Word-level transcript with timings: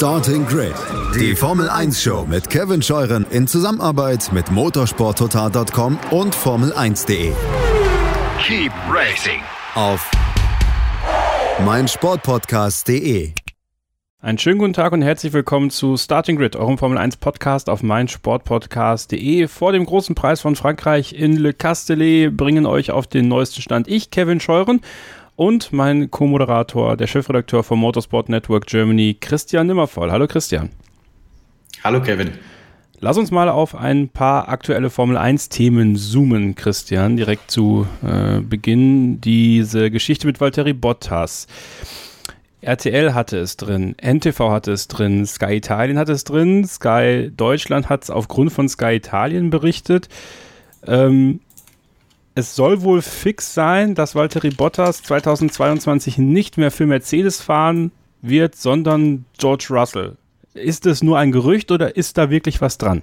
Starting 0.00 0.46
Grid, 0.46 0.72
die 1.14 1.36
Formel 1.36 1.68
1 1.68 2.02
Show 2.02 2.24
mit 2.26 2.48
Kevin 2.48 2.80
Scheuren 2.80 3.26
in 3.28 3.46
Zusammenarbeit 3.46 4.32
mit 4.32 4.50
motorsporttotal.com 4.50 5.98
und 6.10 6.34
Formel1.de. 6.34 7.34
Keep 8.42 8.72
racing 8.90 9.42
Auf 9.74 10.10
meinsportpodcast.de. 11.66 13.34
Einen 14.22 14.38
schönen 14.38 14.58
guten 14.58 14.72
Tag 14.72 14.92
und 14.92 15.02
herzlich 15.02 15.34
willkommen 15.34 15.68
zu 15.68 15.98
Starting 15.98 16.36
Grid, 16.36 16.56
eurem 16.56 16.78
Formel 16.78 16.96
1 16.96 17.18
Podcast 17.18 17.68
auf 17.68 17.82
meinsportpodcast.de. 17.82 19.48
Vor 19.48 19.72
dem 19.72 19.84
großen 19.84 20.14
Preis 20.14 20.40
von 20.40 20.56
Frankreich 20.56 21.12
in 21.12 21.36
Le 21.36 21.52
Castellet 21.52 22.34
bringen 22.34 22.64
euch 22.64 22.90
auf 22.90 23.06
den 23.06 23.28
neuesten 23.28 23.60
Stand 23.60 23.86
ich, 23.86 24.10
Kevin 24.10 24.40
Scheuren, 24.40 24.80
und 25.40 25.72
mein 25.72 26.10
Co-Moderator, 26.10 26.98
der 26.98 27.06
Chefredakteur 27.06 27.62
vom 27.62 27.80
Motorsport 27.80 28.28
Network 28.28 28.66
Germany, 28.66 29.16
Christian 29.18 29.68
Nimmervoll. 29.68 30.12
Hallo 30.12 30.26
Christian. 30.26 30.68
Hallo 31.82 32.02
Kevin. 32.02 32.32
Lass 32.98 33.16
uns 33.16 33.30
mal 33.30 33.48
auf 33.48 33.74
ein 33.74 34.10
paar 34.10 34.50
aktuelle 34.50 34.90
Formel 34.90 35.16
1 35.16 35.48
Themen 35.48 35.96
zoomen, 35.96 36.56
Christian. 36.56 37.16
Direkt 37.16 37.50
zu 37.50 37.86
äh, 38.02 38.40
Beginn 38.40 39.22
diese 39.22 39.90
Geschichte 39.90 40.26
mit 40.26 40.42
Valtteri 40.42 40.74
Bottas. 40.74 41.46
RTL 42.60 43.14
hatte 43.14 43.38
es 43.38 43.56
drin, 43.56 43.94
NTV 43.96 44.50
hatte 44.50 44.72
es 44.72 44.88
drin, 44.88 45.24
Sky 45.24 45.54
Italien 45.54 45.96
hatte 45.96 46.12
es 46.12 46.24
drin, 46.24 46.66
Sky 46.66 47.30
Deutschland 47.34 47.88
hat 47.88 48.02
es 48.02 48.10
aufgrund 48.10 48.52
von 48.52 48.68
Sky 48.68 48.96
Italien 48.96 49.48
berichtet. 49.48 50.10
Ähm, 50.86 51.40
es 52.34 52.54
soll 52.54 52.82
wohl 52.82 53.02
fix 53.02 53.54
sein, 53.54 53.94
dass 53.94 54.14
Valtteri 54.14 54.50
Bottas 54.50 55.02
2022 55.02 56.18
nicht 56.18 56.58
mehr 56.58 56.70
für 56.70 56.86
Mercedes 56.86 57.40
fahren 57.40 57.92
wird, 58.22 58.54
sondern 58.54 59.24
George 59.38 59.68
Russell. 59.70 60.16
Ist 60.54 60.86
es 60.86 61.02
nur 61.02 61.18
ein 61.18 61.32
Gerücht 61.32 61.70
oder 61.70 61.96
ist 61.96 62.18
da 62.18 62.30
wirklich 62.30 62.60
was 62.60 62.78
dran? 62.78 63.02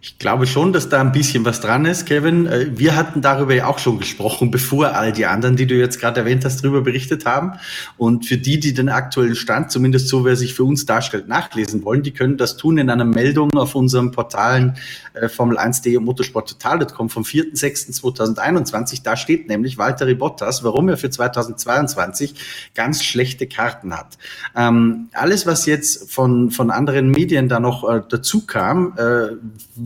Ich 0.00 0.16
glaube 0.16 0.46
schon, 0.46 0.72
dass 0.72 0.88
da 0.88 1.00
ein 1.00 1.10
bisschen 1.10 1.44
was 1.44 1.60
dran 1.60 1.84
ist, 1.84 2.06
Kevin. 2.06 2.46
Äh, 2.46 2.78
wir 2.78 2.94
hatten 2.94 3.20
darüber 3.20 3.52
ja 3.52 3.66
auch 3.66 3.80
schon 3.80 3.98
gesprochen, 3.98 4.50
bevor 4.52 4.94
all 4.94 5.12
die 5.12 5.26
anderen, 5.26 5.56
die 5.56 5.66
du 5.66 5.74
jetzt 5.74 6.00
gerade 6.00 6.20
erwähnt 6.20 6.44
hast, 6.44 6.62
darüber 6.62 6.82
berichtet 6.82 7.26
haben. 7.26 7.54
Und 7.96 8.24
für 8.24 8.36
die, 8.36 8.60
die 8.60 8.74
den 8.74 8.90
aktuellen 8.90 9.34
Stand, 9.34 9.72
zumindest 9.72 10.06
so, 10.06 10.24
wer 10.24 10.36
sich 10.36 10.54
für 10.54 10.62
uns 10.62 10.86
darstellt, 10.86 11.26
nachlesen 11.26 11.82
wollen, 11.82 12.04
die 12.04 12.12
können 12.12 12.36
das 12.36 12.56
tun 12.56 12.78
in 12.78 12.90
einer 12.90 13.04
Meldung 13.04 13.52
auf 13.54 13.74
unserem 13.74 14.12
Portalen 14.12 14.76
äh, 15.14 15.26
Formel1.de 15.26 15.96
und 15.96 16.04
motorsporttotal.com 16.04 17.10
vom 17.10 17.24
4.6.2021. 17.24 19.02
Da 19.02 19.16
steht 19.16 19.48
nämlich 19.48 19.78
Walter 19.78 20.06
Bottas, 20.14 20.62
warum 20.62 20.88
er 20.88 20.96
für 20.96 21.10
2022 21.10 22.34
ganz 22.76 23.02
schlechte 23.02 23.48
Karten 23.48 23.92
hat. 23.92 24.16
Ähm, 24.54 25.08
alles, 25.12 25.44
was 25.44 25.66
jetzt 25.66 26.12
von, 26.12 26.52
von 26.52 26.70
anderen 26.70 27.10
Medien 27.10 27.48
da 27.48 27.58
noch 27.58 27.88
äh, 27.88 28.00
dazu 28.08 28.46
kam, 28.46 28.94
äh, 28.96 29.36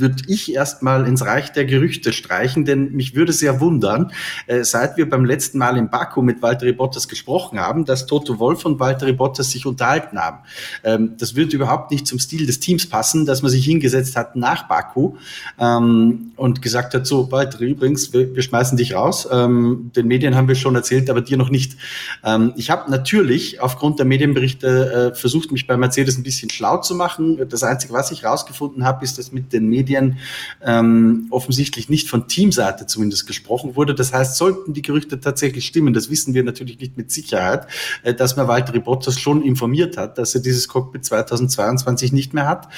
würde 0.02 0.22
ich 0.26 0.54
erstmal 0.54 1.06
ins 1.06 1.24
Reich 1.24 1.52
der 1.52 1.64
Gerüchte 1.64 2.12
streichen, 2.12 2.66
denn 2.66 2.92
mich 2.92 3.14
würde 3.14 3.32
sehr 3.32 3.60
wundern, 3.60 4.12
äh, 4.46 4.64
seit 4.64 4.98
wir 4.98 5.08
beim 5.08 5.24
letzten 5.24 5.56
Mal 5.56 5.78
in 5.78 5.88
Baku 5.88 6.20
mit 6.20 6.42
Walter 6.42 6.70
Bottas 6.72 7.08
gesprochen 7.08 7.58
haben, 7.58 7.86
dass 7.86 8.04
Toto 8.04 8.38
Wolf 8.38 8.66
und 8.66 8.80
Walter 8.80 9.10
Bottas 9.12 9.50
sich 9.50 9.64
unterhalten 9.64 10.18
haben. 10.18 10.38
Ähm, 10.84 11.14
das 11.18 11.34
würde 11.34 11.56
überhaupt 11.56 11.90
nicht 11.90 12.06
zum 12.06 12.18
Stil 12.18 12.44
des 12.44 12.60
Teams 12.60 12.86
passen, 12.86 13.24
dass 13.24 13.42
man 13.42 13.50
sich 13.50 13.64
hingesetzt 13.64 14.16
hat 14.16 14.36
nach 14.36 14.68
Baku 14.68 15.14
ähm, 15.58 16.32
und 16.36 16.60
gesagt 16.60 16.94
hat, 16.94 17.06
so 17.06 17.30
Walter, 17.30 17.60
übrigens, 17.60 18.12
wir, 18.12 18.34
wir 18.34 18.42
schmeißen 18.42 18.76
dich 18.76 18.94
raus. 18.94 19.28
Ähm, 19.30 19.90
den 19.94 20.08
Medien 20.08 20.34
haben 20.34 20.48
wir 20.48 20.56
schon 20.56 20.74
erzählt, 20.74 21.08
aber 21.08 21.20
dir 21.20 21.36
noch 21.36 21.50
nicht. 21.50 21.76
Ähm, 22.24 22.52
ich 22.56 22.70
habe 22.70 22.90
natürlich 22.90 23.60
aufgrund 23.60 24.00
der 24.00 24.06
Medienberichte 24.06 25.12
äh, 25.12 25.14
versucht, 25.14 25.52
mich 25.52 25.66
bei 25.66 25.76
Mercedes 25.76 26.18
ein 26.18 26.24
bisschen 26.24 26.50
schlau 26.50 26.78
zu 26.78 26.96
machen. 26.96 27.38
Das 27.48 27.62
Einzige, 27.62 27.92
was 27.92 28.10
ich 28.10 28.24
rausgefunden 28.24 28.84
habe, 28.84 29.04
ist, 29.04 29.18
dass 29.18 29.30
mit 29.30 29.52
den 29.52 29.68
Medien 29.68 29.91
Medien 29.92 30.18
ähm, 30.64 31.26
offensichtlich 31.30 31.88
nicht 31.88 32.08
von 32.08 32.28
Teamseite 32.28 32.86
zumindest 32.86 33.26
gesprochen 33.26 33.76
wurde. 33.76 33.94
Das 33.94 34.12
heißt, 34.12 34.36
sollten 34.36 34.72
die 34.72 34.82
Gerüchte 34.82 35.20
tatsächlich 35.20 35.66
stimmen, 35.66 35.92
das 35.92 36.10
wissen 36.10 36.34
wir 36.34 36.42
natürlich 36.42 36.78
nicht 36.78 36.96
mit 36.96 37.10
Sicherheit, 37.10 37.66
äh, 38.02 38.14
dass 38.14 38.36
man 38.36 38.48
Walter 38.48 38.72
Bottas 38.80 39.20
schon 39.20 39.42
informiert 39.42 39.96
hat, 39.96 40.18
dass 40.18 40.34
er 40.34 40.40
dieses 40.40 40.68
Cockpit 40.68 41.04
2022 41.04 42.12
nicht 42.12 42.34
mehr 42.34 42.48
hat. 42.48 42.68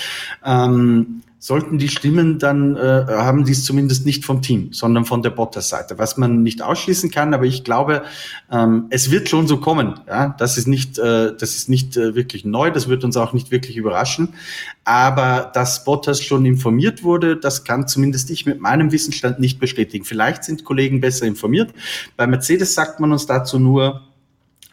Ähm, 0.45 1.23
sollten 1.44 1.77
die 1.77 1.88
stimmen, 1.91 2.38
dann 2.38 2.75
äh, 2.75 3.05
haben 3.06 3.44
die 3.44 3.53
es 3.53 3.65
zumindest 3.65 4.06
nicht 4.06 4.25
vom 4.25 4.41
Team, 4.41 4.72
sondern 4.72 5.05
von 5.05 5.21
der 5.21 5.28
Bottas-Seite, 5.28 5.99
was 5.99 6.16
man 6.16 6.43
nicht 6.43 6.62
ausschließen 6.62 7.10
kann. 7.10 7.34
Aber 7.34 7.44
ich 7.44 7.65
glaube, 7.65 8.03
ähm, 8.50 8.87
es 8.88 9.10
wird 9.10 9.28
schon 9.28 9.47
so 9.47 9.59
kommen. 9.59 10.00
Ja? 10.09 10.34
Das 10.38 10.56
ist 10.56 10.66
nicht, 10.66 10.99
äh, 10.99 11.37
das 11.37 11.55
ist 11.55 11.69
nicht 11.69 11.99
äh, 11.99 12.15
wirklich 12.15 12.47
neu, 12.47 12.71
das 12.71 12.88
wird 12.88 13.05
uns 13.05 13.19
auch 13.19 13.34
nicht 13.34 13.50
wirklich 13.50 13.77
überraschen. 13.77 14.31
Aber 14.84 15.50
dass 15.53 15.84
Bottas 15.84 16.22
schon 16.22 16.47
informiert 16.47 17.03
wurde, 17.03 17.37
das 17.37 17.65
kann 17.65 17.87
zumindest 17.87 18.31
ich 18.31 18.47
mit 18.47 18.59
meinem 18.59 18.91
Wissensstand 18.91 19.38
nicht 19.38 19.61
bestätigen. 19.61 20.06
Vielleicht 20.06 20.44
sind 20.44 20.65
Kollegen 20.65 21.03
besser 21.03 21.26
informiert. 21.26 21.75
Bei 22.16 22.26
Mercedes 22.26 22.72
sagt 22.72 23.00
man 23.00 23.12
uns 23.12 23.26
dazu 23.26 23.59
nur, 23.59 24.00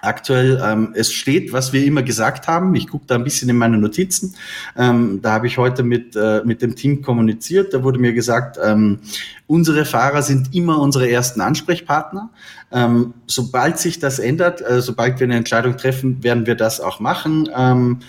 Aktuell, 0.01 0.61
ähm, 0.63 0.93
es 0.95 1.13
steht, 1.13 1.53
was 1.53 1.73
wir 1.73 1.85
immer 1.85 2.03
gesagt 2.03 2.47
haben. 2.47 2.73
Ich 2.75 2.87
gucke 2.87 3.05
da 3.07 3.15
ein 3.15 3.23
bisschen 3.23 3.49
in 3.49 3.55
meine 3.55 3.77
Notizen. 3.77 4.35
Ähm, 4.75 5.19
da 5.21 5.33
habe 5.33 5.47
ich 5.47 5.57
heute 5.57 5.83
mit, 5.83 6.15
äh, 6.15 6.41
mit 6.43 6.61
dem 6.61 6.75
Team 6.75 7.01
kommuniziert. 7.01 7.73
Da 7.73 7.83
wurde 7.83 7.99
mir 7.99 8.13
gesagt, 8.13 8.57
ähm, 8.63 8.99
unsere 9.47 9.85
Fahrer 9.85 10.23
sind 10.23 10.55
immer 10.55 10.79
unsere 10.79 11.09
ersten 11.09 11.41
Ansprechpartner. 11.41 12.29
Ähm, 12.71 13.13
sobald 13.27 13.77
sich 13.77 13.99
das 13.99 14.17
ändert, 14.17 14.61
äh, 14.61 14.81
sobald 14.81 15.19
wir 15.19 15.25
eine 15.25 15.35
Entscheidung 15.35 15.77
treffen, 15.77 16.23
werden 16.23 16.45
wir 16.45 16.55
das 16.55 16.79
auch 16.79 16.99
machen. 16.99 17.49
Ähm, 17.55 17.99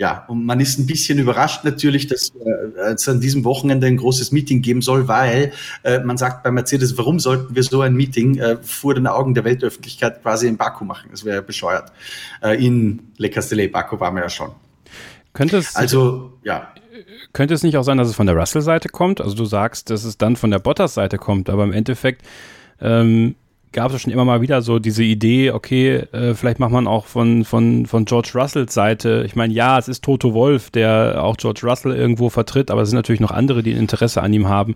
ja, 0.00 0.24
und 0.28 0.46
man 0.46 0.60
ist 0.60 0.78
ein 0.78 0.86
bisschen 0.86 1.18
überrascht 1.18 1.62
natürlich, 1.62 2.06
dass 2.06 2.30
äh, 2.30 2.92
es 2.94 3.06
an 3.06 3.20
diesem 3.20 3.44
Wochenende 3.44 3.86
ein 3.86 3.98
großes 3.98 4.32
Meeting 4.32 4.62
geben 4.62 4.80
soll, 4.80 5.08
weil 5.08 5.52
äh, 5.82 5.98
man 5.98 6.16
sagt 6.16 6.42
bei 6.42 6.50
Mercedes, 6.50 6.96
warum 6.96 7.20
sollten 7.20 7.54
wir 7.54 7.62
so 7.62 7.82
ein 7.82 7.94
Meeting 7.94 8.38
äh, 8.38 8.56
vor 8.62 8.94
den 8.94 9.06
Augen 9.06 9.34
der 9.34 9.44
Weltöffentlichkeit 9.44 10.22
quasi 10.22 10.48
in 10.48 10.56
Baku 10.56 10.86
machen? 10.86 11.10
Das 11.10 11.26
wäre 11.26 11.36
ja 11.36 11.42
bescheuert. 11.42 11.92
Äh, 12.42 12.64
in 12.64 13.10
Le 13.18 13.28
Castellet, 13.28 13.72
Baku 13.72 14.00
waren 14.00 14.14
wir 14.14 14.22
ja 14.22 14.30
schon. 14.30 14.52
Könnte 15.34 15.58
es, 15.58 15.76
also, 15.76 16.32
ja. 16.44 16.72
Könnte 17.34 17.52
es 17.52 17.62
nicht 17.62 17.76
auch 17.76 17.84
sein, 17.84 17.98
dass 17.98 18.08
es 18.08 18.14
von 18.14 18.26
der 18.26 18.36
Russell-Seite 18.36 18.88
kommt? 18.88 19.20
Also 19.20 19.36
du 19.36 19.44
sagst, 19.44 19.90
dass 19.90 20.04
es 20.04 20.16
dann 20.16 20.36
von 20.36 20.50
der 20.50 20.60
Bottas-Seite 20.60 21.18
kommt, 21.18 21.50
aber 21.50 21.64
im 21.64 21.74
Endeffekt 21.74 22.22
ähm, 22.80 23.34
gab 23.72 23.92
es 23.92 24.02
schon 24.02 24.12
immer 24.12 24.24
mal 24.24 24.40
wieder 24.40 24.62
so 24.62 24.78
diese 24.78 25.04
Idee, 25.04 25.52
okay, 25.52 26.06
äh, 26.12 26.34
vielleicht 26.34 26.58
macht 26.58 26.72
man 26.72 26.86
auch 26.86 27.06
von, 27.06 27.44
von, 27.44 27.86
von 27.86 28.04
George 28.04 28.32
Russells 28.34 28.74
Seite, 28.74 29.22
ich 29.26 29.36
meine, 29.36 29.52
ja, 29.52 29.78
es 29.78 29.88
ist 29.88 30.02
Toto 30.02 30.34
Wolf, 30.34 30.70
der 30.70 31.22
auch 31.22 31.36
George 31.36 31.60
Russell 31.64 31.92
irgendwo 31.92 32.30
vertritt, 32.30 32.70
aber 32.70 32.82
es 32.82 32.90
sind 32.90 32.96
natürlich 32.96 33.20
noch 33.20 33.30
andere, 33.30 33.62
die 33.62 33.72
ein 33.72 33.78
Interesse 33.78 34.22
an 34.22 34.32
ihm 34.32 34.48
haben, 34.48 34.74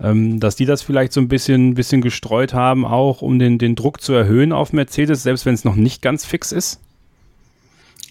ähm, 0.00 0.40
dass 0.40 0.56
die 0.56 0.66
das 0.66 0.82
vielleicht 0.82 1.12
so 1.12 1.20
ein 1.20 1.28
bisschen, 1.28 1.74
bisschen 1.74 2.00
gestreut 2.00 2.54
haben, 2.54 2.84
auch 2.84 3.22
um 3.22 3.38
den, 3.38 3.58
den 3.58 3.74
Druck 3.74 4.00
zu 4.00 4.12
erhöhen 4.12 4.52
auf 4.52 4.72
Mercedes, 4.72 5.22
selbst 5.22 5.44
wenn 5.44 5.54
es 5.54 5.64
noch 5.64 5.76
nicht 5.76 6.02
ganz 6.02 6.24
fix 6.24 6.52
ist? 6.52 6.80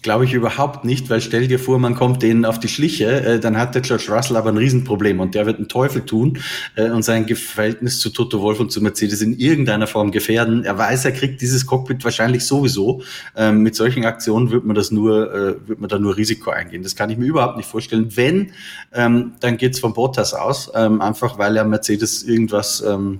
Glaube 0.07 0.23
ich 0.23 0.33
überhaupt 0.33 0.85
nicht, 0.85 1.09
weil 1.09 1.19
stell 1.19 1.49
dir 1.49 1.59
vor, 1.59 1.79
man 1.79 1.93
kommt 1.93 2.23
denen 2.23 2.45
auf 2.45 2.61
die 2.61 2.69
Schliche, 2.69 3.25
äh, 3.25 3.39
dann 3.41 3.57
hat 3.57 3.75
der 3.75 3.81
George 3.81 4.05
Russell 4.07 4.37
aber 4.37 4.47
ein 4.47 4.55
Riesenproblem 4.55 5.19
und 5.19 5.35
der 5.35 5.45
wird 5.45 5.57
einen 5.57 5.67
Teufel 5.67 6.05
tun 6.05 6.39
äh, 6.77 6.89
und 6.89 7.03
sein 7.03 7.27
Verhältnis 7.27 7.99
zu 7.99 8.11
Toto 8.11 8.41
Wolf 8.41 8.61
und 8.61 8.71
zu 8.71 8.81
Mercedes 8.81 9.21
in 9.21 9.37
irgendeiner 9.37 9.85
Form 9.85 10.11
gefährden. 10.11 10.63
Er 10.63 10.77
weiß, 10.77 11.03
er 11.03 11.11
kriegt 11.11 11.41
dieses 11.41 11.65
Cockpit 11.65 12.05
wahrscheinlich 12.05 12.45
sowieso. 12.45 13.01
Ähm, 13.35 13.63
mit 13.63 13.75
solchen 13.75 14.05
Aktionen 14.05 14.49
wird 14.49 14.63
man 14.63 14.77
das 14.77 14.91
nur, 14.91 15.29
äh, 15.29 15.67
wird 15.67 15.81
man 15.81 15.89
da 15.89 15.99
nur 15.99 16.15
Risiko 16.15 16.51
eingehen. 16.51 16.83
Das 16.83 16.95
kann 16.95 17.09
ich 17.09 17.17
mir 17.17 17.25
überhaupt 17.25 17.57
nicht 17.57 17.67
vorstellen. 17.67 18.15
Wenn, 18.15 18.51
ähm, 18.93 19.33
dann 19.41 19.57
geht's 19.57 19.79
von 19.81 19.91
Bottas 19.91 20.33
aus, 20.33 20.71
ähm, 20.73 21.01
einfach 21.01 21.37
weil 21.37 21.57
er 21.57 21.65
Mercedes 21.65 22.23
irgendwas 22.23 22.79
ähm, 22.79 23.19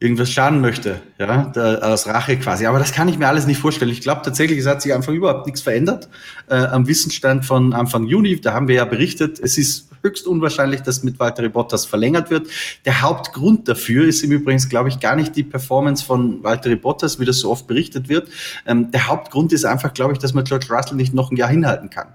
irgendwas 0.00 0.30
schaden 0.30 0.60
möchte, 0.60 1.00
ja, 1.18 1.50
da, 1.52 1.78
aus 1.78 2.06
Rache 2.06 2.36
quasi. 2.36 2.66
Aber 2.66 2.78
das 2.78 2.92
kann 2.92 3.08
ich 3.08 3.18
mir 3.18 3.26
alles 3.26 3.46
nicht 3.46 3.58
vorstellen. 3.58 3.90
Ich 3.90 4.00
glaube 4.00 4.22
tatsächlich, 4.22 4.58
es 4.60 4.66
hat 4.66 4.80
sich 4.80 4.94
einfach 4.94 5.12
überhaupt 5.12 5.46
nichts 5.46 5.60
verändert 5.60 6.08
äh, 6.48 6.54
am 6.54 6.86
Wissensstand 6.86 7.44
von 7.44 7.72
Anfang 7.72 8.04
Juni. 8.04 8.40
Da 8.40 8.54
haben 8.54 8.68
wir 8.68 8.76
ja 8.76 8.84
berichtet, 8.84 9.40
es 9.40 9.58
ist 9.58 9.87
höchst 10.02 10.26
unwahrscheinlich, 10.26 10.82
dass 10.82 11.02
mit 11.02 11.18
Valtteri 11.18 11.48
Bottas 11.48 11.86
verlängert 11.86 12.30
wird. 12.30 12.48
Der 12.84 13.02
Hauptgrund 13.02 13.68
dafür 13.68 14.06
ist 14.06 14.22
im 14.22 14.32
Übrigen, 14.32 14.58
glaube 14.68 14.88
ich, 14.88 15.00
gar 15.00 15.16
nicht 15.16 15.36
die 15.36 15.42
Performance 15.42 16.04
von 16.04 16.42
Valtteri 16.42 16.76
Bottas, 16.76 17.18
wie 17.20 17.24
das 17.24 17.40
so 17.40 17.50
oft 17.50 17.66
berichtet 17.66 18.08
wird. 18.08 18.28
Ähm, 18.66 18.90
der 18.90 19.08
Hauptgrund 19.08 19.52
ist 19.52 19.64
einfach, 19.64 19.94
glaube 19.94 20.12
ich, 20.12 20.18
dass 20.18 20.34
man 20.34 20.44
George 20.44 20.66
Russell 20.70 20.96
nicht 20.96 21.14
noch 21.14 21.30
ein 21.30 21.36
Jahr 21.36 21.50
hinhalten 21.50 21.90
kann. 21.90 22.08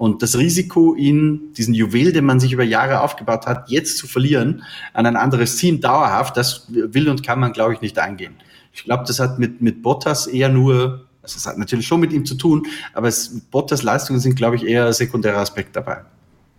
Und 0.00 0.22
das 0.22 0.38
Risiko, 0.38 0.94
ihn, 0.94 1.52
diesen 1.52 1.74
Juwel, 1.74 2.12
den 2.12 2.24
man 2.24 2.40
sich 2.40 2.52
über 2.52 2.64
Jahre 2.64 3.02
aufgebaut 3.02 3.46
hat, 3.46 3.68
jetzt 3.68 3.98
zu 3.98 4.06
verlieren 4.06 4.62
an 4.94 5.04
ein 5.04 5.16
anderes 5.16 5.56
Team 5.56 5.80
dauerhaft, 5.80 6.36
das 6.38 6.66
will 6.70 7.08
und 7.10 7.22
kann 7.22 7.38
man, 7.38 7.52
glaube 7.52 7.74
ich, 7.74 7.82
nicht 7.82 7.98
eingehen. 7.98 8.34
Ich 8.72 8.84
glaube, 8.84 9.04
das 9.06 9.20
hat 9.20 9.38
mit, 9.38 9.60
mit 9.60 9.82
Bottas 9.82 10.26
eher 10.26 10.48
nur, 10.48 11.06
also 11.22 11.36
es 11.36 11.46
hat 11.46 11.58
natürlich 11.58 11.86
schon 11.86 12.00
mit 12.00 12.12
ihm 12.12 12.24
zu 12.24 12.34
tun, 12.34 12.66
aber 12.94 13.08
es, 13.08 13.40
Bottas 13.50 13.82
Leistungen 13.82 14.20
sind, 14.20 14.36
glaube 14.36 14.56
ich, 14.56 14.66
eher 14.66 14.86
ein 14.86 14.92
sekundärer 14.92 15.38
Aspekt 15.38 15.76
dabei. 15.76 16.02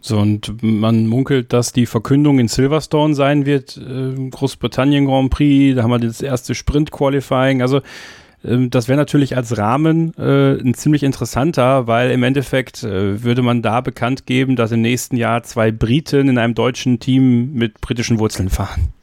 So, 0.01 0.17
und 0.17 0.61
man 0.61 1.07
munkelt, 1.07 1.53
dass 1.53 1.73
die 1.73 1.85
Verkündung 1.85 2.39
in 2.39 2.47
Silverstone 2.47 3.13
sein 3.13 3.45
wird, 3.45 3.77
äh, 3.77 4.29
Großbritannien 4.29 5.05
Grand 5.05 5.29
Prix, 5.29 5.75
da 5.75 5.83
haben 5.83 5.91
wir 5.91 5.99
das 5.99 6.21
erste 6.21 6.55
Sprint-Qualifying, 6.55 7.61
also 7.61 7.81
Ähm, 8.43 8.69
das 8.69 8.87
wäre 8.87 8.97
natürlich 8.97 9.37
als 9.37 9.57
Rahmen 9.57 10.13
äh, 10.17 10.59
ein 10.59 10.73
ziemlich 10.73 11.03
interessanter, 11.03 11.85
weil 11.87 12.11
im 12.11 12.23
Endeffekt 12.23 12.83
äh, 12.83 13.23
würde 13.23 13.41
man 13.41 13.61
da 13.61 13.81
bekannt 13.81 14.25
geben, 14.25 14.55
dass 14.55 14.71
im 14.71 14.81
nächsten 14.81 15.15
Jahr 15.15 15.43
zwei 15.43 15.71
Briten 15.71 16.27
in 16.27 16.37
einem 16.37 16.55
deutschen 16.55 16.99
Team 16.99 17.53
mit 17.53 17.81
britischen 17.81 18.19
Wurzeln 18.19 18.49
fahren. 18.49 18.93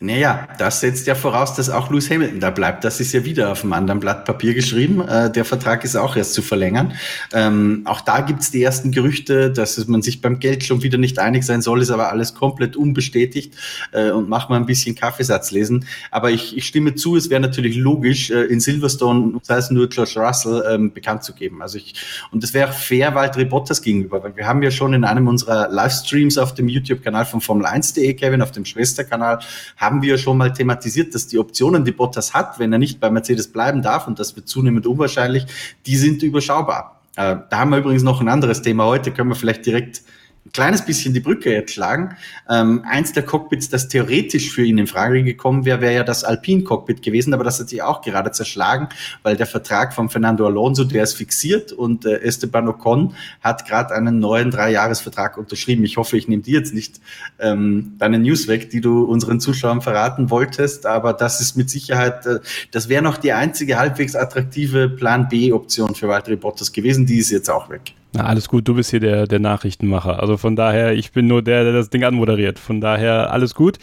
Naja, 0.00 0.46
das 0.58 0.78
setzt 0.78 1.08
ja 1.08 1.16
voraus, 1.16 1.54
dass 1.54 1.68
auch 1.70 1.90
Lewis 1.90 2.08
Hamilton 2.08 2.38
da 2.38 2.50
bleibt. 2.50 2.84
Das 2.84 3.00
ist 3.00 3.12
ja 3.12 3.24
wieder 3.24 3.50
auf 3.50 3.64
einem 3.64 3.72
anderen 3.72 3.98
Blatt 3.98 4.24
Papier 4.24 4.54
geschrieben. 4.54 5.00
Äh, 5.00 5.32
der 5.32 5.44
Vertrag 5.44 5.82
ist 5.82 5.96
auch 5.96 6.14
erst 6.14 6.34
zu 6.34 6.42
verlängern. 6.42 6.92
Ähm, 7.32 7.82
auch 7.84 8.00
da 8.00 8.20
gibt's 8.20 8.52
die 8.52 8.62
ersten 8.62 8.92
Gerüchte, 8.92 9.50
dass 9.50 9.88
man 9.88 10.00
sich 10.00 10.20
beim 10.20 10.38
Geld 10.38 10.62
schon 10.62 10.84
wieder 10.84 10.98
nicht 10.98 11.18
einig 11.18 11.44
sein 11.44 11.62
soll, 11.62 11.82
ist 11.82 11.90
aber 11.90 12.12
alles 12.12 12.34
komplett 12.34 12.76
unbestätigt 12.76 13.54
äh, 13.90 14.10
und 14.10 14.28
mach 14.28 14.48
mal 14.48 14.54
ein 14.54 14.66
bisschen 14.66 14.94
Kaffeesatz 14.94 15.50
lesen. 15.50 15.84
Aber 16.12 16.30
ich, 16.30 16.56
ich 16.56 16.64
stimme 16.64 16.94
zu, 16.94 17.16
es 17.16 17.28
wäre 17.28 17.40
natürlich 17.40 17.74
logisch, 17.74 18.30
äh, 18.30 18.44
in 18.44 18.60
Silverstone, 18.60 19.40
sei 19.42 19.56
es 19.56 19.72
nur 19.72 19.88
George 19.88 20.14
Russell, 20.16 20.62
ähm, 20.70 20.92
bekannt 20.92 21.24
zu 21.24 21.32
geben. 21.32 21.60
Also 21.60 21.76
ich, 21.76 21.94
und 22.30 22.44
das 22.44 22.54
wäre 22.54 22.72
fair 22.72 23.16
Walter 23.16 23.44
Bottas 23.46 23.82
gegenüber, 23.82 24.22
weil 24.22 24.36
wir 24.36 24.46
haben 24.46 24.62
ja 24.62 24.70
schon 24.70 24.94
in 24.94 25.02
einem 25.02 25.26
unserer 25.26 25.68
Livestreams 25.72 26.38
auf 26.38 26.54
dem 26.54 26.68
YouTube-Kanal 26.68 27.24
von 27.24 27.40
Formel1.de, 27.40 28.14
Kevin, 28.14 28.42
auf 28.42 28.52
dem 28.52 28.64
Schwesterkanal, 28.64 29.40
haben 29.76 29.87
wir 30.02 30.18
schon 30.18 30.38
mal 30.38 30.52
thematisiert, 30.52 31.14
dass 31.14 31.26
die 31.26 31.38
Optionen, 31.38 31.84
die 31.84 31.92
Bottas 31.92 32.34
hat, 32.34 32.58
wenn 32.58 32.72
er 32.72 32.78
nicht 32.78 33.00
bei 33.00 33.10
Mercedes 33.10 33.52
bleiben 33.52 33.82
darf, 33.82 34.06
und 34.06 34.18
das 34.18 34.36
wird 34.36 34.48
zunehmend 34.48 34.86
unwahrscheinlich, 34.86 35.46
die 35.86 35.96
sind 35.96 36.22
überschaubar. 36.22 37.00
Äh, 37.16 37.36
da 37.50 37.58
haben 37.58 37.70
wir 37.70 37.78
übrigens 37.78 38.02
noch 38.02 38.20
ein 38.20 38.28
anderes 38.28 38.62
Thema 38.62 38.84
heute, 38.84 39.10
können 39.10 39.30
wir 39.30 39.36
vielleicht 39.36 39.66
direkt 39.66 40.02
ein 40.48 40.52
kleines 40.52 40.82
bisschen 40.84 41.12
die 41.12 41.20
Brücke 41.20 41.52
jetzt 41.52 41.74
schlagen. 41.74 42.16
Ähm, 42.48 42.82
eins 42.88 43.12
der 43.12 43.22
Cockpits, 43.22 43.68
das 43.68 43.88
theoretisch 43.88 44.50
für 44.50 44.64
ihn 44.64 44.78
in 44.78 44.86
Frage 44.86 45.22
gekommen 45.22 45.66
wäre, 45.66 45.82
wäre 45.82 45.94
ja 45.94 46.04
das 46.04 46.24
Alpine-Cockpit 46.24 47.02
gewesen, 47.02 47.34
aber 47.34 47.44
das 47.44 47.60
hat 47.60 47.68
sich 47.68 47.82
auch 47.82 48.00
gerade 48.00 48.32
zerschlagen, 48.32 48.88
weil 49.22 49.36
der 49.36 49.46
Vertrag 49.46 49.92
von 49.92 50.08
Fernando 50.08 50.46
Alonso, 50.46 50.84
der 50.84 51.02
ist 51.02 51.14
fixiert 51.14 51.72
und 51.72 52.06
äh, 52.06 52.20
Esteban 52.20 52.66
Ocon 52.66 53.14
hat 53.42 53.66
gerade 53.66 53.94
einen 53.94 54.20
neuen 54.20 54.50
Dreijahresvertrag 54.50 55.36
unterschrieben. 55.36 55.84
Ich 55.84 55.98
hoffe, 55.98 56.16
ich 56.16 56.28
nehme 56.28 56.42
dir 56.42 56.58
jetzt 56.58 56.72
nicht 56.72 57.00
ähm, 57.38 57.96
deine 57.98 58.18
News 58.18 58.48
weg, 58.48 58.70
die 58.70 58.80
du 58.80 59.04
unseren 59.04 59.40
Zuschauern 59.40 59.82
verraten 59.82 60.30
wolltest, 60.30 60.86
aber 60.86 61.12
das 61.12 61.42
ist 61.42 61.56
mit 61.56 61.68
Sicherheit, 61.68 62.24
äh, 62.24 62.40
das 62.70 62.88
wäre 62.88 63.02
noch 63.02 63.18
die 63.18 63.32
einzige 63.32 63.78
halbwegs 63.78 64.16
attraktive 64.16 64.88
Plan 64.88 65.28
B-Option 65.28 65.94
für 65.94 66.08
weitere 66.08 66.36
Bottas 66.36 66.72
gewesen, 66.72 67.04
die 67.04 67.18
ist 67.18 67.30
jetzt 67.30 67.50
auch 67.50 67.68
weg. 67.68 67.92
Na, 68.14 68.24
alles 68.24 68.48
gut, 68.48 68.66
du 68.66 68.74
bist 68.74 68.90
hier 68.90 69.00
der, 69.00 69.26
der 69.26 69.38
Nachrichtenmacher. 69.38 70.20
Also 70.20 70.36
von 70.36 70.56
daher, 70.56 70.94
ich 70.94 71.12
bin 71.12 71.26
nur 71.26 71.42
der, 71.42 71.64
der 71.64 71.72
das 71.72 71.90
Ding 71.90 72.04
anmoderiert. 72.04 72.58
Von 72.58 72.80
daher, 72.80 73.32
alles 73.32 73.54
gut. 73.54 73.78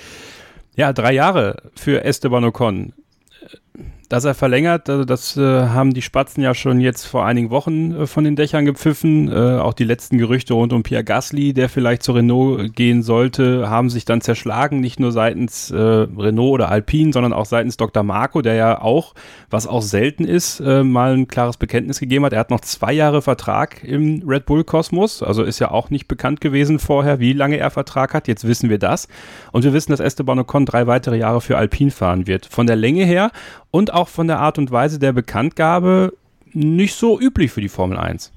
Ja, 0.75 0.94
drei 0.94 1.13
Jahre 1.13 1.57
für 1.75 2.04
Esteban 2.04 2.44
Ocon 2.44 2.94
dass 4.10 4.25
er 4.25 4.34
verlängert, 4.34 4.90
also 4.90 5.06
das 5.06 5.38
äh, 5.38 5.42
haben 5.42 5.94
die 5.94 6.02
Spatzen 6.02 6.44
ja 6.44 6.54
schon 6.54 6.80
jetzt 6.80 7.06
vor 7.06 7.25
einigen 7.25 7.50
Wochen 7.50 7.92
äh, 7.94 8.07
von 8.07 8.24
den 8.24 8.36
Dächern 8.36 8.66
gepfiffen. 8.66 9.31
Äh, 9.31 9.60
auch 9.60 9.74
die 9.74 9.84
letzten 9.84 10.18
Gerüchte 10.18 10.54
rund 10.54 10.74
um 10.74 10.84
Pierre 10.84 11.04
Gasly, 11.04 11.54
der 11.54 11.69
vielleicht 11.69 12.04
zu 12.04 12.12
Renault 12.12 12.75
gehen 12.75 13.04
sollte, 13.04 13.69
haben 13.69 13.90
sich 13.90 14.06
dann 14.06 14.22
zerschlagen, 14.22 14.80
nicht 14.80 15.00
nur 15.00 15.12
seitens 15.12 15.72
Renault 15.72 16.54
oder 16.54 16.69
Alpine, 16.69 17.13
sondern 17.13 17.34
auch 17.34 17.46
seitens 17.46 17.78
Dr. 17.78 18.04
Marco, 18.04 18.42
der 18.42 18.56
ja 18.56 18.81
auch, 18.81 19.13
was 19.50 19.68
auch 19.68 19.81
selten 19.81 20.25
ist, 20.25 20.60
mal 20.60 21.13
ein 21.13 21.28
klares 21.28 21.58
Bekenntnis 21.58 22.00
gegeben 22.00 22.25
hat. 22.25 22.34
Er 22.34 22.40
hat 22.40 22.51
noch 22.51 22.62
zwei 22.62 22.94
Jahre 22.94 23.22
Vertrag 23.22 23.84
im 23.84 24.24
Red 24.28 24.46
Bull 24.46 24.63
Kosmos, 24.63 25.24
also 25.24 25.44
ist 25.44 25.60
ja 25.60 25.72
auch 25.72 25.90
nicht 25.90 26.08
bekannt 26.08 26.42
gewesen 26.42 26.80
vorher, 26.80 27.19
wie 27.19 27.34
lange 27.34 27.58
er 27.58 27.72
Vertrag 27.72 28.13
hat. 28.13 28.28
Jetzt 28.28 28.48
wissen 28.48 28.69
wir 28.69 28.80
das. 28.80 29.08
Und 29.51 29.63
wir 29.63 29.74
wissen, 29.74 29.92
dass 29.92 30.00
Esteban 30.00 30.40
Ocon 30.40 30.66
drei 30.66 30.88
weitere 30.88 31.18
Jahre 31.18 31.42
für 31.42 31.58
Alpine 31.58 31.92
fahren 31.92 32.28
wird. 32.28 32.46
Von 32.46 32.68
der 32.68 32.75
Länge 32.75 33.06
her 33.06 33.31
und 33.75 33.94
auch 33.94 34.07
von 34.07 34.27
der 34.27 34.39
Art 34.39 34.57
und 34.57 34.72
Weise 34.72 35.00
der 35.00 35.12
Bekanntgabe 35.12 36.13
nicht 36.54 36.95
so 36.95 37.19
üblich 37.19 37.51
für 37.51 37.60
die 37.60 37.68
Formel 37.68 37.98
1 37.98 38.31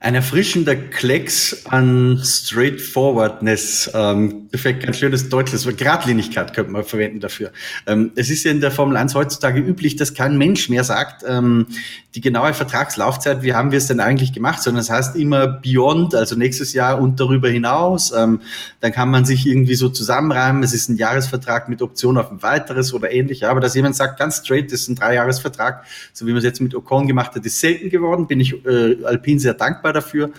ein 0.00 0.14
erfrischender 0.14 0.76
Klecks 0.76 1.66
an 1.66 2.20
Straightforwardness. 2.22 3.90
Ähm, 3.94 4.48
perfekt, 4.48 4.84
ganz 4.84 4.98
schönes 4.98 5.28
deutsches 5.28 5.66
Wort. 5.66 5.76
Gradlinigkeit 5.78 6.54
könnte 6.54 6.70
man 6.70 6.84
verwenden 6.84 7.18
dafür. 7.18 7.50
Ähm, 7.84 8.12
es 8.14 8.30
ist 8.30 8.44
ja 8.44 8.52
in 8.52 8.60
der 8.60 8.70
Formel 8.70 8.96
1 8.96 9.16
heutzutage 9.16 9.58
üblich, 9.58 9.96
dass 9.96 10.14
kein 10.14 10.38
Mensch 10.38 10.68
mehr 10.68 10.84
sagt, 10.84 11.24
ähm, 11.26 11.66
die 12.14 12.20
genaue 12.20 12.54
Vertragslaufzeit, 12.54 13.42
wie 13.42 13.54
haben 13.54 13.72
wir 13.72 13.78
es 13.78 13.88
denn 13.88 13.98
eigentlich 13.98 14.32
gemacht, 14.32 14.62
sondern 14.62 14.82
es 14.82 14.90
heißt 14.90 15.16
immer 15.16 15.48
beyond, 15.48 16.14
also 16.14 16.36
nächstes 16.36 16.74
Jahr 16.74 17.00
und 17.00 17.18
darüber 17.18 17.48
hinaus. 17.48 18.12
Ähm, 18.16 18.40
dann 18.78 18.92
kann 18.92 19.10
man 19.10 19.24
sich 19.24 19.46
irgendwie 19.46 19.74
so 19.74 19.88
zusammenreimen, 19.88 20.62
es 20.62 20.74
ist 20.74 20.88
ein 20.88 20.96
Jahresvertrag 20.96 21.68
mit 21.68 21.82
Option 21.82 22.18
auf 22.18 22.30
ein 22.30 22.40
weiteres 22.40 22.94
oder 22.94 23.10
ähnlich. 23.10 23.46
Aber 23.46 23.58
dass 23.58 23.74
jemand 23.74 23.96
sagt, 23.96 24.18
ganz 24.18 24.38
straight, 24.38 24.72
das 24.72 24.82
ist 24.82 24.88
ein 24.88 24.94
Dreijahresvertrag, 24.94 25.84
so 26.12 26.24
wie 26.24 26.30
man 26.30 26.38
es 26.38 26.44
jetzt 26.44 26.60
mit 26.60 26.74
Ocon 26.76 27.08
gemacht 27.08 27.34
hat, 27.34 27.44
ist 27.44 27.58
selten 27.58 27.90
geworden, 27.90 28.28
bin 28.28 28.38
ich 28.38 28.64
äh, 28.64 29.04
Alpine 29.04 29.40
sehr 29.40 29.54
dankbar 29.54 29.87
dankbar 29.88 29.92
dafür. 29.92 30.30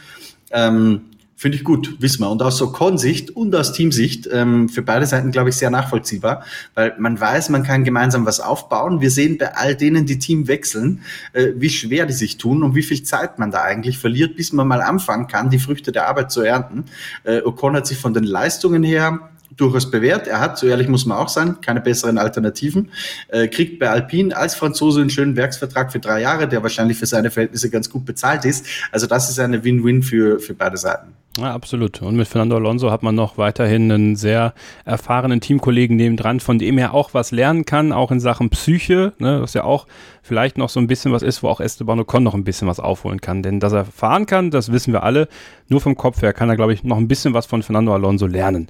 Ähm, 0.51 1.01
Finde 1.35 1.57
ich 1.57 1.63
gut, 1.63 2.01
wissen 2.01 2.21
wir. 2.21 2.29
Und 2.29 2.41
aus 2.41 2.57
so 2.57 2.69
Con-Sicht 2.69 3.31
und 3.31 3.55
aus 3.55 3.71
Teamsicht 3.71 4.27
ähm, 4.29 4.67
für 4.67 4.81
beide 4.81 5.05
Seiten, 5.05 5.31
glaube 5.31 5.47
ich, 5.47 5.55
sehr 5.55 5.69
nachvollziehbar, 5.69 6.43
weil 6.75 6.95
man 6.99 7.17
weiß, 7.17 7.47
man 7.47 7.63
kann 7.63 7.85
gemeinsam 7.85 8.25
was 8.25 8.41
aufbauen. 8.41 8.99
Wir 8.99 9.09
sehen 9.09 9.37
bei 9.37 9.55
all 9.55 9.73
denen, 9.73 10.05
die 10.05 10.19
Team 10.19 10.49
wechseln, 10.49 11.01
äh, 11.31 11.53
wie 11.55 11.69
schwer 11.69 12.05
die 12.05 12.13
sich 12.13 12.35
tun 12.35 12.61
und 12.61 12.75
wie 12.75 12.83
viel 12.83 13.03
Zeit 13.03 13.39
man 13.39 13.51
da 13.51 13.61
eigentlich 13.61 13.97
verliert, 13.97 14.35
bis 14.35 14.51
man 14.51 14.67
mal 14.67 14.81
anfangen 14.81 15.27
kann, 15.27 15.49
die 15.49 15.59
Früchte 15.59 15.93
der 15.93 16.09
Arbeit 16.09 16.29
zu 16.29 16.41
ernten. 16.41 16.83
Äh, 17.23 17.39
Ocon 17.45 17.73
hat 17.73 17.87
sich 17.87 17.97
von 17.97 18.13
den 18.13 18.25
Leistungen 18.25 18.83
her 18.83 19.29
durchaus 19.55 19.89
bewährt. 19.89 20.27
Er 20.27 20.39
hat, 20.39 20.57
so 20.57 20.67
ehrlich 20.67 20.87
muss 20.87 21.05
man 21.05 21.17
auch 21.17 21.29
sein, 21.29 21.61
keine 21.61 21.81
besseren 21.81 22.17
Alternativen. 22.17 22.91
Äh, 23.29 23.47
kriegt 23.47 23.79
bei 23.79 23.89
Alpine 23.89 24.35
als 24.35 24.55
Franzose 24.55 25.01
einen 25.01 25.09
schönen 25.09 25.35
Werksvertrag 25.35 25.91
für 25.91 25.99
drei 25.99 26.21
Jahre, 26.21 26.47
der 26.47 26.63
wahrscheinlich 26.63 26.97
für 26.97 27.05
seine 27.05 27.31
Verhältnisse 27.31 27.69
ganz 27.69 27.89
gut 27.89 28.05
bezahlt 28.05 28.45
ist. 28.45 28.65
Also 28.91 29.07
das 29.07 29.29
ist 29.29 29.39
eine 29.39 29.63
Win-Win 29.63 30.03
für, 30.03 30.39
für 30.39 30.53
beide 30.53 30.77
Seiten. 30.77 31.13
Ja, 31.37 31.53
absolut. 31.53 32.01
Und 32.01 32.17
mit 32.17 32.27
Fernando 32.27 32.57
Alonso 32.57 32.91
hat 32.91 33.01
man 33.01 33.15
noch 33.15 33.37
weiterhin 33.37 33.91
einen 33.91 34.15
sehr 34.15 34.53
erfahrenen 34.83 35.39
Teamkollegen 35.39 35.95
nebendran, 35.95 36.39
von 36.39 36.59
dem 36.59 36.77
er 36.77 36.93
auch 36.93 37.13
was 37.13 37.31
lernen 37.31 37.65
kann, 37.65 37.93
auch 37.93 38.11
in 38.11 38.19
Sachen 38.19 38.49
Psyche, 38.49 39.13
ne, 39.19 39.41
was 39.41 39.53
ja 39.53 39.63
auch 39.63 39.87
vielleicht 40.21 40.57
noch 40.57 40.69
so 40.69 40.81
ein 40.81 40.87
bisschen 40.87 41.13
was 41.13 41.21
ist, 41.21 41.41
wo 41.41 41.47
auch 41.47 41.61
Esteban 41.61 41.99
Ocon 41.99 42.23
noch 42.23 42.33
ein 42.33 42.43
bisschen 42.43 42.67
was 42.67 42.79
aufholen 42.79 43.21
kann. 43.21 43.41
Denn 43.41 43.59
dass 43.59 43.71
er 43.71 43.85
fahren 43.85 44.25
kann, 44.25 44.51
das 44.51 44.71
wissen 44.71 44.91
wir 44.91 45.03
alle. 45.03 45.29
Nur 45.69 45.79
vom 45.79 45.95
Kopf 45.95 46.21
her 46.21 46.33
kann 46.33 46.49
er, 46.49 46.55
glaube 46.55 46.73
ich, 46.73 46.83
noch 46.83 46.97
ein 46.97 47.07
bisschen 47.07 47.33
was 47.33 47.45
von 47.45 47.63
Fernando 47.63 47.93
Alonso 47.93 48.25
lernen 48.25 48.67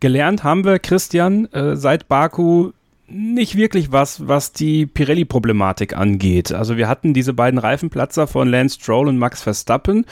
gelernt 0.00 0.44
haben 0.44 0.64
wir, 0.64 0.78
Christian, 0.78 1.46
äh, 1.52 1.76
seit 1.76 2.08
Baku 2.08 2.72
nicht 3.08 3.56
wirklich 3.56 3.92
was, 3.92 4.26
was 4.26 4.52
die 4.52 4.86
Pirelli-Problematik 4.86 5.96
angeht. 5.96 6.52
Also 6.52 6.76
wir 6.76 6.88
hatten 6.88 7.14
diese 7.14 7.32
beiden 7.32 7.58
Reifenplatzer 7.58 8.26
von 8.26 8.48
Lance 8.48 8.80
Stroll 8.80 9.08
und 9.08 9.18
Max 9.18 9.42
Verstappen. 9.42 10.06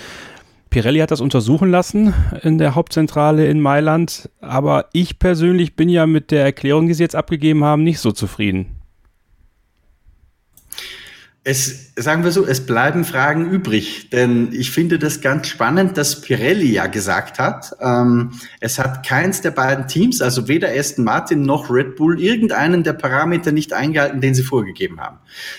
Pirelli 0.70 1.00
hat 1.00 1.10
das 1.10 1.20
untersuchen 1.20 1.70
lassen 1.70 2.14
in 2.42 2.58
der 2.58 2.74
Hauptzentrale 2.74 3.46
in 3.46 3.60
Mailand, 3.60 4.28
aber 4.40 4.86
ich 4.92 5.18
persönlich 5.18 5.76
bin 5.76 5.88
ja 5.88 6.06
mit 6.06 6.30
der 6.30 6.44
Erklärung, 6.44 6.88
die 6.88 6.94
sie 6.94 7.02
jetzt 7.02 7.16
abgegeben 7.16 7.64
haben, 7.64 7.84
nicht 7.84 8.00
so 8.00 8.12
zufrieden 8.12 8.73
es, 11.46 11.92
sagen 11.96 12.24
wir 12.24 12.32
so, 12.32 12.46
es 12.46 12.64
bleiben 12.64 13.04
Fragen 13.04 13.50
übrig, 13.50 14.08
denn 14.08 14.48
ich 14.52 14.70
finde 14.70 14.98
das 14.98 15.20
ganz 15.20 15.46
spannend, 15.46 15.98
dass 15.98 16.22
Pirelli 16.22 16.72
ja 16.72 16.86
gesagt 16.86 17.38
hat, 17.38 17.76
ähm, 17.80 18.32
es 18.60 18.78
hat 18.78 19.06
keins 19.06 19.42
der 19.42 19.50
beiden 19.50 19.86
Teams, 19.86 20.22
also 20.22 20.48
weder 20.48 20.70
Aston 20.70 21.04
Martin 21.04 21.42
noch 21.42 21.68
Red 21.70 21.96
Bull, 21.96 22.18
irgendeinen 22.18 22.82
der 22.82 22.94
Parameter 22.94 23.52
nicht 23.52 23.74
eingehalten, 23.74 24.22
den 24.22 24.34
sie 24.34 24.42
vorgegeben 24.42 25.00
haben. 25.00 25.18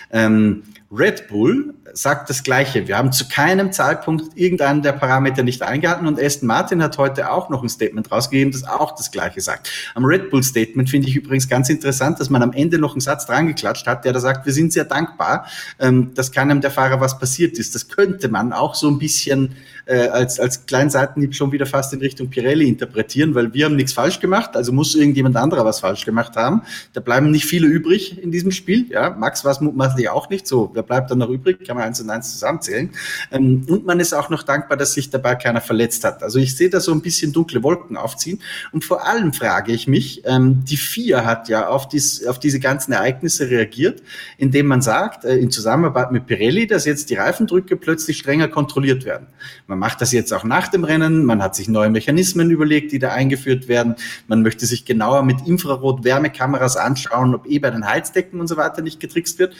Ähm, 0.09 0.63
Red 0.91 1.27
Bull 1.27 1.75
sagt 1.97 2.29
das 2.29 2.43
Gleiche. 2.43 2.89
Wir 2.89 2.97
haben 2.97 3.13
zu 3.13 3.25
keinem 3.29 3.71
Zeitpunkt 3.71 4.37
irgendeinen 4.37 4.81
der 4.81 4.91
Parameter 4.91 5.43
nicht 5.43 5.61
eingehalten 5.61 6.07
und 6.07 6.21
Aston 6.21 6.45
Martin 6.45 6.83
hat 6.83 6.97
heute 6.97 7.31
auch 7.31 7.49
noch 7.49 7.63
ein 7.63 7.69
Statement 7.69 8.11
rausgegeben, 8.11 8.51
das 8.51 8.65
auch 8.65 8.95
das 8.95 9.11
Gleiche 9.11 9.39
sagt. 9.39 9.71
Am 9.95 10.03
Red 10.03 10.29
Bull 10.29 10.43
Statement 10.43 10.89
finde 10.89 11.07
ich 11.07 11.15
übrigens 11.15 11.47
ganz 11.47 11.69
interessant, 11.69 12.19
dass 12.19 12.29
man 12.29 12.43
am 12.43 12.51
Ende 12.51 12.79
noch 12.79 12.91
einen 12.91 12.99
Satz 12.99 13.25
dran 13.25 13.47
geklatscht 13.47 13.87
hat, 13.87 14.03
der 14.03 14.11
da 14.11 14.19
sagt, 14.19 14.45
wir 14.45 14.51
sind 14.51 14.73
sehr 14.73 14.83
dankbar, 14.83 15.47
ähm, 15.79 16.13
dass 16.13 16.33
keinem 16.33 16.59
der 16.59 16.69
Fahrer 16.69 16.99
was 16.99 17.17
passiert 17.17 17.57
ist. 17.57 17.73
Das 17.75 17.87
könnte 17.87 18.27
man 18.27 18.51
auch 18.51 18.75
so 18.75 18.89
ein 18.89 18.99
bisschen 18.99 19.55
äh, 19.85 20.09
als, 20.09 20.37
als 20.37 20.65
Kleinseitenhieb 20.65 21.33
schon 21.33 21.53
wieder 21.53 21.65
fast 21.65 21.93
in 21.93 21.99
Richtung 21.99 22.29
Pirelli 22.29 22.67
interpretieren, 22.67 23.35
weil 23.35 23.53
wir 23.53 23.65
haben 23.65 23.75
nichts 23.77 23.93
falsch 23.93 24.19
gemacht, 24.19 24.57
also 24.57 24.73
muss 24.73 24.95
irgendjemand 24.95 25.37
anderer 25.37 25.63
was 25.63 25.79
falsch 25.79 26.03
gemacht 26.03 26.35
haben. 26.35 26.63
Da 26.91 26.99
bleiben 26.99 27.31
nicht 27.31 27.45
viele 27.45 27.67
übrig 27.67 28.21
in 28.21 28.31
diesem 28.31 28.51
Spiel. 28.51 28.87
Ja, 28.89 29.11
Max 29.11 29.45
war 29.45 29.53
es 29.53 29.61
mutmaßlich 29.61 30.09
auch 30.09 30.29
nicht, 30.29 30.45
so 30.45 30.71
wer 30.73 30.83
bleibt 30.83 31.09
dann 31.09 31.19
noch 31.19 31.29
übrig? 31.29 31.65
Kann 31.65 31.77
man 31.77 31.84
eins 31.85 32.01
und 32.01 32.09
eins 32.09 32.31
zusammenzählen. 32.33 32.89
Ähm, 33.31 33.65
und 33.69 33.85
man 33.85 33.99
ist 33.99 34.13
auch 34.13 34.29
noch 34.29 34.43
dankbar, 34.43 34.77
dass 34.77 34.93
sich 34.93 35.09
dabei 35.09 35.35
keiner 35.35 35.61
verletzt 35.61 36.03
hat. 36.03 36.23
Also 36.23 36.39
ich 36.39 36.55
sehe 36.55 36.69
da 36.69 36.79
so 36.79 36.91
ein 36.91 37.01
bisschen 37.01 37.31
dunkle 37.31 37.63
Wolken 37.63 37.97
aufziehen. 37.97 38.41
Und 38.71 38.83
vor 38.83 39.07
allem 39.07 39.33
frage 39.33 39.71
ich 39.71 39.87
mich, 39.87 40.23
ähm, 40.25 40.63
die 40.65 40.77
FIA 40.77 41.25
hat 41.25 41.49
ja 41.49 41.67
auf, 41.67 41.87
dies, 41.87 42.25
auf 42.25 42.39
diese 42.39 42.59
ganzen 42.59 42.91
Ereignisse 42.91 43.49
reagiert, 43.49 44.01
indem 44.37 44.67
man 44.67 44.81
sagt, 44.81 45.25
äh, 45.25 45.37
in 45.37 45.51
Zusammenarbeit 45.51 46.11
mit 46.11 46.25
Pirelli, 46.25 46.67
dass 46.67 46.85
jetzt 46.85 47.09
die 47.09 47.15
Reifendrücke 47.15 47.75
plötzlich 47.77 48.17
strenger 48.17 48.47
kontrolliert 48.47 49.05
werden. 49.05 49.27
Man 49.67 49.79
macht 49.79 50.01
das 50.01 50.11
jetzt 50.11 50.33
auch 50.33 50.43
nach 50.43 50.67
dem 50.67 50.83
Rennen, 50.83 51.25
man 51.25 51.41
hat 51.41 51.55
sich 51.55 51.67
neue 51.67 51.89
Mechanismen 51.89 52.49
überlegt, 52.49 52.91
die 52.91 52.99
da 52.99 53.11
eingeführt 53.11 53.67
werden. 53.67 53.95
Man 54.27 54.41
möchte 54.41 54.65
sich 54.65 54.85
genauer 54.85 55.23
mit 55.23 55.45
Infrarot-Wärmekameras 55.45 56.77
anschauen, 56.77 57.35
ob 57.35 57.47
eh 57.47 57.59
bei 57.59 57.69
den 57.69 57.85
Heizdecken 57.85 58.39
und 58.39 58.47
so 58.47 58.57
weiter 58.57 58.81
nicht 58.81 58.99
getrickst 58.99 59.39
wird. 59.39 59.55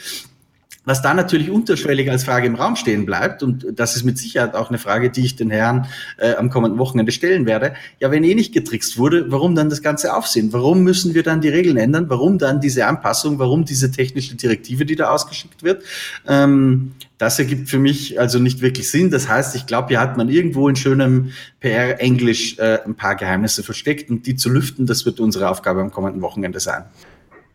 Was 0.86 1.02
da 1.02 1.14
natürlich 1.14 1.50
unterschwellig 1.50 2.10
als 2.10 2.24
Frage 2.24 2.48
im 2.48 2.56
Raum 2.56 2.76
stehen 2.76 3.06
bleibt, 3.06 3.44
und 3.44 3.66
das 3.74 3.96
ist 3.96 4.04
mit 4.04 4.18
Sicherheit 4.18 4.56
auch 4.56 4.70
eine 4.70 4.78
Frage, 4.78 5.10
die 5.10 5.26
ich 5.26 5.36
den 5.36 5.50
Herren 5.50 5.88
äh, 6.18 6.36
am 6.36 6.50
kommenden 6.50 6.80
Wochenende 6.80 7.12
stellen 7.12 7.46
werde, 7.46 7.74
ja, 8.00 8.12
wenn 8.12 8.24
eh 8.24 8.36
nicht 8.36 8.54
getrickst 8.54 8.98
wurde, 8.98 9.32
warum 9.32 9.56
dann 9.56 9.70
das 9.70 9.82
Ganze 9.82 10.16
aufsehen? 10.16 10.54
Warum 10.54 10.84
müssen 10.84 11.14
wir 11.14 11.24
dann 11.24 11.42
die 11.42 11.50
Regeln 11.50 11.78
ändern? 11.78 12.06
Warum 12.10 12.38
dann 12.38 12.62
diese 12.62 12.86
Anpassung? 12.86 13.40
Warum 13.40 13.66
diese 13.66 13.92
technische 13.92 14.36
Direktive, 14.36 14.86
die 14.86 14.96
da 14.96 15.10
ausgeschickt 15.10 15.64
wird? 15.64 15.84
Ähm, 16.28 16.92
das 17.18 17.40
ergibt 17.40 17.70
für 17.70 17.80
mich 17.80 18.20
also 18.20 18.40
nicht 18.40 18.62
wirklich 18.62 18.92
Sinn. 18.92 19.10
Das 19.10 19.30
heißt, 19.30 19.56
ich 19.56 19.66
glaube, 19.66 19.90
hier 19.90 20.00
hat 20.00 20.18
man 20.18 20.30
irgendwo 20.30 20.68
in 20.68 20.76
schönem 20.76 21.32
PR-Englisch 21.62 22.60
äh, 22.60 22.80
ein 22.86 22.96
paar 22.96 23.16
Geheimnisse 23.16 23.64
versteckt 23.64 24.10
und 24.10 24.28
die 24.28 24.36
zu 24.36 24.50
lüften, 24.50 24.86
das 24.86 25.06
wird 25.06 25.20
unsere 25.20 25.50
Aufgabe 25.50 25.82
am 25.82 25.92
kommenden 25.92 26.22
Wochenende 26.22 26.60
sein. 26.60 26.84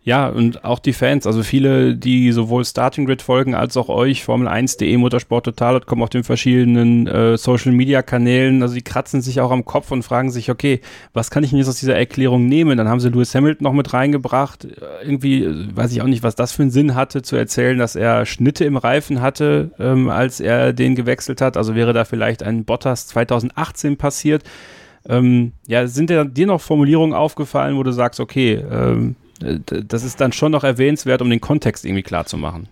Ja, 0.02 0.28
und 0.28 0.64
auch 0.64 0.78
die 0.78 0.95
Fans, 0.95 1.26
also 1.26 1.42
viele, 1.42 1.95
die 1.95 2.33
sowohl 2.33 2.64
Starting 2.64 3.04
Grid 3.04 3.21
folgen 3.21 3.54
als 3.54 3.76
auch 3.76 3.90
euch, 3.90 4.23
Formel1.de, 4.23 4.97
Motorsport 4.97 5.45
Total, 5.45 5.78
kommen 5.83 6.02
auf 6.02 6.09
den 6.09 6.25
verschiedenen 6.25 7.07
äh, 7.07 7.37
Social 7.37 7.73
Media 7.73 8.00
Kanälen, 8.00 8.62
also 8.62 8.75
die 8.75 8.83
kratzen 8.83 9.21
sich 9.21 9.42
auch 9.42 9.50
am 9.50 9.66
Kopf 9.66 9.90
und 9.90 10.02
fragen 10.02 10.30
sich, 10.30 10.50
okay, 10.50 10.80
was 11.12 11.30
kann 11.30 11.45
ich 11.45 11.50
denn 11.50 11.59
jetzt 11.59 11.69
aus 11.69 11.80
dieser 11.80 11.97
Erklärung 11.97 12.47
nehmen? 12.47 12.78
Dann 12.78 12.88
haben 12.88 12.99
sie 12.99 13.11
Lewis 13.11 13.35
Hamilton 13.35 13.64
noch 13.64 13.75
mit 13.75 13.92
reingebracht. 13.92 14.66
Irgendwie 15.04 15.45
äh, 15.45 15.69
weiß 15.75 15.92
ich 15.92 16.00
auch 16.00 16.07
nicht, 16.07 16.23
was 16.23 16.35
das 16.35 16.52
für 16.52 16.62
einen 16.62 16.71
Sinn 16.71 16.95
hatte, 16.95 17.21
zu 17.21 17.37
erzählen, 17.37 17.76
dass 17.76 17.95
er 17.95 18.25
Schnitte 18.25 18.64
im 18.64 18.78
Reifen 18.78 19.21
hatte, 19.21 19.73
ähm, 19.78 20.09
als 20.09 20.40
er 20.40 20.73
den 20.73 20.95
gewechselt 20.95 21.42
hat. 21.42 21.59
Also 21.59 21.75
wäre 21.75 21.92
da 21.92 22.07
vielleicht 22.07 22.42
ein 22.42 22.64
Bottas 22.64 23.07
2018 23.09 23.99
passiert. 23.99 24.45
Ähm, 25.07 25.52
ja, 25.66 25.87
sind 25.87 26.11
dir 26.11 26.47
noch 26.47 26.61
Formulierungen 26.61 27.14
aufgefallen, 27.14 27.76
wo 27.76 27.83
du 27.83 27.92
sagst, 27.92 28.19
okay, 28.19 28.64
ähm, 28.71 29.16
das 29.41 30.05
ist 30.05 30.21
dann 30.21 30.33
schon 30.33 30.53
noch 30.53 30.65
erwähnenswert, 30.65 31.23
um 31.23 31.31
den 31.31 31.41
Kontext 31.41 31.85
irgendwie 31.85 32.03
klar 32.03 32.27
zu 32.27 32.37
machen. 32.37 32.69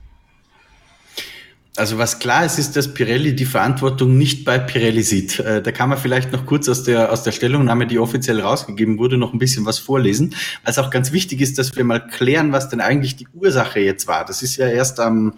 Also 1.79 1.97
was 1.97 2.19
klar 2.19 2.45
ist, 2.45 2.59
ist, 2.59 2.77
dass 2.77 2.93
Pirelli 2.93 3.37
die 3.37 3.45
Verantwortung 3.45 4.19
nicht 4.19 4.45
bei 4.45 4.59
Pirelli 4.59 5.03
sieht. 5.05 5.39
Äh, 5.39 5.63
da 5.63 5.71
kann 5.71 5.89
man 5.89 5.97
vielleicht 5.97 6.33
noch 6.33 6.45
kurz 6.45 6.69
aus 6.69 6.83
der, 6.83 7.13
aus 7.13 7.23
der 7.23 7.31
Stellungnahme, 7.31 7.87
die 7.87 8.01
offiziell 8.01 8.41
rausgegeben 8.41 8.99
wurde, 8.99 9.17
noch 9.17 9.33
ein 9.33 9.39
bisschen 9.39 9.65
was 9.65 9.79
vorlesen. 9.79 10.35
Was 10.65 10.79
auch 10.79 10.91
ganz 10.91 11.13
wichtig 11.13 11.41
ist, 11.41 11.57
dass 11.57 11.77
wir 11.77 11.85
mal 11.85 12.05
klären, 12.05 12.51
was 12.51 12.69
denn 12.69 12.81
eigentlich 12.81 13.15
die 13.15 13.29
Ursache 13.33 13.79
jetzt 13.79 14.09
war. 14.09 14.25
Das 14.25 14.43
ist 14.43 14.57
ja 14.57 14.67
erst 14.67 14.99
am 14.99 15.35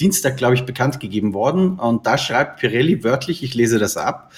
Dienstag, 0.00 0.36
glaube 0.36 0.56
ich, 0.56 0.64
bekannt 0.64 0.98
gegeben 0.98 1.34
worden. 1.34 1.78
Und 1.78 2.04
da 2.04 2.18
schreibt 2.18 2.58
Pirelli 2.58 3.04
wörtlich, 3.04 3.44
ich 3.44 3.54
lese 3.54 3.78
das 3.78 3.96
ab, 3.96 4.32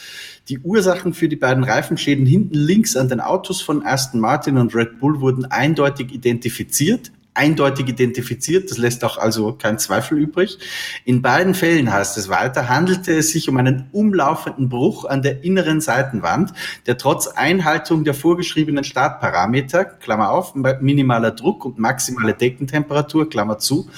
die 0.48 0.58
Ursachen 0.60 1.12
für 1.12 1.28
die 1.28 1.36
beiden 1.36 1.64
Reifenschäden 1.64 2.26
hinten 2.26 2.54
links 2.54 2.96
an 2.96 3.08
den 3.08 3.20
Autos 3.20 3.60
von 3.60 3.84
Aston 3.84 4.20
Martin 4.20 4.56
und 4.56 4.74
Red 4.74 4.98
Bull 4.98 5.20
wurden 5.20 5.44
eindeutig 5.44 6.12
identifiziert 6.12 7.12
eindeutig 7.38 7.88
identifiziert. 7.88 8.71
Das 8.71 8.78
lässt 8.78 9.04
auch 9.04 9.16
also 9.16 9.52
keinen 9.52 9.78
Zweifel 9.78 10.18
übrig. 10.18 10.59
In 11.04 11.23
beiden 11.23 11.54
Fällen 11.54 11.92
heißt 11.92 12.18
es 12.18 12.28
weiter, 12.28 12.68
handelte 12.68 13.16
es 13.16 13.30
sich 13.30 13.49
um 13.49 13.57
einen 13.57 13.88
umlaufenden 13.92 14.68
Bruch 14.68 15.04
an 15.04 15.23
der 15.23 15.45
inneren 15.45 15.80
Seitenwand, 15.80 16.52
der 16.87 16.99
trotz 16.99 17.28
Einhaltung 17.28 18.04
der 18.04 18.14
vorgeschriebenen 18.14 18.83
Startparameter, 18.83 19.85
Klammer 19.85 20.30
auf, 20.30 20.54
minimaler 20.54 21.30
Druck 21.30 21.64
und 21.64 21.78
maximale 21.78 22.35
Deckentemperatur, 22.35 23.30
Klammer 23.30 23.59
zu, 23.59 23.88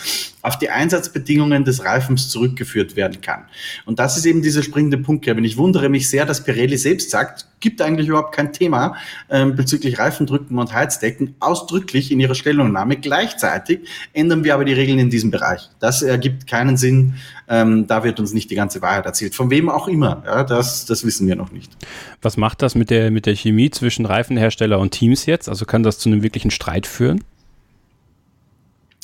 auf 0.43 0.59
die 0.59 0.71
Einsatzbedingungen 0.71 1.65
des 1.65 1.85
Reifens 1.85 2.29
zurückgeführt 2.29 2.97
werden 2.97 3.21
kann. 3.21 3.45
Und 3.85 3.99
das 3.99 4.17
ist 4.17 4.27
eben 4.27 4.43
dieser 4.43 4.63
springende 4.63 4.99
Punkt, 4.99 5.25
Kevin. 5.25 5.45
Ich 5.45 5.57
wundere 5.57 5.89
mich 5.89 6.09
sehr, 6.09 6.27
dass 6.27 6.45
Pirelli 6.45 6.77
selbst 6.77 7.11
sagt, 7.11 7.47
gibt 7.61 7.83
eigentlich 7.83 8.09
überhaupt 8.09 8.35
kein 8.35 8.53
Thema 8.53 8.97
ähm, 9.29 9.55
bezüglich 9.55 9.99
Reifendrücken 9.99 10.59
und 10.59 10.73
Heizdecken, 10.73 11.37
ausdrücklich 11.41 12.11
in 12.11 12.21
ihrer 12.21 12.35
Stellungnahme. 12.35 12.97
Gleichzeitig 13.31 13.81
ändern 14.13 14.45
wir 14.45 14.55
aber 14.55 14.65
die 14.65 14.73
Regeln 14.73 14.99
in 14.99 15.11
diesem 15.11 15.31
Bereich. 15.31 15.69
Das 15.79 16.03
ergibt 16.03 16.47
keinen 16.47 16.77
Sinn. 16.77 17.15
Ähm, 17.49 17.87
da 17.87 18.05
wird 18.05 18.21
uns 18.21 18.33
nicht 18.33 18.51
die 18.51 18.55
ganze 18.55 18.83
Wahrheit 18.83 19.07
erzählt. 19.07 19.35
Von 19.35 19.51
wem 19.51 19.69
auch 19.69 19.89
immer. 19.89 20.23
Ja, 20.27 20.45
das, 20.45 20.85
das 20.85 21.05
wissen 21.05 21.27
wir 21.27 21.37
noch 21.37 21.53
nicht. 21.53 21.71
Was 22.23 22.37
macht 22.37 22.63
das 22.63 22.75
mit 22.75 22.91
der, 22.91 23.11
mit 23.11 23.27
der 23.27 23.35
Chemie 23.35 23.71
zwischen 23.71 24.07
Reifenhersteller 24.07 24.79
und 24.79 24.91
Teams 24.91 25.27
jetzt? 25.27 25.49
Also 25.49 25.65
kann 25.65 25.83
das 25.83 25.99
zu 25.99 26.09
einem 26.09 26.23
wirklichen 26.23 26.51
Streit 26.51 26.87
führen? 26.87 27.25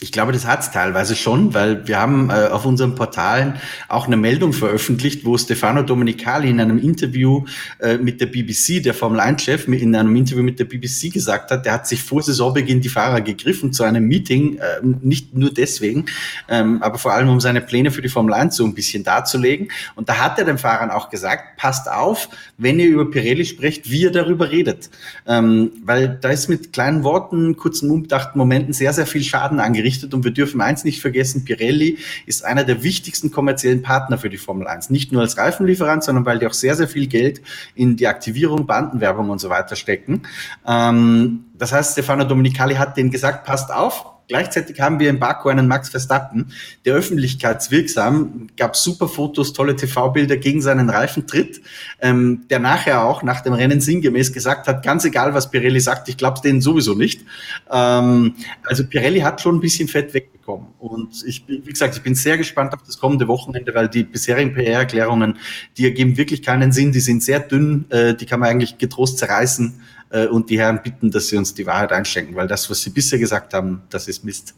Ich 0.02 0.12
glaube, 0.12 0.32
das 0.32 0.44
hat 0.44 0.60
es 0.60 0.70
teilweise 0.70 1.16
schon, 1.16 1.54
weil 1.54 1.88
wir 1.88 1.98
haben 1.98 2.28
äh, 2.28 2.48
auf 2.48 2.66
unseren 2.66 2.94
Portalen 2.94 3.54
auch 3.88 4.06
eine 4.06 4.18
Meldung 4.18 4.52
veröffentlicht, 4.52 5.24
wo 5.24 5.38
Stefano 5.38 5.82
Domenicali 5.82 6.50
in 6.50 6.60
einem 6.60 6.76
Interview 6.76 7.46
äh, 7.78 7.96
mit 7.96 8.20
der 8.20 8.26
BBC, 8.26 8.82
der 8.82 8.92
Formel 8.92 9.20
1-Chef, 9.20 9.66
in 9.68 9.96
einem 9.96 10.14
Interview 10.14 10.42
mit 10.42 10.58
der 10.58 10.66
BBC 10.66 11.10
gesagt 11.10 11.50
hat, 11.50 11.64
der 11.64 11.72
hat 11.72 11.86
sich 11.86 12.02
vor 12.02 12.22
Saisonbeginn 12.22 12.82
die 12.82 12.90
Fahrer 12.90 13.22
gegriffen 13.22 13.72
zu 13.72 13.84
einem 13.84 14.04
Meeting, 14.04 14.58
äh, 14.58 14.84
nicht 15.00 15.34
nur 15.34 15.48
deswegen, 15.50 16.04
ähm, 16.50 16.82
aber 16.82 16.98
vor 16.98 17.14
allem 17.14 17.30
um 17.30 17.40
seine 17.40 17.62
Pläne 17.62 17.90
für 17.90 18.02
die 18.02 18.10
Formel 18.10 18.34
1 18.34 18.54
so 18.54 18.66
ein 18.66 18.74
bisschen 18.74 19.02
darzulegen. 19.02 19.68
Und 19.94 20.10
da 20.10 20.18
hat 20.18 20.38
er 20.38 20.44
den 20.44 20.58
Fahrern 20.58 20.90
auch 20.90 21.08
gesagt, 21.08 21.56
passt 21.56 21.90
auf, 21.90 22.28
wenn 22.58 22.78
ihr 22.78 22.88
über 22.88 23.10
Pirelli 23.10 23.46
sprecht, 23.46 23.90
wie 23.90 24.02
ihr 24.02 24.12
darüber 24.12 24.50
redet. 24.50 24.90
Ähm, 25.26 25.70
weil 25.82 26.18
da 26.20 26.28
ist 26.28 26.50
mit 26.50 26.74
kleinen 26.74 27.02
Worten, 27.02 27.56
kurzen, 27.56 27.90
unbedachten 27.90 28.38
Momenten 28.38 28.74
sehr, 28.74 28.92
sehr 28.92 29.06
viel 29.06 29.22
Schaden 29.22 29.58
angerichtet 29.58 29.85
gerichtet. 29.86 30.14
Und 30.14 30.24
wir 30.24 30.32
dürfen 30.32 30.60
eins 30.60 30.84
nicht 30.84 31.00
vergessen, 31.00 31.44
Pirelli 31.44 31.98
ist 32.26 32.44
einer 32.44 32.64
der 32.64 32.82
wichtigsten 32.82 33.30
kommerziellen 33.30 33.82
Partner 33.82 34.18
für 34.18 34.28
die 34.28 34.36
Formel 34.36 34.66
1. 34.66 34.90
Nicht 34.90 35.12
nur 35.12 35.22
als 35.22 35.38
Reifenlieferant, 35.38 36.02
sondern 36.02 36.26
weil 36.26 36.40
die 36.40 36.46
auch 36.46 36.52
sehr, 36.52 36.74
sehr 36.74 36.88
viel 36.88 37.06
Geld 37.06 37.40
in 37.74 37.96
die 37.96 38.08
Aktivierung, 38.08 38.66
Bandenwerbung 38.66 39.30
und 39.30 39.38
so 39.38 39.48
weiter 39.48 39.76
stecken. 39.76 40.22
Ähm, 40.66 41.44
das 41.54 41.72
heißt, 41.72 41.92
Stefano 41.92 42.24
Domenicali 42.24 42.74
hat 42.74 42.96
denen 42.96 43.10
gesagt, 43.10 43.46
passt 43.46 43.72
auf, 43.72 44.15
Gleichzeitig 44.28 44.80
haben 44.80 44.98
wir 44.98 45.08
in 45.08 45.20
Baku 45.20 45.48
einen 45.48 45.68
Max 45.68 45.88
Verstappen, 45.88 46.52
der 46.84 46.94
öffentlichkeitswirksam, 46.94 48.48
gab 48.56 48.74
super 48.74 49.06
Fotos, 49.06 49.52
tolle 49.52 49.76
TV-Bilder 49.76 50.36
gegen 50.36 50.60
seinen 50.60 50.90
Reifentritt, 50.90 51.60
ähm, 52.00 52.44
der 52.50 52.58
nachher 52.58 53.04
auch 53.04 53.22
nach 53.22 53.42
dem 53.42 53.52
Rennen 53.52 53.80
sinngemäß 53.80 54.32
gesagt 54.32 54.66
hat, 54.66 54.84
ganz 54.84 55.04
egal, 55.04 55.32
was 55.34 55.50
Pirelli 55.50 55.78
sagt, 55.78 56.08
ich 56.08 56.16
glaube 56.16 56.40
denen 56.40 56.60
sowieso 56.60 56.94
nicht. 56.94 57.22
Ähm, 57.70 58.34
also 58.64 58.84
Pirelli 58.84 59.20
hat 59.20 59.40
schon 59.40 59.56
ein 59.56 59.60
bisschen 59.60 59.86
Fett 59.86 60.12
wegbekommen. 60.12 60.68
Und 60.78 61.24
ich, 61.24 61.44
wie 61.46 61.60
gesagt, 61.60 61.96
ich 61.96 62.02
bin 62.02 62.16
sehr 62.16 62.36
gespannt 62.36 62.74
auf 62.74 62.82
das 62.82 62.98
kommende 62.98 63.28
Wochenende, 63.28 63.74
weil 63.74 63.88
die 63.88 64.02
bisherigen 64.02 64.54
PR-Erklärungen, 64.54 65.38
die 65.76 65.84
ergeben 65.84 66.16
wirklich 66.16 66.42
keinen 66.42 66.72
Sinn, 66.72 66.90
die 66.90 67.00
sind 67.00 67.22
sehr 67.22 67.40
dünn, 67.40 67.84
äh, 67.90 68.14
die 68.14 68.26
kann 68.26 68.40
man 68.40 68.48
eigentlich 68.48 68.78
getrost 68.78 69.18
zerreißen 69.18 69.80
äh, 70.10 70.26
und 70.26 70.50
die 70.50 70.58
Herren 70.58 70.80
bitten, 70.82 71.10
dass 71.10 71.28
sie 71.28 71.36
uns 71.36 71.54
die 71.54 71.66
Wahrheit 71.66 71.92
einschenken, 71.92 72.36
weil 72.36 72.48
das, 72.48 72.70
was 72.70 72.80
sie 72.82 72.90
bisher 72.90 73.18
gesagt 73.18 73.54
haben, 73.54 73.82
das 73.90 74.08
ist 74.08 74.24
Mist. 74.24 74.54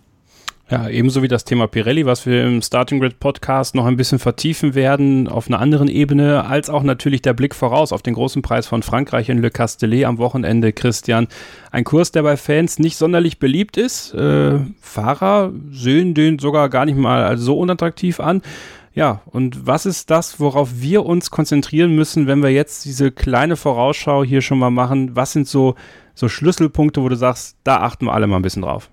Ja, 0.71 0.87
ebenso 0.87 1.23
wie 1.23 1.28
das 1.28 1.47
Thema 1.47 1.67
Pirelli, 1.67 2.05
was 2.05 2.26
wir 2.26 2.45
im 2.45 2.61
Starting 2.61 3.00
Grid 3.00 3.19
Podcast 3.21 3.75
noch 3.75 3.87
ein 3.87 3.97
bisschen 3.97 4.19
vertiefen 4.19 4.75
werden, 4.75 5.26
auf 5.26 5.49
einer 5.49 5.61
anderen 5.61 5.88
Ebene, 5.88 6.45
als 6.45 6.69
auch 6.69 6.83
natürlich 6.83 7.23
der 7.23 7.33
Blick 7.33 7.55
voraus 7.55 7.90
auf 7.90 8.02
den 8.02 8.12
großen 8.12 8.43
Preis 8.43 8.67
von 8.67 8.83
Frankreich 8.83 9.31
in 9.31 9.40
Le 9.40 9.50
Castellet 9.50 10.05
am 10.05 10.19
Wochenende, 10.19 10.75
Christian. 10.75 11.26
Ein 11.71 11.85
Kurs, 11.85 12.12
der 12.12 12.23
bei 12.23 12.37
Fans 12.37 12.78
nicht 12.78 12.99
sonderlich 12.99 13.38
beliebt 13.38 13.78
ist. 13.78 14.12
Äh, 14.12 14.59
Fahrer 14.83 15.52
sehen 15.71 16.12
den 16.12 16.38
sogar 16.38 16.69
gar 16.69 16.85
nicht 16.85 16.99
mal 16.99 17.38
so 17.38 17.59
unattraktiv 17.59 18.21
an. 18.21 18.43
Ja, 18.99 19.23
und 19.26 19.64
was 19.64 19.87
ist 19.87 20.11
das, 20.11 20.40
worauf 20.40 20.81
wir 20.81 21.07
uns 21.07 21.31
konzentrieren 21.31 21.95
müssen, 21.95 22.26
wenn 22.26 22.43
wir 22.43 22.50
jetzt 22.50 22.85
diese 22.85 23.12
kleine 23.12 23.55
Vorausschau 23.55 24.25
hier 24.25 24.40
schon 24.40 24.59
mal 24.59 24.71
machen? 24.71 25.14
Was 25.14 25.31
sind 25.31 25.47
so, 25.47 25.76
so 26.17 26.28
Schlüsselpunkte, 26.28 27.00
wo 27.00 27.09
du 27.09 27.14
sagst, 27.14 27.57
da 27.62 27.76
achten 27.76 28.07
wir 28.07 28.12
alle 28.12 28.26
mal 28.26 28.35
ein 28.35 28.43
bisschen 28.43 28.62
drauf? 28.62 28.90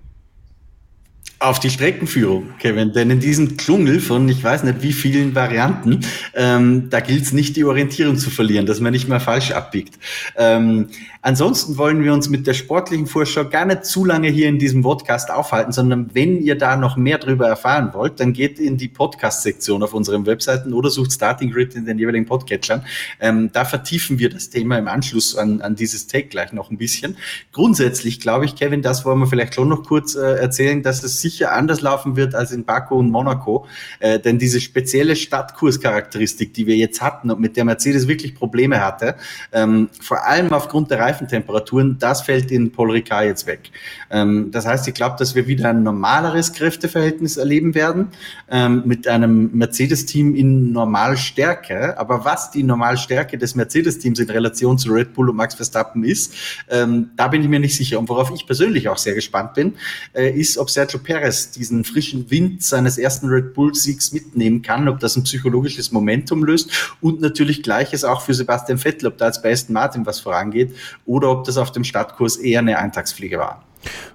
Auf 1.40 1.58
die 1.58 1.70
Streckenführung, 1.70 2.50
Kevin, 2.60 2.92
denn 2.92 3.10
in 3.10 3.18
diesem 3.18 3.56
Dschungel 3.56 3.98
von 3.98 4.28
ich 4.28 4.44
weiß 4.44 4.62
nicht 4.62 4.80
wie 4.80 4.92
vielen 4.92 5.34
Varianten, 5.34 5.98
ähm, 6.34 6.88
da 6.88 7.00
gilt 7.00 7.24
es 7.24 7.32
nicht 7.32 7.56
die 7.56 7.64
Orientierung 7.64 8.16
zu 8.16 8.30
verlieren, 8.30 8.64
dass 8.64 8.78
man 8.78 8.92
nicht 8.92 9.08
mehr 9.08 9.18
falsch 9.18 9.50
abbiegt. 9.50 9.98
Ähm, 10.36 10.86
ansonsten 11.26 11.76
wollen 11.76 12.02
wir 12.02 12.12
uns 12.12 12.28
mit 12.28 12.46
der 12.46 12.54
sportlichen 12.54 13.06
Vorschau 13.06 13.44
gar 13.48 13.64
nicht 13.66 13.84
zu 13.84 14.04
lange 14.04 14.28
hier 14.28 14.48
in 14.48 14.58
diesem 14.58 14.82
Podcast 14.82 15.30
aufhalten, 15.30 15.72
sondern 15.72 16.14
wenn 16.14 16.40
ihr 16.40 16.56
da 16.56 16.76
noch 16.76 16.96
mehr 16.96 17.18
drüber 17.18 17.46
erfahren 17.46 17.90
wollt, 17.92 18.18
dann 18.18 18.32
geht 18.32 18.58
in 18.58 18.76
die 18.76 18.88
Podcast-Sektion 18.88 19.82
auf 19.82 19.94
unseren 19.94 20.26
Webseiten 20.26 20.72
oder 20.72 20.90
sucht 20.90 21.12
Starting 21.12 21.52
Grid 21.52 21.74
in 21.74 21.84
den 21.84 21.98
jeweiligen 21.98 22.26
Podcatchern. 22.26 22.84
Ähm, 23.20 23.50
da 23.52 23.64
vertiefen 23.64 24.18
wir 24.18 24.30
das 24.30 24.50
Thema 24.50 24.78
im 24.78 24.88
Anschluss 24.88 25.36
an, 25.36 25.60
an 25.60 25.76
dieses 25.76 26.06
Take 26.06 26.28
gleich 26.28 26.52
noch 26.52 26.70
ein 26.70 26.78
bisschen. 26.78 27.16
Grundsätzlich 27.52 28.20
glaube 28.20 28.46
ich, 28.46 28.56
Kevin, 28.56 28.82
das 28.82 29.04
wollen 29.04 29.18
wir 29.18 29.26
vielleicht 29.26 29.54
schon 29.54 29.68
noch 29.68 29.82
kurz 29.84 30.14
äh, 30.14 30.20
erzählen, 30.20 30.82
dass 30.82 31.04
es 31.04 31.20
sich 31.20 31.36
sicher 31.36 31.52
anders 31.52 31.80
laufen 31.80 32.16
wird 32.16 32.34
als 32.34 32.52
in 32.52 32.64
Baku 32.64 32.96
und 32.96 33.10
Monaco. 33.10 33.66
Äh, 33.98 34.20
denn 34.20 34.38
diese 34.38 34.60
spezielle 34.60 35.16
Stadtkurscharakteristik, 35.16 36.54
die 36.54 36.66
wir 36.66 36.76
jetzt 36.76 37.02
hatten 37.02 37.30
und 37.30 37.40
mit 37.40 37.56
der 37.56 37.64
Mercedes 37.64 38.08
wirklich 38.08 38.34
Probleme 38.34 38.80
hatte, 38.80 39.16
ähm, 39.52 39.88
vor 40.00 40.24
allem 40.24 40.52
aufgrund 40.52 40.90
der 40.90 41.00
Reifentemperaturen, 41.16 41.96
das 41.98 42.22
fällt 42.22 42.50
in 42.50 42.72
Paul 42.72 42.90
Ricard 42.90 43.24
jetzt 43.24 43.46
weg. 43.46 43.70
Ähm, 44.10 44.50
das 44.50 44.66
heißt, 44.66 44.86
ich 44.88 44.94
glaube, 44.94 45.16
dass 45.18 45.34
wir 45.34 45.46
wieder 45.46 45.70
ein 45.70 45.82
normaleres 45.82 46.52
Kräfteverhältnis 46.52 47.36
erleben 47.36 47.74
werden 47.74 48.08
ähm, 48.50 48.82
mit 48.84 49.08
einem 49.08 49.50
Mercedes-Team 49.52 50.34
in 50.34 50.72
Normalstärke. 50.72 51.98
Aber 51.98 52.24
was 52.24 52.50
die 52.50 52.62
Normalstärke 52.62 53.38
des 53.38 53.54
Mercedes-Teams 53.54 54.18
in 54.18 54.30
Relation 54.30 54.78
zu 54.78 54.92
Red 54.92 55.14
Bull 55.14 55.30
und 55.30 55.36
Max 55.36 55.54
Verstappen 55.54 56.04
ist, 56.04 56.34
ähm, 56.70 57.10
da 57.16 57.28
bin 57.28 57.42
ich 57.42 57.48
mir 57.48 57.60
nicht 57.60 57.76
sicher. 57.76 57.98
Und 57.98 58.08
worauf 58.08 58.30
ich 58.34 58.46
persönlich 58.46 58.88
auch 58.88 58.98
sehr 58.98 59.14
gespannt 59.14 59.54
bin, 59.54 59.74
äh, 60.12 60.30
ist, 60.30 60.58
ob 60.58 60.70
Sergio 60.70 60.98
Perez 60.98 61.50
diesen 61.50 61.84
frischen 61.84 62.30
Wind 62.30 62.62
seines 62.62 62.98
ersten 62.98 63.28
Red 63.28 63.54
Bull-Siegs 63.54 64.12
mitnehmen 64.12 64.62
kann, 64.62 64.88
ob 64.88 65.00
das 65.00 65.16
ein 65.16 65.24
psychologisches 65.24 65.92
Momentum 65.92 66.44
löst 66.44 66.96
und 67.00 67.20
natürlich 67.20 67.62
gleiches 67.62 68.04
auch 68.04 68.20
für 68.20 68.34
Sebastian 68.34 68.78
Vettel, 68.78 69.08
ob 69.08 69.18
da 69.18 69.26
als 69.26 69.40
bei 69.42 69.52
Aston 69.52 69.74
Martin 69.74 70.06
was 70.06 70.20
vorangeht 70.20 70.74
oder 71.06 71.30
ob 71.30 71.44
das 71.44 71.56
auf 71.56 71.72
dem 71.72 71.84
Stadtkurs 71.84 72.36
eher 72.36 72.60
eine 72.60 72.78
Eintagsfliege 72.78 73.38
war. 73.38 73.62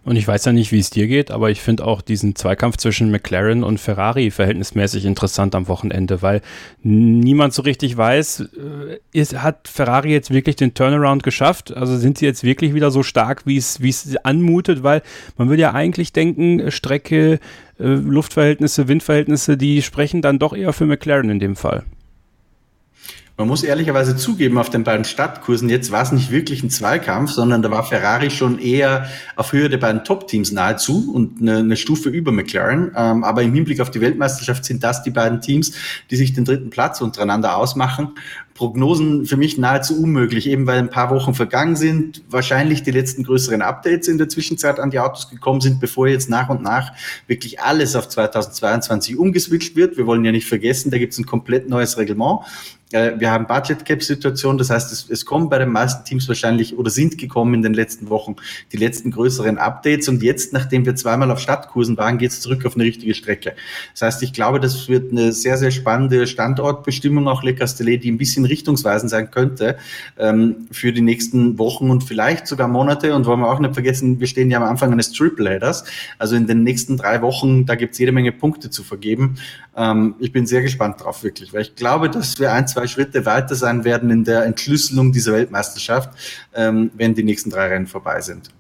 Und 0.04 0.16
ich 0.16 0.28
weiß 0.28 0.46
ja 0.46 0.54
nicht, 0.54 0.72
wie 0.72 0.80
es 0.80 0.90
dir 0.90 1.08
geht, 1.08 1.32
aber 1.32 1.50
ich 1.50 1.62
finde 1.62 1.86
auch 1.86 2.02
diesen 2.02 2.36
Zweikampf 2.36 2.78
zwischen 2.78 3.12
McLaren 3.12 3.64
und 3.64 3.80
Ferrari 3.80 4.32
verhältnismäßig 4.32 5.06
interessant 5.06 5.56
am 5.56 5.68
Wochenende, 5.68 6.22
weil 6.22 6.42
niemand 6.84 7.54
so 7.54 7.62
richtig 7.62 7.96
weiß, 7.96 8.42
äh, 8.42 9.00
ist, 9.14 9.42
hat 9.42 9.68
Ferrari 9.68 10.12
jetzt 10.12 10.32
wirklich 10.32 10.56
den 10.56 10.74
Turnaround 10.74 11.24
geschafft? 11.24 11.76
Also 11.76 11.98
sind 11.98 12.18
sie 12.18 12.26
jetzt 12.26 12.44
wirklich 12.44 12.74
wieder 12.74 12.92
so 12.92 13.04
stark, 13.04 13.46
wie 13.46 13.58
es, 13.58 13.82
wie 13.82 13.90
es 13.90 14.16
anmutet? 14.24 14.84
Weil 14.84 15.02
man 15.38 15.50
würde 15.50 15.62
ja 15.62 15.74
eigentlich 15.74 16.14
denken, 16.14 16.72
Strecke, 16.72 17.40
äh, 17.80 17.86
Luftverhältnisse, 17.86 18.88
Windverhältnisse, 18.88 19.58
die 19.58 19.82
sprechen 19.82 20.22
dann 20.22 20.40
doch 20.40 20.54
eher 20.54 20.74
für 20.74 20.86
McLaren 20.86 21.30
in 21.30 21.40
dem 21.40 21.56
Fall. 21.56 21.84
Man 23.38 23.48
muss 23.48 23.64
ehrlicherweise 23.64 24.16
zugeben, 24.16 24.58
auf 24.58 24.70
den 24.70 24.84
beiden 24.84 25.06
Stadtkursen 25.06 25.70
jetzt 25.70 25.92
war 25.92 26.04
es 26.04 26.12
nicht 26.12 26.32
wirklich 26.32 26.64
ein 26.64 26.70
Zweikampf, 26.70 27.32
sondern 27.32 27.62
da 27.62 27.72
war 27.72 27.84
Ferrari 27.84 28.30
schon 28.30 28.60
eher 28.60 29.08
auf 29.36 29.54
Höhe 29.54 29.70
der 29.70 29.78
beiden 29.78 30.04
Top-Teams 30.04 30.52
nahezu 30.52 31.12
und 31.12 31.42
eine, 31.42 31.58
eine, 31.58 31.76
Stufe 31.76 32.10
über 32.10 32.32
McLaren. 32.32 32.92
Ähm, 32.96 33.24
aber 33.24 33.42
im 33.42 33.54
Hinblick 33.54 33.80
auf 33.80 33.90
die 33.90 34.02
Weltmeisterschaft 34.02 34.66
sind 34.66 34.84
das 34.84 35.02
die 35.02 35.12
beiden 35.12 35.42
Teams, 35.42 35.72
die 36.12 36.18
sich 36.18 36.34
den 36.34 36.46
dritten 36.46 36.70
Platz 36.70 37.02
untereinander 37.02 37.56
ausmachen. 37.56 38.16
Prognosen 38.54 39.26
für 39.26 39.38
mich 39.38 39.58
nahezu 39.58 40.02
unmöglich, 40.02 40.48
eben 40.48 40.68
weil 40.68 40.80
ein 40.80 40.90
paar 40.90 41.10
Wochen 41.10 41.34
vergangen 41.34 41.76
sind, 41.76 42.24
wahrscheinlich 42.30 42.84
die 42.84 42.92
letzten 42.92 43.24
größeren 43.24 43.62
Updates 43.62 44.08
in 44.08 44.18
der 44.18 44.30
Zwischenzeit 44.30 44.80
an 44.80 44.92
die 44.92 45.00
Autos 45.00 45.30
gekommen 45.30 45.62
sind, 45.62 45.80
bevor 45.80 46.08
jetzt 46.08 46.30
nach 46.30 46.50
und 46.50 46.62
nach 46.62 46.94
wirklich 47.28 47.60
alles 47.60 47.96
auf 47.96 48.08
2022 48.10 49.18
umgeswitcht 49.18 49.76
wird. 49.76 49.98
Wir 49.98 50.06
wollen 50.06 50.26
ja 50.26 50.32
nicht 50.32 50.48
vergessen, 50.48 50.92
da 50.92 50.98
gibt 50.98 51.14
es 51.14 51.20
ein 51.20 51.26
komplett 51.26 51.70
neues 51.70 51.98
Reglement. 51.98 52.42
Äh, 52.92 53.20
wir 53.20 53.32
haben 53.32 53.48
Budget 53.48 53.86
Cap 53.86 54.04
Situation, 54.04 54.58
das 54.58 54.70
heißt, 54.70 54.92
es, 54.92 55.10
es 55.10 55.26
kommen 55.26 55.50
bei 55.50 55.58
den 55.58 55.70
meisten 55.70 56.04
Teams 56.04 56.28
wahrscheinlich 56.28 56.78
oder 56.78 56.90
sind 56.90 57.18
gekommen 57.18 57.54
in 57.54 57.62
den 57.62 57.74
letzten 57.74 58.10
Wochen 58.10 58.36
die 58.72 58.78
letzten 58.78 59.12
größeren 59.12 59.58
Updates 59.58 60.10
und 60.10 60.22
jetzt, 60.24 60.54
nachdem 60.54 60.86
wir 60.86 60.96
zweimal 60.96 61.32
auf 61.32 61.40
Stadtkursen 61.40 61.98
waren, 61.98 62.18
geht 62.18 62.32
es 62.32 62.42
zurück 62.42 62.66
auf 62.66 62.76
eine 62.76 62.84
richtige 62.84 63.14
Strecke. 63.14 63.56
Das 63.94 64.02
heißt, 64.02 64.24
ich 64.24 64.34
glaube, 64.34 64.60
das 64.60 64.88
wird 64.88 65.12
eine 65.12 65.32
sehr, 65.32 65.58
sehr 65.58 65.72
spannende 65.72 66.28
Standortbestimmung, 66.28 67.28
auch 67.28 67.44
Le 67.44 67.56
Castellet, 67.56 68.04
die 68.04 68.12
ein 68.12 68.18
bisschen 68.18 68.41
richtungsweisend 68.46 69.10
sein 69.10 69.32
könnte 69.32 69.78
ähm, 70.18 70.68
für 70.72 70.94
die 70.94 71.02
nächsten 71.02 71.58
Wochen 71.58 71.90
und 71.90 72.04
vielleicht 72.04 72.48
sogar 72.48 72.68
Monate. 72.68 73.16
Und 73.16 73.26
wollen 73.26 73.40
wir 73.40 73.50
auch 73.50 73.60
nicht 73.60 73.74
vergessen, 73.74 74.20
wir 74.20 74.28
stehen 74.28 74.52
ja 74.52 74.58
am 74.58 74.64
Anfang 74.64 74.92
eines 74.92 75.12
Triple 75.12 75.50
Headers. 75.50 75.84
Also 76.18 76.36
in 76.36 76.48
den 76.48 76.64
nächsten 76.64 76.98
drei 76.98 77.22
Wochen, 77.22 77.66
da 77.66 77.76
gibt 77.76 77.94
es 77.94 78.00
jede 78.00 78.12
Menge 78.12 78.32
Punkte 78.32 78.70
zu 78.70 78.84
vergeben. 78.84 79.36
Ähm, 79.76 80.16
ich 80.20 80.32
bin 80.32 80.46
sehr 80.46 80.62
gespannt 80.62 81.02
drauf, 81.02 81.24
wirklich, 81.24 81.54
weil 81.54 81.62
ich 81.62 81.76
glaube, 81.76 82.10
dass 82.10 82.40
wir 82.40 82.52
ein, 82.54 82.68
zwei 82.68 82.88
Schritte 82.88 83.26
weiter 83.26 83.56
sein 83.56 83.84
werden 83.84 84.10
in 84.10 84.24
der 84.24 84.46
Entschlüsselung 84.46 85.12
dieser 85.12 85.34
Weltmeisterschaft, 85.34 86.10
ähm, 86.54 86.92
wenn 86.96 87.14
die 87.14 87.24
nächsten 87.24 87.50
drei 87.50 87.68
Rennen 87.68 87.88
vorbei 87.88 88.22
sind 88.22 88.52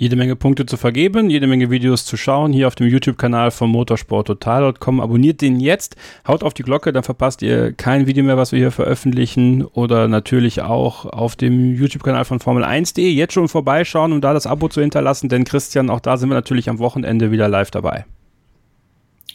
jede 0.00 0.16
Menge 0.16 0.34
Punkte 0.34 0.64
zu 0.64 0.78
vergeben, 0.78 1.28
jede 1.28 1.46
Menge 1.46 1.70
Videos 1.70 2.06
zu 2.06 2.16
schauen, 2.16 2.54
hier 2.54 2.68
auf 2.68 2.74
dem 2.74 2.88
YouTube-Kanal 2.88 3.50
von 3.50 3.68
motorsporttotal.com. 3.68 4.98
Abonniert 4.98 5.42
den 5.42 5.60
jetzt, 5.60 5.94
haut 6.26 6.42
auf 6.42 6.54
die 6.54 6.62
Glocke, 6.62 6.90
dann 6.94 7.02
verpasst 7.02 7.42
ihr 7.42 7.74
kein 7.74 8.06
Video 8.06 8.24
mehr, 8.24 8.38
was 8.38 8.50
wir 8.50 8.58
hier 8.58 8.70
veröffentlichen 8.70 9.62
oder 9.62 10.08
natürlich 10.08 10.62
auch 10.62 11.04
auf 11.04 11.36
dem 11.36 11.74
YouTube-Kanal 11.74 12.24
von 12.24 12.38
Formel1.de 12.38 13.10
jetzt 13.10 13.34
schon 13.34 13.48
vorbeischauen, 13.48 14.12
um 14.12 14.22
da 14.22 14.32
das 14.32 14.46
Abo 14.46 14.68
zu 14.68 14.80
hinterlassen, 14.80 15.28
denn 15.28 15.44
Christian, 15.44 15.90
auch 15.90 16.00
da 16.00 16.16
sind 16.16 16.30
wir 16.30 16.34
natürlich 16.34 16.70
am 16.70 16.78
Wochenende 16.78 17.30
wieder 17.30 17.48
live 17.48 17.70
dabei. 17.70 18.06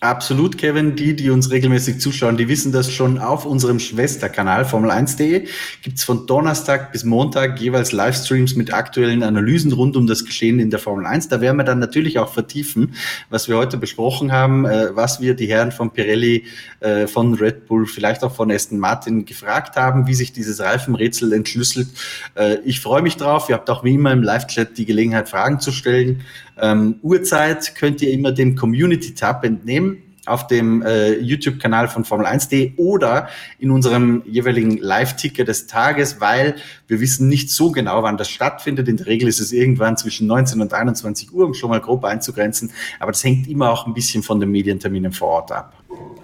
Absolut, 0.02 0.58
Kevin. 0.58 0.96
Die, 0.98 1.16
die 1.16 1.30
uns 1.30 1.52
regelmäßig 1.52 2.00
zuschauen, 2.00 2.36
die 2.36 2.50
wissen 2.50 2.74
das 2.74 2.92
schon 2.92 3.18
auf 3.18 3.46
unserem 3.46 3.80
Schwesterkanal 3.80 4.64
Formel1.de. 4.64 5.48
Gibt's 5.84 6.04
von 6.04 6.28
Donnerstag 6.28 6.92
bis 6.92 7.06
Montag 7.06 7.60
jeweils 7.62 7.94
Livestreams 7.94 8.56
mit 8.56 8.74
aktuellen 8.74 9.24
Analysen 9.24 9.72
rund 9.72 9.96
um 9.96 10.06
das 10.06 10.26
Geschehen 10.26 10.60
in 10.60 10.70
der 10.70 10.80
Formel 10.80 11.06
1. 11.06 11.30
Da 11.30 11.40
werden 11.40 11.56
wir 11.58 11.64
dann 11.64 11.80
natürlich 11.80 12.20
auch 12.20 12.34
vertiefen, 12.34 12.96
was 13.30 13.48
wir 13.48 13.56
heute 13.56 13.78
besprochen 13.78 14.34
haben, 14.34 14.66
äh, 14.66 14.96
was 14.96 15.22
wir 15.22 15.34
die 15.34 15.48
Herren 15.48 15.72
von 15.72 15.92
Pirelli, 15.92 16.46
äh, 16.82 17.08
von 17.08 17.34
Red 17.34 17.66
Bull, 17.66 17.88
vielleicht 17.88 18.24
auch 18.26 18.36
von 18.36 18.52
Aston 18.52 18.80
Martin 18.80 19.24
gefragt 19.24 19.78
haben, 19.78 20.08
wie 20.08 20.14
sich 20.14 20.34
dieses 20.34 20.60
Reifenrätsel 20.60 21.32
entschlüsselt. 21.32 21.88
Äh, 22.36 22.58
ich 22.66 22.82
freue 22.82 23.02
mich 23.02 23.16
drauf. 23.16 23.48
Ihr 23.48 23.56
habt 23.56 23.70
auch 23.70 23.86
wie 23.86 23.94
immer 23.94 24.12
im 24.12 24.24
Live-Chat 24.24 24.78
die 24.78 24.86
Gelegenheit, 24.86 25.30
Fragen 25.30 25.62
zu 25.62 25.72
stellen. 25.72 26.22
Ähm, 26.62 27.00
Uhrzeit 27.02 27.76
könnt 27.76 28.02
ihr 28.02 28.12
immer 28.12 28.32
dem 28.32 28.56
Community-Tab 28.56 29.44
entnehmen 29.44 30.05
auf 30.26 30.48
dem 30.48 30.82
äh, 30.82 31.14
YouTube-Kanal 31.20 31.88
von 31.88 32.04
Formel1.de 32.04 32.74
oder 32.78 33.28
in 33.60 33.72
unserem 33.72 34.24
jeweiligen 34.26 34.78
Live-Ticker 34.78 35.44
des 35.44 35.68
Tages, 35.68 36.20
weil 36.22 36.56
wir 36.88 37.00
wissen 37.00 37.28
nicht 37.28 37.52
so 37.52 37.72
genau, 37.72 38.04
wann 38.04 38.18
das 38.18 38.30
stattfindet. 38.30 38.88
In 38.88 38.98
der 38.98 39.08
Regel 39.08 39.28
ist 39.28 39.40
es 39.40 39.52
irgendwann 39.52 39.98
zwischen 39.98 40.28
19 40.28 40.62
und 40.62 40.74
21 40.74 41.34
Uhr, 41.34 41.46
um 41.46 41.54
schon 41.54 41.70
mal 41.70 41.82
grob 41.82 42.04
einzugrenzen. 42.06 42.72
Aber 43.00 43.12
das 43.12 43.24
hängt 43.24 43.48
immer 43.48 43.72
auch 43.72 43.88
ein 43.88 43.94
bisschen 43.94 44.24
von 44.24 44.40
den 44.40 44.52
Medienterminen 44.52 45.12
vor 45.12 45.30
Ort 45.30 45.52
ab. 45.52 45.74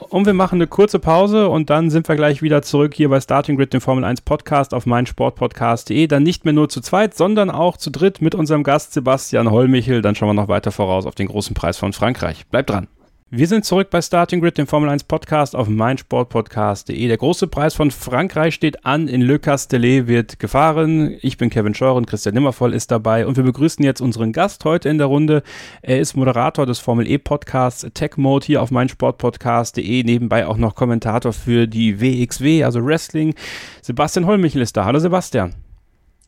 Und 0.09 0.25
wir 0.25 0.33
machen 0.33 0.55
eine 0.55 0.67
kurze 0.67 0.99
Pause 0.99 1.47
und 1.47 1.69
dann 1.69 1.89
sind 1.89 2.09
wir 2.09 2.15
gleich 2.15 2.41
wieder 2.41 2.61
zurück 2.61 2.93
hier 2.93 3.07
bei 3.07 3.21
Starting 3.21 3.55
Grid, 3.55 3.73
dem 3.73 3.79
Formel 3.79 4.03
1 4.03 4.21
Podcast 4.21 4.73
auf 4.73 4.85
meinsportpodcast.de. 4.85 6.05
Dann 6.07 6.23
nicht 6.23 6.43
mehr 6.43 6.53
nur 6.53 6.67
zu 6.67 6.81
zweit, 6.81 7.15
sondern 7.15 7.49
auch 7.49 7.77
zu 7.77 7.91
dritt 7.91 8.21
mit 8.21 8.35
unserem 8.35 8.63
Gast 8.63 8.91
Sebastian 8.93 9.51
Hollmichel. 9.51 10.01
Dann 10.01 10.15
schauen 10.15 10.29
wir 10.29 10.33
noch 10.33 10.49
weiter 10.49 10.71
voraus 10.71 11.05
auf 11.05 11.15
den 11.15 11.27
großen 11.27 11.53
Preis 11.53 11.77
von 11.77 11.93
Frankreich. 11.93 12.45
Bleibt 12.47 12.69
dran. 12.71 12.87
Wir 13.33 13.47
sind 13.47 13.63
zurück 13.63 13.89
bei 13.89 14.01
Starting 14.01 14.41
Grid, 14.41 14.57
dem 14.57 14.67
Formel 14.67 14.89
1 14.89 15.05
Podcast 15.05 15.55
auf 15.55 15.69
meinsportpodcast.de. 15.69 17.07
Der 17.07 17.15
große 17.15 17.47
Preis 17.47 17.73
von 17.73 17.89
Frankreich 17.89 18.53
steht 18.53 18.85
an. 18.85 19.07
In 19.07 19.21
Le 19.21 19.39
Castellet 19.39 20.07
wird 20.07 20.37
gefahren. 20.37 21.15
Ich 21.21 21.37
bin 21.37 21.49
Kevin 21.49 21.73
Scheuren, 21.73 22.05
Christian 22.05 22.35
Nimmervoll 22.35 22.73
ist 22.73 22.91
dabei 22.91 23.25
und 23.25 23.37
wir 23.37 23.45
begrüßen 23.45 23.85
jetzt 23.85 24.01
unseren 24.01 24.33
Gast 24.33 24.65
heute 24.65 24.89
in 24.89 24.97
der 24.97 25.07
Runde. 25.07 25.43
Er 25.81 26.01
ist 26.01 26.17
Moderator 26.17 26.65
des 26.65 26.79
Formel 26.79 27.07
E 27.07 27.19
Podcasts 27.19 27.87
Tech 27.93 28.17
Mode 28.17 28.47
hier 28.47 28.61
auf 28.61 28.69
meinsportpodcast.de. 28.69 30.03
Nebenbei 30.03 30.45
auch 30.45 30.57
noch 30.57 30.75
Kommentator 30.75 31.31
für 31.31 31.67
die 31.67 32.01
WXW, 32.01 32.65
also 32.65 32.85
Wrestling. 32.85 33.33
Sebastian 33.81 34.25
Hollmichel 34.25 34.61
ist 34.61 34.75
da. 34.75 34.83
Hallo 34.83 34.99
Sebastian. 34.99 35.55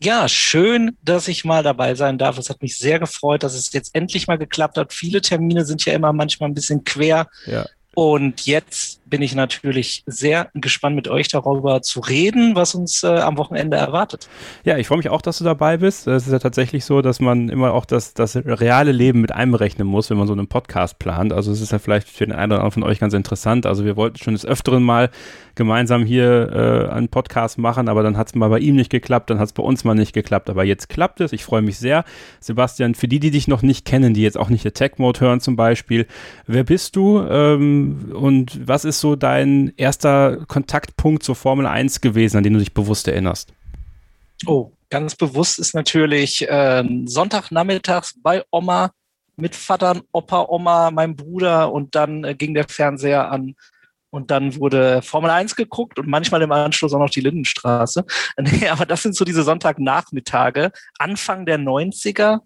Ja, 0.04 0.28
schön, 0.28 0.98
dass 1.02 1.30
ich 1.30 1.46
mal 1.46 1.64
dabei 1.64 1.96
sein 1.96 2.18
darf. 2.18 2.38
Es 2.38 2.50
hat 2.50 2.62
mich 2.62 2.78
sehr 2.78 3.00
gefreut, 3.00 3.42
dass 3.42 3.54
es 3.54 3.72
jetzt 3.72 3.96
endlich 3.96 4.28
mal 4.28 4.38
geklappt 4.38 4.78
hat. 4.78 4.92
Viele 4.92 5.22
Termine 5.22 5.64
sind 5.64 5.86
ja 5.86 5.94
immer 5.94 6.12
manchmal 6.12 6.50
ein 6.50 6.54
bisschen 6.54 6.84
quer. 6.84 7.30
Ja. 7.46 7.66
Und 7.96 8.46
jetzt 8.46 9.00
bin 9.06 9.22
ich 9.22 9.36
natürlich 9.36 10.04
sehr 10.06 10.50
gespannt, 10.54 10.96
mit 10.96 11.08
euch 11.08 11.28
darüber 11.28 11.82
zu 11.82 12.00
reden, 12.00 12.56
was 12.56 12.76
uns 12.76 13.04
äh, 13.04 13.08
am 13.08 13.38
Wochenende 13.38 13.78
erwartet. 13.78 14.30
Ja, 14.64 14.78
ich 14.78 14.88
freue 14.88 14.98
mich 14.98 15.10
auch, 15.10 15.22
dass 15.22 15.38
du 15.38 15.44
dabei 15.44 15.78
bist. 15.78 16.08
Es 16.08 16.26
ist 16.26 16.32
ja 16.32 16.40
tatsächlich 16.40 16.86
so, 16.86 17.02
dass 17.02 17.20
man 17.20 17.50
immer 17.50 17.74
auch 17.74 17.86
das, 17.86 18.14
das 18.14 18.36
reale 18.36 18.92
Leben 18.92 19.22
mit 19.22 19.32
einberechnen 19.32 19.88
muss, 19.88 20.10
wenn 20.10 20.18
man 20.18 20.28
so 20.28 20.34
einen 20.34 20.48
Podcast 20.48 21.00
plant. 21.00 21.34
Also 21.34 21.52
es 21.52 21.62
ist 21.62 21.72
ja 21.72 21.80
vielleicht 21.80 22.08
für 22.08 22.26
den 22.26 22.34
einen 22.34 22.52
oder 22.52 22.62
anderen 22.62 22.72
von 22.72 22.84
euch 22.84 23.00
ganz 23.00 23.14
interessant. 23.14 23.66
Also 23.66 23.86
wir 23.86 23.96
wollten 23.96 24.18
schon 24.18 24.34
des 24.34 24.46
Öfteren 24.46 24.84
mal 24.84 25.10
gemeinsam 25.56 26.06
hier 26.06 26.88
äh, 26.90 26.92
einen 26.92 27.10
Podcast 27.10 27.58
machen, 27.58 27.90
aber 27.90 28.04
dann 28.04 28.18
hat 28.18 28.28
es 28.28 28.36
mal 28.36 28.50
bei 28.50 28.60
ihm 28.60 28.76
nicht 28.76 28.90
geklappt, 28.90 29.30
dann 29.30 29.40
hat 29.40 29.48
es 29.48 29.54
bei 29.54 29.64
uns 29.64 29.84
mal 29.84 29.94
nicht 29.94 30.14
geklappt. 30.14 30.50
Aber 30.50 30.64
jetzt 30.64 30.90
klappt 30.90 31.22
es. 31.22 31.34
Ich 31.34 31.44
freue 31.44 31.62
mich 31.62 31.78
sehr. 31.78 32.04
Sebastian, 32.40 32.96
für 32.96 33.08
die, 33.08 33.20
die 33.20 33.32
dich 33.32 33.48
noch 33.48 33.62
nicht 33.62 33.86
kennen, 33.86 34.14
die 34.14 34.22
jetzt 34.22 34.38
auch 34.38 34.50
nicht 34.50 34.66
Attack 34.66 35.00
Mode 35.00 35.20
hören 35.20 35.40
zum 35.40 35.56
Beispiel, 35.56 36.08
wer 36.48 36.64
bist 36.64 36.96
du 36.96 37.22
ähm, 37.22 38.12
und 38.14 38.68
was 38.68 38.86
ist 38.86 38.93
so 39.00 39.16
dein 39.16 39.74
erster 39.78 40.46
Kontaktpunkt 40.48 41.24
zur 41.24 41.36
Formel 41.36 41.66
1 41.66 42.02
gewesen, 42.02 42.38
an 42.38 42.44
den 42.44 42.54
du 42.54 42.60
dich 42.60 42.74
bewusst 42.74 43.08
erinnerst? 43.08 43.54
Oh, 44.46 44.72
ganz 44.90 45.16
bewusst 45.16 45.60
ist 45.60 45.74
natürlich 45.74 46.48
äh, 46.50 46.84
Sonntagnachmittags 47.06 48.16
bei 48.22 48.44
Oma 48.52 48.92
mit 49.36 49.56
Vatern, 49.56 50.02
Opa, 50.12 50.46
Oma, 50.50 50.92
meinem 50.92 51.16
Bruder 51.16 51.72
und 51.72 51.96
dann 51.96 52.24
äh, 52.24 52.36
ging 52.36 52.54
der 52.54 52.68
Fernseher 52.68 53.32
an 53.32 53.56
und 54.10 54.30
dann 54.30 54.56
wurde 54.58 55.02
Formel 55.02 55.32
1 55.32 55.56
geguckt 55.56 55.98
und 55.98 56.08
manchmal 56.08 56.42
im 56.44 56.52
Anschluss 56.52 56.94
auch 56.94 57.00
noch 57.00 57.10
die 57.10 57.22
Lindenstraße. 57.22 58.06
Nee, 58.40 58.68
aber 58.68 58.86
das 58.86 59.02
sind 59.02 59.16
so 59.16 59.26
diese 59.26 59.44
Sonntagnachmittage, 59.44 60.72
Anfang 61.00 61.46
der 61.46 61.58
90er 61.58 62.42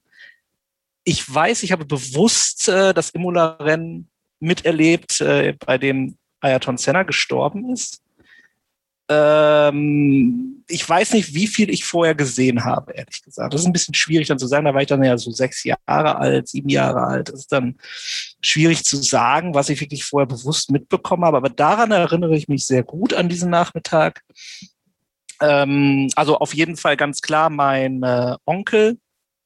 ich 1.08 1.34
weiß, 1.34 1.64
ich 1.64 1.72
habe 1.72 1.86
bewusst 1.86 2.68
äh, 2.68 2.94
das 2.94 3.12
Imola-Rennen 3.12 4.10
miterlebt, 4.42 5.22
äh, 5.22 5.54
bei 5.66 5.78
dem 5.78 6.18
Ayrton 6.48 6.78
Senna 6.78 7.04
gestorben 7.04 7.72
ist. 7.72 8.02
Ähm, 9.10 10.66
ich 10.68 10.88
weiß 10.88 11.14
nicht, 11.14 11.34
wie 11.34 11.48
viel 11.48 11.70
ich 11.70 11.86
vorher 11.86 12.14
gesehen 12.14 12.66
habe, 12.66 12.92
ehrlich 12.92 13.24
gesagt. 13.24 13.54
Das 13.54 13.62
ist 13.62 13.68
ein 13.68 13.74
bisschen 13.74 13.94
schwierig 13.94 14.28
dann 14.28 14.40
zu 14.40 14.48
sagen. 14.48 14.66
Da 14.66 14.74
war 14.74 14.82
ich 14.82 14.88
dann 14.88 15.04
ja 15.04 15.18
so 15.18 15.32
sechs 15.32 15.64
Jahre 15.64 16.18
alt, 16.18 16.50
sieben 16.50 16.70
Jahre 16.70 17.04
alt. 17.04 17.30
Das 17.30 17.42
ist 17.42 17.52
dann 17.52 17.78
schwierig 18.42 18.84
zu 18.84 18.98
sagen, 18.98 19.54
was 19.54 19.70
ich 19.70 19.80
wirklich 19.80 20.04
vorher 20.04 20.28
bewusst 20.28 20.72
mitbekommen 20.72 21.24
habe. 21.24 21.38
Aber 21.38 21.50
daran 21.50 21.92
erinnere 21.92 22.36
ich 22.36 22.50
mich 22.50 22.68
sehr 22.68 22.84
gut 22.84 23.14
an 23.14 23.30
diesen 23.30 23.50
Nachmittag. 23.50 24.24
Ähm, 25.42 26.10
also 26.16 26.38
auf 26.40 26.54
jeden 26.54 26.76
Fall 26.76 26.98
ganz 26.98 27.22
klar, 27.22 27.50
mein 27.50 28.04
äh, 28.04 28.36
Onkel 28.46 29.00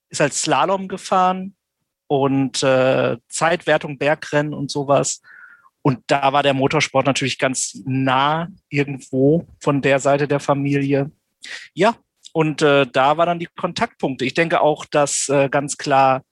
ist 0.10 0.22
als 0.22 0.42
Slalom 0.42 0.88
gefahren 0.88 1.56
und 2.08 2.64
äh, 2.64 3.18
Zeitwertung, 3.30 3.98
Bergrennen 3.98 4.54
und 4.54 4.72
sowas. 4.72 5.22
Und 5.84 6.00
da 6.08 6.34
war 6.34 6.44
der 6.44 6.54
Motorsport 6.54 7.06
natürlich 7.06 7.40
ganz 7.40 7.82
nah 7.86 8.48
irgendwo 8.70 9.48
von 9.60 9.82
der 9.82 10.00
Seite 10.00 10.28
der 10.28 10.40
Familie. 10.40 11.12
Ja, 11.74 11.96
und 12.34 12.62
äh, 12.62 12.86
da 12.86 13.18
waren 13.18 13.28
dann 13.28 13.40
die 13.40 13.50
Kontaktpunkte. 13.58 14.26
Ich 14.26 14.34
denke 14.34 14.62
auch, 14.62 14.86
dass 14.86 15.28
äh, 15.30 15.50
ganz 15.50 15.78
klar 15.78 16.24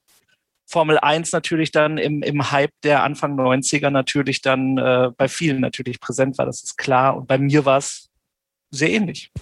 Formel 0.66 0.98
1 0.98 1.32
natürlich 1.32 1.72
dann 1.72 1.98
im, 1.98 2.22
im 2.22 2.52
Hype 2.52 2.70
der 2.84 3.02
Anfang 3.02 3.38
90er 3.38 3.90
natürlich 3.90 4.40
dann 4.40 4.78
äh, 4.78 5.10
bei 5.16 5.26
vielen 5.26 5.60
natürlich 5.60 5.98
präsent 5.98 6.38
war, 6.38 6.46
das 6.46 6.62
ist 6.62 6.78
klar. 6.78 7.16
Und 7.16 7.26
bei 7.26 7.38
mir 7.38 7.64
war 7.64 7.78
es 7.78 8.08
sehr 8.70 8.90
ähnlich. 8.90 9.32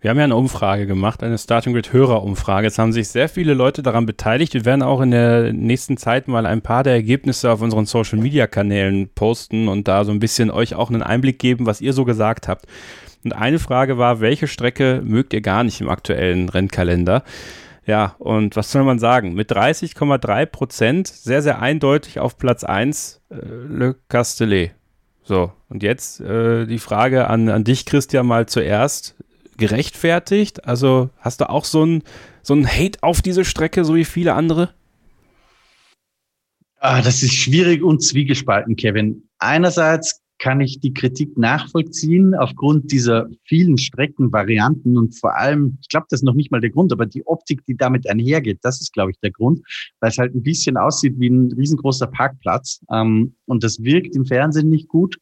Wir 0.00 0.08
haben 0.08 0.16
ja 0.16 0.24
eine 0.24 0.36
Umfrage 0.36 0.86
gemacht, 0.86 1.22
eine 1.22 1.36
Starting 1.36 1.74
Grid 1.74 1.92
Hörerumfrage. 1.92 2.66
Es 2.66 2.78
haben 2.78 2.94
sich 2.94 3.08
sehr 3.08 3.28
viele 3.28 3.52
Leute 3.52 3.82
daran 3.82 4.06
beteiligt. 4.06 4.54
Wir 4.54 4.64
werden 4.64 4.82
auch 4.82 5.02
in 5.02 5.10
der 5.10 5.52
nächsten 5.52 5.98
Zeit 5.98 6.26
mal 6.26 6.46
ein 6.46 6.62
paar 6.62 6.82
der 6.84 6.94
Ergebnisse 6.94 7.50
auf 7.52 7.60
unseren 7.60 7.84
Social 7.84 8.18
Media 8.18 8.46
Kanälen 8.46 9.10
posten 9.14 9.68
und 9.68 9.88
da 9.88 10.06
so 10.06 10.12
ein 10.12 10.18
bisschen 10.18 10.50
euch 10.50 10.74
auch 10.74 10.88
einen 10.88 11.02
Einblick 11.02 11.38
geben, 11.38 11.66
was 11.66 11.82
ihr 11.82 11.92
so 11.92 12.06
gesagt 12.06 12.48
habt. 12.48 12.64
Und 13.24 13.34
eine 13.34 13.58
Frage 13.58 13.98
war, 13.98 14.20
welche 14.20 14.48
Strecke 14.48 15.02
mögt 15.04 15.34
ihr 15.34 15.42
gar 15.42 15.64
nicht 15.64 15.82
im 15.82 15.90
aktuellen 15.90 16.48
Rennkalender? 16.48 17.22
Ja, 17.84 18.14
und 18.18 18.56
was 18.56 18.72
soll 18.72 18.84
man 18.84 18.98
sagen? 18.98 19.34
Mit 19.34 19.52
30,3 19.52 20.46
Prozent 20.46 21.08
sehr, 21.08 21.42
sehr 21.42 21.60
eindeutig 21.60 22.20
auf 22.20 22.38
Platz 22.38 22.64
1 22.64 23.20
äh, 23.28 23.34
Le 23.36 23.96
Castellet. 24.08 24.70
So, 25.24 25.52
und 25.68 25.82
jetzt 25.82 26.22
äh, 26.22 26.64
die 26.64 26.78
Frage 26.78 27.28
an, 27.28 27.50
an 27.50 27.64
dich, 27.64 27.84
Christian, 27.84 28.26
mal 28.26 28.46
zuerst 28.46 29.14
gerechtfertigt? 29.60 30.66
Also 30.66 31.10
hast 31.18 31.40
du 31.40 31.48
auch 31.48 31.64
so 31.64 31.86
ein, 31.86 32.02
so 32.42 32.54
ein 32.54 32.66
Hate 32.66 32.98
auf 33.02 33.22
diese 33.22 33.44
Strecke, 33.44 33.84
so 33.84 33.94
wie 33.94 34.04
viele 34.04 34.34
andere? 34.34 34.70
Ah, 36.78 37.02
das 37.02 37.22
ist 37.22 37.34
schwierig 37.34 37.82
und 37.82 38.02
zwiegespalten, 38.02 38.74
Kevin. 38.74 39.28
Einerseits 39.38 40.22
kann 40.40 40.60
ich 40.62 40.80
die 40.80 40.94
Kritik 40.94 41.36
nachvollziehen 41.36 42.34
aufgrund 42.34 42.90
dieser 42.90 43.28
vielen 43.44 43.76
Streckenvarianten 43.76 44.96
und 44.96 45.14
vor 45.14 45.36
allem, 45.36 45.76
ich 45.82 45.88
glaube, 45.88 46.06
das 46.08 46.20
ist 46.20 46.24
noch 46.24 46.34
nicht 46.34 46.50
mal 46.50 46.62
der 46.62 46.70
Grund, 46.70 46.92
aber 46.92 47.04
die 47.04 47.26
Optik, 47.26 47.64
die 47.66 47.76
damit 47.76 48.08
einhergeht, 48.08 48.58
das 48.62 48.80
ist, 48.80 48.94
glaube 48.94 49.10
ich, 49.10 49.20
der 49.20 49.30
Grund, 49.30 49.60
weil 50.00 50.10
es 50.10 50.16
halt 50.16 50.34
ein 50.34 50.42
bisschen 50.42 50.78
aussieht 50.78 51.14
wie 51.18 51.28
ein 51.28 51.52
riesengroßer 51.52 52.06
Parkplatz 52.06 52.80
ähm, 52.90 53.34
und 53.44 53.62
das 53.62 53.82
wirkt 53.82 54.16
im 54.16 54.24
Fernsehen 54.24 54.70
nicht 54.70 54.88
gut. 54.88 55.18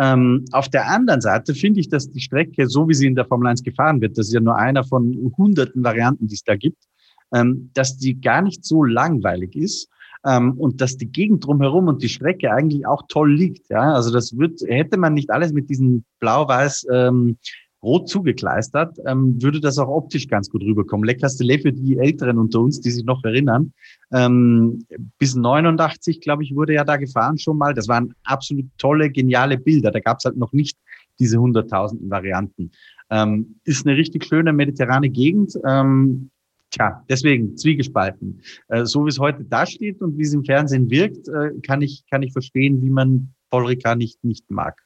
Ähm, 0.00 0.44
auf 0.52 0.68
der 0.68 0.88
anderen 0.88 1.20
Seite 1.20 1.54
finde 1.54 1.80
ich, 1.80 1.88
dass 1.88 2.10
die 2.10 2.20
Strecke, 2.20 2.66
so 2.66 2.88
wie 2.88 2.94
sie 2.94 3.06
in 3.06 3.14
der 3.14 3.26
Formel 3.26 3.48
1 3.48 3.62
gefahren 3.62 4.00
wird, 4.00 4.16
das 4.16 4.28
ist 4.28 4.32
ja 4.32 4.40
nur 4.40 4.56
einer 4.56 4.84
von 4.84 5.32
hunderten 5.36 5.84
Varianten, 5.84 6.28
die 6.28 6.34
es 6.34 6.44
da 6.44 6.56
gibt, 6.56 6.84
ähm, 7.32 7.70
dass 7.74 7.98
die 7.98 8.20
gar 8.20 8.42
nicht 8.42 8.64
so 8.64 8.84
langweilig 8.84 9.54
ist 9.54 9.88
ähm, 10.24 10.54
und 10.58 10.80
dass 10.80 10.96
die 10.96 11.10
Gegend 11.10 11.44
drumherum 11.44 11.88
und 11.88 12.02
die 12.02 12.08
Strecke 12.08 12.52
eigentlich 12.52 12.86
auch 12.86 13.02
toll 13.08 13.34
liegt. 13.34 13.68
Ja? 13.68 13.94
Also 13.94 14.10
das 14.10 14.36
wird, 14.38 14.60
hätte 14.66 14.96
man 14.96 15.14
nicht 15.14 15.30
alles 15.30 15.52
mit 15.52 15.68
diesen 15.68 16.04
blau-weiß 16.20 16.86
ähm, 16.90 17.36
rot 17.82 18.08
zugekleistert, 18.08 18.98
ähm, 19.06 19.42
würde 19.42 19.60
das 19.60 19.78
auch 19.78 19.88
optisch 19.88 20.28
ganz 20.28 20.48
gut 20.48 20.62
rüberkommen. 20.62 21.04
Le 21.04 21.16
Castellet 21.16 21.62
für 21.62 21.72
die 21.72 21.98
Älteren 21.98 22.38
unter 22.38 22.60
uns, 22.60 22.80
die 22.80 22.90
sich 22.90 23.04
noch 23.04 23.24
erinnern, 23.24 23.72
ähm, 24.12 24.84
bis 25.18 25.34
89, 25.34 26.20
glaube 26.20 26.44
ich, 26.44 26.54
wurde 26.54 26.74
ja 26.74 26.84
da 26.84 26.96
gefahren 26.96 27.38
schon 27.38 27.58
mal. 27.58 27.74
Das 27.74 27.88
waren 27.88 28.14
absolut 28.24 28.66
tolle, 28.78 29.10
geniale 29.10 29.58
Bilder. 29.58 29.90
Da 29.90 30.00
gab 30.00 30.18
es 30.18 30.24
halt 30.24 30.36
noch 30.36 30.52
nicht 30.52 30.78
diese 31.18 31.38
hunderttausenden 31.38 32.10
Varianten. 32.10 32.70
Ähm, 33.10 33.56
ist 33.64 33.86
eine 33.86 33.96
richtig 33.96 34.24
schöne 34.24 34.52
mediterrane 34.52 35.10
Gegend. 35.10 35.58
Ähm, 35.66 36.30
tja, 36.70 37.04
deswegen 37.08 37.56
zwiegespalten. 37.56 38.40
Äh, 38.68 38.84
so 38.86 39.04
wie 39.04 39.10
es 39.10 39.18
heute 39.18 39.44
da 39.44 39.66
steht 39.66 40.00
und 40.00 40.16
wie 40.18 40.22
es 40.22 40.32
im 40.32 40.44
Fernsehen 40.44 40.90
wirkt, 40.90 41.28
äh, 41.28 41.50
kann 41.62 41.82
ich, 41.82 42.04
kann 42.10 42.22
ich 42.22 42.32
verstehen, 42.32 42.80
wie 42.82 42.90
man 42.90 43.34
Paul 43.50 43.66
Ricard 43.66 43.98
nicht, 43.98 44.22
nicht 44.24 44.50
mag. 44.50 44.80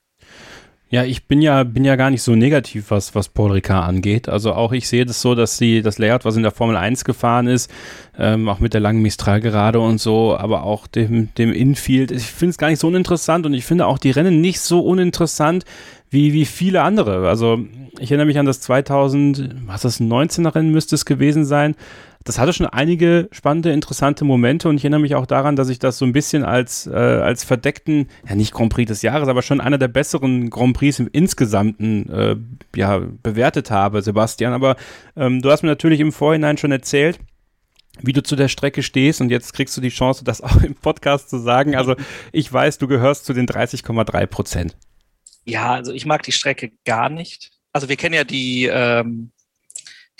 Ja, 0.89 1.03
ich 1.03 1.25
bin 1.25 1.43
ja, 1.43 1.65
bin 1.65 1.85
ja 1.85 1.97
gar 1.97 2.11
nicht 2.11 2.23
so 2.23 2.37
negativ, 2.37 2.93
was, 2.93 3.17
was 3.17 3.29
Paul 3.29 3.51
Ricard 3.51 3.89
angeht. 3.89 4.29
Also 4.29 4.53
auch 4.53 4.71
ich 4.71 4.87
sehe 4.87 5.05
das 5.05 5.21
so, 5.21 5.35
dass 5.35 5.59
sie 5.59 5.83
das 5.83 5.99
Layout, 5.99 6.25
was 6.25 6.37
in 6.37 6.45
der 6.45 6.53
Formel 6.53 6.77
1 6.77 7.05
gefahren 7.05 7.49
ist, 7.49 7.69
ähm, 8.17 8.49
auch 8.49 8.61
mit 8.61 8.73
der 8.73 8.81
langen 8.81 9.03
Mistral 9.03 9.41
gerade 9.41 9.81
und 9.81 9.99
so, 9.99 10.37
aber 10.37 10.63
auch 10.63 10.87
dem, 10.87 11.35
dem 11.35 11.53
Infield, 11.53 12.13
ich 12.13 12.23
finde 12.23 12.51
es 12.51 12.59
gar 12.59 12.69
nicht 12.69 12.79
so 12.79 12.87
uninteressant 12.87 13.47
und 13.47 13.55
ich 13.55 13.65
finde 13.65 13.87
auch 13.87 13.99
die 13.99 14.13
Rennen 14.13 14.41
nicht 14.41 14.61
so 14.61 14.81
uninteressant 14.81 15.65
wie, 16.11 16.33
wie 16.33 16.45
viele 16.45 16.83
andere. 16.83 17.29
Also 17.29 17.59
ich 17.99 18.13
erinnere 18.13 18.27
mich 18.27 18.39
an 18.39 18.47
das 18.47 18.61
2000, 18.61 19.57
was 19.67 19.83
das 19.83 20.01
19er 20.01 20.55
Rennen 20.55 20.71
müsste 20.71 20.95
es 20.95 21.05
gewesen 21.05 21.45
sein, 21.45 21.75
das 22.27 22.41
hatte 22.41 22.53
schon 22.53 22.67
einige 22.67 23.29
spannende, 23.31 23.71
interessante 23.71 24.25
Momente 24.25 24.69
und 24.69 24.77
ich 24.77 24.85
erinnere 24.85 25.01
mich 25.01 25.15
auch 25.15 25.27
daran, 25.27 25.55
dass 25.55 25.69
ich 25.69 25.79
das 25.79 25.97
so 25.97 26.05
ein 26.05 26.13
bisschen 26.13 26.45
als, 26.45 26.89
äh, 26.89 26.91
als 26.91 27.45
verdeckten, 27.45 28.09
ja 28.29 28.35
nicht 28.35 28.53
Grand 28.53 28.73
Prix 28.73 28.89
des 28.89 29.03
Jahres, 29.03 29.29
aber 29.29 29.43
schon 29.43 29.61
einer 29.61 29.79
der 29.79 29.87
besseren 29.87 30.51
Grand 30.51 30.77
Prix 30.77 30.99
im 30.99 31.09
Insgesamten 31.13 32.11
äh, 32.11 32.37
ja, 32.75 33.01
bewertet 33.23 33.71
habe, 33.71 34.03
Sebastian. 34.03 34.53
Aber 34.53 34.75
ähm, 35.15 35.41
du 35.41 35.53
hast 35.53 35.63
mir 35.63 35.69
natürlich 35.69 36.01
im 36.01 36.11
Vorhinein 36.11 36.59
schon 36.59 36.73
erzählt, 36.73 37.21
wie 38.03 38.13
du 38.13 38.25
zu 38.25 38.35
der 38.35 38.49
Strecke 38.49 38.83
stehst 38.83 39.21
und 39.21 39.31
jetzt 39.31 39.53
kriegst 39.53 39.77
du 39.77 39.81
die 39.81 39.91
Chance, 39.91 40.25
das 40.25 40.41
auch 40.43 40.61
im 40.63 40.75
Podcast 40.75 41.31
zu 41.31 41.39
sagen. 41.39 41.77
Also 41.77 41.95
ich 42.33 42.53
weiß, 42.53 42.79
du 42.79 42.89
gehörst 42.89 43.25
zu 43.25 43.35
den 43.35 43.47
30,3 43.47 44.27
Prozent. 44.27 44.77
Ja, 45.45 45.75
also 45.75 45.93
ich 45.93 46.07
mag 46.07 46.25
die 46.25 46.33
Strecke 46.33 46.73
gar 46.85 47.09
nicht. 47.09 47.53
Also 47.73 47.89
wir 47.89 47.97
kennen 47.97 48.17
ja 48.17 48.25
die 48.25 48.65
ähm, 48.65 49.31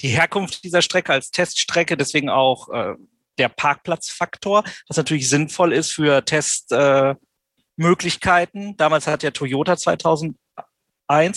die 0.01 0.09
Herkunft 0.09 0.65
dieser 0.65 0.83
Strecke 0.83 1.13
als 1.13 1.31
Teststrecke, 1.31 1.97
deswegen 1.97 2.29
auch 2.29 2.69
äh, 2.69 2.95
der 3.39 3.49
Parkplatzfaktor, 3.49 4.65
was 4.89 4.97
natürlich 4.97 5.29
sinnvoll 5.29 5.73
ist 5.73 5.93
für 5.93 6.25
Testmöglichkeiten. 6.25 8.71
Äh, 8.71 8.75
Damals 8.77 9.07
hat 9.07 9.23
ja 9.23 9.31
Toyota 9.31 9.77
2001, 9.77 10.35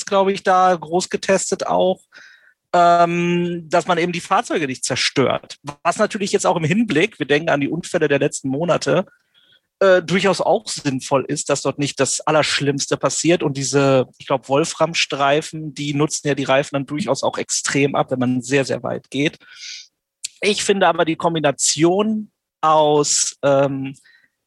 glaube 0.06 0.32
ich, 0.32 0.41
da 0.43 0.76
groß 0.76 1.10
getestet 1.10 1.67
auch, 1.67 2.02
ähm, 2.74 3.67
dass 3.69 3.88
man 3.88 3.98
eben 3.98 4.12
die 4.12 4.22
Fahrzeuge 4.22 4.67
nicht 4.67 4.86
zerstört. 4.86 5.58
Was 5.84 5.98
natürlich 5.98 6.32
jetzt 6.32 6.45
auch 6.45 6.58
im 6.58 6.63
Hinblick, 6.63 7.19
wir 7.19 7.26
denken 7.26 7.50
an 7.50 7.62
die 7.62 7.69
Unfälle 7.69 8.08
der 8.08 8.19
letzten 8.19 8.50
Monate, 8.50 9.06
äh, 9.80 10.02
durchaus 10.02 10.42
auch 10.42 10.68
sinnvoll 10.68 11.26
ist, 11.28 11.50
dass 11.50 11.62
dort 11.62 11.80
nicht 11.80 12.00
das 12.00 12.20
Allerschlimmste 12.22 12.98
passiert. 12.98 13.44
Und 13.44 13.56
diese, 13.56 14.08
ich 14.18 14.28
glaube, 14.28 14.48
Wolframstreifen, 14.50 15.74
die 15.74 15.94
nutzen 15.94 16.28
ja 16.28 16.36
die 16.36 16.44
Reifen 16.44 16.76
dann 16.76 16.86
durchaus 16.86 17.24
auch 17.24 17.38
extrem 17.38 17.96
ab, 17.96 18.12
wenn 18.12 18.20
man 18.20 18.42
sehr, 18.42 18.65
sehr 18.65 18.84
weit 18.84 19.10
geht. 19.10 19.38
Ich 20.42 20.63
finde 20.63 20.88
aber 20.88 21.06
die 21.06 21.15
Kombination 21.15 22.32
aus 22.62 23.38
ähm, 23.44 23.94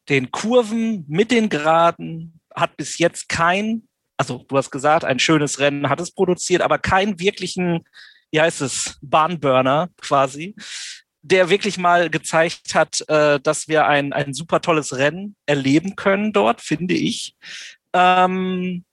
den 0.09 0.31
Kurven 0.31 1.05
mit 1.07 1.31
den 1.31 1.49
Geraden 1.49 2.39
hat 2.53 2.77
bis 2.77 2.97
jetzt 2.97 3.29
kein, 3.29 3.87
also 4.17 4.45
du 4.47 4.57
hast 4.57 4.69
gesagt, 4.69 5.05
ein 5.05 5.19
schönes 5.19 5.59
Rennen 5.59 5.89
hat 5.89 5.99
es 5.99 6.11
produziert, 6.11 6.61
aber 6.61 6.77
keinen 6.77 7.19
wirklichen, 7.19 7.83
wie 8.31 8.41
heißt 8.41 8.61
es, 8.61 8.99
Bahnburner 9.01 9.89
quasi 9.99 10.55
der 11.23 11.49
wirklich 11.49 11.77
mal 11.77 12.09
gezeigt 12.09 12.75
hat, 12.75 13.01
äh, 13.07 13.39
dass 13.39 13.67
wir 13.67 13.87
ein, 13.87 14.13
ein 14.13 14.33
super 14.33 14.61
tolles 14.61 14.95
Rennen 14.95 15.35
erleben 15.45 15.95
können 15.95 16.33
dort, 16.33 16.61
finde 16.61 16.93
ich. 16.93 17.35
Ähm, 17.93 18.83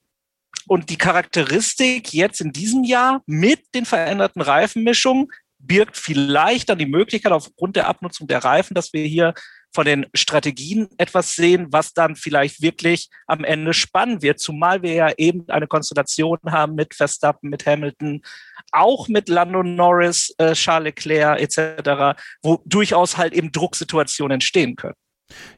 und 0.67 0.91
die 0.91 0.99
Charakteristik 0.99 2.13
jetzt 2.13 2.41
in 2.41 2.53
diesem 2.53 2.85
Jahr 2.85 3.23
mit 3.27 3.75
den 3.75 3.85
veränderten 3.85 4.41
Reifenmischungen 4.41 5.29
birgt 5.59 5.97
vielleicht 5.97 6.69
dann 6.69 6.79
die 6.79 6.87
Möglichkeit 6.87 7.33
aufgrund 7.33 7.75
der 7.77 7.89
Abnutzung 7.89 8.29
der 8.29 8.45
Reifen, 8.45 8.75
dass 8.75 8.93
wir 8.93 9.05
hier 9.05 9.35
von 9.73 9.85
den 9.85 10.07
Strategien 10.15 10.89
etwas 10.99 11.35
sehen, 11.35 11.69
was 11.71 11.93
dann 11.93 12.17
vielleicht 12.17 12.63
wirklich 12.63 13.09
am 13.27 13.45
Ende 13.45 13.73
spannend 13.73 14.23
wird, 14.23 14.41
zumal 14.41 14.83
wir 14.83 14.93
ja 14.93 15.13
eben 15.17 15.49
eine 15.49 15.67
Konstellation 15.67 16.39
haben 16.47 16.75
mit 16.75 16.95
Verstappen, 16.95 17.51
mit 17.51 17.67
Hamilton, 17.67 18.23
auch 18.73 19.09
mit 19.09 19.29
Lando 19.29 19.63
Norris, 19.63 20.35
äh, 20.39 20.55
Charles 20.55 20.95
Leclerc 20.97 21.41
etc., 21.41 22.19
wo 22.43 22.61
durchaus 22.65 23.17
halt 23.17 23.33
eben 23.33 23.53
Drucksituationen 23.53 24.37
entstehen 24.37 24.77
können. 24.77 24.95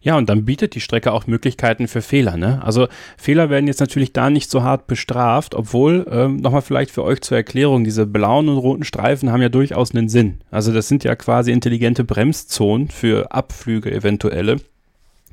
Ja, 0.00 0.16
und 0.16 0.28
dann 0.28 0.44
bietet 0.44 0.74
die 0.74 0.80
Strecke 0.80 1.12
auch 1.12 1.26
Möglichkeiten 1.26 1.88
für 1.88 2.02
Fehler. 2.02 2.36
Ne? 2.36 2.60
Also 2.62 2.88
Fehler 3.16 3.50
werden 3.50 3.66
jetzt 3.66 3.80
natürlich 3.80 4.12
da 4.12 4.30
nicht 4.30 4.50
so 4.50 4.62
hart 4.62 4.86
bestraft, 4.86 5.54
obwohl, 5.54 6.06
ähm, 6.10 6.36
nochmal 6.36 6.62
vielleicht 6.62 6.90
für 6.90 7.04
euch 7.04 7.20
zur 7.20 7.36
Erklärung, 7.36 7.84
diese 7.84 8.06
blauen 8.06 8.48
und 8.48 8.58
roten 8.58 8.84
Streifen 8.84 9.30
haben 9.30 9.42
ja 9.42 9.48
durchaus 9.48 9.94
einen 9.94 10.08
Sinn. 10.08 10.40
Also 10.50 10.72
das 10.72 10.88
sind 10.88 11.04
ja 11.04 11.14
quasi 11.14 11.52
intelligente 11.52 12.04
Bremszonen 12.04 12.88
für 12.88 13.32
Abflüge 13.32 13.92
eventuelle. 13.92 14.56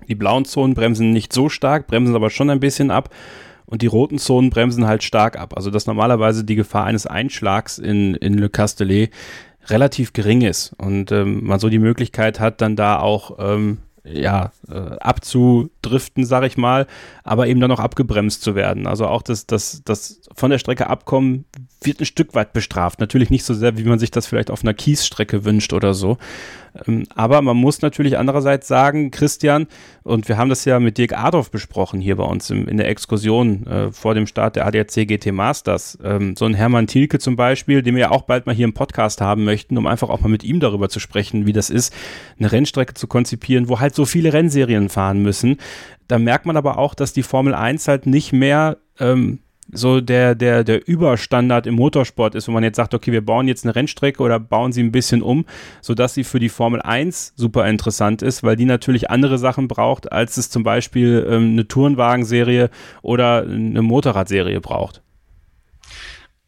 Die 0.07 0.15
blauen 0.15 0.45
Zonen 0.45 0.73
bremsen 0.73 1.11
nicht 1.11 1.33
so 1.33 1.49
stark, 1.49 1.87
bremsen 1.87 2.15
aber 2.15 2.29
schon 2.29 2.49
ein 2.49 2.59
bisschen 2.59 2.91
ab. 2.91 3.13
Und 3.65 3.83
die 3.83 3.87
roten 3.87 4.17
Zonen 4.17 4.49
bremsen 4.49 4.87
halt 4.87 5.03
stark 5.03 5.37
ab. 5.37 5.55
Also 5.55 5.69
dass 5.69 5.85
normalerweise 5.85 6.43
die 6.43 6.55
Gefahr 6.55 6.85
eines 6.85 7.05
Einschlags 7.05 7.77
in, 7.77 8.15
in 8.15 8.33
Le 8.33 8.49
Castellet 8.49 9.11
relativ 9.67 10.13
gering 10.13 10.41
ist 10.41 10.73
und 10.77 11.11
ähm, 11.11 11.45
man 11.45 11.59
so 11.59 11.69
die 11.69 11.79
Möglichkeit 11.79 12.39
hat, 12.39 12.61
dann 12.61 12.75
da 12.75 12.99
auch 12.99 13.37
ähm, 13.39 13.79
ja, 14.03 14.51
äh, 14.69 14.97
abzudriften, 14.99 16.25
sag 16.25 16.43
ich 16.43 16.57
mal, 16.57 16.87
aber 17.23 17.47
eben 17.47 17.59
dann 17.59 17.71
auch 17.71 17.79
abgebremst 17.79 18.41
zu 18.41 18.55
werden. 18.55 18.87
Also 18.87 19.07
auch 19.07 19.21
das, 19.21 19.45
das, 19.45 19.81
das 19.83 20.21
von 20.33 20.51
der 20.51 20.59
Strecke 20.59 20.87
abkommen 20.87 21.45
wird 21.81 22.01
ein 22.01 22.05
Stück 22.05 22.35
weit 22.35 22.53
bestraft. 22.53 22.99
Natürlich 22.99 23.29
nicht 23.29 23.45
so 23.45 23.53
sehr, 23.53 23.77
wie 23.77 23.83
man 23.83 23.99
sich 23.99 24.11
das 24.11 24.27
vielleicht 24.27 24.51
auf 24.51 24.63
einer 24.63 24.73
Kiesstrecke 24.73 25.45
wünscht 25.45 25.73
oder 25.73 25.93
so. 25.93 26.17
Ähm, 26.87 27.05
aber 27.15 27.41
man 27.41 27.57
muss 27.57 27.81
natürlich 27.81 28.17
andererseits 28.17 28.67
sagen, 28.67 29.11
Christian, 29.11 29.67
und 30.03 30.27
wir 30.27 30.37
haben 30.37 30.49
das 30.49 30.65
ja 30.65 30.79
mit 30.79 30.97
Dirk 30.97 31.17
Adolf 31.17 31.51
besprochen 31.51 32.01
hier 32.01 32.17
bei 32.17 32.23
uns 32.23 32.49
in 32.49 32.77
der 32.77 32.89
Exkursion 32.89 33.65
äh, 33.65 33.91
vor 33.91 34.13
dem 34.13 34.27
Start 34.27 34.55
der 34.55 34.65
ADAC 34.65 35.07
GT 35.07 35.31
Masters. 35.31 35.97
Ähm, 36.03 36.35
so 36.35 36.45
ein 36.45 36.53
Hermann 36.53 36.87
Thielke 36.87 37.19
zum 37.19 37.35
Beispiel, 37.35 37.81
den 37.81 37.95
wir 37.95 38.01
ja 38.01 38.11
auch 38.11 38.23
bald 38.23 38.45
mal 38.45 38.55
hier 38.55 38.65
im 38.65 38.73
Podcast 38.73 39.21
haben 39.21 39.45
möchten, 39.45 39.77
um 39.77 39.87
einfach 39.87 40.09
auch 40.09 40.19
mal 40.19 40.29
mit 40.29 40.43
ihm 40.43 40.59
darüber 40.59 40.89
zu 40.89 40.99
sprechen, 40.99 41.45
wie 41.45 41.53
das 41.53 41.69
ist, 41.69 41.93
eine 42.37 42.51
Rennstrecke 42.51 42.93
zu 42.93 43.07
konzipieren, 43.07 43.69
wo 43.69 43.79
halt 43.79 43.95
so 43.95 44.05
viele 44.05 44.33
Rennserien 44.33 44.89
fahren 44.89 45.21
müssen. 45.21 45.57
Da 46.07 46.19
merkt 46.19 46.45
man 46.45 46.57
aber 46.57 46.77
auch, 46.77 46.95
dass 46.95 47.13
die 47.13 47.23
Formel 47.23 47.53
1 47.53 47.87
halt 47.87 48.05
nicht 48.05 48.33
mehr 48.33 48.77
ähm, 48.99 49.39
so 49.71 50.01
der, 50.01 50.35
der, 50.35 50.63
der 50.63 50.87
Überstandard 50.87 51.67
im 51.67 51.75
Motorsport 51.75 52.35
ist, 52.35 52.47
wo 52.47 52.51
man 52.51 52.63
jetzt 52.63 52.77
sagt, 52.77 52.93
okay, 52.93 53.11
wir 53.11 53.25
bauen 53.25 53.47
jetzt 53.47 53.65
eine 53.65 53.75
Rennstrecke 53.75 54.21
oder 54.21 54.39
bauen 54.39 54.71
sie 54.71 54.83
ein 54.83 54.91
bisschen 54.91 55.21
um, 55.21 55.45
sodass 55.81 56.13
sie 56.13 56.23
für 56.23 56.39
die 56.39 56.49
Formel 56.49 56.81
1 56.81 57.33
super 57.35 57.67
interessant 57.67 58.21
ist, 58.21 58.43
weil 58.43 58.55
die 58.55 58.65
natürlich 58.65 59.09
andere 59.09 59.37
Sachen 59.37 59.67
braucht, 59.67 60.11
als 60.11 60.37
es 60.37 60.49
zum 60.49 60.63
Beispiel 60.63 61.25
ähm, 61.29 61.51
eine 61.51 61.67
Tourenwagenserie 61.67 62.69
oder 63.01 63.43
eine 63.43 63.81
Motorradserie 63.81 64.61
braucht. 64.61 65.01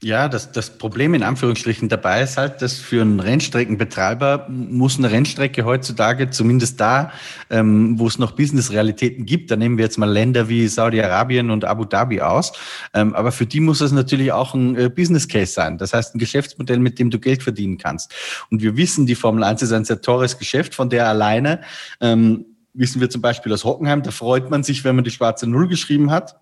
Ja, 0.04 0.28
das, 0.30 0.52
das 0.52 0.80
Problem 0.80 1.14
in 1.14 1.22
Anführungsstrichen 1.22 1.88
dabei 1.88 2.24
ist 2.24 2.36
halt, 2.36 2.64
dass 2.64 2.80
für 2.80 3.04
einen 3.04 3.20
Rennstreckenbetreiber 3.20 4.48
muss 4.50 4.98
eine 4.98 5.12
Rennstrecke 5.12 5.64
heutzutage, 5.64 6.32
zumindest 6.32 6.80
da, 6.80 7.12
ähm, 7.52 8.00
wo 8.00 8.08
es 8.08 8.18
noch 8.18 8.32
Business-Realitäten 8.32 9.28
gibt, 9.28 9.52
da 9.52 9.56
nehmen 9.58 9.78
wir 9.78 9.86
jetzt 9.86 10.00
mal 10.00 10.10
Länder 10.10 10.50
wie 10.50 10.68
Saudi-Arabien 10.68 11.52
und 11.52 11.66
Abu 11.66 11.86
Dhabi 11.86 12.20
aus, 12.20 12.52
ähm, 12.96 13.14
aber 13.14 13.32
für 13.32 13.46
die 13.46 13.60
muss 13.60 13.80
es 13.80 13.92
natürlich 13.92 14.32
auch 14.32 14.56
ein 14.56 14.76
äh, 14.76 14.90
Business-Case 14.90 15.54
sein. 15.54 15.78
Das 15.78 15.94
heißt, 15.94 16.16
ein 16.16 16.20
Geschäftsmodell, 16.20 16.80
mit 16.80 16.98
dem 16.98 17.12
du 17.12 17.20
Geld 17.20 17.44
verdienen 17.44 17.78
kannst. 17.78 18.12
Und 18.50 18.64
wir 18.64 18.78
wissen, 18.78 19.06
die 19.06 19.14
Formel 19.14 19.44
1 19.44 19.62
ist 19.62 19.72
ein 19.72 19.86
sehr 19.86 20.02
teures 20.02 20.40
Geschäft, 20.40 20.74
von 20.74 20.90
der 20.90 21.08
alleine 21.08 21.62
ähm, 22.00 22.46
wissen 22.74 23.02
wir 23.02 23.10
zum 23.12 23.22
Beispiel 23.22 23.54
aus 23.54 23.66
Hockenheim, 23.66 24.02
da 24.02 24.10
freut 24.10 24.50
man 24.50 24.64
sich, 24.64 24.84
wenn 24.84 24.96
man 24.96 25.04
die 25.04 25.12
schwarze 25.12 25.46
Null 25.46 25.68
geschrieben 25.68 26.10
hat 26.10 26.41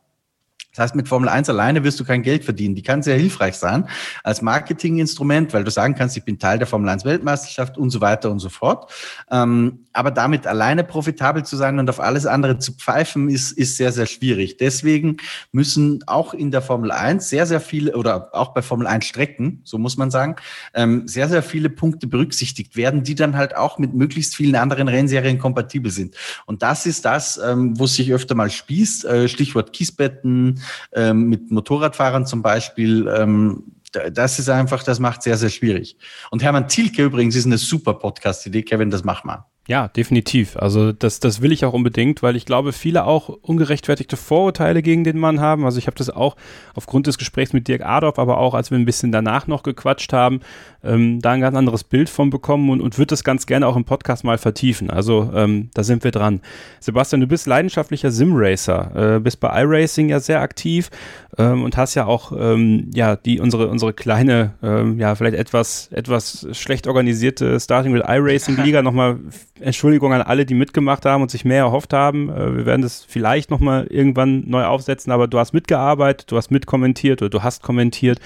das 0.79 0.91
heißt, 0.91 0.95
mit 0.95 1.09
Formel 1.09 1.27
1 1.27 1.49
alleine 1.49 1.83
wirst 1.83 1.99
du 1.99 2.05
kein 2.05 2.23
Geld 2.23 2.45
verdienen. 2.45 2.73
Die 2.73 2.83
kann 2.83 3.03
sehr 3.03 3.17
hilfreich 3.17 3.55
sein 3.55 3.89
als 4.23 4.41
Marketinginstrument, 4.41 5.53
weil 5.53 5.65
du 5.65 5.71
sagen 5.71 5.93
kannst, 5.93 6.15
ich 6.15 6.23
bin 6.23 6.39
Teil 6.39 6.57
der 6.57 6.67
Formel 6.67 6.87
1 6.87 7.03
Weltmeisterschaft 7.03 7.77
und 7.77 7.89
so 7.89 7.99
weiter 7.99 8.31
und 8.31 8.39
so 8.39 8.47
fort. 8.47 8.89
Ähm, 9.29 9.79
aber 9.91 10.11
damit 10.11 10.47
alleine 10.47 10.85
profitabel 10.85 11.43
zu 11.43 11.57
sein 11.57 11.79
und 11.79 11.89
auf 11.89 11.99
alles 11.99 12.25
andere 12.25 12.59
zu 12.59 12.71
pfeifen, 12.71 13.27
ist, 13.27 13.51
ist 13.51 13.75
sehr, 13.75 13.91
sehr 13.91 14.05
schwierig. 14.05 14.55
Deswegen 14.55 15.17
müssen 15.51 16.01
auch 16.07 16.33
in 16.33 16.49
der 16.49 16.61
Formel 16.61 16.91
1 16.91 17.27
sehr, 17.27 17.45
sehr 17.45 17.59
viele 17.59 17.97
oder 17.97 18.33
auch 18.33 18.53
bei 18.53 18.61
Formel 18.61 18.87
1 18.87 19.03
Strecken, 19.03 19.59
so 19.65 19.77
muss 19.77 19.97
man 19.97 20.11
sagen, 20.11 20.37
ähm, 20.73 21.09
sehr, 21.09 21.27
sehr 21.27 21.43
viele 21.43 21.69
Punkte 21.69 22.07
berücksichtigt 22.07 22.77
werden, 22.77 23.03
die 23.03 23.15
dann 23.15 23.35
halt 23.35 23.57
auch 23.57 23.79
mit 23.79 23.93
möglichst 23.93 24.33
vielen 24.33 24.55
anderen 24.55 24.87
Rennserien 24.87 25.39
kompatibel 25.39 25.91
sind. 25.91 26.15
Und 26.45 26.61
das 26.61 26.85
ist 26.85 27.03
das, 27.03 27.37
ähm, 27.37 27.77
wo 27.77 27.83
es 27.83 27.95
sich 27.95 28.13
öfter 28.13 28.35
mal 28.35 28.49
spießt. 28.49 29.03
Äh, 29.03 29.27
Stichwort 29.27 29.73
Kiesbetten, 29.73 30.61
ähm, 30.93 31.29
mit 31.29 31.51
Motorradfahrern 31.51 32.25
zum 32.25 32.41
Beispiel. 32.41 33.07
Ähm, 33.07 33.75
das 33.91 34.37
ist 34.39 34.49
einfach, 34.49 34.83
das 34.83 34.99
macht 34.99 35.23
sehr, 35.23 35.37
sehr 35.37 35.49
schwierig. 35.49 35.97
Und 36.29 36.43
Hermann 36.43 36.67
Thielke 36.67 37.03
übrigens 37.03 37.35
ist 37.35 37.45
eine 37.45 37.57
super 37.57 37.95
Podcast-Idee. 37.95 38.63
Kevin, 38.63 38.91
das 38.91 39.03
mach 39.03 39.23
mal. 39.23 39.45
Ja, 39.69 39.87
definitiv. 39.87 40.57
Also 40.57 40.91
das, 40.91 41.19
das 41.19 41.43
will 41.43 41.51
ich 41.51 41.63
auch 41.63 41.73
unbedingt, 41.73 42.23
weil 42.23 42.35
ich 42.35 42.47
glaube, 42.47 42.73
viele 42.73 43.05
auch 43.05 43.29
ungerechtfertigte 43.29 44.17
Vorurteile 44.17 44.81
gegen 44.81 45.03
den 45.03 45.19
Mann 45.19 45.39
haben. 45.41 45.63
Also 45.63 45.77
ich 45.77 45.85
habe 45.85 45.95
das 45.95 46.09
auch 46.09 46.35
aufgrund 46.73 47.05
des 47.05 47.19
Gesprächs 47.19 47.53
mit 47.53 47.67
Dirk 47.67 47.85
Adorf, 47.85 48.17
aber 48.17 48.39
auch 48.39 48.55
als 48.55 48.71
wir 48.71 48.79
ein 48.79 48.85
bisschen 48.85 49.11
danach 49.11 49.45
noch 49.45 49.61
gequatscht 49.61 50.11
haben, 50.11 50.39
ähm, 50.83 51.19
da 51.21 51.33
ein 51.33 51.41
ganz 51.41 51.55
anderes 51.55 51.83
Bild 51.83 52.09
von 52.09 52.31
bekommen 52.31 52.71
und, 52.71 52.81
und 52.81 52.97
würde 52.97 53.09
das 53.09 53.23
ganz 53.23 53.45
gerne 53.45 53.67
auch 53.67 53.75
im 53.75 53.85
Podcast 53.85 54.23
mal 54.23 54.39
vertiefen. 54.39 54.89
Also 54.89 55.29
ähm, 55.35 55.69
da 55.75 55.83
sind 55.83 56.03
wir 56.03 56.09
dran. 56.09 56.41
Sebastian, 56.79 57.21
du 57.21 57.27
bist 57.27 57.45
leidenschaftlicher 57.45 58.09
Simracer, 58.09 59.17
äh, 59.17 59.19
bist 59.19 59.39
bei 59.39 59.61
iRacing 59.61 60.09
ja 60.09 60.19
sehr 60.19 60.41
aktiv 60.41 60.89
ähm, 61.37 61.63
und 61.63 61.77
hast 61.77 61.93
ja 61.93 62.05
auch 62.05 62.31
ähm, 62.31 62.89
ja 62.93 63.15
die 63.15 63.39
unsere 63.39 63.67
unsere 63.67 63.93
kleine 63.93 64.53
ähm, 64.63 64.99
ja 64.99 65.13
vielleicht 65.13 65.37
etwas 65.37 65.89
etwas 65.91 66.47
schlecht 66.53 66.87
organisierte 66.87 67.59
Starting 67.59 67.93
with 67.93 68.03
iRacing 68.07 68.57
Liga 68.57 68.81
nochmal 68.81 69.19
Entschuldigung 69.61 70.13
an 70.13 70.21
alle, 70.21 70.45
die 70.45 70.53
mitgemacht 70.53 71.05
haben 71.05 71.21
und 71.21 71.31
sich 71.31 71.45
mehr 71.45 71.59
erhofft 71.59 71.93
haben. 71.93 72.29
Äh, 72.29 72.57
wir 72.57 72.65
werden 72.65 72.81
das 72.81 73.05
vielleicht 73.07 73.51
nochmal 73.51 73.87
irgendwann 73.87 74.49
neu 74.49 74.65
aufsetzen, 74.65 75.11
aber 75.11 75.27
du 75.27 75.39
hast 75.39 75.53
mitgearbeitet, 75.53 76.31
du 76.31 76.37
hast 76.37 76.51
mitkommentiert 76.51 77.21
oder 77.21 77.29
du 77.29 77.43
hast 77.43 77.63
kommentiert, 77.63 78.19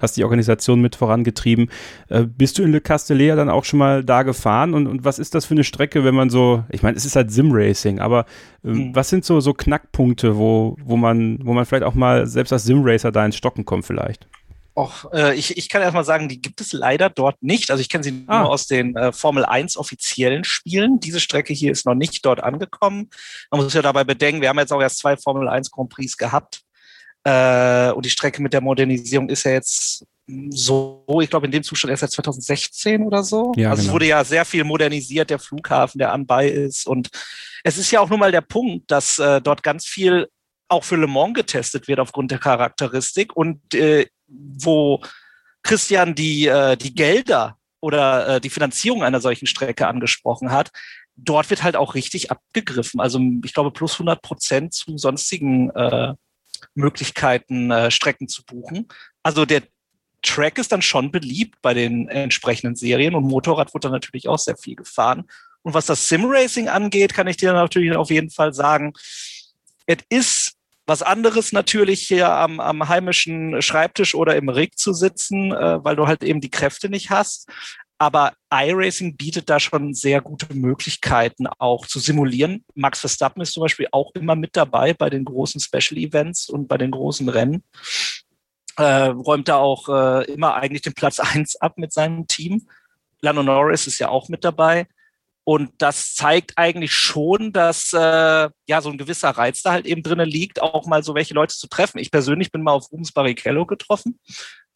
hast 0.00 0.16
die 0.16 0.24
Organisation 0.24 0.80
mit 0.80 0.96
vorangetrieben. 0.96 1.70
Äh, 2.08 2.24
bist 2.24 2.58
du 2.58 2.62
in 2.62 2.72
Le 2.72 2.80
Castellet 2.80 3.36
dann 3.36 3.50
auch 3.50 3.64
schon 3.64 3.78
mal 3.78 4.04
da 4.04 4.22
gefahren 4.22 4.74
und, 4.74 4.86
und 4.86 5.04
was 5.04 5.18
ist 5.18 5.34
das 5.34 5.46
für 5.46 5.54
eine 5.54 5.64
Strecke, 5.64 6.04
wenn 6.04 6.14
man 6.14 6.30
so, 6.30 6.64
ich 6.70 6.82
meine, 6.82 6.96
es 6.96 7.04
ist 7.04 7.16
halt 7.16 7.30
Sim-Racing, 7.30 8.00
aber 8.00 8.26
äh, 8.64 8.68
mhm. 8.68 8.94
was 8.94 9.10
sind 9.10 9.24
so, 9.24 9.40
so 9.40 9.52
Knackpunkte, 9.52 10.36
wo, 10.36 10.76
wo, 10.84 10.96
man, 10.96 11.38
wo 11.42 11.52
man 11.52 11.64
vielleicht 11.66 11.84
auch 11.84 11.94
mal 11.94 12.26
selbst 12.26 12.52
als 12.52 12.64
Sim-Racer 12.64 13.12
da 13.12 13.24
ins 13.24 13.36
Stocken 13.36 13.64
kommt 13.64 13.84
vielleicht? 13.86 14.26
Och, 14.80 15.12
äh, 15.12 15.34
ich, 15.34 15.58
ich 15.58 15.68
kann 15.68 15.82
erstmal 15.82 16.04
sagen, 16.04 16.28
die 16.28 16.40
gibt 16.40 16.60
es 16.60 16.72
leider 16.72 17.10
dort 17.10 17.42
nicht. 17.42 17.70
Also 17.70 17.82
ich 17.82 17.90
kenne 17.90 18.02
sie 18.02 18.24
ah. 18.26 18.40
nur 18.40 18.50
aus 18.50 18.66
den 18.66 18.96
äh, 18.96 19.12
Formel 19.12 19.44
1 19.44 19.76
offiziellen 19.76 20.42
Spielen. 20.44 21.00
Diese 21.00 21.20
Strecke 21.20 21.52
hier 21.52 21.70
ist 21.70 21.84
noch 21.84 21.94
nicht 21.94 22.24
dort 22.24 22.42
angekommen. 22.42 23.10
Man 23.50 23.62
muss 23.62 23.74
ja 23.74 23.82
dabei 23.82 24.04
bedenken, 24.04 24.40
wir 24.40 24.48
haben 24.48 24.58
jetzt 24.58 24.72
auch 24.72 24.80
erst 24.80 24.98
zwei 24.98 25.18
Formel 25.18 25.48
1 25.48 25.70
Grand 25.70 25.90
Prix 25.90 26.16
gehabt. 26.16 26.62
Äh, 27.24 27.90
und 27.92 28.06
die 28.06 28.10
Strecke 28.10 28.40
mit 28.40 28.54
der 28.54 28.62
Modernisierung 28.62 29.28
ist 29.28 29.44
ja 29.44 29.52
jetzt 29.52 30.06
so, 30.48 31.04
ich 31.20 31.28
glaube, 31.28 31.46
in 31.46 31.52
dem 31.52 31.62
Zustand 31.62 31.90
erst 31.90 32.00
seit 32.00 32.12
2016 32.12 33.02
oder 33.02 33.22
so. 33.22 33.52
Ja, 33.56 33.70
also 33.70 33.82
genau. 33.82 33.90
es 33.90 33.94
wurde 33.94 34.06
ja 34.06 34.24
sehr 34.24 34.46
viel 34.46 34.64
modernisiert, 34.64 35.28
der 35.28 35.38
Flughafen, 35.38 35.98
der 35.98 36.12
anbei 36.12 36.48
ist. 36.48 36.86
Und 36.86 37.10
es 37.64 37.76
ist 37.76 37.90
ja 37.90 38.00
auch 38.00 38.08
nun 38.08 38.20
mal 38.20 38.32
der 38.32 38.40
Punkt, 38.40 38.90
dass 38.90 39.18
äh, 39.18 39.42
dort 39.42 39.62
ganz 39.62 39.84
viel 39.84 40.28
auch 40.68 40.84
für 40.84 40.96
Le 40.96 41.08
Mans 41.08 41.34
getestet 41.34 41.88
wird 41.88 41.98
aufgrund 41.98 42.30
der 42.30 42.38
Charakteristik. 42.38 43.36
Und 43.36 43.74
äh, 43.74 44.06
wo 44.30 45.02
Christian 45.62 46.14
die, 46.14 46.46
äh, 46.46 46.76
die 46.76 46.94
Gelder 46.94 47.56
oder 47.80 48.36
äh, 48.36 48.40
die 48.40 48.50
Finanzierung 48.50 49.02
einer 49.02 49.20
solchen 49.20 49.46
Strecke 49.46 49.86
angesprochen 49.86 50.50
hat, 50.50 50.70
dort 51.16 51.50
wird 51.50 51.62
halt 51.62 51.76
auch 51.76 51.94
richtig 51.94 52.30
abgegriffen. 52.30 53.00
Also 53.00 53.20
ich 53.44 53.52
glaube 53.52 53.70
plus 53.70 53.94
100 53.94 54.22
Prozent 54.22 54.74
zu 54.74 54.96
sonstigen 54.96 55.70
äh, 55.70 56.14
Möglichkeiten, 56.74 57.70
äh, 57.70 57.90
Strecken 57.90 58.28
zu 58.28 58.44
buchen. 58.44 58.88
Also 59.22 59.44
der 59.44 59.62
Track 60.22 60.58
ist 60.58 60.72
dann 60.72 60.82
schon 60.82 61.10
beliebt 61.10 61.56
bei 61.62 61.74
den 61.74 62.08
entsprechenden 62.08 62.76
Serien 62.76 63.14
und 63.14 63.24
Motorrad 63.24 63.72
wird 63.72 63.84
dann 63.84 63.92
natürlich 63.92 64.28
auch 64.28 64.38
sehr 64.38 64.56
viel 64.56 64.76
gefahren. 64.76 65.24
Und 65.62 65.74
was 65.74 65.86
das 65.86 66.08
Sim-Racing 66.08 66.68
angeht, 66.68 67.14
kann 67.14 67.26
ich 67.26 67.36
dir 67.36 67.52
natürlich 67.52 67.96
auf 67.96 68.10
jeden 68.10 68.30
Fall 68.30 68.52
sagen, 68.52 68.92
es 69.86 69.98
ist 70.08 70.39
was 70.90 71.02
anderes 71.02 71.52
natürlich 71.52 72.02
hier 72.02 72.32
am, 72.32 72.58
am 72.58 72.88
heimischen 72.88 73.62
Schreibtisch 73.62 74.16
oder 74.16 74.34
im 74.34 74.48
Rig 74.48 74.76
zu 74.76 74.92
sitzen, 74.92 75.52
äh, 75.52 75.84
weil 75.84 75.94
du 75.94 76.08
halt 76.08 76.24
eben 76.24 76.40
die 76.40 76.50
Kräfte 76.50 76.88
nicht 76.88 77.10
hast. 77.10 77.48
Aber 77.96 78.32
iRacing 78.52 79.16
bietet 79.16 79.48
da 79.48 79.60
schon 79.60 79.94
sehr 79.94 80.20
gute 80.20 80.52
Möglichkeiten 80.52 81.46
auch 81.46 81.86
zu 81.86 82.00
simulieren. 82.00 82.64
Max 82.74 82.98
Verstappen 82.98 83.40
ist 83.40 83.52
zum 83.52 83.60
Beispiel 83.60 83.86
auch 83.92 84.10
immer 84.16 84.34
mit 84.34 84.56
dabei 84.56 84.92
bei 84.92 85.10
den 85.10 85.24
großen 85.24 85.60
Special 85.60 85.96
Events 85.96 86.48
und 86.48 86.66
bei 86.66 86.76
den 86.76 86.90
großen 86.90 87.28
Rennen. 87.28 87.62
Äh, 88.76 89.10
räumt 89.10 89.46
da 89.46 89.58
auch 89.58 89.88
äh, 89.88 90.24
immer 90.32 90.56
eigentlich 90.56 90.82
den 90.82 90.94
Platz 90.94 91.20
eins 91.20 91.54
ab 91.54 91.78
mit 91.78 91.92
seinem 91.92 92.26
Team. 92.26 92.66
Lando 93.20 93.44
Norris 93.44 93.86
ist 93.86 94.00
ja 94.00 94.08
auch 94.08 94.28
mit 94.28 94.44
dabei. 94.44 94.88
Und 95.50 95.72
das 95.78 96.14
zeigt 96.14 96.52
eigentlich 96.54 96.94
schon, 96.94 97.52
dass 97.52 97.92
äh, 97.92 97.98
ja 98.68 98.80
so 98.80 98.88
ein 98.88 98.98
gewisser 98.98 99.30
Reiz 99.30 99.62
da 99.62 99.72
halt 99.72 99.84
eben 99.84 100.04
drinnen 100.04 100.28
liegt, 100.28 100.62
auch 100.62 100.86
mal 100.86 101.02
so 101.02 101.16
welche 101.16 101.34
Leute 101.34 101.56
zu 101.56 101.66
treffen. 101.66 101.98
Ich 101.98 102.12
persönlich 102.12 102.52
bin 102.52 102.62
mal 102.62 102.70
auf 102.70 102.92
Rubens 102.92 103.10
Barrichello 103.10 103.66
getroffen, 103.66 104.20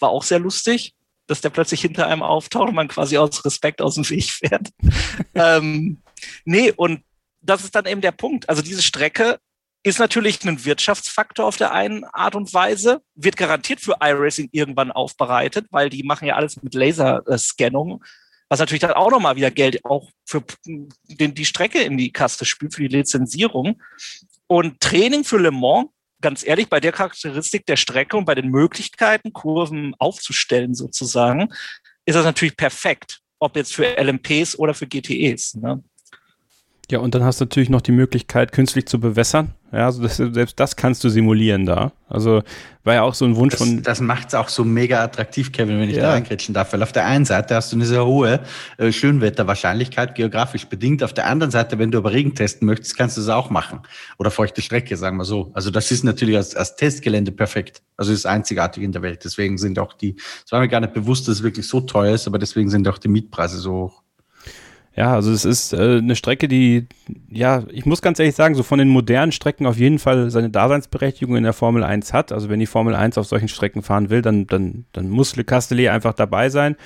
war 0.01 0.09
auch 0.09 0.25
sehr 0.25 0.41
lustig, 0.41 0.95
dass 1.29 1.41
der 1.41 1.51
plötzlich 1.51 1.81
hinter 1.81 2.09
einem 2.09 2.25
auftaucht 2.25 2.71
und 2.71 2.75
man 2.75 2.89
quasi 2.89 3.17
aus 3.19 3.45
Respekt 3.45 3.81
aus 3.81 3.95
dem 3.95 4.11
Weg 4.11 4.25
fährt. 4.25 4.71
ähm, 5.37 6.03
nee, 6.45 6.73
und 6.73 7.05
das 7.41 7.63
ist 7.63 7.77
dann 7.77 7.87
eben 7.87 8.01
der 8.01 8.11
Punkt. 8.11 8.49
Also 8.49 8.61
diese 8.61 8.83
Strecke 8.83 9.39
ist 9.85 10.01
natürlich 10.01 10.43
ein 10.45 10.65
Wirtschaftsfaktor 10.65 11.47
auf 11.47 11.57
der 11.57 11.71
einen 11.71 12.03
Art 12.03 12.35
und 12.35 12.53
Weise, 12.53 13.01
wird 13.15 13.37
garantiert 13.37 13.79
für 13.79 13.99
iRacing 14.01 14.49
irgendwann 14.51 14.91
aufbereitet, 14.91 15.69
weil 15.71 15.89
die 15.89 16.03
machen 16.03 16.27
ja 16.27 16.35
alles 16.35 16.61
mit 16.65 16.75
Laserscannung, 16.75 18.03
was 18.55 18.61
natürlich 18.61 18.83
dann 18.83 18.93
auch 18.93 19.11
nochmal 19.11 19.35
wieder 19.35 19.51
Geld 19.51 19.85
auch 19.85 20.09
für 20.25 20.45
den, 20.65 21.35
die 21.35 21.45
Strecke 21.45 21.83
in 21.83 21.99
die 21.99 22.13
Kaste 22.13 22.45
spült, 22.45 22.73
für 22.73 22.83
die 22.89 22.97
Lizenzierung. 22.97 23.83
Und 24.47 24.81
Training 24.81 25.25
für 25.25 25.39
Le 25.39 25.51
Mans, 25.51 25.89
ganz 26.21 26.47
ehrlich, 26.47 26.69
bei 26.69 26.79
der 26.79 26.93
Charakteristik 26.93 27.67
der 27.67 27.75
Strecke 27.75 28.17
und 28.17 28.27
bei 28.27 28.37
den 28.37 28.51
Möglichkeiten, 28.51 29.33
Kurven 29.33 29.97
aufzustellen 29.99 30.75
sozusagen, 30.75 31.53
ist 32.07 32.15
das 32.15 32.25
natürlich 32.25 32.57
perfekt, 32.57 33.23
ob 33.41 33.57
jetzt 33.57 33.75
für 33.75 34.01
LMPs 34.01 34.57
oder 34.57 34.73
für 34.73 34.87
GTEs. 34.87 35.57
Ne? 35.57 35.83
Ja, 36.91 36.99
und 36.99 37.15
dann 37.15 37.25
hast 37.25 37.41
du 37.41 37.45
natürlich 37.45 37.71
noch 37.71 37.81
die 37.81 37.93
Möglichkeit, 37.93 38.53
künstlich 38.53 38.87
zu 38.87 39.01
bewässern. 39.01 39.55
Ja, 39.73 39.87
also 39.87 40.03
das, 40.03 40.19
selbst 40.19 40.61
das 40.61 40.77
kannst 40.77 41.03
du 41.03 41.09
simulieren 41.09 41.67
da. 41.67 41.93
Also 42.09 42.43
war 42.85 42.95
ja 42.95 43.03
auch 43.03 43.15
so 43.15 43.25
ein 43.25 43.35
Wunsch 43.35 43.55
das, 43.55 43.61
von. 43.61 43.83
Das 43.83 44.01
macht 44.01 44.29
es 44.29 44.35
auch 44.35 44.49
so 44.49 44.63
mega 44.63 45.03
attraktiv, 45.03 45.51
Kevin, 45.51 45.81
wenn 45.81 45.89
ich 45.89 45.97
ja. 45.97 46.03
da 46.03 46.11
reinkretschen 46.11 46.55
darf. 46.55 46.73
Weil 46.73 46.83
auf 46.85 46.93
der 46.93 47.07
einen 47.07 47.25
Seite 47.25 47.57
hast 47.57 47.73
du 47.73 47.77
eine 47.77 47.87
sehr 47.87 48.07
hohe 48.07 48.41
äh, 48.77 48.93
Schönwetterwahrscheinlichkeit, 48.93 50.15
geografisch 50.15 50.67
bedingt. 50.67 51.03
Auf 51.03 51.13
der 51.13 51.27
anderen 51.27 51.51
Seite, 51.51 51.79
wenn 51.81 51.91
du 51.91 51.99
aber 51.99 52.13
Regen 52.13 52.37
testen 52.37 52.67
möchtest, 52.67 52.97
kannst 52.97 53.17
du 53.17 53.23
es 53.23 53.29
auch 53.29 53.51
machen. 53.51 53.81
Oder 54.19 54.31
feuchte 54.31 54.63
Strecke, 54.63 54.97
sagen 54.97 55.17
wir 55.17 55.25
so. 55.25 55.51
Also 55.55 55.71
das 55.71 55.91
ist 55.91 56.05
natürlich 56.05 56.37
als, 56.37 56.55
als 56.55 56.77
Testgelände 56.77 57.33
perfekt. 57.33 57.83
Also 57.97 58.13
ist 58.13 58.27
einzigartig 58.27 58.85
in 58.85 58.93
der 58.93 59.03
Welt. 59.03 59.25
Deswegen 59.25 59.59
sind 59.59 59.81
auch 59.81 59.95
die, 59.95 60.15
es 60.45 60.53
war 60.53 60.61
mir 60.61 60.69
gar 60.69 60.81
nicht 60.81 60.93
bewusst, 60.93 61.27
dass 61.27 61.37
es 61.37 61.43
wirklich 61.43 61.67
so 61.67 61.81
teuer 61.81 62.15
ist, 62.15 62.29
aber 62.29 62.39
deswegen 62.39 62.71
sind 62.71 62.87
auch 62.87 62.99
die 62.99 63.09
Mietpreise 63.09 63.59
so 63.59 63.73
hoch. 63.73 64.04
Ja, 64.97 65.15
also 65.15 65.33
es 65.33 65.45
ist 65.45 65.73
äh, 65.73 65.99
eine 65.99 66.15
Strecke, 66.15 66.47
die, 66.47 66.87
ja, 67.29 67.65
ich 67.73 67.85
muss 67.85 68.01
ganz 68.01 68.21
ehrlich 68.21 68.37
sagen, 68.37 68.55
so 68.55 68.63
von 68.63 68.79
den 68.79 68.89
modernen 68.89 69.33
Strecken 69.33 69.67
auf 69.67 69.77
jeden 69.77 69.99
Fall 69.99 70.31
seine 70.31 70.51
Daseinsberechtigung 70.51 71.37
in 71.37 71.43
der 71.43 71.53
Formel 71.53 71.83
1 71.83 72.13
hat. 72.13 72.31
Also 72.31 72.49
wenn 72.49 72.61
die 72.61 72.67
Formel 72.67 72.95
1 72.95 73.19
auf 73.19 73.27
solchen 73.27 73.49
Strecken 73.49 73.83
fahren 73.83 74.09
will, 74.09 74.23
dann, 74.23 74.47
dann, 74.47 74.85
dann 74.93 75.11
muss 75.11 75.35
Le 75.35 75.43
Castellet 75.43 75.89
einfach 75.89 76.15
dabei 76.15 76.49
sein. 76.49 76.77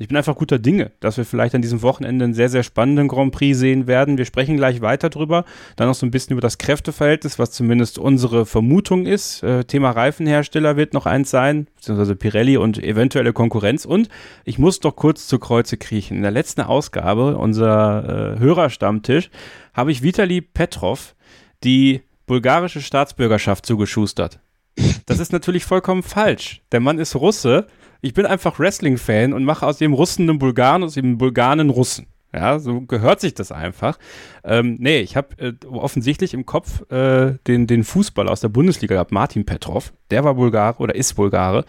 Ich 0.00 0.08
bin 0.08 0.16
einfach 0.16 0.34
guter 0.34 0.58
Dinge, 0.58 0.92
dass 1.00 1.18
wir 1.18 1.26
vielleicht 1.26 1.54
an 1.54 1.60
diesem 1.60 1.82
Wochenende 1.82 2.24
einen 2.24 2.34
sehr, 2.34 2.48
sehr 2.48 2.62
spannenden 2.62 3.06
Grand 3.06 3.32
Prix 3.32 3.58
sehen 3.58 3.86
werden. 3.86 4.16
Wir 4.16 4.24
sprechen 4.24 4.56
gleich 4.56 4.80
weiter 4.80 5.10
drüber. 5.10 5.44
Dann 5.76 5.88
noch 5.88 5.94
so 5.94 6.06
ein 6.06 6.10
bisschen 6.10 6.32
über 6.32 6.40
das 6.40 6.56
Kräfteverhältnis, 6.56 7.38
was 7.38 7.50
zumindest 7.50 7.98
unsere 7.98 8.46
Vermutung 8.46 9.04
ist. 9.04 9.42
Äh, 9.42 9.64
Thema 9.64 9.90
Reifenhersteller 9.90 10.76
wird 10.76 10.94
noch 10.94 11.04
eins 11.04 11.30
sein, 11.30 11.66
beziehungsweise 11.76 12.16
Pirelli 12.16 12.56
und 12.56 12.82
eventuelle 12.82 13.34
Konkurrenz. 13.34 13.84
Und 13.84 14.08
ich 14.44 14.58
muss 14.58 14.80
doch 14.80 14.96
kurz 14.96 15.26
zu 15.26 15.38
Kreuze 15.38 15.76
kriechen. 15.76 16.16
In 16.16 16.22
der 16.22 16.30
letzten 16.30 16.62
Ausgabe, 16.62 17.36
unser 17.36 18.36
äh, 18.36 18.38
Hörerstammtisch, 18.38 19.30
habe 19.74 19.92
ich 19.92 20.02
Vitali 20.02 20.40
Petrov 20.40 21.14
die 21.62 22.00
bulgarische 22.26 22.80
Staatsbürgerschaft 22.80 23.66
zugeschustert. 23.66 24.40
Das 25.06 25.18
ist 25.18 25.32
natürlich 25.32 25.64
vollkommen 25.64 26.02
falsch. 26.02 26.62
Der 26.72 26.80
Mann 26.80 26.98
ist 26.98 27.16
Russe 27.16 27.66
ich 28.00 28.14
bin 28.14 28.26
einfach 28.26 28.58
Wrestling-Fan 28.58 29.32
und 29.32 29.44
mache 29.44 29.66
aus 29.66 29.78
dem 29.78 29.92
Russen 29.92 30.28
einen 30.28 30.38
Bulgaren, 30.38 30.82
aus 30.82 30.94
dem 30.94 31.18
Bulgaren 31.18 31.60
einen 31.60 31.70
Russen. 31.70 32.06
Ja, 32.32 32.60
so 32.60 32.82
gehört 32.82 33.20
sich 33.20 33.34
das 33.34 33.50
einfach. 33.50 33.98
Ähm, 34.44 34.76
nee, 34.78 35.00
ich 35.00 35.16
habe 35.16 35.36
äh, 35.38 35.52
offensichtlich 35.66 36.32
im 36.32 36.46
Kopf 36.46 36.88
äh, 36.90 37.34
den, 37.48 37.66
den 37.66 37.82
Fußballer 37.82 38.30
aus 38.30 38.40
der 38.40 38.48
Bundesliga 38.48 38.94
gehabt, 38.94 39.10
Martin 39.10 39.44
Petrov. 39.44 39.92
Der 40.12 40.22
war 40.22 40.34
Bulgare 40.34 40.78
oder 40.78 40.94
ist 40.94 41.14
Bulgare. 41.14 41.64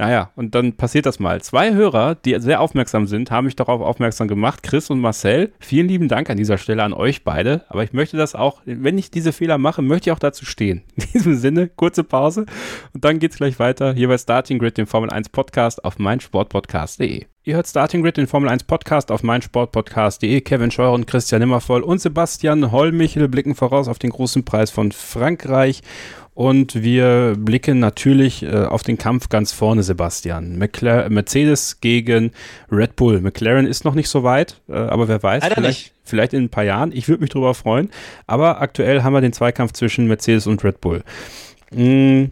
Naja, 0.00 0.30
und 0.34 0.54
dann 0.54 0.72
passiert 0.78 1.04
das 1.04 1.18
mal. 1.18 1.42
Zwei 1.42 1.74
Hörer, 1.74 2.14
die 2.14 2.34
sehr 2.40 2.62
aufmerksam 2.62 3.06
sind, 3.06 3.30
haben 3.30 3.44
mich 3.44 3.54
darauf 3.54 3.82
aufmerksam 3.82 4.28
gemacht. 4.28 4.62
Chris 4.62 4.88
und 4.88 4.98
Marcel, 4.98 5.52
vielen 5.60 5.88
lieben 5.88 6.08
Dank 6.08 6.30
an 6.30 6.38
dieser 6.38 6.56
Stelle 6.56 6.82
an 6.84 6.94
euch 6.94 7.22
beide. 7.22 7.66
Aber 7.68 7.84
ich 7.84 7.92
möchte 7.92 8.16
das 8.16 8.34
auch, 8.34 8.62
wenn 8.64 8.96
ich 8.96 9.10
diese 9.10 9.34
Fehler 9.34 9.58
mache, 9.58 9.82
möchte 9.82 10.08
ich 10.08 10.14
auch 10.14 10.18
dazu 10.18 10.46
stehen. 10.46 10.84
In 10.96 11.04
diesem 11.12 11.36
Sinne, 11.36 11.68
kurze 11.68 12.02
Pause 12.02 12.46
und 12.94 13.04
dann 13.04 13.18
geht's 13.18 13.36
gleich 13.36 13.58
weiter 13.58 13.92
hier 13.92 14.08
bei 14.08 14.16
Starting 14.16 14.58
Grid, 14.58 14.78
dem 14.78 14.86
Formel 14.86 15.10
1 15.10 15.28
Podcast 15.28 15.84
auf 15.84 15.98
meinsportpodcast.de. 15.98 17.26
Ihr 17.42 17.56
hört 17.56 17.66
Starting 17.68 18.02
Grid, 18.02 18.16
den 18.16 18.26
Formel 18.26 18.48
1 18.48 18.64
Podcast 18.64 19.10
auf 19.10 19.22
meinsportpodcast.de. 19.22 20.40
Kevin 20.40 20.70
Scheuer 20.70 20.92
und 20.92 21.06
Christian 21.06 21.40
Nimmervoll 21.40 21.82
und 21.82 22.00
Sebastian 22.00 22.72
Hollmichel 22.72 23.28
blicken 23.28 23.54
voraus 23.54 23.86
auf 23.86 23.98
den 23.98 24.10
großen 24.10 24.46
Preis 24.46 24.70
von 24.70 24.92
Frankreich. 24.92 25.82
Und 26.40 26.82
wir 26.82 27.34
blicken 27.36 27.80
natürlich 27.80 28.42
äh, 28.42 28.64
auf 28.64 28.82
den 28.82 28.96
Kampf 28.96 29.28
ganz 29.28 29.52
vorne, 29.52 29.82
Sebastian. 29.82 30.56
McLaren, 30.56 31.12
Mercedes 31.12 31.82
gegen 31.82 32.30
Red 32.72 32.96
Bull. 32.96 33.20
McLaren 33.20 33.66
ist 33.66 33.84
noch 33.84 33.94
nicht 33.94 34.08
so 34.08 34.22
weit, 34.22 34.58
äh, 34.66 34.72
aber 34.72 35.06
wer 35.06 35.22
weiß, 35.22 35.44
vielleicht, 35.52 35.92
vielleicht, 36.02 36.32
in 36.32 36.44
ein 36.44 36.48
paar 36.48 36.64
Jahren. 36.64 36.92
Ich 36.92 37.08
würde 37.08 37.20
mich 37.20 37.28
darüber 37.28 37.52
freuen. 37.52 37.90
Aber 38.26 38.62
aktuell 38.62 39.02
haben 39.02 39.12
wir 39.12 39.20
den 39.20 39.34
Zweikampf 39.34 39.74
zwischen 39.74 40.06
Mercedes 40.06 40.46
und 40.46 40.64
Red 40.64 40.80
Bull. 40.80 41.04
Mm, 41.72 42.28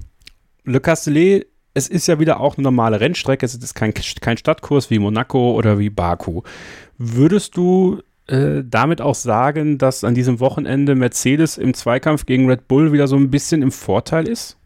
Le 0.65 0.81
Castellet 0.81 1.47
es 1.75 1.87
ist 1.87 2.09
ja 2.09 2.19
wieder 2.19 2.41
auch 2.41 2.57
eine 2.57 2.65
normale 2.65 3.01
Rennstrecke, 3.01 3.45
es 3.45 3.55
ist 3.55 3.75
kein, 3.75 3.93
kein 3.93 4.39
Stadtkurs 4.39 4.89
wie 4.89 4.99
Monaco 4.99 5.53
oder 5.53 5.79
wie 5.79 5.91
Baku. 5.91 6.41
Würdest 6.97 7.59
du 7.59 8.01
äh, 8.29 8.63
damit 8.65 9.01
auch 9.01 9.15
sagen, 9.15 9.79
dass 9.79 10.05
an 10.05 10.15
diesem 10.15 10.41
Wochenende 10.41 10.95
Mercedes 10.95 11.59
im 11.59 11.75
Zweikampf 11.75 12.27
gegen 12.27 12.49
Red 12.49 12.69
Bull 12.69 12.93
wieder 12.93 13.09
so 13.09 13.17
ein 13.17 13.31
bisschen 13.31 13.63
im 13.63 13.73
Vorteil 13.73 14.29
ist? 14.29 14.57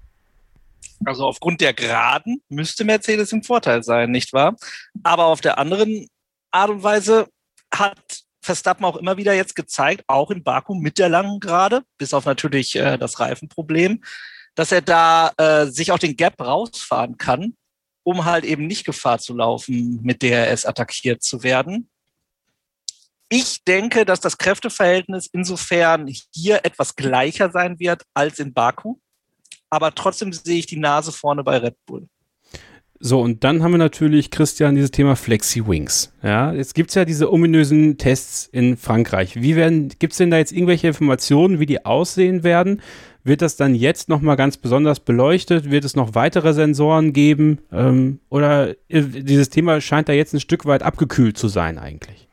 Also 1.05 1.27
aufgrund 1.27 1.61
der 1.61 1.73
Geraden 1.73 2.43
müsste 2.49 2.85
Mercedes 2.85 3.33
im 3.33 3.43
Vorteil 3.43 3.83
sein, 3.83 4.11
nicht 4.11 4.33
wahr? 4.33 4.57
Aber 5.03 5.27
auf 5.27 5.41
der 5.41 5.59
anderen 5.59 6.09
Art 6.51 6.71
und 6.71 6.83
Weise 6.83 7.29
hat 7.73 8.23
Verstappen 8.43 8.85
auch 8.85 8.97
immer 8.97 9.17
wieder 9.17 9.35
jetzt 9.35 9.55
gezeigt, 9.55 10.05
auch 10.09 10.31
in 10.31 10.43
Baku 10.43 10.75
mit 10.75 10.99
der 10.99 11.09
langen 11.09 11.41
Gerade, 11.41 11.83
bis 11.99 12.13
auf 12.13 12.25
natürlich 12.25 12.75
äh, 12.77 12.99
das 12.99 13.21
Reifenproblem, 13.21 14.03
dass 14.55 14.73
er 14.73 14.83
da 14.83 15.33
äh, 15.37 15.67
sich 15.67 15.93
auch 15.93 15.99
den 15.99 16.17
Gap 16.17 16.41
rausfahren 16.41 17.17
kann, 17.17 17.55
um 18.03 18.25
halt 18.25 18.45
eben 18.45 18.67
nicht 18.67 18.85
Gefahr 18.85 19.19
zu 19.19 19.35
laufen, 19.37 20.01
mit 20.03 20.23
DRS 20.23 20.67
attackiert 20.67 21.23
zu 21.23 21.43
werden. 21.43 21.89
Ich 23.35 23.65
denke, 23.65 24.05
dass 24.05 24.21
das 24.21 24.37
Kräfteverhältnis 24.37 25.27
insofern 25.33 26.07
hier 26.35 26.67
etwas 26.67 26.97
gleicher 26.97 27.51
sein 27.51 27.79
wird 27.79 28.03
als 28.13 28.39
in 28.39 28.53
Baku. 28.53 28.97
Aber 29.71 29.95
trotzdem 29.95 30.35
sehe 30.35 30.59
ich 30.59 30.67
die 30.67 30.77
Nase 30.77 31.13
vorne 31.13 31.43
bei 31.43 31.57
Red 31.57 31.77
Bull. 31.87 32.09
So, 33.01 33.23
und 33.23 33.43
dann 33.43 33.63
haben 33.63 33.71
wir 33.71 33.79
natürlich, 33.79 34.31
Christian, 34.31 34.75
dieses 34.75 34.91
Thema 34.91 35.17
Flexi 35.17 35.67
Wings. 35.67 36.13
Ja, 36.23 36.53
jetzt 36.53 36.75
gibt 36.75 36.91
es 36.91 36.95
ja 36.95 37.07
diese 37.07 37.33
ominösen 37.33 37.97
Tests 37.97 38.51
in 38.53 38.77
Frankreich. 38.77 39.41
Wie 39.41 39.57
werden, 39.57 39.89
gibt 39.99 40.13
es 40.13 40.19
denn 40.19 40.31
da 40.31 40.37
jetzt 40.37 40.53
irgendwelche 40.53 40.89
Informationen, 40.89 41.59
wie 41.59 41.65
die 41.65 41.87
aussehen 41.87 42.43
werden? 42.43 42.83
Wird 43.25 43.41
das 43.41 43.57
dann 43.57 43.75
jetzt 43.75 44.11
nochmal 44.11 44.37
ganz 44.37 44.59
besonders 44.59 45.01
beleuchtet? 45.01 45.71
Wird 45.71 45.87
es 45.87 45.97
noch 45.97 46.15
weitere 46.15 46.53
Sensoren 46.53 47.15
geben? 47.15 47.61
Ähm, 47.73 48.21
oder 48.29 48.73
äh, 48.91 49.01
dieses 49.01 49.49
Thema 49.49 49.81
scheint 49.81 50.11
da 50.11 50.13
jetzt 50.13 50.35
ein 50.35 50.41
Stück 50.41 50.67
weit 50.67 50.83
abgekühlt 50.83 51.39
zu 51.39 51.49
sein 51.49 51.79
eigentlich? 51.79 52.29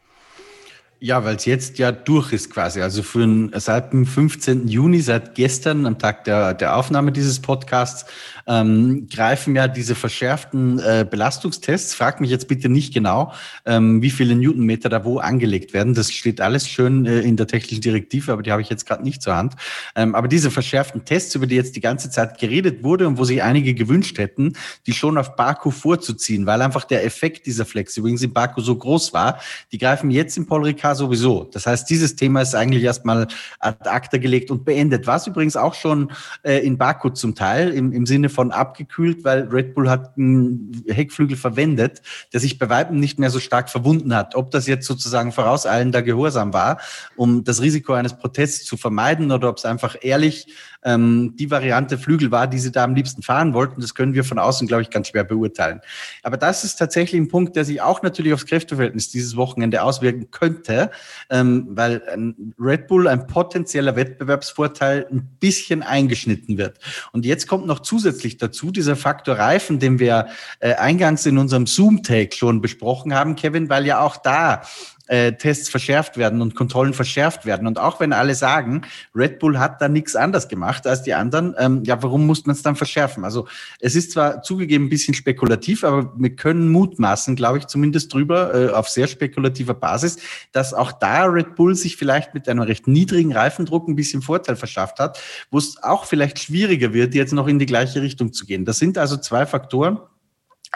Ja, 1.01 1.23
weil 1.23 1.38
es 1.38 1.45
jetzt 1.45 1.79
ja 1.79 1.93
durch 1.93 2.33
ist 2.33 2.49
quasi. 2.49 2.81
Also 2.81 3.03
für, 3.03 3.49
seit 3.53 3.93
dem 3.93 4.05
15. 4.05 4.67
Juni, 4.67 4.99
seit 4.99 5.33
gestern, 5.33 5.85
am 5.85 5.97
Tag 5.97 6.25
der, 6.25 6.53
der 6.53 6.75
Aufnahme 6.75 7.13
dieses 7.13 7.39
Podcasts, 7.39 8.05
ähm, 8.47 9.07
greifen 9.09 9.55
ja 9.55 9.69
diese 9.69 9.95
verschärften 9.95 10.79
äh, 10.79 11.07
Belastungstests. 11.09 11.93
Frag 11.93 12.19
mich 12.19 12.31
jetzt 12.31 12.49
bitte 12.49 12.67
nicht 12.67 12.93
genau, 12.93 13.31
ähm, 13.65 14.01
wie 14.01 14.09
viele 14.09 14.35
Newtonmeter 14.35 14.89
da 14.89 15.05
wo 15.05 15.19
angelegt 15.19 15.73
werden. 15.73 15.93
Das 15.93 16.12
steht 16.12 16.41
alles 16.41 16.67
schön 16.67 17.05
äh, 17.05 17.21
in 17.21 17.38
der 17.38 17.47
technischen 17.47 17.81
Direktive, 17.81 18.33
aber 18.33 18.41
die 18.41 18.51
habe 18.51 18.62
ich 18.62 18.69
jetzt 18.69 18.85
gerade 18.85 19.03
nicht 19.03 19.21
zur 19.21 19.38
Hand. 19.38 19.53
Ähm, 19.95 20.15
aber 20.15 20.27
diese 20.27 20.51
verschärften 20.51 21.05
Tests, 21.05 21.33
über 21.35 21.47
die 21.47 21.55
jetzt 21.55 21.77
die 21.77 21.81
ganze 21.81 22.09
Zeit 22.09 22.39
geredet 22.39 22.83
wurde 22.83 23.07
und 23.07 23.17
wo 23.17 23.23
sich 23.23 23.41
einige 23.41 23.73
gewünscht 23.73 24.17
hätten, 24.17 24.53
die 24.85 24.93
schon 24.93 25.17
auf 25.17 25.38
Baku 25.38 25.71
vorzuziehen, 25.71 26.45
weil 26.45 26.62
einfach 26.62 26.83
der 26.83 27.05
Effekt 27.05 27.45
dieser 27.45 27.65
Flexi-Wings 27.65 28.21
in 28.23 28.33
Baku 28.33 28.59
so 28.59 28.75
groß 28.75 29.13
war, 29.13 29.39
die 29.71 29.77
greifen 29.77 30.12
jetzt 30.12 30.35
im 30.38 30.45
Paul 30.45 30.63
Ricard 30.63 30.88
sowieso. 30.95 31.43
Das 31.45 31.65
heißt, 31.65 31.89
dieses 31.89 32.15
Thema 32.15 32.41
ist 32.41 32.56
eigentlich 32.56 32.84
erstmal 32.84 33.28
ad 33.60 33.89
acta 33.89 34.17
gelegt 34.17 34.52
und 34.52 34.65
beendet. 34.65 35.08
Was 35.08 35.28
übrigens 35.28 35.56
auch 35.56 35.73
schon 35.73 36.12
äh, 36.43 36.65
in 36.65 36.78
Baku 36.78 37.10
zum 37.10 37.36
Teil 37.36 37.69
im, 37.69 37.91
im 37.91 38.06
Sinne 38.06 38.30
von 38.30 38.52
abgekühlt, 38.52 39.23
weil 39.23 39.47
Red 39.49 39.73
Bull 39.75 39.89
hat 39.89 40.17
einen 40.17 40.84
Heckflügel 40.88 41.38
verwendet, 41.38 42.02
der 42.34 42.39
sich 42.39 42.60
bei 42.60 42.69
Weitem 42.69 42.99
nicht 42.99 43.19
mehr 43.19 43.30
so 43.30 43.39
stark 43.39 43.69
verwunden 43.69 44.15
hat. 44.15 44.36
Ob 44.36 44.52
das 44.52 44.67
jetzt 44.67 44.88
sozusagen 44.88 45.32
vorauseilender 45.32 46.02
Gehorsam 46.02 46.54
war, 46.54 46.80
um 47.15 47.43
das 47.43 47.62
Risiko 47.62 47.93
eines 47.93 48.17
Protests 48.17 48.65
zu 48.65 48.78
vermeiden 48.78 49.32
oder 49.32 49.49
ob 49.49 49.58
es 49.58 49.65
einfach 49.65 49.95
ehrlich 50.02 50.47
ähm, 50.83 51.35
die 51.37 51.51
Variante 51.51 51.97
Flügel 51.97 52.31
war, 52.31 52.47
die 52.47 52.59
sie 52.59 52.71
da 52.71 52.83
am 52.83 52.95
liebsten 52.95 53.21
fahren 53.21 53.53
wollten. 53.53 53.81
Das 53.81 53.95
können 53.95 54.13
wir 54.13 54.23
von 54.23 54.39
außen, 54.39 54.67
glaube 54.67 54.83
ich, 54.83 54.89
ganz 54.89 55.09
schwer 55.09 55.23
beurteilen. 55.23 55.81
Aber 56.23 56.37
das 56.37 56.63
ist 56.63 56.77
tatsächlich 56.77 57.19
ein 57.19 57.27
Punkt, 57.27 57.55
der 57.55 57.65
sich 57.65 57.81
auch 57.81 58.01
natürlich 58.01 58.33
aufs 58.33 58.45
Kräfteverhältnis 58.45 59.09
dieses 59.09 59.35
Wochenende 59.35 59.83
auswirken 59.83 60.31
könnte, 60.31 60.91
ähm, 61.29 61.67
weil 61.71 62.01
ein 62.09 62.53
Red 62.59 62.87
Bull 62.87 63.07
ein 63.07 63.27
potenzieller 63.27 63.95
Wettbewerbsvorteil 63.95 65.07
ein 65.11 65.29
bisschen 65.39 65.83
eingeschnitten 65.83 66.57
wird. 66.57 66.79
Und 67.11 67.25
jetzt 67.25 67.47
kommt 67.47 67.65
noch 67.65 67.79
zusätzlich 67.79 68.37
dazu 68.37 68.71
dieser 68.71 68.95
Faktor 68.95 69.35
Reifen, 69.35 69.79
den 69.79 69.99
wir 69.99 70.27
äh, 70.59 70.73
eingangs 70.75 71.25
in 71.25 71.37
unserem 71.37 71.67
Zoom-Take 71.67 72.35
schon 72.35 72.61
besprochen 72.61 73.13
haben, 73.13 73.35
Kevin, 73.35 73.69
weil 73.69 73.85
ja 73.85 74.01
auch 74.01 74.17
da 74.17 74.61
äh, 75.10 75.34
Tests 75.34 75.69
verschärft 75.69 76.17
werden 76.17 76.41
und 76.41 76.56
Kontrollen 76.56 76.93
verschärft 76.93 77.45
werden. 77.45 77.68
Und 77.68 77.80
auch 77.80 77.99
wenn 77.99 78.14
alle 78.14 78.36
sagen, 78.36 78.84
Red 79.16 79.39
Bull 79.39 79.57
hat 79.57 79.82
da 79.82 79.89
nichts 79.89 80.16
anders 80.16 80.47
gemacht 80.47 80.86
als 80.86 81.01
die 81.01 81.16
anderen, 81.16 81.55
ähm, 81.57 81.84
ja, 81.84 82.01
warum 82.03 82.28
muss 82.28 82.45
man 82.45 82.55
es 82.55 82.62
dann 82.62 82.76
verschärfen? 82.76 83.26
Also 83.26 83.47
es 83.80 83.95
ist 83.95 84.12
zwar 84.12 84.43
zugegeben 84.43 84.86
ein 84.86 84.89
bisschen 84.89 85.16
spekulativ, 85.16 85.84
aber 85.84 86.14
wir 86.16 86.36
können 86.36 86.70
mutmaßen, 86.70 87.36
glaube 87.36 87.57
ich, 87.57 87.66
zumindest 87.66 88.14
drüber, 88.14 88.53
äh, 88.53 88.70
auf 88.70 88.88
sehr 88.88 89.07
spekulativer 89.07 89.74
Basis, 89.74 90.18
dass 90.51 90.76
auch 90.76 90.91
da 90.91 91.26
Red 91.26 91.55
Bull 91.55 91.74
sich 91.74 91.97
vielleicht 91.97 92.36
mit 92.36 92.47
einem 92.47 92.62
recht 92.62 92.88
niedrigen 92.88 93.34
Reifendruck 93.34 93.88
ein 93.88 93.95
bisschen 93.95 94.22
Vorteil 94.22 94.55
verschafft 94.55 94.99
hat, 94.99 95.20
wo 95.49 95.57
es 95.57 95.82
auch 95.82 96.05
vielleicht 96.05 96.38
schwieriger 96.38 96.93
wird, 96.93 97.16
jetzt 97.16 97.34
noch 97.34 97.47
in 97.47 97.57
die 97.57 97.66
gleiche 97.66 98.01
Richtung 98.03 98.32
zu 98.32 98.45
gehen. 98.45 98.64
Das 98.64 98.78
sind 98.78 98.97
also 98.99 99.18
zwei 99.18 99.47
Faktoren, 99.47 99.99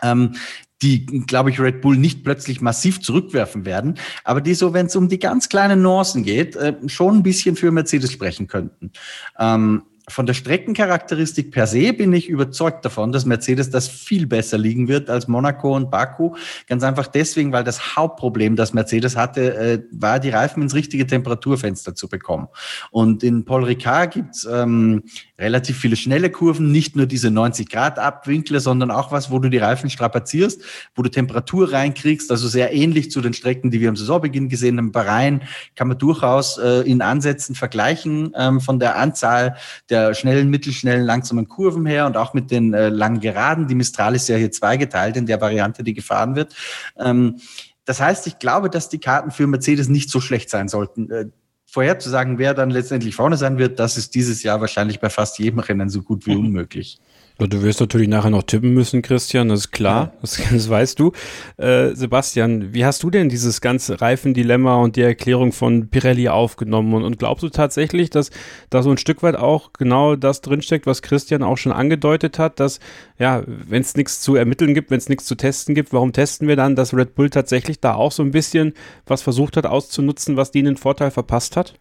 ähm, 0.01 0.35
die, 0.83 1.05
glaube 1.05 1.49
ich, 1.49 1.59
Red 1.59 1.81
Bull 1.81 1.97
nicht 1.97 2.23
plötzlich 2.23 2.61
massiv 2.61 3.01
zurückwerfen 3.01 3.65
werden, 3.65 3.95
aber 4.23 4.41
die 4.41 4.53
so, 4.53 4.73
wenn 4.73 4.87
es 4.87 4.95
um 4.95 5.07
die 5.07 5.19
ganz 5.19 5.49
kleinen 5.49 5.81
Nuancen 5.81 6.23
geht, 6.23 6.55
äh, 6.55 6.75
schon 6.87 7.17
ein 7.17 7.23
bisschen 7.23 7.55
für 7.55 7.71
Mercedes 7.71 8.11
sprechen 8.11 8.47
könnten. 8.47 8.91
Ähm, 9.39 9.83
von 10.09 10.25
der 10.25 10.33
Streckencharakteristik 10.33 11.51
per 11.51 11.65
se 11.65 11.93
bin 11.93 12.11
ich 12.11 12.27
überzeugt 12.27 12.83
davon, 12.83 13.13
dass 13.13 13.25
Mercedes 13.25 13.69
das 13.69 13.87
viel 13.87 14.27
besser 14.27 14.57
liegen 14.57 14.89
wird 14.89 15.09
als 15.09 15.29
Monaco 15.29 15.73
und 15.73 15.91
Baku. 15.91 16.35
Ganz 16.67 16.83
einfach 16.83 17.07
deswegen, 17.07 17.53
weil 17.53 17.63
das 17.63 17.95
Hauptproblem, 17.95 18.57
das 18.57 18.73
Mercedes 18.73 19.15
hatte, 19.15 19.55
äh, 19.55 19.81
war, 19.91 20.19
die 20.19 20.29
Reifen 20.29 20.61
ins 20.61 20.73
richtige 20.73 21.07
Temperaturfenster 21.07 21.95
zu 21.95 22.09
bekommen. 22.09 22.49
Und 22.91 23.23
in 23.23 23.45
Paul 23.45 23.63
Ricard 23.63 24.13
gibt's 24.13 24.45
ähm, 24.51 25.03
relativ 25.39 25.77
viele 25.77 25.95
schnelle 25.95 26.29
Kurven, 26.29 26.71
nicht 26.71 26.97
nur 26.97 27.05
diese 27.05 27.31
90 27.31 27.69
Grad 27.69 27.97
Abwinkler, 27.97 28.59
sondern 28.59 28.91
auch 28.91 29.11
was, 29.11 29.31
wo 29.31 29.39
du 29.39 29.49
die 29.49 29.57
Reifen 29.57 29.89
strapazierst, 29.89 30.61
wo 30.95 31.01
du 31.01 31.09
Temperatur 31.09 31.71
reinkriegst, 31.71 32.29
also 32.29 32.49
sehr 32.49 32.73
ähnlich 32.73 33.09
zu 33.09 33.21
den 33.21 33.33
Strecken, 33.33 33.71
die 33.71 33.79
wir 33.79 33.87
am 33.87 33.95
Saisonbeginn 33.95 34.49
gesehen 34.49 34.77
haben. 34.77 34.91
Bahrain 34.91 35.43
kann 35.75 35.87
man 35.87 35.97
durchaus 35.97 36.57
äh, 36.57 36.81
in 36.81 37.01
Ansätzen 37.01 37.55
vergleichen 37.55 38.33
ähm, 38.37 38.59
von 38.59 38.79
der 38.79 38.97
Anzahl 38.97 39.55
der 39.89 39.92
schnellen, 40.13 40.49
mittelschnellen, 40.49 41.05
langsamen 41.05 41.47
Kurven 41.47 41.85
her 41.85 42.05
und 42.05 42.17
auch 42.17 42.33
mit 42.33 42.51
den 42.51 42.73
äh, 42.73 42.89
langen 42.89 43.19
Geraden. 43.19 43.67
Die 43.67 43.75
Mistral 43.75 44.15
ist 44.15 44.27
ja 44.29 44.35
hier 44.35 44.51
zweigeteilt 44.51 45.17
in 45.17 45.25
der 45.25 45.41
Variante, 45.41 45.83
die 45.83 45.93
gefahren 45.93 46.35
wird. 46.35 46.55
Ähm, 46.97 47.39
das 47.85 47.99
heißt, 47.99 48.27
ich 48.27 48.39
glaube, 48.39 48.69
dass 48.69 48.89
die 48.89 48.99
Karten 48.99 49.31
für 49.31 49.47
Mercedes 49.47 49.89
nicht 49.89 50.09
so 50.09 50.21
schlecht 50.21 50.49
sein 50.49 50.67
sollten. 50.67 51.11
Äh, 51.11 51.25
vorherzusagen, 51.65 52.37
wer 52.37 52.53
dann 52.53 52.69
letztendlich 52.69 53.15
vorne 53.15 53.35
sein 53.35 53.57
wird, 53.57 53.79
das 53.79 53.97
ist 53.97 54.13
dieses 54.13 54.43
Jahr 54.43 54.61
wahrscheinlich 54.61 54.99
bei 54.99 55.09
fast 55.09 55.39
jedem 55.39 55.59
Rennen 55.59 55.89
so 55.89 56.01
gut 56.03 56.25
wie 56.27 56.35
unmöglich. 56.35 56.99
Du 57.39 57.63
wirst 57.63 57.79
natürlich 57.79 58.07
nachher 58.07 58.29
noch 58.29 58.43
tippen 58.43 58.73
müssen, 58.73 59.01
Christian, 59.01 59.49
das 59.49 59.61
ist 59.61 59.71
klar, 59.71 60.03
ja. 60.03 60.13
das, 60.21 60.39
das, 60.51 60.69
weißt 60.69 60.99
du. 60.99 61.13
Äh, 61.57 61.95
Sebastian, 61.95 62.73
wie 62.75 62.85
hast 62.85 63.01
du 63.01 63.09
denn 63.09 63.27
dieses 63.27 63.59
ganze 63.59 63.99
Reifendilemma 63.99 64.75
und 64.75 64.95
die 64.95 65.01
Erklärung 65.01 65.51
von 65.51 65.89
Pirelli 65.89 66.29
aufgenommen? 66.29 66.93
Und, 66.93 67.03
und, 67.03 67.17
glaubst 67.17 67.43
du 67.43 67.49
tatsächlich, 67.49 68.11
dass 68.11 68.29
da 68.69 68.83
so 68.83 68.91
ein 68.91 68.97
Stück 68.97 69.23
weit 69.23 69.35
auch 69.35 69.73
genau 69.73 70.15
das 70.15 70.41
drinsteckt, 70.41 70.85
was 70.85 71.01
Christian 71.01 71.41
auch 71.41 71.57
schon 71.57 71.71
angedeutet 71.71 72.37
hat, 72.37 72.59
dass, 72.59 72.79
ja, 73.17 73.43
wenn 73.47 73.81
es 73.81 73.95
nichts 73.95 74.21
zu 74.21 74.35
ermitteln 74.35 74.75
gibt, 74.75 74.91
wenn 74.91 74.99
es 74.99 75.09
nichts 75.09 75.25
zu 75.25 75.33
testen 75.35 75.73
gibt, 75.73 75.91
warum 75.91 76.13
testen 76.13 76.47
wir 76.47 76.55
dann, 76.55 76.75
dass 76.75 76.93
Red 76.93 77.15
Bull 77.15 77.31
tatsächlich 77.31 77.79
da 77.79 77.95
auch 77.95 78.11
so 78.11 78.21
ein 78.21 78.31
bisschen 78.31 78.73
was 79.07 79.23
versucht 79.23 79.57
hat 79.57 79.65
auszunutzen, 79.65 80.37
was 80.37 80.51
denen 80.51 80.65
den 80.65 80.77
Vorteil 80.77 81.09
verpasst 81.09 81.57
hat? 81.57 81.73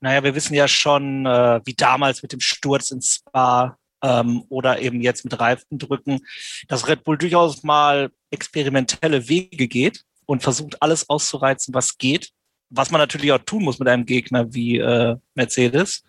Naja, 0.00 0.22
wir 0.22 0.34
wissen 0.34 0.54
ja 0.54 0.66
schon, 0.66 1.26
äh, 1.26 1.60
wie 1.64 1.74
damals 1.74 2.22
mit 2.22 2.32
dem 2.32 2.40
Sturz 2.40 2.90
ins 2.90 3.16
Spa 3.16 3.76
ähm, 4.02 4.44
oder 4.48 4.80
eben 4.80 5.00
jetzt 5.00 5.24
mit 5.24 5.38
Reifendrücken, 5.38 6.20
dass 6.68 6.88
Red 6.88 7.04
Bull 7.04 7.18
durchaus 7.18 7.62
mal 7.62 8.10
experimentelle 8.30 9.28
Wege 9.28 9.68
geht 9.68 10.04
und 10.26 10.42
versucht, 10.42 10.82
alles 10.82 11.08
auszureizen, 11.08 11.74
was 11.74 11.98
geht. 11.98 12.30
Was 12.70 12.90
man 12.90 13.00
natürlich 13.00 13.32
auch 13.32 13.38
tun 13.38 13.64
muss 13.64 13.80
mit 13.80 13.88
einem 13.88 14.06
Gegner 14.06 14.54
wie 14.54 14.78
äh, 14.78 15.16
Mercedes. 15.34 16.04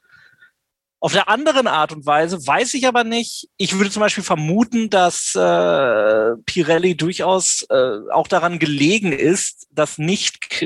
Auf 0.99 1.13
der 1.13 1.27
anderen 1.27 1.65
Art 1.65 1.91
und 1.91 2.05
Weise 2.05 2.45
weiß 2.45 2.75
ich 2.75 2.87
aber 2.87 3.03
nicht. 3.03 3.49
Ich 3.57 3.75
würde 3.75 3.89
zum 3.89 4.01
Beispiel 4.01 4.23
vermuten, 4.23 4.91
dass 4.91 5.33
äh, 5.33 6.35
Pirelli 6.45 6.95
durchaus 6.95 7.65
äh, 7.71 7.97
auch 8.11 8.27
daran 8.27 8.59
gelegen 8.59 9.11
ist, 9.11 9.67
dass 9.71 9.97
nicht 9.97 10.63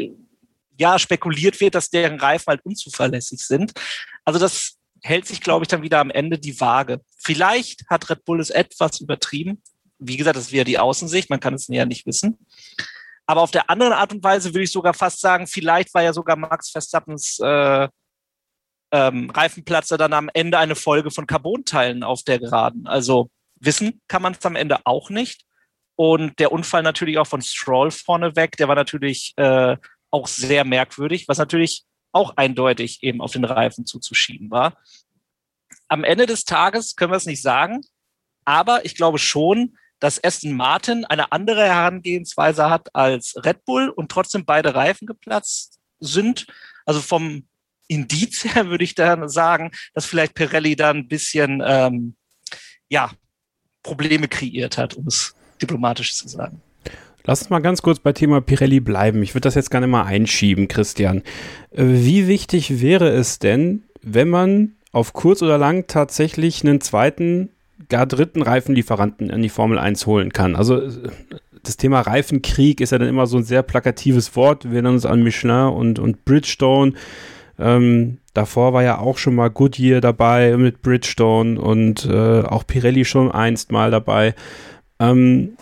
ja 0.78 1.00
spekuliert 1.00 1.62
wird, 1.62 1.76
dass 1.76 1.90
deren 1.90 2.20
Reifen 2.20 2.48
halt 2.48 2.66
unzuverlässig 2.66 3.40
sind. 3.40 3.72
Also 4.26 4.38
das 4.38 4.76
hält 5.06 5.28
sich, 5.28 5.40
glaube 5.40 5.64
ich, 5.64 5.68
dann 5.68 5.84
wieder 5.84 6.00
am 6.00 6.10
Ende 6.10 6.40
die 6.40 6.60
Waage. 6.60 7.00
Vielleicht 7.18 7.88
hat 7.88 8.10
Red 8.10 8.26
Bull 8.26 8.40
es 8.40 8.50
etwas 8.50 9.00
übertrieben. 9.00 9.62
Wie 10.00 10.18
gesagt, 10.18 10.36
das 10.36 10.52
wäre 10.52 10.66
die 10.66 10.80
Außensicht, 10.80 11.30
man 11.30 11.40
kann 11.40 11.54
es 11.54 11.68
ja 11.68 11.86
nicht 11.86 12.08
wissen. 12.08 12.40
Aber 13.28 13.42
auf 13.42 13.52
der 13.52 13.70
anderen 13.70 13.94
Art 13.94 14.14
und 14.14 14.24
Weise 14.24 14.50
würde 14.50 14.64
ich 14.64 14.72
sogar 14.72 14.96
fast 14.96 15.22
sagen, 15.22 15.46
vielleicht 15.46 15.94
war 15.94 16.02
ja 16.02 16.12
sogar 16.12 16.36
Max 16.36 16.72
Verstappens 16.72 17.40
äh, 17.40 17.88
ähm, 18.92 19.30
Reifenplatzer 19.30 19.98
dann 19.98 20.14
am 20.14 20.30
Ende 20.34 20.58
eine 20.58 20.76
Folge 20.76 21.12
von 21.12 21.28
Carbonteilen 21.28 22.04
auf 22.04 22.24
der 22.24 22.40
Geraden. 22.40 22.88
Also 22.88 23.30
wissen 23.60 24.02
kann 24.08 24.24
man 24.24 24.34
es 24.34 24.46
am 24.46 24.56
Ende 24.56 24.80
auch 24.86 25.12
nicht. 25.12 25.46
Und 25.96 26.40
der 26.40 26.52
Unfall 26.52 26.82
natürlich 26.82 27.20
auch 27.20 27.28
von 27.28 27.44
Stroll 27.44 27.92
vorneweg, 27.92 28.58
der 28.58 28.68
war 28.68 28.76
natürlich 28.76 29.34
äh, 29.38 29.78
auch 30.10 30.28
sehr 30.28 30.66
merkwürdig, 30.66 31.28
was 31.28 31.38
natürlich 31.38 31.86
auch 32.16 32.38
eindeutig 32.38 33.04
eben 33.04 33.22
auf 33.22 33.34
den 33.34 33.44
Reifen 33.44 33.86
zuzuschieben 33.86 34.50
war. 34.50 34.78
Am 35.88 36.04
Ende 36.04 36.26
des 36.26 36.46
Tages 36.46 36.96
können 36.96 37.12
wir 37.12 37.18
es 37.18 37.26
nicht 37.26 37.42
sagen, 37.42 37.82
aber 38.46 38.86
ich 38.86 38.96
glaube 38.96 39.20
schon, 39.20 39.78
dass 40.00 40.24
Aston 40.24 40.54
Martin 40.54 41.06
eine 41.06 41.32
andere 41.32 41.66
Herangehensweise 41.66 42.70
hat 42.70 42.94
als 42.96 43.36
Red 43.44 43.66
Bull 43.66 43.90
und 43.90 44.12
trotzdem 44.12 44.46
beide 44.46 44.76
Reifen 44.76 45.08
geplatzt 45.08 45.80
sind. 46.00 46.48
Also 46.86 47.02
vom 47.02 47.48
Indiz 47.88 48.44
her 48.46 48.68
würde 48.68 48.84
ich 48.84 48.96
dann 48.96 49.28
sagen, 49.30 49.72
dass 49.94 50.06
vielleicht 50.06 50.36
Pirelli 50.36 50.76
da 50.76 50.92
ein 50.92 51.08
bisschen 51.08 51.62
ähm, 51.66 52.16
ja, 52.90 53.12
Probleme 53.84 54.28
kreiert 54.28 54.78
hat, 54.78 54.96
um 54.96 55.08
es 55.08 55.36
diplomatisch 55.62 56.16
zu 56.16 56.28
sagen. 56.28 56.62
Lass 57.26 57.42
uns 57.42 57.50
mal 57.50 57.60
ganz 57.60 57.82
kurz 57.82 58.00
bei 58.00 58.14
Thema 58.14 58.40
Pirelli 58.40 58.80
bleiben. 58.80 59.24
Ich 59.24 59.34
würde 59.34 59.42
das 59.42 59.56
jetzt 59.56 59.72
gerne 59.72 59.88
mal 59.88 60.04
einschieben, 60.04 60.68
Christian. 60.68 61.24
Äh, 61.72 61.84
wie 61.86 62.28
wichtig 62.28 62.82
wäre 62.82 63.10
es 63.10 63.40
denn, 63.40 63.84
wenn 64.02 64.30
man 64.30 64.74
auf 64.92 65.14
kurz 65.14 65.42
oder 65.42 65.58
lang 65.58 65.88
tatsächlich 65.88 66.64
einen 66.64 66.82
zweiten, 66.82 67.50
gar 67.90 68.06
dritten 68.06 68.42
Reifenlieferanten 68.42 69.30
in 69.30 69.42
die 69.42 69.50
Formel 69.50 69.80
1 69.80 70.06
holen 70.06 70.32
kann? 70.32 70.56
Also 70.56 70.82
äh, 70.82 70.92
das 71.64 71.78
Thema 71.78 72.02
Reifenkrieg 72.02 72.80
ist 72.80 72.92
ja 72.92 73.00
dann 73.00 73.10
immer 73.10 73.26
so 73.26 73.38
ein 73.38 73.44
sehr 73.44 73.64
plakatives 73.64 74.36
Wort. 74.36 74.66
Wir 74.66 74.74
erinnern 74.74 74.94
uns 74.94 75.06
an 75.08 75.24
Michelin 75.24 75.70
und, 75.70 75.98
und 75.98 76.24
Bridgestone. 76.26 76.94
Ähm, 77.58 78.20
davor 78.36 78.74
war 78.74 78.84
ja 78.84 79.00
auch 79.00 79.18
schon 79.18 79.34
mal 79.34 79.50
Goodyear 79.50 80.00
dabei 80.00 80.56
mit 80.58 80.84
Bridgestone 80.84 81.60
und 81.60 82.06
äh, 82.06 82.42
auch 82.42 82.68
Pirelli 82.68 83.04
schon 83.04 83.32
einst 83.32 83.72
mal 83.72 83.90
dabei. 83.90 84.36
Ähm, 85.00 85.58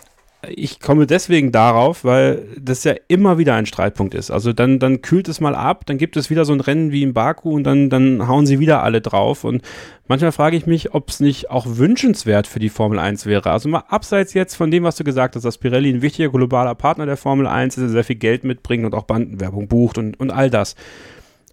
ich 0.48 0.80
komme 0.80 1.06
deswegen 1.06 1.52
darauf, 1.52 2.04
weil 2.04 2.46
das 2.60 2.84
ja 2.84 2.94
immer 3.08 3.38
wieder 3.38 3.54
ein 3.54 3.66
Streitpunkt 3.66 4.14
ist. 4.14 4.30
Also 4.30 4.52
dann, 4.52 4.78
dann 4.78 5.02
kühlt 5.02 5.28
es 5.28 5.40
mal 5.40 5.54
ab, 5.54 5.86
dann 5.86 5.98
gibt 5.98 6.16
es 6.16 6.30
wieder 6.30 6.44
so 6.44 6.52
ein 6.52 6.60
Rennen 6.60 6.92
wie 6.92 7.02
in 7.02 7.14
Baku 7.14 7.52
und 7.54 7.64
dann, 7.64 7.90
dann 7.90 8.28
hauen 8.28 8.46
sie 8.46 8.60
wieder 8.60 8.82
alle 8.82 9.00
drauf. 9.00 9.44
Und 9.44 9.62
manchmal 10.08 10.32
frage 10.32 10.56
ich 10.56 10.66
mich, 10.66 10.94
ob 10.94 11.10
es 11.10 11.20
nicht 11.20 11.50
auch 11.50 11.66
wünschenswert 11.68 12.46
für 12.46 12.58
die 12.58 12.68
Formel 12.68 12.98
1 12.98 13.26
wäre. 13.26 13.50
Also 13.50 13.68
mal 13.68 13.84
abseits 13.88 14.34
jetzt 14.34 14.54
von 14.54 14.70
dem, 14.70 14.84
was 14.84 14.96
du 14.96 15.04
gesagt 15.04 15.36
hast, 15.36 15.44
dass 15.44 15.58
Pirelli 15.58 15.90
ein 15.90 16.02
wichtiger 16.02 16.30
globaler 16.30 16.74
Partner 16.74 17.06
der 17.06 17.16
Formel 17.16 17.46
1 17.46 17.76
ist, 17.76 17.82
der 17.82 17.90
sehr 17.90 18.04
viel 18.04 18.16
Geld 18.16 18.44
mitbringt 18.44 18.84
und 18.84 18.94
auch 18.94 19.04
Bandenwerbung 19.04 19.68
bucht 19.68 19.98
und, 19.98 20.18
und 20.18 20.30
all 20.30 20.50
das. 20.50 20.74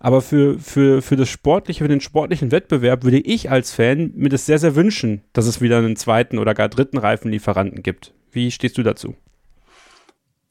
Aber 0.03 0.21
für, 0.21 0.57
für, 0.57 1.03
für 1.03 1.15
das 1.15 1.29
Sportliche, 1.29 1.83
für 1.83 1.87
den 1.87 2.01
sportlichen 2.01 2.51
Wettbewerb 2.51 3.03
würde 3.03 3.19
ich 3.19 3.51
als 3.51 3.71
Fan 3.71 4.11
mir 4.15 4.29
das 4.29 4.47
sehr, 4.47 4.57
sehr 4.57 4.75
wünschen, 4.75 5.21
dass 5.31 5.45
es 5.45 5.61
wieder 5.61 5.77
einen 5.77 5.95
zweiten 5.95 6.39
oder 6.39 6.55
gar 6.55 6.69
dritten 6.69 6.97
Reifenlieferanten 6.97 7.83
gibt. 7.83 8.11
Wie 8.31 8.51
stehst 8.51 8.77
du 8.77 8.83
dazu? 8.83 9.15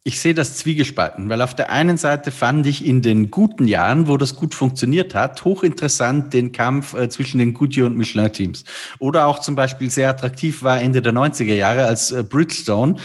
Ich 0.02 0.18
sehe 0.18 0.32
das 0.32 0.56
zwiegespalten, 0.56 1.28
weil 1.28 1.42
auf 1.42 1.54
der 1.54 1.70
einen 1.70 1.98
Seite 1.98 2.30
fand 2.30 2.66
ich 2.66 2.86
in 2.86 3.02
den 3.02 3.30
guten 3.30 3.68
Jahren, 3.68 4.08
wo 4.08 4.16
das 4.16 4.34
gut 4.34 4.54
funktioniert 4.54 5.14
hat, 5.14 5.44
hochinteressant 5.44 6.32
den 6.32 6.52
Kampf 6.52 6.94
äh, 6.94 7.10
zwischen 7.10 7.38
den 7.38 7.52
Goodyear 7.52 7.86
und 7.86 7.98
Michelin 7.98 8.32
Teams. 8.32 8.64
Oder 8.98 9.26
auch 9.26 9.40
zum 9.40 9.56
Beispiel 9.56 9.90
sehr 9.90 10.08
attraktiv 10.08 10.62
war 10.62 10.80
Ende 10.80 11.02
der 11.02 11.12
90er 11.12 11.54
Jahre, 11.54 11.84
als 11.84 12.12
äh, 12.12 12.22
Bridgestone 12.22 12.96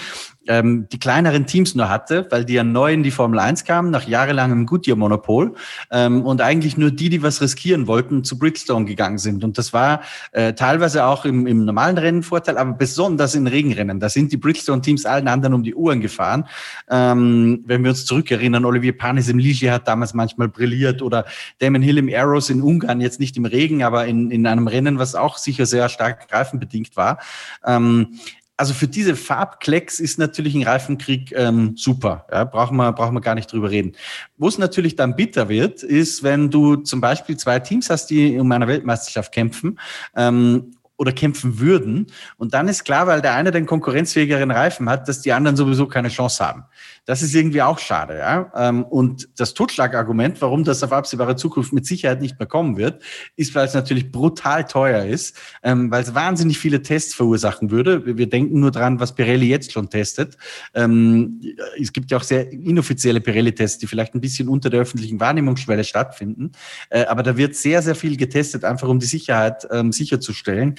ähm, 0.47 0.87
die 0.91 0.99
kleineren 0.99 1.45
Teams 1.45 1.75
nur 1.75 1.89
hatte, 1.89 2.27
weil 2.29 2.45
die 2.45 2.53
ja 2.53 2.63
neu 2.63 2.93
in 2.93 3.03
die 3.03 3.11
Formel 3.11 3.39
1 3.39 3.65
kamen, 3.65 3.91
nach 3.91 4.07
jahrelangem 4.07 4.65
Goodyear-Monopol 4.65 5.53
ähm, 5.91 6.25
und 6.25 6.41
eigentlich 6.41 6.77
nur 6.77 6.91
die, 6.91 7.09
die 7.09 7.23
was 7.23 7.41
riskieren 7.41 7.87
wollten, 7.87 8.23
zu 8.23 8.37
Bridgestone 8.37 8.85
gegangen 8.85 9.17
sind. 9.17 9.43
Und 9.43 9.57
das 9.57 9.73
war 9.73 10.01
äh, 10.31 10.53
teilweise 10.53 11.05
auch 11.05 11.25
im, 11.25 11.47
im 11.47 11.65
normalen 11.65 11.97
Rennen 11.97 12.23
Vorteil, 12.23 12.57
aber 12.57 12.73
besonders 12.73 13.35
in 13.35 13.47
Regenrennen. 13.47 13.99
Da 13.99 14.09
sind 14.09 14.31
die 14.31 14.37
Bridgestone-Teams 14.37 15.05
allen 15.05 15.27
anderen 15.27 15.53
um 15.53 15.63
die 15.63 15.75
Uhren 15.75 16.01
gefahren. 16.01 16.45
Ähm, 16.89 17.63
wenn 17.65 17.83
wir 17.83 17.91
uns 17.91 18.05
zurückerinnern, 18.05 18.65
Olivier 18.65 18.97
Panis 18.97 19.29
im 19.29 19.37
Ligier 19.37 19.71
hat 19.73 19.87
damals 19.87 20.13
manchmal 20.13 20.47
brilliert 20.47 21.01
oder 21.01 21.25
Damon 21.59 21.81
Hill 21.81 21.97
im 21.97 22.09
Arrows 22.13 22.49
in 22.49 22.61
Ungarn, 22.61 23.01
jetzt 23.01 23.19
nicht 23.19 23.37
im 23.37 23.45
Regen, 23.45 23.83
aber 23.83 24.05
in, 24.05 24.31
in 24.31 24.45
einem 24.47 24.67
Rennen, 24.67 24.99
was 24.99 25.15
auch 25.15 25.37
sicher 25.37 25.65
sehr 25.65 25.89
stark 25.89 26.27
greifenbedingt 26.27 26.95
war. 26.95 27.19
Ähm, 27.65 28.19
also 28.57 28.73
für 28.73 28.87
diese 28.87 29.15
Farbklecks 29.15 29.99
ist 29.99 30.17
natürlich 30.17 30.55
ein 30.55 30.63
Reifenkrieg 30.63 31.33
ähm, 31.35 31.75
super. 31.75 32.25
Ja, 32.31 32.45
brauchen, 32.45 32.77
wir, 32.77 32.91
brauchen 32.93 33.13
wir 33.13 33.21
gar 33.21 33.35
nicht 33.35 33.51
drüber 33.51 33.69
reden. 33.69 33.93
Wo 34.37 34.47
es 34.47 34.57
natürlich 34.57 34.95
dann 34.95 35.15
bitter 35.15 35.49
wird, 35.49 35.83
ist, 35.83 36.23
wenn 36.23 36.49
du 36.49 36.77
zum 36.77 37.01
Beispiel 37.01 37.37
zwei 37.37 37.59
Teams 37.59 37.89
hast, 37.89 38.07
die 38.07 38.37
um 38.39 38.51
eine 38.51 38.67
Weltmeisterschaft 38.67 39.33
kämpfen 39.33 39.79
ähm, 40.15 40.71
oder 40.97 41.11
kämpfen 41.11 41.59
würden. 41.59 42.07
Und 42.37 42.53
dann 42.53 42.69
ist 42.69 42.85
klar, 42.85 43.07
weil 43.07 43.21
der 43.21 43.35
eine 43.35 43.51
den 43.51 43.65
konkurrenzfähigeren 43.65 44.51
Reifen 44.51 44.89
hat, 44.89 45.09
dass 45.09 45.21
die 45.21 45.33
anderen 45.33 45.57
sowieso 45.57 45.87
keine 45.87 46.07
Chance 46.07 46.45
haben. 46.45 46.63
Das 47.05 47.21
ist 47.21 47.35
irgendwie 47.35 47.61
auch 47.61 47.77
schade. 47.77 48.17
Ja? 48.17 48.51
Ähm, 48.55 48.83
und 48.83 49.29
das 49.37 49.53
Totschlagargument, 49.53 50.41
warum 50.41 50.63
das 50.63 50.83
auf 50.83 50.91
absehbare 50.91 51.35
Zukunft 51.35 51.71
mit 51.71 51.85
Sicherheit 51.85 52.19
nicht 52.19 52.39
mehr 52.39 52.47
kommen 52.47 52.77
wird, 52.77 53.03
ist, 53.35 53.53
weil 53.53 53.65
es 53.67 53.73
natürlich 53.73 54.11
brutal 54.11 54.65
teuer 54.65 55.05
ist, 55.05 55.37
ähm, 55.61 55.91
weil 55.91 56.01
es 56.01 56.15
wahnsinnig 56.15 56.57
viele 56.57 56.81
Tests 56.81 57.13
verursachen 57.13 57.69
würde. 57.69 58.17
Wir 58.17 58.27
denken 58.27 58.59
nur 58.59 58.71
dran, 58.71 58.99
was 58.99 59.13
Pirelli 59.13 59.47
jetzt 59.47 59.71
schon 59.71 59.89
testet. 59.89 60.37
Ähm, 60.73 61.41
es 61.79 61.93
gibt 61.93 62.09
ja 62.09 62.17
auch 62.17 62.23
sehr 62.23 62.51
inoffizielle 62.51 63.21
Pirelli-Tests, 63.21 63.77
die 63.77 63.87
vielleicht 63.87 64.15
ein 64.15 64.21
bisschen 64.21 64.49
unter 64.49 64.69
der 64.69 64.81
öffentlichen 64.81 65.19
Wahrnehmungsschwelle 65.19 65.83
stattfinden. 65.83 66.53
Äh, 66.89 67.05
aber 67.05 67.21
da 67.21 67.37
wird 67.37 67.55
sehr, 67.55 67.83
sehr 67.83 67.95
viel 67.95 68.17
getestet, 68.17 68.63
einfach 68.63 68.87
um 68.87 68.99
die 68.99 69.05
Sicherheit 69.05 69.67
sicherzustellen. 69.91 70.75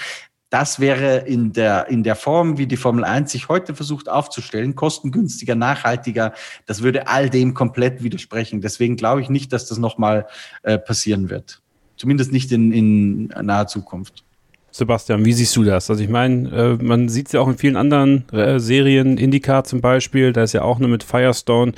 Das 0.51 0.79
wäre 0.79 1.19
in 1.27 1.53
der, 1.53 1.89
in 1.89 2.05
der 2.05 2.15
Form, 2.15 2.57
wie 2.57 2.67
die 2.67 2.77
Formel 2.77 3.03
1 3.05 3.33
sich 3.33 3.49
heute 3.49 3.75
versucht 3.75 4.09
aufzustellen, 4.09 4.77
kostengünstiger, 4.77 5.57
nachhaltiger. 5.57 6.33
Das 6.67 6.83
würde 6.83 7.09
all 7.09 7.31
dem 7.31 7.53
komplett 7.53 8.03
widersprechen. 8.05 8.61
Deswegen 8.61 8.97
glaube 8.97 9.21
ich 9.21 9.29
nicht, 9.29 9.53
dass 9.53 9.67
das 9.67 9.79
nochmal 9.79 10.27
äh, 10.63 10.79
passieren 10.79 11.31
wird. 11.31 11.63
Zumindest 11.97 12.31
nicht 12.31 12.53
in, 12.53 12.73
in 12.73 13.27
naher 13.43 13.67
Zukunft. 13.67 14.23
Sebastian, 14.71 15.25
wie 15.25 15.33
siehst 15.33 15.57
du 15.57 15.65
das? 15.65 15.89
Also 15.89 16.03
ich 16.03 16.11
meine, 16.11 16.51
äh, 16.51 16.85
man 16.85 17.09
sieht 17.09 17.27
es 17.27 17.33
ja 17.33 17.41
auch 17.41 17.49
in 17.49 17.57
vielen 17.57 17.77
anderen 17.77 18.29
äh, 18.31 18.61
Serien, 18.61 19.17
IndyCar 19.17 19.65
zum 19.65 19.81
Beispiel, 19.81 20.33
da 20.33 20.43
ist 20.43 20.53
ja 20.53 20.63
auch 20.63 20.79
nur 20.79 20.91
mit 20.91 21.03
Firestone 21.03 21.73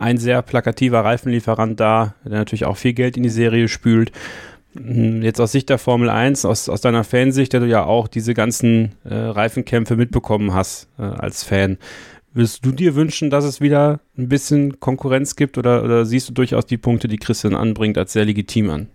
ein 0.00 0.16
sehr 0.16 0.40
plakativer 0.40 1.04
Reifenlieferant 1.04 1.78
da, 1.78 2.14
der 2.24 2.38
natürlich 2.38 2.64
auch 2.64 2.78
viel 2.78 2.94
Geld 2.94 3.18
in 3.18 3.22
die 3.22 3.28
Serie 3.28 3.68
spült. 3.68 4.10
Hm, 4.74 5.22
jetzt 5.22 5.40
aus 5.40 5.52
Sicht 5.52 5.68
der 5.68 5.78
Formel 5.78 6.08
1, 6.08 6.44
aus, 6.44 6.68
aus 6.68 6.80
deiner 6.80 7.04
Fansicht, 7.04 7.52
der 7.52 7.60
du 7.60 7.66
ja 7.66 7.84
auch 7.84 8.08
diese 8.08 8.34
ganzen 8.34 8.94
äh, 9.04 9.14
Reifenkämpfe 9.14 9.96
mitbekommen 9.96 10.54
hast 10.54 10.88
äh, 10.98 11.02
als 11.02 11.42
Fan, 11.42 11.78
würdest 12.32 12.64
du 12.64 12.72
dir 12.72 12.94
wünschen, 12.94 13.30
dass 13.30 13.44
es 13.44 13.60
wieder 13.60 14.00
ein 14.16 14.28
bisschen 14.28 14.78
Konkurrenz 14.78 15.34
gibt 15.34 15.58
oder, 15.58 15.82
oder 15.82 16.04
siehst 16.04 16.28
du 16.28 16.32
durchaus 16.32 16.66
die 16.66 16.78
Punkte, 16.78 17.08
die 17.08 17.16
Christian 17.16 17.54
anbringt, 17.54 17.98
als 17.98 18.12
sehr 18.12 18.24
legitim 18.24 18.70
an? 18.70 18.88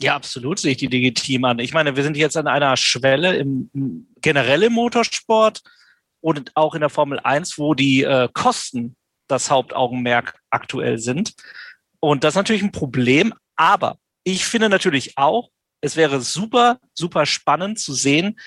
Ja, 0.00 0.16
absolut 0.16 0.58
sehe 0.58 0.72
ich 0.72 0.78
die 0.78 0.88
legitim 0.88 1.44
an. 1.44 1.60
Ich 1.60 1.74
meine, 1.74 1.94
wir 1.94 2.02
sind 2.02 2.16
jetzt 2.16 2.36
an 2.36 2.48
einer 2.48 2.76
Schwelle 2.76 3.36
im, 3.36 3.70
im 3.72 4.08
generell 4.20 4.64
im 4.64 4.72
Motorsport 4.72 5.62
und 6.20 6.50
auch 6.56 6.74
in 6.74 6.80
der 6.80 6.90
Formel 6.90 7.20
1, 7.20 7.58
wo 7.58 7.74
die 7.74 8.02
äh, 8.02 8.28
Kosten 8.32 8.96
das 9.28 9.50
Hauptaugenmerk 9.50 10.34
aktuell 10.50 10.98
sind. 10.98 11.34
Und 12.00 12.24
das 12.24 12.32
ist 12.32 12.36
natürlich 12.36 12.62
ein 12.62 12.72
Problem, 12.72 13.32
aber 13.54 13.96
ich 14.24 14.44
finde 14.44 14.68
natürlich 14.68 15.16
auch, 15.16 15.50
es 15.80 15.96
wäre 15.96 16.20
super, 16.20 16.78
super 16.94 17.26
spannend 17.26 17.78
zu 17.78 17.92
sehen, 17.92 18.38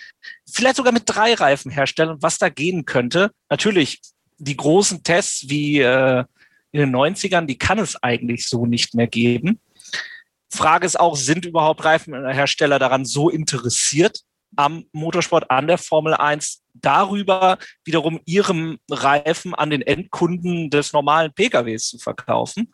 vielleicht 0.49 0.77
sogar 0.77 0.93
mit 0.93 1.03
drei 1.05 1.33
Reifenherstellern, 1.33 2.21
was 2.21 2.37
da 2.37 2.49
gehen 2.49 2.85
könnte. 2.85 3.31
Natürlich, 3.49 4.01
die 4.37 4.55
großen 4.55 5.03
Tests 5.03 5.49
wie 5.49 5.79
äh, 5.79 6.23
in 6.71 6.79
den 6.79 6.95
90ern, 6.95 7.45
die 7.45 7.57
kann 7.57 7.79
es 7.79 8.01
eigentlich 8.01 8.47
so 8.47 8.65
nicht 8.65 8.95
mehr 8.95 9.07
geben. 9.07 9.59
Frage 10.49 10.85
ist 10.85 10.99
auch, 10.99 11.17
sind 11.17 11.45
überhaupt 11.45 11.83
Reifenhersteller 11.83 12.79
daran 12.79 13.05
so 13.05 13.29
interessiert 13.29 14.21
am 14.55 14.85
Motorsport, 14.93 15.51
an 15.51 15.67
der 15.67 15.77
Formel 15.77 16.13
1, 16.13 16.63
darüber 16.73 17.57
wiederum 17.83 18.21
ihrem 18.25 18.77
Reifen 18.89 19.53
an 19.53 19.69
den 19.69 19.81
Endkunden 19.81 20.69
des 20.69 20.93
normalen 20.93 21.33
PKWs 21.33 21.89
zu 21.89 21.97
verkaufen? 21.97 22.73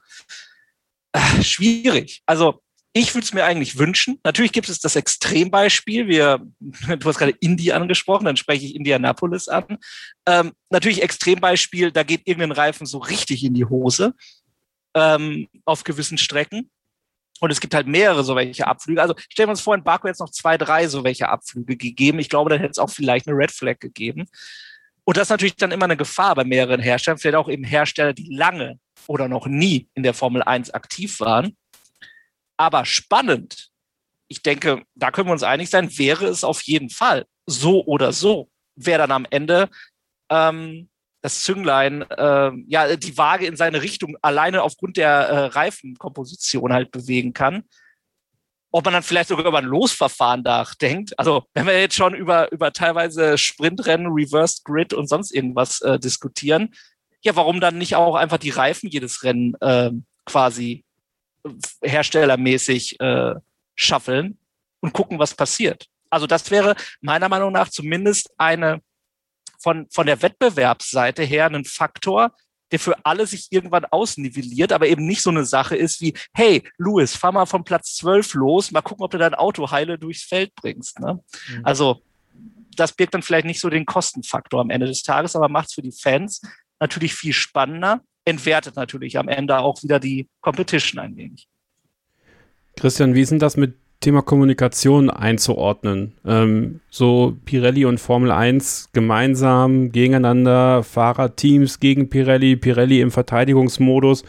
Äh, 1.12 1.41
schwierig. 1.41 2.22
Also 2.26 2.62
ich 2.94 3.14
würde 3.14 3.24
es 3.24 3.34
mir 3.34 3.46
eigentlich 3.46 3.78
wünschen. 3.78 4.20
Natürlich 4.24 4.52
gibt 4.52 4.68
es 4.68 4.80
das 4.80 4.96
Extrembeispiel. 4.96 6.08
Wir, 6.08 6.46
du 6.60 7.08
hast 7.08 7.18
gerade 7.18 7.36
Indie 7.39 7.74
angesprochen, 7.74 8.26
dann 8.26 8.38
spreche 8.38 8.66
ich 8.66 8.76
Indianapolis 8.76 9.48
an. 9.48 9.78
Ähm, 10.26 10.52
natürlich 10.70 11.02
Extrembeispiel, 11.02 11.92
da 11.92 12.04
geht 12.04 12.22
irgendein 12.26 12.52
Reifen 12.52 12.86
so 12.86 12.98
richtig 12.98 13.44
in 13.46 13.54
die 13.54 13.66
Hose 13.66 14.14
ähm, 14.94 15.48
auf 15.66 15.84
gewissen 15.84 16.18
Strecken. 16.18 16.70
Und 17.39 17.50
es 17.50 17.60
gibt 17.60 17.74
halt 17.74 17.88
mehrere 17.88 18.24
so 18.24 18.36
welche 18.36 18.68
Abflüge. 18.68 19.02
Also 19.02 19.16
stellen 19.30 19.48
wir 19.48 19.52
uns 19.52 19.62
vor, 19.62 19.74
in 19.74 19.84
Baku 19.84 20.08
jetzt 20.08 20.20
noch 20.20 20.30
zwei, 20.30 20.58
drei 20.58 20.88
so 20.88 21.04
welche 21.04 21.30
Abflüge 21.30 21.76
gegeben. 21.76 22.20
Ich 22.20 22.30
glaube, 22.30 22.52
dann 22.52 22.60
hätte 22.60 22.72
es 22.72 22.78
auch 22.78 22.92
vielleicht 22.92 23.28
eine 23.28 23.36
Red 23.36 23.52
Flag 23.52 23.80
gegeben. 23.80 24.28
Und 25.06 25.18
das 25.18 25.24
ist 25.24 25.30
natürlich 25.32 25.56
dann 25.56 25.72
immer 25.72 25.86
eine 25.86 25.98
Gefahr 25.98 26.36
bei 26.36 26.44
mehreren 26.44 26.80
Herstellern, 26.80 27.18
vielleicht 27.18 27.36
auch 27.36 27.50
eben 27.50 27.64
Hersteller, 27.64 28.14
die 28.14 28.32
lange 28.32 28.80
oder 29.08 29.28
noch 29.28 29.48
nie 29.48 29.88
in 29.96 30.04
der 30.04 30.14
Formel 30.14 30.44
1 30.44 30.72
aktiv 30.72 31.20
waren 31.20 31.56
aber 32.62 32.86
spannend, 32.86 33.70
ich 34.28 34.43
denke, 34.43 34.84
da 34.93 35.09
können 35.09 35.28
wir 35.28 35.34
uns 35.34 35.41
einig 35.41 35.72
sein, 35.72 35.97
wäre 35.97 36.28
es 36.28 36.43
auf 36.43 36.62
jeden 36.62 36.91
Fall. 36.91 37.26
So 37.47 37.84
oder 37.86 38.14
so. 38.14 38.49
Wer 38.76 38.99
dann 38.99 39.12
am 39.12 39.26
Ende 39.30 39.68
ähm, 40.30 40.89
das 41.24 41.43
Zünglein, 41.43 42.03
äh, 42.03 42.51
ja, 42.68 42.95
die 42.95 43.18
Waage 43.18 43.47
in 43.47 43.55
seine 43.55 43.82
Richtung 43.82 44.16
alleine 44.22 44.62
aufgrund 44.62 44.97
der 44.97 45.09
äh, 45.09 45.45
Reifenkomposition 45.47 46.72
halt 46.72 46.91
bewegen 46.91 47.34
kann. 47.34 47.64
Ob 48.72 48.86
man 48.86 48.93
dann 48.93 49.03
vielleicht 49.03 49.30
sogar 49.30 49.47
über 49.47 49.57
ein 49.57 49.66
Losverfahren 49.66 50.43
nachdenkt. 50.43 51.18
Also, 51.18 51.43
wenn 51.55 51.66
wir 51.66 51.82
jetzt 51.82 51.95
schon 51.95 52.14
über, 52.14 52.51
über 52.51 52.72
teilweise 52.72 53.39
Sprintrennen, 53.39 54.14
Reversed 54.14 54.64
Grid 54.66 54.93
und 54.93 55.09
sonst 55.09 55.32
irgendwas 55.32 55.82
äh, 55.82 55.97
diskutieren, 55.97 56.76
ja, 57.24 57.36
warum 57.36 57.59
dann 57.59 57.80
nicht 57.80 57.95
auch 57.95 58.16
einfach 58.16 58.38
die 58.38 58.51
Reifen 58.51 58.88
jedes 58.88 59.24
Rennen 59.24 59.55
äh, 59.62 59.91
quasi 60.26 60.86
herstellermäßig 61.84 63.00
äh, 63.00 63.36
schaffeln 63.76 64.38
und 64.80 64.94
gucken, 64.94 65.20
was 65.20 65.36
passiert. 65.36 65.88
Also 66.10 66.28
das 66.28 66.52
wäre 66.52 66.76
meiner 67.00 67.30
Meinung 67.30 67.52
nach 67.52 67.70
zumindest 67.70 68.32
eine 68.38 68.82
von, 69.62 69.88
von 69.92 70.06
der 70.06 70.22
Wettbewerbsseite 70.22 71.24
her 71.24 71.46
ein 71.46 71.66
Faktor, 71.66 72.36
der 72.72 72.80
für 72.80 72.96
alle 73.06 73.28
sich 73.28 73.48
irgendwann 73.52 73.86
ausnivelliert, 73.86 74.72
aber 74.72 74.88
eben 74.88 75.06
nicht 75.06 75.22
so 75.22 75.30
eine 75.30 75.46
Sache 75.46 75.76
ist 75.76 76.02
wie, 76.02 76.14
hey, 76.34 76.64
Louis, 76.78 77.16
fahr 77.16 77.32
mal 77.32 77.46
von 77.46 77.64
Platz 77.64 77.96
12 77.96 78.34
los, 78.36 78.72
mal 78.72 78.82
gucken, 78.82 79.04
ob 79.04 79.12
du 79.12 79.18
dein 79.18 79.36
Auto 79.36 79.70
heile 79.72 80.00
durchs 80.00 80.24
Feld 80.24 80.56
bringst. 80.56 81.00
Ne? 81.00 81.20
Mhm. 81.50 81.66
Also 81.66 82.02
das 82.76 82.94
birgt 82.94 83.14
dann 83.14 83.22
vielleicht 83.22 83.46
nicht 83.46 83.60
so 83.60 83.70
den 83.70 83.86
Kostenfaktor 83.86 84.62
am 84.62 84.70
Ende 84.70 84.88
des 84.88 85.04
Tages, 85.04 85.36
aber 85.36 85.50
macht 85.50 85.68
es 85.68 85.74
für 85.74 85.82
die 85.82 85.92
Fans 85.92 86.42
natürlich 86.80 87.14
viel 87.14 87.34
spannender 87.34 88.02
entwertet 88.26 88.76
natürlich 88.76 89.17
am 89.17 89.28
Ende 89.28 89.59
auch 89.59 89.82
wieder 89.84 89.99
die 89.99 90.28
Competition 90.41 90.99
ein 90.99 91.15
wenig. 91.15 91.47
Christian, 92.76 93.15
wie 93.15 93.22
ist 93.22 93.32
denn 93.32 93.39
das 93.39 93.57
mit 93.57 93.76
Thema 93.99 94.22
Kommunikation 94.22 95.09
einzuordnen? 95.09 96.13
Ähm, 96.26 96.80
so 96.89 97.38
Pirelli 97.45 97.86
und 97.86 97.99
Formel 97.99 98.32
1 98.32 98.89
gemeinsam 98.93 99.91
gegeneinander, 99.91 100.84
Fahrerteams 100.84 101.80
gegen 101.80 102.09
Pirelli, 102.09 102.55
Pirelli 102.55 103.01
im 103.01 103.11
Verteidigungsmodus 103.11 104.24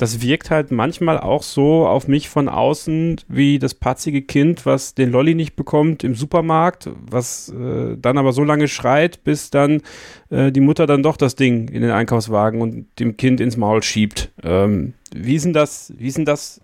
das 0.00 0.22
wirkt 0.22 0.50
halt 0.50 0.70
manchmal 0.70 1.18
auch 1.18 1.42
so 1.42 1.86
auf 1.86 2.08
mich 2.08 2.30
von 2.30 2.48
außen 2.48 3.20
wie 3.28 3.58
das 3.58 3.74
patzige 3.74 4.22
Kind, 4.22 4.64
was 4.64 4.94
den 4.94 5.10
Lolli 5.10 5.34
nicht 5.34 5.56
bekommt 5.56 6.04
im 6.04 6.14
Supermarkt, 6.14 6.88
was 7.10 7.50
äh, 7.50 7.98
dann 7.98 8.16
aber 8.16 8.32
so 8.32 8.42
lange 8.42 8.66
schreit, 8.66 9.22
bis 9.24 9.50
dann 9.50 9.82
äh, 10.30 10.52
die 10.52 10.60
Mutter 10.62 10.86
dann 10.86 11.02
doch 11.02 11.18
das 11.18 11.34
Ding 11.34 11.68
in 11.68 11.82
den 11.82 11.90
Einkaufswagen 11.90 12.62
und 12.62 12.86
dem 12.98 13.18
Kind 13.18 13.42
ins 13.42 13.58
Maul 13.58 13.82
schiebt. 13.82 14.32
Ähm, 14.42 14.94
wie 15.14 15.34
ist 15.34 15.44
denn 15.44 15.52
das, 15.52 15.92
wie 15.98 16.06
ist 16.06 16.16
denn 16.16 16.24
das 16.24 16.62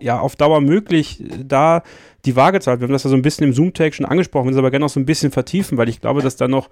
ja 0.00 0.18
auf 0.18 0.36
Dauer 0.36 0.60
möglich, 0.60 1.22
da 1.44 1.82
die 2.24 2.36
Waage 2.36 2.60
zu 2.60 2.70
halten? 2.70 2.80
Wir 2.80 2.88
haben 2.88 2.92
das 2.92 3.04
ja 3.04 3.10
so 3.10 3.16
ein 3.16 3.22
bisschen 3.22 3.46
im 3.46 3.52
Zoom-Tag 3.52 3.94
schon 3.94 4.06
angesprochen, 4.06 4.46
wir 4.46 4.50
müssen 4.50 4.58
aber 4.58 4.70
gerne 4.70 4.84
noch 4.84 4.90
so 4.90 5.00
ein 5.00 5.06
bisschen 5.06 5.30
vertiefen, 5.32 5.78
weil 5.78 5.88
ich 5.88 6.00
glaube, 6.00 6.22
dass 6.22 6.36
da 6.36 6.48
noch 6.48 6.68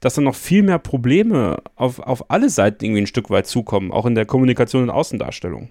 dass 0.00 0.14
dann 0.14 0.24
noch 0.24 0.34
viel 0.34 0.62
mehr 0.62 0.78
Probleme 0.78 1.62
auf, 1.76 1.98
auf 1.98 2.30
alle 2.30 2.50
Seiten 2.50 2.84
irgendwie 2.84 3.02
ein 3.02 3.06
Stück 3.06 3.30
weit 3.30 3.46
zukommen, 3.46 3.90
auch 3.90 4.06
in 4.06 4.14
der 4.14 4.26
Kommunikation 4.26 4.82
und 4.82 4.90
Außendarstellung. 4.90 5.70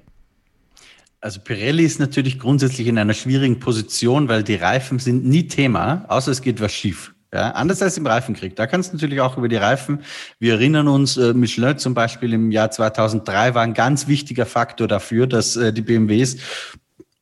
Also 1.22 1.40
Pirelli 1.40 1.84
ist 1.84 2.00
natürlich 2.00 2.40
grundsätzlich 2.40 2.88
in 2.88 2.98
einer 2.98 3.14
schwierigen 3.14 3.60
Position, 3.60 4.28
weil 4.28 4.44
die 4.44 4.56
Reifen 4.56 5.00
sind 5.00 5.26
nie 5.26 5.48
Thema, 5.48 6.06
außer 6.10 6.32
es 6.32 6.42
geht 6.42 6.60
was 6.60 6.74
schief. 6.74 7.14
Ja, 7.34 7.52
anders 7.52 7.82
als 7.82 7.98
im 7.98 8.06
Reifenkrieg. 8.06 8.56
Da 8.56 8.68
kannst 8.68 8.92
du 8.92 8.98
natürlich 8.98 9.20
auch 9.20 9.38
über 9.38 9.48
die 9.48 9.56
Reifen. 9.56 10.00
Wir 10.38 10.54
erinnern 10.54 10.88
uns, 10.88 11.18
äh, 11.18 11.34
Michelin 11.34 11.80
zum 11.80 11.96
Beispiel 11.96 12.34
im 12.34 12.52
Jahr 12.52 12.70
2003 12.70 13.56
war 13.56 13.64
ein 13.64 13.74
ganz 13.74 14.08
wichtiger 14.08 14.46
Faktor 14.46 14.88
dafür, 14.88 15.26
dass 15.26 15.56
äh, 15.56 15.74
die 15.74 15.82
BMWs 15.82 16.38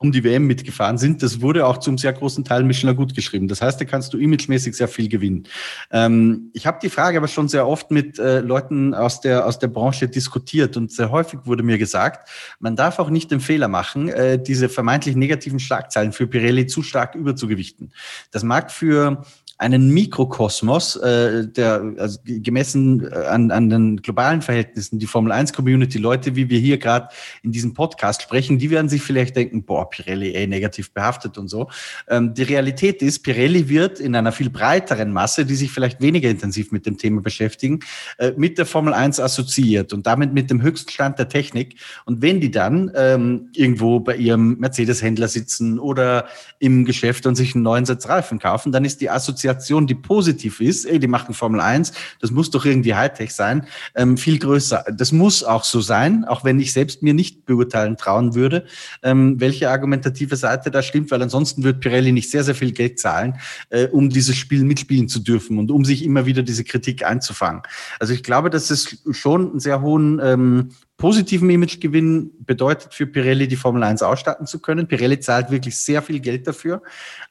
um 0.02 0.12
die 0.12 0.24
WM 0.24 0.48
mitgefahren 0.48 0.98
sind. 0.98 1.22
Das 1.22 1.42
wurde 1.42 1.66
auch 1.66 1.78
zum 1.78 1.98
sehr 1.98 2.14
großen 2.14 2.44
Teil 2.44 2.64
Michelin 2.64 2.96
gut 2.96 3.16
geschrieben. 3.16 3.48
Das 3.48 3.62
heißt, 3.62 3.80
da 3.80 3.86
kannst 3.86 4.14
du 4.14 4.18
imagemäßig 4.18 4.76
sehr 4.76 4.88
viel 4.88 5.08
gewinnen. 5.08 5.44
Ähm, 5.92 6.50
ich 6.54 6.66
habe 6.66 6.80
die 6.82 6.90
Frage 6.90 7.18
aber 7.18 7.28
schon 7.28 7.48
sehr 7.48 7.68
oft 7.68 7.92
mit 7.92 8.18
äh, 8.20 8.40
Leuten 8.40 8.94
aus 8.94 9.22
der, 9.22 9.46
aus 9.46 9.60
der 9.60 9.68
Branche 9.68 10.08
diskutiert 10.08 10.76
und 10.78 10.92
sehr 10.92 11.12
häufig 11.12 11.42
wurde 11.46 11.64
mir 11.64 11.78
gesagt, 11.78 12.30
man 12.60 12.76
darf 12.76 13.00
auch 13.00 13.10
nicht 13.10 13.32
den 13.32 13.40
Fehler 13.40 13.68
machen, 13.68 14.10
äh, 14.10 14.42
diese 14.42 14.70
vermeintlich 14.70 15.16
negativen 15.16 15.60
Schlagzeilen 15.60 16.12
für 16.12 16.28
Pirelli 16.28 16.68
zu 16.68 16.82
stark 16.82 17.16
überzugewichten. 17.16 17.94
Das 18.32 18.44
mag 18.44 18.72
für 18.72 19.24
einen 19.62 19.94
Mikrokosmos, 19.94 20.96
äh, 20.96 21.48
der 21.48 21.94
also 22.00 22.18
gemessen 22.26 23.08
äh, 23.08 23.28
an, 23.28 23.52
an 23.52 23.70
den 23.70 23.98
globalen 23.98 24.42
Verhältnissen, 24.42 24.98
die 24.98 25.06
Formel 25.06 25.32
1 25.32 25.54
Community, 25.54 26.00
Leute, 26.00 26.36
wie 26.36 26.50
wir 26.50 26.58
hier 26.58 26.80
gerade 26.80 27.10
in 27.44 27.52
diesem 27.52 27.76
Podcast 27.76 28.24
sprechen, 28.24 28.58
die 28.58 28.72
werden 28.72 28.90
sich 28.90 29.04
vielleicht 29.04 29.36
denken, 29.36 29.64
boah, 29.64 29.88
Pirelli, 29.92 30.34
ey, 30.34 30.48
negativ 30.48 30.92
behaftet 30.92 31.38
und 31.38 31.48
so. 31.48 31.70
Ähm, 32.08 32.34
die 32.34 32.44
Realität 32.44 33.02
ist, 33.02 33.20
Pirelli 33.20 33.70
wird 33.70 34.00
in 34.00 34.16
einer 34.16 34.32
viel 34.32 34.50
breiteren 34.50 35.12
Masse, 35.12 35.46
die 35.46 35.56
sich 35.56 35.72
vielleicht 35.72 36.02
weniger 36.02 36.30
intensiv 36.30 36.72
mit 36.72 36.86
dem 36.86 36.98
Thema 36.98 37.22
beschäftigen, 37.22 37.82
äh, 38.18 38.32
mit 38.36 38.58
der 38.58 38.66
Formel 38.66 38.94
1 38.94 39.20
assoziiert 39.20 39.94
und 39.94 40.08
damit 40.08 40.34
mit 40.34 40.50
dem 40.50 40.62
Höchststand 40.62 41.20
der 41.20 41.30
Technik. 41.30 41.76
Und 42.06 42.22
wenn 42.22 42.40
die 42.40 42.52
dann 42.52 42.92
ähm, 42.96 43.50
irgendwo 43.54 44.00
bei 44.00 44.16
ihrem 44.16 44.58
Mercedes-Händler 44.60 45.28
sitzen 45.28 45.80
oder 45.80 46.28
im 46.60 46.86
Geschäft 46.86 47.26
und 47.26 47.36
sich 47.36 47.54
einen 47.54 47.64
neuen 47.64 47.86
Satz 47.86 48.08
Reifen 48.08 48.40
kaufen, 48.40 48.72
dann 48.72 48.86
ist 48.86 49.02
die 49.02 49.10
Assoziation 49.10 49.52
Assoziation, 49.52 49.88
die 49.88 49.96
positiv 49.96 50.62
ist, 50.62 50.86
ey, 50.86 51.00
die 51.00 51.08
machen 51.08 51.34
Formel 51.34 51.60
1, 51.60 51.94
das 52.20 52.32
muss 52.32 52.52
doch 52.52 52.66
irgendwie 52.66 52.96
Hightech 52.96 53.34
sein, 53.34 53.66
ähm, 53.96 54.18
viel 54.18 54.40
größer. 54.40 54.86
Das 54.96 55.12
muss 55.12 55.44
auch 55.44 55.64
so 55.64 55.82
sein, 55.82 56.26
auch 56.26 56.44
wenn 56.44 56.60
ich 56.60 56.74
selbst 56.74 57.02
mir 57.02 57.14
nicht 57.14 57.46
beurteilen 57.46 57.98
trauen 57.98 58.36
würde, 58.36 58.66
ähm, 59.04 59.40
welche 59.40 59.70
argumentative 59.82 60.36
Seite 60.36 60.70
da 60.70 60.82
stimmt, 60.84 61.10
weil 61.12 61.22
ansonsten 61.22 61.64
wird 61.64 61.80
Pirelli 61.80 62.12
nicht 62.12 62.30
sehr, 62.30 62.44
sehr 62.44 62.56
viel 62.56 62.72
Geld 62.72 63.00
zahlen, 63.00 63.36
äh, 63.70 63.88
um 63.88 64.10
dieses 64.10 64.38
Spiel 64.38 64.64
mitspielen 64.64 65.08
zu 65.08 65.20
dürfen 65.20 65.58
und 65.58 65.72
um 65.72 65.84
sich 65.84 66.06
immer 66.06 66.26
wieder 66.26 66.44
diese 66.44 66.64
Kritik 66.64 67.04
einzufangen. 67.04 67.64
Also 68.00 68.14
ich 68.14 68.24
glaube, 68.24 68.50
dass 68.50 68.70
es 68.70 69.04
schon 69.12 69.52
einen 69.52 69.60
sehr 69.60 69.82
hohen 69.82 70.20
ähm, 70.24 70.70
positiven 70.98 71.50
Imagegewinn 71.50 72.32
bedeutet 72.40 72.94
für 72.94 73.08
Pirelli, 73.08 73.48
die 73.48 73.56
Formel 73.56 73.82
1 73.84 74.04
ausstatten 74.04 74.46
zu 74.46 74.60
können. 74.60 74.88
Pirelli 74.88 75.20
zahlt 75.20 75.50
wirklich 75.50 75.78
sehr 75.78 76.04
viel 76.04 76.20
Geld 76.20 76.46
dafür. 76.46 76.84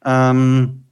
Ähm, 0.05 0.83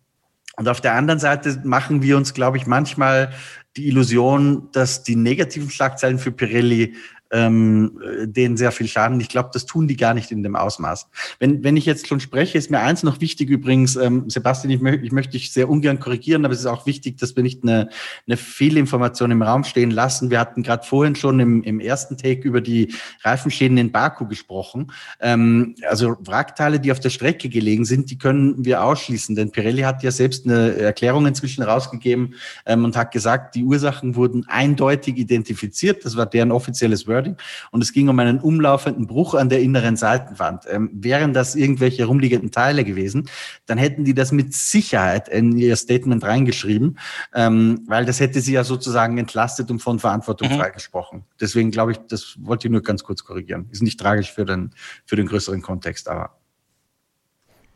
und 0.57 0.69
auf 0.69 0.81
der 0.81 0.95
anderen 0.95 1.21
Seite 1.21 1.61
machen 1.65 2.03
wir 2.03 2.17
uns, 2.17 2.35
glaube 2.35 2.57
ich, 2.57 2.67
manchmal 2.67 3.33
die 3.77 3.87
Illusion, 3.87 4.69
dass 4.73 5.05
die 5.05 5.15
negativen 5.15 5.71
Schlagzeilen 5.71 6.19
für 6.19 6.33
Pirelli 6.33 6.95
ähm, 7.31 8.01
denen 8.25 8.57
sehr 8.57 8.73
viel 8.73 8.89
schaden. 8.89 9.21
Ich 9.21 9.29
glaube, 9.29 9.51
das 9.53 9.67
tun 9.67 9.89
die 9.89 9.97
gar 9.97 10.15
nicht 10.15 10.31
in 10.31 10.43
dem 10.43 10.57
Ausmaß. 10.57 11.09
Wenn, 11.39 11.63
wenn 11.63 11.77
ich 11.77 11.87
jetzt 11.87 12.07
schon 12.07 12.21
spreche, 12.21 12.57
ist 12.57 12.71
mir 12.71 12.81
eins 12.81 13.03
noch 13.03 13.21
wichtig 13.21 13.51
übrigens, 13.51 13.97
ähm, 13.97 14.31
Sebastian, 14.31 14.71
ich, 14.71 14.81
mö 14.81 14.97
ich 15.03 15.13
möchte 15.13 15.33
dich 15.33 15.53
sehr 15.53 15.69
ungern 15.69 15.99
korrigieren, 15.99 16.45
aber 16.45 16.55
es 16.55 16.61
ist 16.61 16.67
auch 16.67 16.87
wichtig, 16.87 17.19
dass 17.19 17.37
wir 17.37 17.43
nicht 17.43 17.63
eine, 17.63 17.91
eine 18.27 18.37
Fehlinformation 18.37 19.31
im 19.31 19.43
Raum 19.43 19.65
stehen 19.65 19.91
lassen. 19.91 20.31
Wir 20.31 20.41
hatten 20.41 20.63
gerade 20.63 20.87
vorhin 20.87 21.15
schon 21.17 21.39
im, 21.41 21.63
im 21.63 21.81
ersten 21.81 22.17
Take 22.17 22.47
über 22.49 22.61
die 22.61 22.95
Reifenschäden 23.23 23.77
in 23.77 23.93
Baku 23.93 24.27
gesprochen. 24.27 24.93
Ähm, 25.21 25.75
also 25.89 26.17
Wrackteile, 26.21 26.81
die 26.81 26.93
auf 26.93 27.01
der 27.01 27.11
Strecke 27.11 27.49
gelegen 27.49 27.85
sind, 27.85 28.11
die 28.11 28.19
können 28.19 28.65
wir 28.65 28.83
ausschließen, 28.83 29.37
denn 29.37 29.51
Pirelli 29.51 29.83
hat 29.83 30.03
ja 30.03 30.11
selbst 30.11 30.47
eine 30.47 30.77
Erklärung 30.77 31.27
inzwischen 31.27 31.63
rausgegeben 31.63 32.35
ähm, 32.65 32.85
und 32.85 32.97
hat 32.97 33.13
gesagt, 33.13 33.55
die 33.55 33.65
Ursachen 33.65 34.17
wurden 34.17 34.47
eindeutig 34.49 35.17
identifiziert. 35.19 36.05
Das 36.05 36.17
war 36.17 36.27
deren 36.27 36.53
offizielles 36.53 37.07
Word 37.07 37.18
Wording. 37.19 37.37
Und 37.71 37.83
es 37.83 37.93
ging 37.93 38.09
um 38.09 38.19
einen 38.19 38.39
umlaufenden 38.39 39.07
Bruch 39.07 39.35
an 39.35 39.49
der 39.49 39.61
inneren 39.61 39.97
Seitenwand. 39.97 40.65
Ähm, 40.71 40.91
wären 40.93 41.33
das 41.33 41.55
irgendwelche 41.55 42.05
rumliegenden 42.05 42.51
Teile 42.51 42.85
gewesen, 42.85 43.29
dann 43.67 43.79
hätten 43.79 44.05
die 44.05 44.15
das 44.15 44.33
mit 44.33 44.55
Sicherheit 44.55 45.29
in 45.29 45.57
ihr 45.59 45.77
Statement 45.77 46.25
reingeschrieben, 46.25 46.99
ähm, 47.35 47.85
weil 47.87 48.05
das 48.05 48.21
hätte 48.21 48.41
sie 48.41 48.53
ja 48.53 48.65
sozusagen 48.65 49.19
entlastet 49.19 49.71
und 49.71 49.81
von 49.81 49.99
Verantwortung 49.99 50.49
mhm. 50.51 50.59
freigesprochen. 50.59 51.25
Deswegen 51.41 51.71
glaube 51.71 51.93
ich, 51.93 51.99
das 52.09 52.37
wollte 52.41 52.69
ich 52.69 52.73
nur 52.73 52.83
ganz 52.83 53.03
kurz 53.03 53.25
korrigieren. 53.25 53.69
Ist 53.71 53.83
nicht 53.83 53.99
tragisch 53.99 54.33
für 54.33 54.45
den, 54.45 54.71
für 55.05 55.17
den 55.17 55.27
größeren 55.27 55.63
Kontext, 55.63 56.09
aber. 56.09 56.39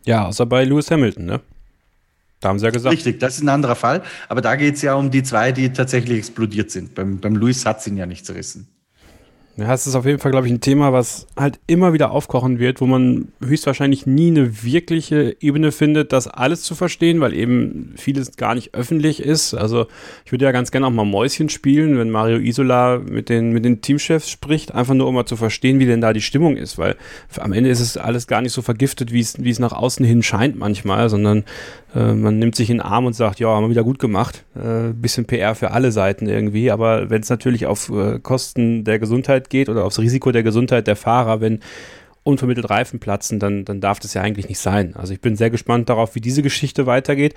Ja, 0.04 0.26
außer 0.26 0.46
bei 0.46 0.64
Lewis 0.64 0.90
Hamilton, 0.90 1.26
ne? 1.26 1.40
Da 2.40 2.48
haben 2.48 2.58
sie 2.58 2.64
ja 2.64 2.72
gesagt. 2.72 2.92
Richtig, 2.92 3.20
das 3.20 3.36
ist 3.36 3.42
ein 3.42 3.48
anderer 3.48 3.76
Fall. 3.76 4.02
Aber 4.28 4.40
da 4.40 4.56
geht 4.56 4.74
es 4.74 4.82
ja 4.82 4.94
um 4.94 5.12
die 5.12 5.22
zwei, 5.22 5.52
die 5.52 5.72
tatsächlich 5.72 6.18
explodiert 6.18 6.72
sind. 6.72 6.94
Beim, 6.96 7.18
beim 7.18 7.36
Lewis 7.36 7.64
hat 7.64 7.78
es 7.78 7.86
ihn 7.86 7.96
ja 7.96 8.04
nicht 8.04 8.26
zerrissen. 8.26 8.66
Ja, 9.58 9.74
es 9.74 9.86
ist 9.86 9.94
auf 9.96 10.06
jeden 10.06 10.18
Fall, 10.18 10.30
glaube 10.30 10.46
ich, 10.46 10.52
ein 10.52 10.62
Thema, 10.62 10.94
was 10.94 11.26
halt 11.36 11.60
immer 11.66 11.92
wieder 11.92 12.10
aufkochen 12.10 12.58
wird, 12.58 12.80
wo 12.80 12.86
man 12.86 13.28
höchstwahrscheinlich 13.44 14.06
nie 14.06 14.28
eine 14.28 14.62
wirkliche 14.62 15.36
Ebene 15.40 15.72
findet, 15.72 16.14
das 16.14 16.26
alles 16.26 16.62
zu 16.62 16.74
verstehen, 16.74 17.20
weil 17.20 17.34
eben 17.34 17.92
vieles 17.96 18.36
gar 18.36 18.54
nicht 18.54 18.74
öffentlich 18.74 19.22
ist. 19.22 19.52
Also 19.52 19.88
ich 20.24 20.32
würde 20.32 20.46
ja 20.46 20.52
ganz 20.52 20.70
gerne 20.70 20.86
auch 20.86 20.90
mal 20.90 21.04
Mäuschen 21.04 21.50
spielen, 21.50 21.98
wenn 21.98 22.08
Mario 22.08 22.38
Isola 22.38 22.98
mit 22.98 23.28
den, 23.28 23.52
mit 23.52 23.66
den 23.66 23.82
Teamchefs 23.82 24.30
spricht, 24.30 24.74
einfach 24.74 24.94
nur 24.94 25.06
um 25.06 25.14
mal 25.14 25.26
zu 25.26 25.36
verstehen, 25.36 25.80
wie 25.80 25.86
denn 25.86 26.00
da 26.00 26.14
die 26.14 26.22
Stimmung 26.22 26.56
ist, 26.56 26.78
weil 26.78 26.96
am 27.38 27.52
Ende 27.52 27.68
ist 27.68 27.80
es 27.80 27.98
alles 27.98 28.26
gar 28.26 28.40
nicht 28.40 28.52
so 28.52 28.62
vergiftet, 28.62 29.12
wie 29.12 29.20
es, 29.20 29.42
wie 29.44 29.50
es 29.50 29.58
nach 29.58 29.72
außen 29.72 30.04
hin 30.06 30.22
scheint 30.22 30.58
manchmal, 30.58 31.10
sondern 31.10 31.44
äh, 31.94 32.14
man 32.14 32.38
nimmt 32.38 32.54
sich 32.54 32.70
in 32.70 32.78
den 32.78 32.86
Arm 32.86 33.04
und 33.04 33.12
sagt, 33.12 33.38
ja, 33.38 33.48
haben 33.48 33.64
wir 33.64 33.70
wieder 33.70 33.84
gut 33.84 33.98
gemacht. 33.98 34.44
Äh, 34.54 34.92
bisschen 34.94 35.26
PR 35.26 35.54
für 35.54 35.72
alle 35.72 35.92
Seiten 35.92 36.26
irgendwie, 36.26 36.70
aber 36.70 37.10
wenn 37.10 37.20
es 37.20 37.28
natürlich 37.28 37.66
auf 37.66 37.90
äh, 37.90 38.18
Kosten 38.18 38.84
der 38.84 38.98
Gesundheit 38.98 39.41
geht 39.50 39.68
oder 39.68 39.84
aufs 39.84 39.98
Risiko 39.98 40.32
der 40.32 40.42
Gesundheit 40.42 40.86
der 40.86 40.96
Fahrer, 40.96 41.40
wenn 41.40 41.60
unvermittelt 42.24 42.70
Reifen 42.70 43.00
platzen, 43.00 43.40
dann, 43.40 43.64
dann 43.64 43.80
darf 43.80 43.98
das 43.98 44.14
ja 44.14 44.22
eigentlich 44.22 44.48
nicht 44.48 44.60
sein. 44.60 44.94
Also 44.94 45.12
ich 45.12 45.20
bin 45.20 45.36
sehr 45.36 45.50
gespannt 45.50 45.88
darauf, 45.88 46.14
wie 46.14 46.20
diese 46.20 46.42
Geschichte 46.42 46.86
weitergeht. 46.86 47.34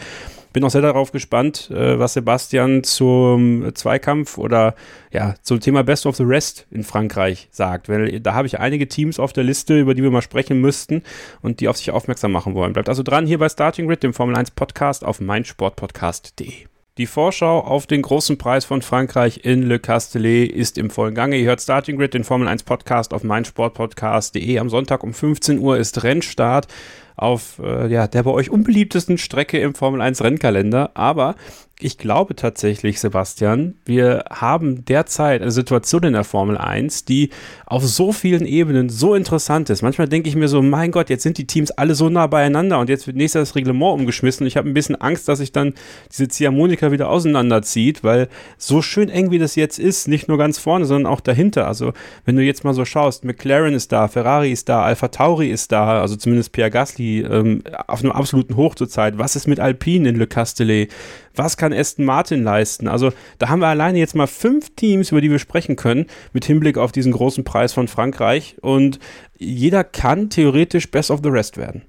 Bin 0.54 0.64
auch 0.64 0.70
sehr 0.70 0.82
darauf 0.82 1.12
gespannt, 1.12 1.72
äh, 1.72 1.98
was 1.98 2.14
Sebastian 2.14 2.84
zum 2.84 3.72
Zweikampf 3.74 4.38
oder 4.38 4.76
ja, 5.12 5.36
zum 5.42 5.60
Thema 5.60 5.84
Best 5.84 6.06
of 6.06 6.16
the 6.16 6.24
Rest 6.24 6.68
in 6.70 6.84
Frankreich 6.84 7.48
sagt. 7.52 7.90
Weil 7.90 8.20
da 8.20 8.36
habe 8.36 8.48
ich 8.48 8.60
einige 8.60 8.88
Teams 8.88 9.20
auf 9.20 9.34
der 9.34 9.44
Liste, 9.44 9.80
über 9.80 9.96
die 9.96 10.04
wir 10.04 10.12
mal 10.12 10.22
sprechen 10.22 10.62
müssten 10.62 11.02
und 11.42 11.60
die 11.60 11.68
auf 11.68 11.78
sich 11.78 11.92
aufmerksam 11.92 12.32
machen 12.32 12.54
wollen. 12.54 12.74
Bleibt 12.74 12.90
also 12.90 13.02
dran 13.02 13.26
hier 13.26 13.40
bei 13.40 13.50
Starting 13.50 13.88
Grid, 13.88 14.04
dem 14.04 14.14
Formel 14.14 14.36
1 14.36 14.52
Podcast 14.52 15.04
auf 15.04 15.20
meinsportpodcast.de. 15.20 16.75
Die 16.98 17.08
Vorschau 17.08 17.60
auf 17.60 17.88
den 17.88 18.04
großen 18.04 18.38
Preis 18.38 18.64
von 18.64 18.82
Frankreich 18.82 19.42
in 19.44 19.64
Le 19.64 19.80
Castellet 19.80 20.50
ist 20.50 20.78
im 20.78 20.90
vollen 20.90 21.14
Gange. 21.14 21.36
Ihr 21.36 21.48
hört 21.48 21.60
Starting 21.60 21.98
Grid, 21.98 22.14
den 22.14 22.24
Formel 22.24 22.48
1 22.48 22.64
Podcast 22.64 23.14
auf 23.14 23.22
meinsportpodcast.de. 23.26 24.60
Am 24.60 24.70
Sonntag 24.70 25.04
um 25.04 25.14
15 25.14 25.60
Uhr 25.60 25.78
ist 25.78 26.04
Rennstart 26.04 26.70
auf 27.18 27.60
äh, 27.62 27.88
ja, 27.88 28.08
der 28.08 28.24
bei 28.24 28.32
euch 28.32 28.50
unbeliebtesten 28.50 29.18
Strecke 29.18 29.60
im 29.60 29.76
Formel 29.76 30.00
1 30.00 30.24
Rennkalender. 30.24 30.92
Aber 30.94 31.36
ich 31.80 31.98
glaube 31.98 32.38
tatsächlich, 32.38 33.02
Sebastian, 33.02 33.76
wir 33.84 34.24
haben 34.32 34.86
derzeit 34.86 35.42
eine 35.42 35.52
Situation 35.52 36.04
in 36.04 36.14
der 36.14 36.24
Formel 36.24 36.58
1, 36.58 37.04
die 37.04 37.32
auf 37.66 37.84
so 37.84 38.14
vielen 38.14 38.46
Ebenen 38.46 38.88
so 38.88 39.14
interessant 39.14 39.70
ist. 39.70 39.82
Manchmal 39.82 40.08
denke 40.08 40.30
ich 40.30 40.38
mir 40.38 40.48
so, 40.48 40.62
mein 40.62 40.92
Gott, 40.92 41.10
jetzt 41.10 41.24
sind 41.24 41.38
die 41.38 41.48
Teams 41.48 41.72
alle 41.72 41.94
so 41.94 42.08
nah 42.08 42.28
beieinander 42.28 42.80
und 42.80 42.88
jetzt 42.88 43.08
wird 43.08 43.18
nächstes 43.18 43.50
das 43.50 43.56
Reglement 43.56 44.00
umgeschmissen. 44.00 44.48
Ich 44.48 44.56
habe 44.56 44.70
ein 44.70 44.74
bisschen 44.74 44.96
Angst, 44.96 45.28
dass 45.28 45.40
sich 45.40 45.52
dann 45.52 45.74
diese 46.10 46.30
Ziehharmonika 46.30 46.94
wieder 46.94 47.10
auseinanderzieht, 47.10 48.06
weil 48.06 48.30
so 48.58 48.82
schön 48.82 49.10
eng 49.10 49.32
wie 49.32 49.40
das 49.40 49.56
jetzt 49.56 49.78
ist, 49.78 50.08
nicht 50.08 50.30
nur 50.30 50.38
ganz 50.38 50.58
vorne, 50.58 50.86
sondern 50.86 51.12
auch 51.12 51.20
dahinter. 51.20 51.68
Also, 51.68 51.92
wenn 52.24 52.38
du 52.38 52.42
jetzt 52.42 52.64
mal 52.64 52.74
so 52.74 52.86
schaust, 52.86 53.26
McLaren 53.26 53.74
ist 53.74 53.92
da, 53.92 54.08
Ferrari 54.08 54.50
ist 54.54 54.70
da, 54.70 54.84
Alpha 54.84 55.10
Tauri 55.10 55.50
ist 55.50 55.74
da, 55.74 56.00
also 56.00 56.16
zumindest 56.16 56.54
Pierre 56.54 56.72
Gasly 56.72 57.20
ähm, 57.20 57.64
auf 57.88 58.02
einem 58.02 58.14
absoluten 58.14 58.56
Hoch 58.56 58.76
zur 58.76 58.88
Zeit. 58.88 59.18
Was 59.18 59.36
ist 59.36 59.48
mit 59.48 59.60
Alpine 59.60 60.08
in 60.08 60.16
Le 60.16 60.26
Castellet? 60.26 60.90
Was 61.38 61.58
kann 61.58 61.74
Aston 61.74 62.06
Martin 62.06 62.44
leisten? 62.44 62.88
Also 62.88 63.12
da 63.38 63.50
haben 63.50 63.60
wir 63.60 63.68
alleine 63.68 64.00
jetzt 64.00 64.16
mal 64.16 64.28
fünf 64.28 64.76
Teams, 64.76 65.12
über 65.12 65.22
die 65.22 65.32
wir 65.32 65.40
sprechen 65.40 65.76
können, 65.76 66.08
mit 66.34 66.46
Hinblick 66.46 66.78
auf 66.78 66.92
diesen 66.92 67.12
großen 67.12 67.44
Preis 67.44 67.74
von 67.74 67.88
Frankreich. 67.88 68.58
Und 68.62 69.00
jeder 69.38 69.84
kann 69.84 70.30
theoretisch 70.30 70.90
Best 70.92 71.12
of 71.12 71.22
the 71.24 71.30
Rest 71.30 71.58
werden. 71.58 71.86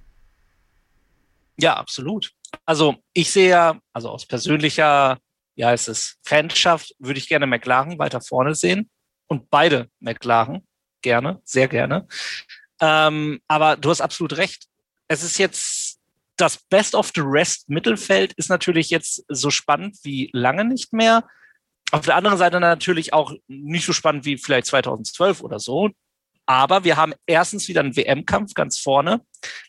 Ja, 1.59 1.74
absolut. 1.74 2.32
Also 2.64 2.97
ich 3.12 3.30
sehe 3.30 3.51
ja, 3.51 3.78
also 3.92 4.11
aus 4.11 4.26
persönlicher, 4.26 5.18
ja, 5.55 5.72
es 5.72 5.88
ist 5.88 6.18
Fanschaft, 6.22 6.94
würde 6.99 7.18
ich 7.18 7.28
gerne 7.28 7.47
McLaren 7.47 7.99
weiter 7.99 8.20
vorne 8.20 8.55
sehen. 8.55 8.90
Und 9.28 9.51
beide 9.51 9.88
McLaren 10.01 10.62
gerne, 11.03 11.40
sehr 11.44 11.68
gerne. 11.68 12.07
Ähm, 12.80 13.40
aber 13.49 13.76
du 13.76 13.90
hast 13.90 14.01
absolut 14.01 14.36
recht. 14.36 14.66
Es 15.09 15.22
ist 15.22 15.38
jetzt 15.38 15.86
das 16.37 16.59
Best 16.68 16.95
of 16.95 17.12
the 17.14 17.22
Rest 17.24 17.68
Mittelfeld 17.68 18.32
ist 18.34 18.51
natürlich 18.51 18.91
jetzt 18.91 19.24
so 19.28 19.51
spannend 19.51 19.97
wie 20.03 20.30
lange 20.32 20.64
nicht 20.64 20.93
mehr. 20.93 21.26
Auf 21.93 22.05
der 22.05 22.16
anderen 22.16 22.39
Seite 22.39 22.61
natürlich 22.61 23.12
auch 23.12 23.32
nicht 23.49 23.87
so 23.87 23.93
spannend 23.93 24.24
wie 24.24 24.37
vielleicht 24.37 24.66
2012 24.66 25.43
oder 25.43 25.59
so. 25.59 25.91
Aber 26.47 26.84
wir 26.84 26.97
haben 26.97 27.12
erstens 27.26 27.68
wieder 27.68 27.80
einen 27.80 27.97
WM-Kampf 27.97 28.55
ganz 28.55 28.78
vorne. 28.78 29.20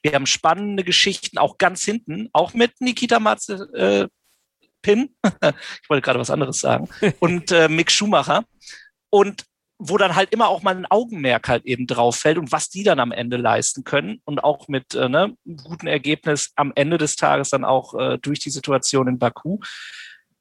Wir 0.03 0.13
haben 0.13 0.27
spannende 0.27 0.83
Geschichten 0.83 1.37
auch 1.37 1.57
ganz 1.57 1.83
hinten, 1.83 2.29
auch 2.33 2.53
mit 2.53 2.79
Nikita 2.79 3.19
Matze, 3.19 3.67
äh, 3.73 4.07
Pin. 4.83 5.15
ich 5.23 5.89
wollte 5.89 6.03
gerade 6.03 6.19
was 6.19 6.29
anderes 6.29 6.59
sagen. 6.59 6.87
Und 7.19 7.51
äh, 7.51 7.67
Mick 7.67 7.91
Schumacher. 7.91 8.45
Und 9.09 9.45
wo 9.79 9.97
dann 9.97 10.15
halt 10.15 10.31
immer 10.33 10.47
auch 10.47 10.63
mal 10.63 10.75
ein 10.75 10.85
Augenmerk 10.87 11.47
halt 11.47 11.65
eben 11.65 11.85
drauf 11.85 12.17
fällt 12.17 12.37
und 12.37 12.51
was 12.51 12.69
die 12.69 12.83
dann 12.83 12.99
am 12.99 13.11
Ende 13.11 13.37
leisten 13.37 13.83
können 13.83 14.21
und 14.25 14.43
auch 14.43 14.67
mit 14.67 14.95
äh, 14.95 15.07
ne, 15.07 15.35
guten 15.45 15.87
Ergebnis 15.87 16.51
am 16.55 16.71
Ende 16.75 16.97
des 16.97 17.15
Tages 17.15 17.49
dann 17.49 17.63
auch 17.63 17.93
äh, 17.93 18.17
durch 18.17 18.39
die 18.39 18.49
Situation 18.49 19.07
in 19.07 19.19
Baku. 19.19 19.59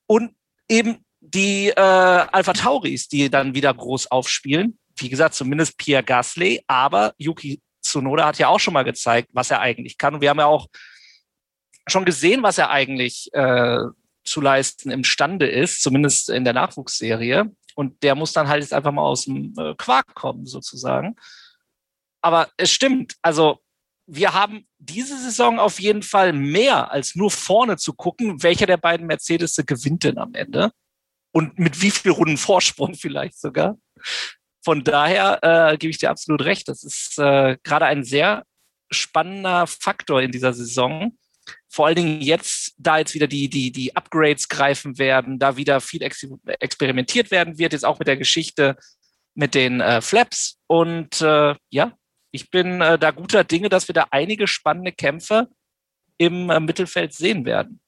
Und 0.07 0.35
eben 0.69 1.05
die 1.21 1.69
äh, 1.69 1.81
Alpha 1.81 2.53
Tauris, 2.53 3.09
die 3.09 3.29
dann 3.29 3.55
wieder 3.55 3.75
groß 3.75 4.11
aufspielen. 4.11 4.79
Wie 4.97 5.09
gesagt, 5.09 5.35
zumindest 5.35 5.77
Pierre 5.77 6.03
Gasly, 6.03 6.63
aber 6.67 7.13
Yuki 7.19 7.61
Tsunoda 7.83 8.27
hat 8.27 8.39
ja 8.39 8.49
auch 8.49 8.61
schon 8.61 8.75
mal 8.75 8.85
gezeigt, 8.85 9.29
was 9.33 9.51
er 9.51 9.61
eigentlich 9.61 9.99
kann. 9.99 10.15
Und 10.15 10.21
wir 10.21 10.31
haben 10.31 10.39
ja 10.39 10.47
auch 10.47 10.67
schon 11.87 12.05
gesehen, 12.05 12.43
was 12.43 12.59
er 12.59 12.71
eigentlich 12.71 13.29
äh, 13.33 13.79
zu 14.25 14.41
leisten 14.41 14.91
imstande 14.91 15.47
ist, 15.47 15.83
zumindest 15.83 16.31
in 16.31 16.45
der 16.45 16.55
Nachwuchsserie. 16.55 17.51
Und 17.77 18.03
der 18.03 18.15
muss 18.15 18.33
dann 18.33 18.49
halt 18.49 18.63
jetzt 18.63 18.73
einfach 18.73 18.91
mal 18.91 19.03
aus 19.03 19.27
dem 19.27 19.55
äh, 19.59 19.75
Quark 19.77 20.15
kommen, 20.15 20.47
sozusagen. 20.47 21.15
Aber 22.23 22.49
es 22.57 22.73
stimmt, 22.73 23.17
also 23.23 23.61
wir 24.07 24.33
haben 24.33 24.67
diese 24.79 25.19
Saison 25.19 25.59
auf 25.59 25.79
jeden 25.79 26.03
Fall 26.03 26.33
mehr 26.33 26.91
als 26.91 27.17
nur 27.17 27.31
vorne 27.31 27.77
zu 27.77 27.93
gucken, 27.93 28.43
welcher 28.43 28.67
der 28.67 28.79
beiden 28.79 29.07
Mercedes 29.07 29.57
gewinnt 29.67 30.05
denn 30.05 30.19
am 30.19 30.35
Ende 30.35 30.73
und 31.33 31.59
mit 31.59 31.83
wie 31.83 31.91
viel 31.91 32.13
Runden 32.13 32.39
Vorsprung 32.39 32.95
vielleicht 33.01 33.39
sogar. 33.39 33.77
Von 34.65 34.83
daher 34.83 35.39
äh, 35.43 35.77
gebe 35.77 35.91
ich 35.91 35.99
dir 35.99 36.11
absolut 36.11 36.43
recht. 36.45 36.69
Das 36.69 36.83
ist 36.83 37.19
äh, 37.19 37.59
gerade 37.63 37.85
ein 37.85 38.05
sehr 38.05 38.45
spannender 38.91 39.67
Faktor 39.67 40.23
in 40.23 40.33
dieser 40.33 40.53
Saison. 40.53 41.17
Vor 41.77 41.89
allen 41.89 41.97
Dingen 41.97 42.23
jetzt, 42.23 42.73
da 42.79 42.97
jetzt 42.97 43.13
wieder 43.13 43.27
die, 43.27 43.51
die, 43.51 43.71
die 43.71 43.95
Upgrades 43.95 44.49
greifen 44.49 44.97
werden, 44.97 45.39
da 45.39 45.59
wieder 45.59 45.83
viel 45.83 46.03
ex 46.03 46.27
experimentiert 46.47 47.31
werden 47.31 47.59
wird, 47.59 47.75
jetzt 47.75 47.85
auch 47.85 47.99
mit 47.99 48.09
der 48.09 48.17
Geschichte 48.17 48.79
mit 49.35 49.55
den 49.55 49.83
äh, 49.83 50.01
Flaps. 50.01 50.57
Und 50.69 51.21
äh, 51.21 51.55
ja, 51.69 51.93
ich 52.31 52.49
bin 52.51 52.81
äh, 52.81 52.99
da 52.99 53.11
guter 53.11 53.45
Dinge, 53.45 53.69
dass 53.69 53.91
wir 53.91 53.93
da 53.93 54.07
einige 54.11 54.47
spannende 54.47 54.91
Kämpfe 54.91 55.49
im 56.17 56.49
äh, 56.49 56.61
Mittelfeld 56.61 57.13
sehen 57.13 57.45
werden. 57.45 57.79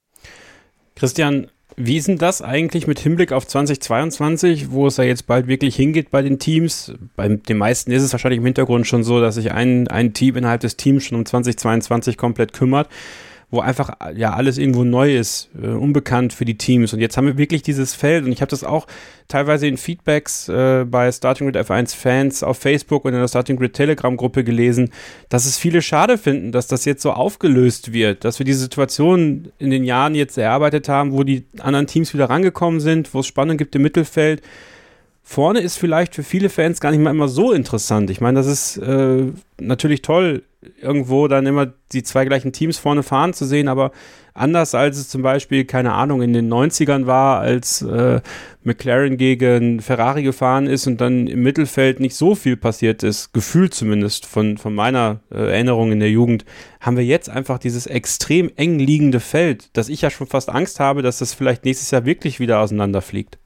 Christian, 0.94 1.50
wie 1.74 1.96
ist 1.96 2.08
denn 2.08 2.18
das 2.18 2.42
eigentlich 2.42 2.86
mit 2.86 2.98
Hinblick 2.98 3.32
auf 3.32 3.46
2022, 3.46 4.70
wo 4.70 4.86
es 4.86 4.98
ja 4.98 5.04
jetzt 5.04 5.26
bald 5.26 5.46
wirklich 5.46 5.74
hingeht 5.74 6.10
bei 6.10 6.20
den 6.20 6.38
Teams? 6.38 6.92
Bei 7.16 7.28
den 7.28 7.56
meisten 7.56 7.90
ist 7.90 8.02
es 8.02 8.12
wahrscheinlich 8.12 8.40
im 8.40 8.44
Hintergrund 8.44 8.86
schon 8.86 9.02
so, 9.02 9.18
dass 9.18 9.36
sich 9.36 9.50
ein, 9.50 9.88
ein 9.88 10.12
Team 10.12 10.36
innerhalb 10.36 10.60
des 10.60 10.76
Teams 10.76 11.04
schon 11.04 11.16
um 11.16 11.24
2022 11.24 12.18
komplett 12.18 12.52
kümmert 12.52 12.90
wo 13.50 13.60
einfach 13.60 13.90
ja 14.14 14.34
alles 14.34 14.58
irgendwo 14.58 14.84
neu 14.84 15.16
ist, 15.16 15.48
äh, 15.60 15.68
unbekannt 15.68 16.34
für 16.34 16.44
die 16.44 16.58
Teams. 16.58 16.92
Und 16.92 17.00
jetzt 17.00 17.16
haben 17.16 17.26
wir 17.26 17.38
wirklich 17.38 17.62
dieses 17.62 17.94
Feld 17.94 18.26
und 18.26 18.32
ich 18.32 18.42
habe 18.42 18.50
das 18.50 18.62
auch 18.62 18.86
teilweise 19.26 19.66
in 19.66 19.78
Feedbacks 19.78 20.48
äh, 20.48 20.84
bei 20.84 21.10
Starting 21.10 21.50
Grid 21.50 21.56
F1 21.66 21.96
Fans 21.96 22.42
auf 22.42 22.58
Facebook 22.58 23.06
und 23.06 23.14
in 23.14 23.20
der 23.20 23.28
Starting 23.28 23.56
Grid 23.56 23.72
Telegram 23.72 24.16
Gruppe 24.16 24.44
gelesen, 24.44 24.90
dass 25.30 25.46
es 25.46 25.56
viele 25.56 25.80
schade 25.80 26.18
finden, 26.18 26.52
dass 26.52 26.66
das 26.66 26.84
jetzt 26.84 27.02
so 27.02 27.12
aufgelöst 27.12 27.92
wird, 27.92 28.24
dass 28.24 28.38
wir 28.38 28.44
diese 28.44 28.60
Situation 28.60 29.50
in 29.58 29.70
den 29.70 29.84
Jahren 29.84 30.14
jetzt 30.14 30.36
erarbeitet 30.36 30.88
haben, 30.90 31.12
wo 31.12 31.24
die 31.24 31.46
anderen 31.58 31.86
Teams 31.86 32.12
wieder 32.12 32.28
rangekommen 32.28 32.80
sind, 32.80 33.14
wo 33.14 33.20
es 33.20 33.26
Spannung 33.26 33.56
gibt 33.56 33.74
im 33.74 33.82
Mittelfeld 33.82 34.42
vorne 35.28 35.60
ist 35.60 35.76
vielleicht 35.76 36.14
für 36.14 36.22
viele 36.22 36.48
Fans 36.48 36.80
gar 36.80 36.90
nicht 36.90 37.00
mal 37.00 37.10
immer 37.10 37.28
so 37.28 37.52
interessant. 37.52 38.08
Ich 38.08 38.22
meine, 38.22 38.38
das 38.38 38.46
ist 38.46 38.78
äh, 38.78 39.26
natürlich 39.60 40.00
toll, 40.00 40.42
irgendwo 40.80 41.28
dann 41.28 41.44
immer 41.44 41.70
die 41.92 42.02
zwei 42.02 42.24
gleichen 42.24 42.52
Teams 42.52 42.78
vorne 42.78 43.02
fahren 43.02 43.34
zu 43.34 43.44
sehen, 43.44 43.68
aber 43.68 43.92
anders 44.32 44.74
als 44.74 44.96
es 44.96 45.10
zum 45.10 45.20
Beispiel, 45.20 45.66
keine 45.66 45.92
Ahnung, 45.92 46.22
in 46.22 46.32
den 46.32 46.50
90ern 46.50 47.04
war, 47.04 47.40
als 47.40 47.82
äh, 47.82 48.22
McLaren 48.62 49.18
gegen 49.18 49.82
Ferrari 49.82 50.22
gefahren 50.22 50.66
ist 50.66 50.86
und 50.86 50.98
dann 50.98 51.26
im 51.26 51.42
Mittelfeld 51.42 52.00
nicht 52.00 52.16
so 52.16 52.34
viel 52.34 52.56
passiert 52.56 53.02
ist, 53.02 53.34
gefühlt 53.34 53.74
zumindest 53.74 54.24
von, 54.24 54.56
von 54.56 54.74
meiner 54.74 55.20
äh, 55.30 55.52
Erinnerung 55.52 55.92
in 55.92 56.00
der 56.00 56.10
Jugend, 56.10 56.46
haben 56.80 56.96
wir 56.96 57.04
jetzt 57.04 57.28
einfach 57.28 57.58
dieses 57.58 57.86
extrem 57.86 58.50
eng 58.56 58.78
liegende 58.78 59.20
Feld, 59.20 59.76
dass 59.76 59.90
ich 59.90 60.00
ja 60.00 60.08
schon 60.08 60.26
fast 60.26 60.48
Angst 60.48 60.80
habe, 60.80 61.02
dass 61.02 61.18
das 61.18 61.34
vielleicht 61.34 61.66
nächstes 61.66 61.90
Jahr 61.90 62.06
wirklich 62.06 62.40
wieder 62.40 62.60
auseinanderfliegt 62.60 63.38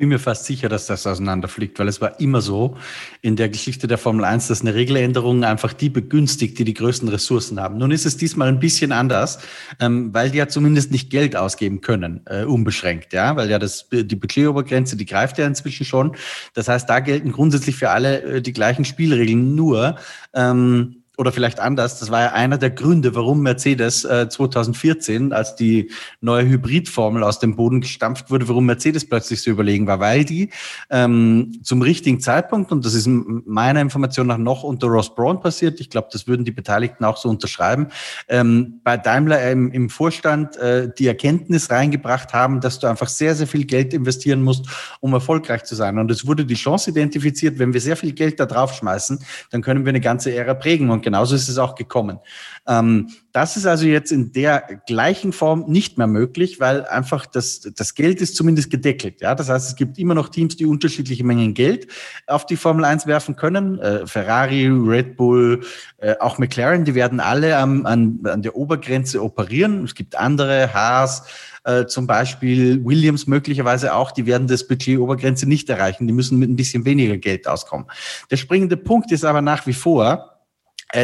bin 0.00 0.08
mir 0.08 0.18
fast 0.18 0.46
sicher, 0.46 0.70
dass 0.70 0.86
das 0.86 1.06
auseinanderfliegt, 1.06 1.78
weil 1.78 1.86
es 1.86 2.00
war 2.00 2.18
immer 2.20 2.40
so 2.40 2.74
in 3.20 3.36
der 3.36 3.50
Geschichte 3.50 3.86
der 3.86 3.98
Formel 3.98 4.24
1, 4.24 4.48
dass 4.48 4.62
eine 4.62 4.74
Regeländerung 4.74 5.44
einfach 5.44 5.74
die 5.74 5.90
begünstigt, 5.90 6.58
die 6.58 6.64
die 6.64 6.72
größten 6.72 7.06
Ressourcen 7.10 7.60
haben. 7.60 7.76
Nun 7.76 7.90
ist 7.90 8.06
es 8.06 8.16
diesmal 8.16 8.48
ein 8.48 8.60
bisschen 8.60 8.92
anders, 8.92 9.40
ähm, 9.78 10.12
weil 10.14 10.30
die 10.30 10.38
ja 10.38 10.48
zumindest 10.48 10.90
nicht 10.90 11.10
Geld 11.10 11.36
ausgeben 11.36 11.82
können, 11.82 12.22
äh, 12.24 12.44
unbeschränkt, 12.44 13.12
ja, 13.12 13.36
weil 13.36 13.50
ja 13.50 13.58
das, 13.58 13.90
die 13.92 14.16
Budgetobergrenze, 14.16 14.96
die 14.96 15.04
greift 15.04 15.36
ja 15.36 15.46
inzwischen 15.46 15.84
schon. 15.84 16.16
Das 16.54 16.66
heißt, 16.66 16.88
da 16.88 17.00
gelten 17.00 17.30
grundsätzlich 17.30 17.76
für 17.76 17.90
alle 17.90 18.22
äh, 18.22 18.40
die 18.40 18.54
gleichen 18.54 18.86
Spielregeln. 18.86 19.54
Nur, 19.54 19.96
ähm, 20.32 20.99
oder 21.20 21.32
vielleicht 21.32 21.60
anders, 21.60 22.00
das 22.00 22.10
war 22.10 22.22
ja 22.22 22.32
einer 22.32 22.56
der 22.56 22.70
Gründe, 22.70 23.14
warum 23.14 23.42
Mercedes 23.42 24.06
äh, 24.06 24.30
2014, 24.30 25.34
als 25.34 25.54
die 25.54 25.90
neue 26.22 26.48
Hybridformel 26.48 27.22
aus 27.22 27.38
dem 27.38 27.56
Boden 27.56 27.82
gestampft 27.82 28.30
wurde, 28.30 28.48
warum 28.48 28.64
Mercedes 28.64 29.06
plötzlich 29.06 29.42
so 29.42 29.50
überlegen 29.50 29.86
war, 29.86 30.00
weil 30.00 30.24
die 30.24 30.48
ähm, 30.88 31.60
zum 31.62 31.82
richtigen 31.82 32.20
Zeitpunkt, 32.20 32.72
und 32.72 32.86
das 32.86 32.94
ist 32.94 33.06
meiner 33.06 33.82
Information 33.82 34.28
nach 34.28 34.38
noch 34.38 34.62
unter 34.62 34.86
Ross 34.86 35.14
Braun 35.14 35.40
passiert, 35.40 35.78
ich 35.80 35.90
glaube, 35.90 36.08
das 36.10 36.26
würden 36.26 36.46
die 36.46 36.52
Beteiligten 36.52 37.04
auch 37.04 37.18
so 37.18 37.28
unterschreiben, 37.28 37.88
ähm, 38.28 38.80
bei 38.82 38.96
Daimler 38.96 39.50
im, 39.50 39.70
im 39.72 39.90
Vorstand 39.90 40.56
äh, 40.56 40.88
die 40.98 41.06
Erkenntnis 41.06 41.70
reingebracht 41.70 42.32
haben, 42.32 42.62
dass 42.62 42.78
du 42.78 42.86
einfach 42.86 43.08
sehr, 43.08 43.34
sehr 43.34 43.46
viel 43.46 43.66
Geld 43.66 43.92
investieren 43.92 44.40
musst, 44.42 44.64
um 45.00 45.12
erfolgreich 45.12 45.64
zu 45.64 45.74
sein. 45.74 45.98
Und 45.98 46.10
es 46.10 46.26
wurde 46.26 46.46
die 46.46 46.54
Chance 46.54 46.88
identifiziert, 46.88 47.58
wenn 47.58 47.74
wir 47.74 47.80
sehr 47.82 47.96
viel 47.96 48.12
Geld 48.12 48.40
da 48.40 48.46
drauf 48.46 48.72
schmeißen, 48.72 49.18
dann 49.50 49.60
können 49.60 49.84
wir 49.84 49.90
eine 49.90 50.00
ganze 50.00 50.34
Ära 50.34 50.54
prägen. 50.54 50.88
Und 50.88 51.09
genauso 51.10 51.34
ist 51.34 51.48
es 51.48 51.58
auch 51.58 51.74
gekommen. 51.74 52.20
Ähm, 52.68 53.08
das 53.32 53.56
ist 53.56 53.66
also 53.66 53.84
jetzt 53.84 54.12
in 54.12 54.32
der 54.32 54.80
gleichen 54.86 55.32
Form 55.32 55.64
nicht 55.68 55.98
mehr 55.98 56.06
möglich, 56.06 56.60
weil 56.60 56.84
einfach 56.86 57.26
das, 57.26 57.60
das 57.74 57.94
Geld 57.96 58.20
ist 58.20 58.36
zumindest 58.36 58.70
gedeckelt. 58.70 59.20
Ja, 59.20 59.34
das 59.34 59.48
heißt, 59.48 59.68
es 59.68 59.76
gibt 59.76 59.98
immer 59.98 60.14
noch 60.14 60.28
Teams, 60.28 60.56
die 60.56 60.66
unterschiedliche 60.66 61.24
Mengen 61.24 61.54
Geld 61.54 61.88
auf 62.28 62.46
die 62.46 62.56
Formel 62.56 62.84
1 62.84 63.08
werfen 63.08 63.34
können. 63.34 63.78
Äh, 63.80 64.06
Ferrari, 64.06 64.68
Red 64.68 65.16
Bull, 65.16 65.60
äh, 65.98 66.14
auch 66.20 66.38
McLaren, 66.38 66.84
die 66.84 66.94
werden 66.94 67.18
alle 67.18 67.56
am, 67.56 67.86
an, 67.86 68.20
an 68.24 68.42
der 68.42 68.54
Obergrenze 68.54 69.20
operieren. 69.22 69.84
Es 69.84 69.96
gibt 69.96 70.16
andere, 70.16 70.72
Haas, 70.72 71.24
äh, 71.64 71.86
zum 71.86 72.06
Beispiel 72.06 72.84
Williams 72.84 73.26
möglicherweise 73.26 73.94
auch, 73.94 74.12
die 74.12 74.26
werden 74.26 74.46
das 74.46 74.66
Budget 74.66 74.98
Obergrenze 74.98 75.48
nicht 75.48 75.68
erreichen. 75.68 76.06
Die 76.06 76.12
müssen 76.12 76.38
mit 76.38 76.50
ein 76.50 76.56
bisschen 76.56 76.84
weniger 76.84 77.16
Geld 77.16 77.46
auskommen. 77.46 77.86
Der 78.30 78.36
springende 78.36 78.76
Punkt 78.76 79.12
ist 79.12 79.24
aber 79.24 79.42
nach 79.42 79.66
wie 79.66 79.72
vor, 79.72 80.39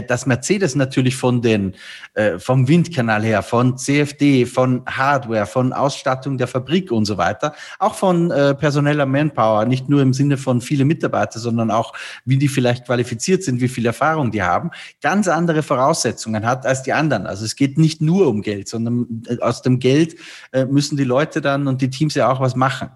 dass 0.07 0.27
Mercedes 0.27 0.75
natürlich 0.75 1.17
von 1.17 1.43
den, 1.43 1.75
äh, 2.15 2.39
vom 2.39 2.69
Windkanal 2.69 3.23
her, 3.23 3.43
von 3.43 3.77
CFD, 3.79 4.47
von 4.47 4.83
Hardware, 4.87 5.47
von 5.47 5.73
Ausstattung 5.73 6.39
der 6.39 6.49
Fabrik 6.49 6.91
und 6.91 7.05
so 7.05 7.17
weiter, 7.17 7.55
auch 7.79 7.95
von 7.95 8.31
äh, 8.31 8.55
personeller 8.55 9.07
Manpower, 9.07 9.65
nicht 9.65 9.89
nur 9.89 10.03
im 10.03 10.13
Sinne 10.13 10.37
von 10.37 10.61
viele 10.61 10.85
Mitarbeiter, 10.85 11.39
sondern 11.39 11.71
auch, 11.71 11.93
wie 12.25 12.37
die 12.37 12.49
vielleicht 12.49 12.87
qualifiziert 12.87 13.45
sind, 13.45 13.61
wie 13.61 13.69
viel 13.69 13.87
Erfahrung 13.87 14.31
die 14.31 14.43
haben, 14.43 14.71
ganz 15.01 15.29
andere 15.29 15.63
Voraussetzungen 15.63 16.47
hat 16.47 16.67
als 16.67 16.83
die 16.83 16.93
anderen. 16.93 17.27
Also 17.27 17.45
es 17.45 17.57
geht 17.57 17.79
nicht 17.79 18.01
nur 18.01 18.27
um 18.29 18.43
Geld, 18.43 18.69
sondern 18.69 19.23
äh, 19.29 19.39
aus 19.41 19.63
dem 19.63 19.79
Geld 19.79 20.17
äh, 20.53 20.65
müssen 20.65 20.97
die 20.97 21.05
Leute 21.05 21.41
dann 21.41 21.69
und 21.69 21.81
die 21.83 21.91
Teams 21.91 22.15
ja 22.15 22.31
auch 22.31 22.41
was 22.41 22.57
machen. 22.57 22.91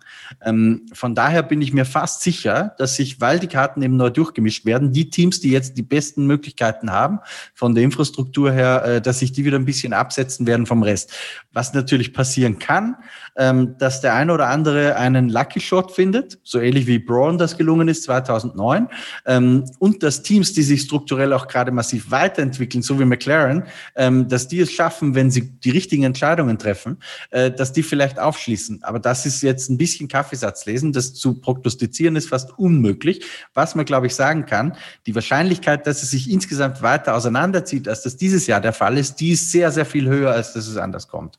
Ähm, 0.44 0.86
von 0.92 1.14
daher 1.14 1.42
bin 1.42 1.62
ich 1.62 1.72
mir 1.72 1.84
fast 1.84 2.22
sicher, 2.22 2.74
dass 2.78 2.96
sich, 2.96 3.20
weil 3.20 3.38
die 3.38 3.46
Karten 3.46 3.82
eben 3.82 3.96
neu 3.96 4.10
durchgemischt 4.10 4.64
werden, 4.64 4.92
die 4.92 5.10
Teams, 5.10 5.40
die 5.40 5.50
jetzt 5.50 5.76
die 5.76 5.82
besten 5.82 6.26
Möglichkeiten 6.26 6.79
Möglichkeiten 6.80 6.90
haben, 6.90 7.20
von 7.54 7.74
der 7.74 7.84
Infrastruktur 7.84 8.52
her, 8.52 8.84
äh, 8.84 9.00
dass 9.00 9.18
sich 9.18 9.32
die 9.32 9.44
wieder 9.44 9.58
ein 9.58 9.64
bisschen 9.64 9.92
absetzen 9.92 10.46
werden 10.46 10.66
vom 10.66 10.82
Rest. 10.82 11.12
Was 11.52 11.74
natürlich 11.74 12.12
passieren 12.12 12.58
kann, 12.58 12.96
ähm, 13.40 13.76
dass 13.78 14.02
der 14.02 14.14
eine 14.14 14.34
oder 14.34 14.48
andere 14.48 14.96
einen 14.96 15.30
Lucky 15.30 15.60
Shot 15.60 15.92
findet, 15.92 16.38
so 16.44 16.60
ähnlich 16.60 16.86
wie 16.86 16.98
Braun 16.98 17.38
das 17.38 17.56
gelungen 17.56 17.88
ist 17.88 18.02
2009, 18.02 18.88
ähm, 19.24 19.64
und 19.78 20.02
dass 20.02 20.22
Teams, 20.22 20.52
die 20.52 20.62
sich 20.62 20.82
strukturell 20.82 21.32
auch 21.32 21.48
gerade 21.48 21.72
massiv 21.72 22.10
weiterentwickeln, 22.10 22.82
so 22.82 23.00
wie 23.00 23.06
McLaren, 23.06 23.64
ähm, 23.96 24.28
dass 24.28 24.46
die 24.46 24.60
es 24.60 24.70
schaffen, 24.70 25.14
wenn 25.14 25.30
sie 25.30 25.58
die 25.58 25.70
richtigen 25.70 26.02
Entscheidungen 26.02 26.58
treffen, 26.58 26.98
äh, 27.30 27.50
dass 27.50 27.72
die 27.72 27.82
vielleicht 27.82 28.18
aufschließen. 28.18 28.84
Aber 28.84 28.98
das 28.98 29.24
ist 29.24 29.42
jetzt 29.42 29.70
ein 29.70 29.78
bisschen 29.78 30.08
Kaffeesatz 30.08 30.66
lesen. 30.66 30.92
Das 30.92 31.14
zu 31.14 31.40
prognostizieren 31.40 32.16
ist 32.16 32.28
fast 32.28 32.58
unmöglich. 32.58 33.24
Was 33.54 33.74
man, 33.74 33.86
glaube 33.86 34.06
ich, 34.06 34.14
sagen 34.14 34.44
kann, 34.44 34.76
die 35.06 35.14
Wahrscheinlichkeit, 35.14 35.86
dass 35.86 36.02
es 36.02 36.10
sich 36.10 36.30
insgesamt 36.30 36.82
weiter 36.82 37.14
auseinanderzieht, 37.14 37.88
als 37.88 38.02
das 38.02 38.18
dieses 38.18 38.46
Jahr 38.46 38.60
der 38.60 38.74
Fall 38.74 38.98
ist, 38.98 39.18
die 39.20 39.30
ist 39.30 39.50
sehr, 39.50 39.72
sehr 39.72 39.86
viel 39.86 40.08
höher, 40.08 40.32
als 40.32 40.52
dass 40.52 40.66
es 40.66 40.76
anders 40.76 41.08
kommt. 41.08 41.38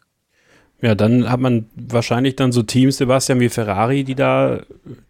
Ja, 0.81 0.95
dann 0.95 1.29
hat 1.29 1.39
man 1.39 1.69
wahrscheinlich 1.75 2.35
dann 2.35 2.51
so 2.51 2.63
Teams, 2.63 2.97
Sebastian, 2.97 3.39
wie 3.39 3.49
Ferrari, 3.49 4.03
die 4.03 4.15
da, 4.15 4.61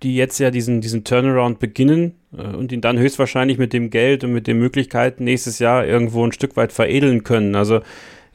die 0.04 0.18
jetzt 0.18 0.38
ja 0.40 0.52
diesen, 0.52 0.82
diesen 0.82 1.06
Turnaround 1.06 1.60
beginnen 1.60 2.16
äh, 2.38 2.42
und 2.42 2.74
ihn 2.74 2.82
dann 2.82 3.00
höchstwahrscheinlich 3.00 3.58
mit 3.58 3.72
dem 3.72 3.90
Geld 3.90 4.26
und 4.26 4.34
mit 4.34 4.48
den 4.48 4.60
Möglichkeiten 4.60 5.24
nächstes 5.24 5.60
Jahr 5.60 5.86
irgendwo 5.86 6.26
ein 6.26 6.34
Stück 6.34 6.58
weit 6.58 6.74
veredeln 6.74 7.24
können. 7.24 7.56
Also 7.56 7.78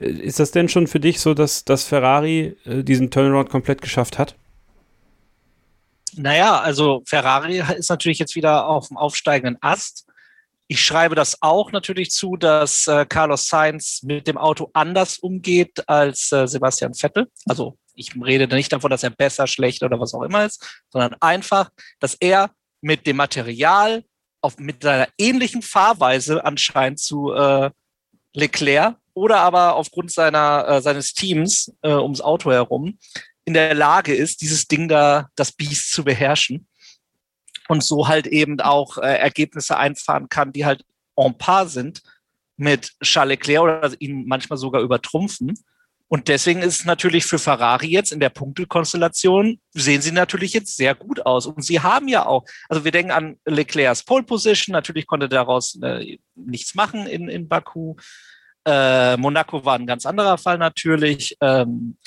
äh, 0.01 0.09
ist 0.09 0.41
das 0.41 0.51
denn 0.51 0.70
schon 0.70 0.87
für 0.87 0.99
dich 0.99 1.20
so, 1.20 1.34
dass, 1.34 1.66
dass 1.66 1.84
Ferrari 1.84 2.57
äh, 2.64 2.82
diesen 2.82 3.11
Turnaround 3.11 3.51
komplett 3.51 3.82
geschafft 3.82 4.18
hat? 4.18 4.34
Naja, 6.16 6.59
also 6.59 7.03
Ferrari 7.05 7.62
ist 7.76 7.91
natürlich 7.91 8.18
jetzt 8.18 8.34
wieder 8.34 8.66
auf 8.66 8.89
dem 8.89 8.97
aufsteigenden 8.97 9.59
Ast. 9.61 10.05
Ich 10.69 10.85
schreibe 10.85 11.14
das 11.14 11.43
auch 11.43 11.71
natürlich 11.71 12.11
zu, 12.11 12.37
dass 12.37 12.87
äh, 12.89 13.07
Carlos 13.07 13.49
Sainz 13.49 14.03
mit 14.03 14.27
dem 14.27 14.37
Auto 14.37 14.71
anders 14.73 15.19
umgeht 15.19 15.89
als 15.89 16.33
äh, 16.33 16.47
Sebastian 16.49 16.95
Vettel. 16.95 17.29
Also 17.47 17.79
ich 17.95 18.12
rede 18.21 18.53
nicht 18.55 18.73
davon, 18.73 18.91
dass 18.91 19.05
er 19.05 19.11
besser, 19.11 19.47
schlechter 19.47 19.87
oder 19.87 20.01
was 20.01 20.12
auch 20.12 20.23
immer 20.23 20.45
ist, 20.45 20.83
sondern 20.91 21.14
einfach, 21.21 21.71
dass 22.01 22.14
er 22.14 22.51
mit 22.81 23.07
dem 23.07 23.17
Material 23.17 24.05
auf, 24.41 24.59
mit 24.59 24.83
seiner 24.83 25.09
ähnlichen 25.19 25.62
Fahrweise 25.62 26.45
anscheinend 26.45 26.99
zu 26.99 27.33
äh, 27.33 27.71
Leclerc 28.35 28.97
oder 29.14 29.39
aber 29.39 29.77
aufgrund 29.77 30.12
seiner, 30.12 30.67
äh, 30.69 30.83
seines 30.83 31.14
Teams 31.14 31.73
äh, 31.83 31.93
ums 31.93 32.21
Auto 32.21 32.51
herum 32.51 32.99
in 33.45 33.55
der 33.55 33.75
Lage 33.75 34.14
ist, 34.14 34.43
dieses 34.43 34.67
Ding 34.67 34.89
da, 34.89 35.29
das 35.37 35.53
Biest 35.53 35.93
zu 35.93 36.05
beherrschen 36.05 36.67
und 37.69 37.85
so 37.85 38.09
halt 38.09 38.27
eben 38.27 38.61
auch 38.61 38.99
äh, 38.99 39.17
Ergebnisse 39.19 39.77
einfahren 39.77 40.29
kann, 40.29 40.53
die 40.53 40.64
halt 40.64 40.85
en 41.17 41.37
par 41.39 41.69
sind 41.69 42.03
mit 42.57 42.93
Charles 43.03 43.39
Leclerc 43.39 43.62
oder 43.62 44.01
ihn 44.01 44.27
manchmal 44.27 44.59
sogar 44.59 44.83
übertrumpfen. 44.83 45.55
Und 46.09 46.29
deswegen 46.29 46.62
ist 46.62 46.81
es 46.81 46.85
natürlich 46.85 47.25
für 47.25 47.39
Ferrari 47.39 47.89
jetzt 47.89 48.12
in 48.12 48.21
der 48.21 48.29
Punktekonstellation, 48.29 49.61
sehen 49.73 50.03
sie 50.03 50.12
natürlich 50.12 50.53
jetzt 50.53 50.77
sehr 50.77 50.95
gut 50.95 51.27
aus. 51.27 51.47
Und 51.47 51.64
sie 51.64 51.81
haben 51.81 52.07
ja 52.07 52.27
auch, 52.27 52.45
also 52.69 52.85
wir 52.85 52.93
denken 52.93 53.11
an 53.11 53.37
Leclercs 53.45 54.05
Pole 54.05 54.23
Position, 54.23 54.73
natürlich 54.73 55.07
konnte 55.07 55.29
daraus 55.29 55.77
äh, 55.83 56.19
nichts 56.37 56.77
machen 56.77 57.07
in, 57.07 57.29
in 57.29 57.49
Baku. 57.49 57.97
Äh, 58.64 59.17
Monaco 59.17 59.64
war 59.64 59.77
ein 59.77 59.87
ganz 59.87 60.07
anderer 60.07 60.39
Fall 60.39 60.59
natürlich. 60.59 61.37
Ähm, 61.41 61.99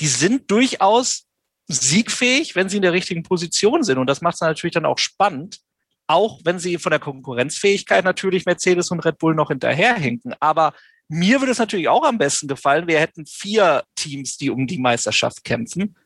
die 0.00 0.06
sind 0.06 0.50
durchaus 0.50 1.26
siegfähig, 1.66 2.54
wenn 2.54 2.68
sie 2.68 2.76
in 2.76 2.82
der 2.82 2.92
richtigen 2.92 3.22
Position 3.22 3.82
sind. 3.82 3.98
Und 3.98 4.06
das 4.06 4.20
macht 4.20 4.34
es 4.34 4.40
natürlich 4.40 4.74
dann 4.74 4.86
auch 4.86 4.98
spannend, 4.98 5.60
auch 6.06 6.40
wenn 6.44 6.58
sie 6.58 6.78
von 6.78 6.90
der 6.90 7.00
Konkurrenzfähigkeit 7.00 8.04
natürlich 8.04 8.44
Mercedes 8.44 8.90
und 8.90 9.00
Red 9.00 9.18
Bull 9.18 9.34
noch 9.34 9.48
hinterherhinken. 9.48 10.34
Aber 10.40 10.74
mir 11.08 11.40
würde 11.40 11.52
es 11.52 11.58
natürlich 11.58 11.88
auch 11.88 12.04
am 12.04 12.18
besten 12.18 12.48
gefallen, 12.48 12.86
wir 12.86 13.00
hätten 13.00 13.26
vier 13.26 13.84
Teams, 13.94 14.36
die 14.36 14.50
um 14.50 14.66
die 14.66 14.78
Meisterschaft 14.78 15.44
kämpfen. 15.44 15.96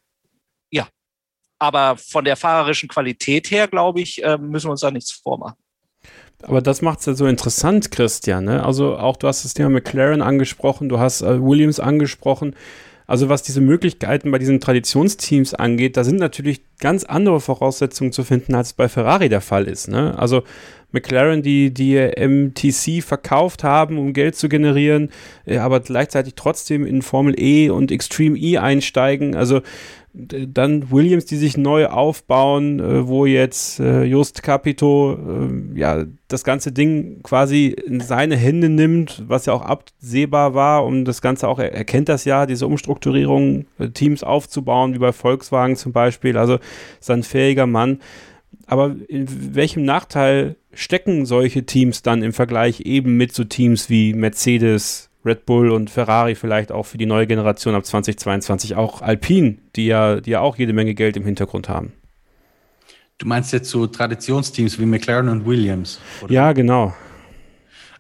Ja, 0.71 0.89
aber 1.59 1.97
von 1.97 2.25
der 2.25 2.37
fahrerischen 2.37 2.89
Qualität 2.89 3.51
her, 3.51 3.69
glaube 3.69 4.01
ich, 4.01 4.23
äh, 4.23 4.39
müssen 4.39 4.69
wir 4.69 4.73
uns 4.73 4.81
da 4.81 4.91
nichts 4.91 5.13
vormachen. 5.13 5.57
Aber 6.43 6.63
das 6.63 6.83
macht 6.83 7.01
es 7.01 7.07
ja 7.07 7.15
so 7.15 7.27
interessant, 7.27 7.91
Christian. 7.91 8.45
Ne? 8.45 8.65
Also 8.65 8.97
auch 8.97 9.17
du 9.17 9.27
hast 9.27 9.45
das 9.45 9.55
Thema 9.55 9.71
McLaren 9.71 10.23
angesprochen, 10.23 10.89
du 10.89 11.01
hast 11.01 11.23
äh, 11.23 11.43
Williams 11.43 11.81
angesprochen. 11.81 12.55
Also 13.09 13.31
was 13.31 13.43
diese 13.43 13.63
Möglichkeiten 13.63 14.31
bei 14.31 14.39
diesen 14.39 14.61
Traditionsteams 14.61 15.55
angeht, 15.55 15.97
da 15.97 16.05
sind 16.05 16.21
natürlich 16.21 16.61
ganz 16.79 17.05
andere 17.05 17.41
Voraussetzungen 17.41 18.13
zu 18.13 18.23
finden, 18.23 18.55
als 18.55 18.75
bei 18.75 18.87
Ferrari 18.87 19.31
der 19.31 19.41
Fall 19.41 19.65
ist. 19.65 19.89
Ne? 19.89 20.17
Also 20.19 20.43
McLaren, 20.93 21.43
die 21.43 21.73
die 21.73 21.97
MTC 21.97 23.03
verkauft 23.03 23.65
haben, 23.65 23.97
um 23.97 24.13
Geld 24.13 24.37
zu 24.37 24.51
generieren, 24.51 25.09
äh, 25.47 25.57
aber 25.57 25.81
gleichzeitig 25.81 26.35
trotzdem 26.37 26.85
in 26.85 27.01
Formel 27.01 27.35
E 27.41 27.71
und 27.71 27.91
Extreme 27.91 28.39
E 28.39 28.59
einsteigen. 28.59 29.35
Also 29.35 29.63
dann 30.19 30.91
Williams, 30.91 31.27
die 31.27 31.37
sich 31.37 31.57
neu 31.57 31.87
aufbauen, 31.87 32.81
äh, 32.81 33.07
wo 33.07 33.25
jetzt 33.25 33.79
äh, 33.79 34.03
Just 34.03 34.43
Capito 34.43 35.15
äh, 35.15 35.79
ja 35.79 36.05
das 36.27 36.45
ganze 36.45 36.73
Ding 36.73 37.23
quasi 37.23 37.69
in 37.69 38.01
seine 38.01 38.37
Hände 38.37 38.69
nimmt, 38.69 39.23
was 39.29 39.47
ja 39.47 39.53
auch 39.53 39.63
absehbar 39.63 40.55
war 40.55 40.85
und 40.85 41.05
das 41.05 41.23
Ganze 41.23 41.47
auch 41.47 41.59
er, 41.59 41.73
erkennt 41.73 42.09
das 42.09 42.25
ja, 42.25 42.47
diese 42.47 42.67
Umstrukturierung, 42.67 43.67
äh, 43.79 43.91
Teams 43.91 44.25
aufzubauen, 44.25 44.95
wie 44.95 44.99
bei 44.99 45.13
Volkswagen 45.13 45.77
zum 45.77 45.93
Beispiel. 45.93 46.37
Also 46.37 46.59
ist 47.01 47.11
ein 47.11 47.23
fähiger 47.23 47.67
Mann. 47.67 48.01
Aber 48.67 48.97
in 49.09 49.55
welchem 49.55 49.85
Nachteil 49.85 50.57
stecken 50.73 51.27
solche 51.27 51.65
Teams 51.65 52.03
dann 52.03 52.23
im 52.23 52.33
Vergleich 52.33 52.81
eben 52.83 53.17
mit 53.17 53.33
so 53.33 53.45
Teams 53.45 53.89
wie 53.89 54.13
Mercedes, 54.15 55.11
Red 55.29 55.47
Bull 55.47 55.71
und 55.71 55.91
Ferrari 55.91 56.35
vielleicht 56.35 56.73
auch 56.73 56.85
für 56.87 56.99
die 56.99 57.07
neue 57.07 57.27
Generation 57.27 57.75
ab 57.75 57.85
2022, 57.85 58.75
auch 58.75 59.03
Alpine, 59.03 59.59
die 59.77 59.87
ja, 59.87 60.21
die 60.21 60.31
ja 60.31 60.41
auch 60.41 60.57
jede 60.57 60.73
Menge 60.73 60.95
Geld 60.95 61.17
im 61.17 61.25
Hintergrund 61.25 61.69
haben. 61.69 61.93
Du 63.19 63.27
meinst 63.27 63.53
jetzt 63.53 63.69
so 63.71 63.87
Traditionsteams 63.87 64.79
wie 64.79 64.87
McLaren 64.87 65.29
und 65.29 65.45
Williams? 65.45 66.01
Oder? 66.23 66.33
Ja, 66.33 66.53
genau. 66.53 66.95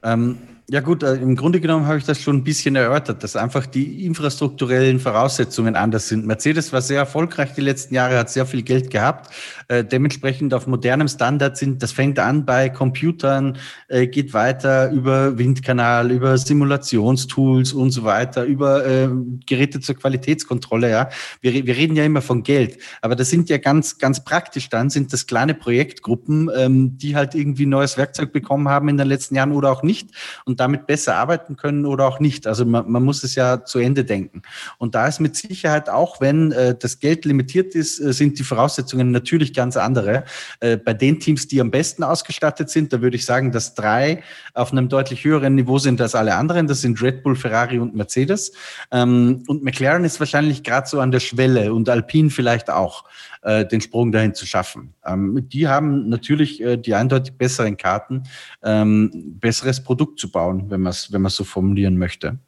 Ähm, 0.02 0.38
ja 0.70 0.80
gut, 0.80 1.02
äh, 1.02 1.14
im 1.14 1.34
Grunde 1.34 1.60
genommen 1.60 1.86
habe 1.86 1.96
ich 1.96 2.04
das 2.04 2.20
schon 2.20 2.36
ein 2.36 2.44
bisschen 2.44 2.76
erörtert, 2.76 3.24
dass 3.24 3.36
einfach 3.36 3.64
die 3.64 4.04
infrastrukturellen 4.04 5.00
Voraussetzungen 5.00 5.76
anders 5.76 6.08
sind. 6.08 6.26
Mercedes 6.26 6.74
war 6.74 6.82
sehr 6.82 6.98
erfolgreich 6.98 7.54
die 7.54 7.62
letzten 7.62 7.94
Jahre, 7.94 8.18
hat 8.18 8.28
sehr 8.28 8.44
viel 8.44 8.60
Geld 8.60 8.90
gehabt, 8.90 9.32
äh, 9.68 9.82
dementsprechend 9.82 10.52
auf 10.52 10.66
modernem 10.66 11.08
Standard 11.08 11.56
sind. 11.56 11.82
Das 11.82 11.92
fängt 11.92 12.18
an 12.18 12.44
bei 12.44 12.68
Computern, 12.68 13.56
äh, 13.88 14.08
geht 14.08 14.34
weiter 14.34 14.90
über 14.90 15.38
Windkanal, 15.38 16.10
über 16.10 16.36
Simulationstools 16.36 17.72
und 17.72 17.90
so 17.90 18.04
weiter, 18.04 18.44
über 18.44 18.84
äh, 18.84 19.08
Geräte 19.46 19.80
zur 19.80 19.94
Qualitätskontrolle. 19.94 20.90
Ja, 20.90 21.08
wir, 21.40 21.54
wir 21.54 21.76
reden 21.76 21.96
ja 21.96 22.04
immer 22.04 22.20
von 22.20 22.42
Geld, 22.42 22.76
aber 23.00 23.16
das 23.16 23.30
sind 23.30 23.48
ja 23.48 23.56
ganz 23.56 23.96
ganz 23.96 24.22
praktisch 24.22 24.68
dann 24.68 24.90
sind 24.90 25.14
das 25.14 25.26
kleine 25.26 25.54
Projektgruppen, 25.54 26.50
ähm, 26.54 26.98
die 26.98 27.16
halt 27.16 27.34
irgendwie 27.34 27.64
neues 27.64 27.96
Werkzeug 27.96 28.34
bekommen 28.34 28.68
haben 28.68 28.90
in 28.90 28.98
den 28.98 29.08
letzten 29.08 29.34
Jahren 29.34 29.52
oder 29.52 29.72
auch 29.72 29.82
nicht 29.82 30.10
und 30.44 30.57
damit 30.58 30.86
besser 30.86 31.16
arbeiten 31.16 31.56
können 31.56 31.86
oder 31.86 32.06
auch 32.06 32.20
nicht. 32.20 32.46
Also 32.46 32.64
man, 32.64 32.90
man 32.90 33.02
muss 33.02 33.24
es 33.24 33.34
ja 33.34 33.64
zu 33.64 33.78
Ende 33.78 34.04
denken. 34.04 34.42
Und 34.78 34.94
da 34.94 35.06
ist 35.06 35.20
mit 35.20 35.36
Sicherheit 35.36 35.88
auch, 35.88 36.20
wenn 36.20 36.52
äh, 36.52 36.76
das 36.78 36.98
Geld 36.98 37.24
limitiert 37.24 37.74
ist, 37.74 38.00
äh, 38.00 38.12
sind 38.12 38.38
die 38.38 38.44
Voraussetzungen 38.44 39.10
natürlich 39.10 39.54
ganz 39.54 39.76
andere. 39.76 40.24
Äh, 40.60 40.76
bei 40.76 40.94
den 40.94 41.20
Teams, 41.20 41.48
die 41.48 41.60
am 41.60 41.70
besten 41.70 42.02
ausgestattet 42.02 42.70
sind, 42.70 42.92
da 42.92 43.00
würde 43.00 43.16
ich 43.16 43.24
sagen, 43.24 43.52
dass 43.52 43.74
drei 43.74 44.22
auf 44.54 44.72
einem 44.72 44.88
deutlich 44.88 45.24
höheren 45.24 45.54
Niveau 45.54 45.78
sind 45.78 46.00
als 46.00 46.14
alle 46.14 46.34
anderen. 46.34 46.66
Das 46.66 46.80
sind 46.80 47.00
Red 47.02 47.22
Bull, 47.22 47.36
Ferrari 47.36 47.78
und 47.78 47.94
Mercedes. 47.94 48.52
Ähm, 48.90 49.42
und 49.46 49.62
McLaren 49.62 50.04
ist 50.04 50.20
wahrscheinlich 50.20 50.62
gerade 50.62 50.88
so 50.88 51.00
an 51.00 51.10
der 51.10 51.20
Schwelle 51.20 51.72
und 51.72 51.88
Alpine 51.88 52.30
vielleicht 52.30 52.70
auch 52.70 53.04
äh, 53.42 53.66
den 53.66 53.80
Sprung 53.80 54.12
dahin 54.12 54.34
zu 54.34 54.46
schaffen. 54.46 54.94
Ähm, 55.04 55.48
die 55.48 55.68
haben 55.68 56.08
natürlich 56.08 56.60
äh, 56.60 56.76
die 56.76 56.94
eindeutig 56.94 57.34
besseren 57.34 57.76
Karten, 57.76 58.24
ähm, 58.62 59.10
besseres 59.40 59.82
Produkt 59.82 60.18
zu 60.18 60.30
bauen, 60.30 60.70
wenn 60.70 60.80
man 60.80 60.90
es 60.90 61.12
wenn 61.12 61.26
so 61.28 61.44
formulieren 61.44 61.98
möchte. 61.98 62.38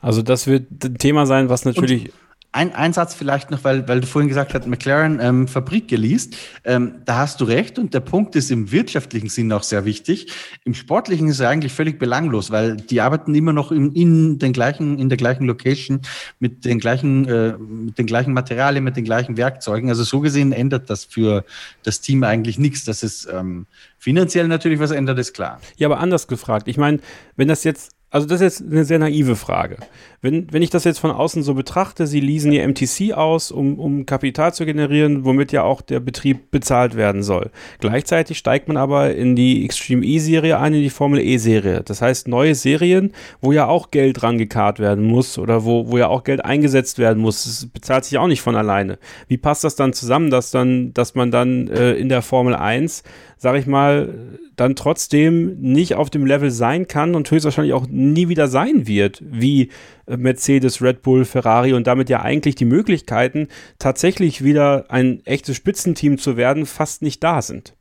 Also 0.00 0.22
das 0.22 0.46
wird 0.46 0.84
ein 0.84 0.98
Thema 0.98 1.26
sein, 1.26 1.48
was 1.48 1.64
natürlich. 1.64 2.06
Und 2.06 2.25
ein, 2.56 2.74
ein 2.74 2.94
Satz 2.94 3.14
vielleicht 3.14 3.50
noch, 3.50 3.64
weil, 3.64 3.86
weil 3.86 4.00
du 4.00 4.06
vorhin 4.06 4.28
gesagt 4.28 4.54
hast, 4.54 4.66
McLaren 4.66 5.20
ähm, 5.20 5.46
Fabrik 5.46 5.88
geleast. 5.88 6.36
Ähm, 6.64 7.02
da 7.04 7.18
hast 7.18 7.40
du 7.40 7.44
recht 7.44 7.78
und 7.78 7.92
der 7.92 8.00
Punkt 8.00 8.34
ist 8.34 8.50
im 8.50 8.72
wirtschaftlichen 8.72 9.28
Sinn 9.28 9.52
auch 9.52 9.62
sehr 9.62 9.84
wichtig. 9.84 10.32
Im 10.64 10.72
sportlichen 10.72 11.28
ist 11.28 11.40
er 11.40 11.50
eigentlich 11.50 11.72
völlig 11.72 11.98
belanglos, 11.98 12.50
weil 12.50 12.76
die 12.76 13.02
arbeiten 13.02 13.34
immer 13.34 13.52
noch 13.52 13.72
in, 13.72 13.92
in 13.92 14.38
den 14.38 14.54
gleichen, 14.54 14.98
in 14.98 15.10
der 15.10 15.18
gleichen 15.18 15.44
Location 15.44 16.00
mit 16.38 16.64
den 16.64 16.78
gleichen, 16.78 17.28
äh, 17.28 17.58
mit 17.58 17.98
den 17.98 18.06
gleichen 18.06 18.32
Materialien, 18.32 18.82
mit 18.82 18.96
den 18.96 19.04
gleichen 19.04 19.36
Werkzeugen. 19.36 19.90
Also 19.90 20.04
so 20.04 20.20
gesehen 20.20 20.52
ändert 20.52 20.88
das 20.88 21.04
für 21.04 21.44
das 21.82 22.00
Team 22.00 22.24
eigentlich 22.24 22.58
nichts. 22.58 22.84
Dass 22.84 23.02
es 23.02 23.28
ähm, 23.30 23.66
finanziell 23.98 24.48
natürlich 24.48 24.80
was 24.80 24.92
ändert, 24.92 25.18
ist 25.18 25.34
klar. 25.34 25.60
Ja, 25.76 25.88
aber 25.88 26.00
anders 26.00 26.26
gefragt. 26.26 26.68
Ich 26.68 26.78
meine, 26.78 27.00
wenn 27.36 27.48
das 27.48 27.64
jetzt 27.64 27.95
also 28.16 28.26
das 28.26 28.40
ist 28.40 28.60
jetzt 28.60 28.72
eine 28.72 28.86
sehr 28.86 28.98
naive 28.98 29.36
Frage. 29.36 29.76
Wenn, 30.22 30.50
wenn 30.50 30.62
ich 30.62 30.70
das 30.70 30.84
jetzt 30.84 31.00
von 31.00 31.10
außen 31.10 31.42
so 31.42 31.52
betrachte, 31.52 32.06
Sie 32.06 32.20
leasen 32.20 32.50
Ihr 32.50 32.66
MTC 32.66 33.12
aus, 33.12 33.52
um, 33.52 33.78
um 33.78 34.06
Kapital 34.06 34.54
zu 34.54 34.64
generieren, 34.64 35.26
womit 35.26 35.52
ja 35.52 35.64
auch 35.64 35.82
der 35.82 36.00
Betrieb 36.00 36.50
bezahlt 36.50 36.96
werden 36.96 37.22
soll. 37.22 37.50
Gleichzeitig 37.78 38.38
steigt 38.38 38.68
man 38.68 38.78
aber 38.78 39.14
in 39.14 39.36
die 39.36 39.66
Extreme 39.66 40.02
E-Serie 40.02 40.58
ein, 40.58 40.72
in 40.72 40.80
die 40.80 40.88
Formel 40.88 41.20
E-Serie. 41.20 41.82
Das 41.84 42.00
heißt, 42.00 42.26
neue 42.26 42.54
Serien, 42.54 43.12
wo 43.42 43.52
ja 43.52 43.66
auch 43.66 43.90
Geld 43.90 44.22
rangekarrt 44.22 44.78
werden 44.78 45.04
muss 45.04 45.38
oder 45.38 45.66
wo, 45.66 45.90
wo 45.90 45.98
ja 45.98 46.08
auch 46.08 46.24
Geld 46.24 46.42
eingesetzt 46.42 46.98
werden 46.98 47.22
muss. 47.22 47.44
Das 47.44 47.66
bezahlt 47.66 48.06
sich 48.06 48.16
auch 48.16 48.28
nicht 48.28 48.40
von 48.40 48.56
alleine. 48.56 48.98
Wie 49.28 49.36
passt 49.36 49.62
das 49.62 49.76
dann 49.76 49.92
zusammen, 49.92 50.30
dass, 50.30 50.50
dann, 50.50 50.94
dass 50.94 51.14
man 51.14 51.30
dann 51.30 51.68
äh, 51.68 51.92
in 51.92 52.08
der 52.08 52.22
Formel 52.22 52.54
1 52.54 53.02
sag 53.36 53.56
ich 53.56 53.66
mal, 53.66 54.38
dann 54.56 54.76
trotzdem 54.76 55.60
nicht 55.60 55.94
auf 55.94 56.08
dem 56.10 56.24
Level 56.24 56.50
sein 56.50 56.88
kann 56.88 57.14
und 57.14 57.30
höchstwahrscheinlich 57.30 57.74
auch 57.74 57.86
nie 57.88 58.28
wieder 58.28 58.48
sein 58.48 58.86
wird, 58.86 59.22
wie 59.24 59.70
äh, 60.06 60.16
Mercedes, 60.16 60.80
Red 60.80 61.02
Bull, 61.02 61.24
Ferrari 61.24 61.74
und 61.74 61.86
damit 61.86 62.08
ja 62.08 62.22
eigentlich 62.22 62.54
die 62.54 62.64
Möglichkeiten, 62.64 63.48
tatsächlich 63.78 64.42
wieder 64.42 64.86
ein 64.88 65.24
echtes 65.26 65.56
Spitzenteam 65.56 66.18
zu 66.18 66.36
werden, 66.36 66.64
fast 66.64 67.02
nicht 67.02 67.22
da 67.22 67.42
sind. 67.42 67.74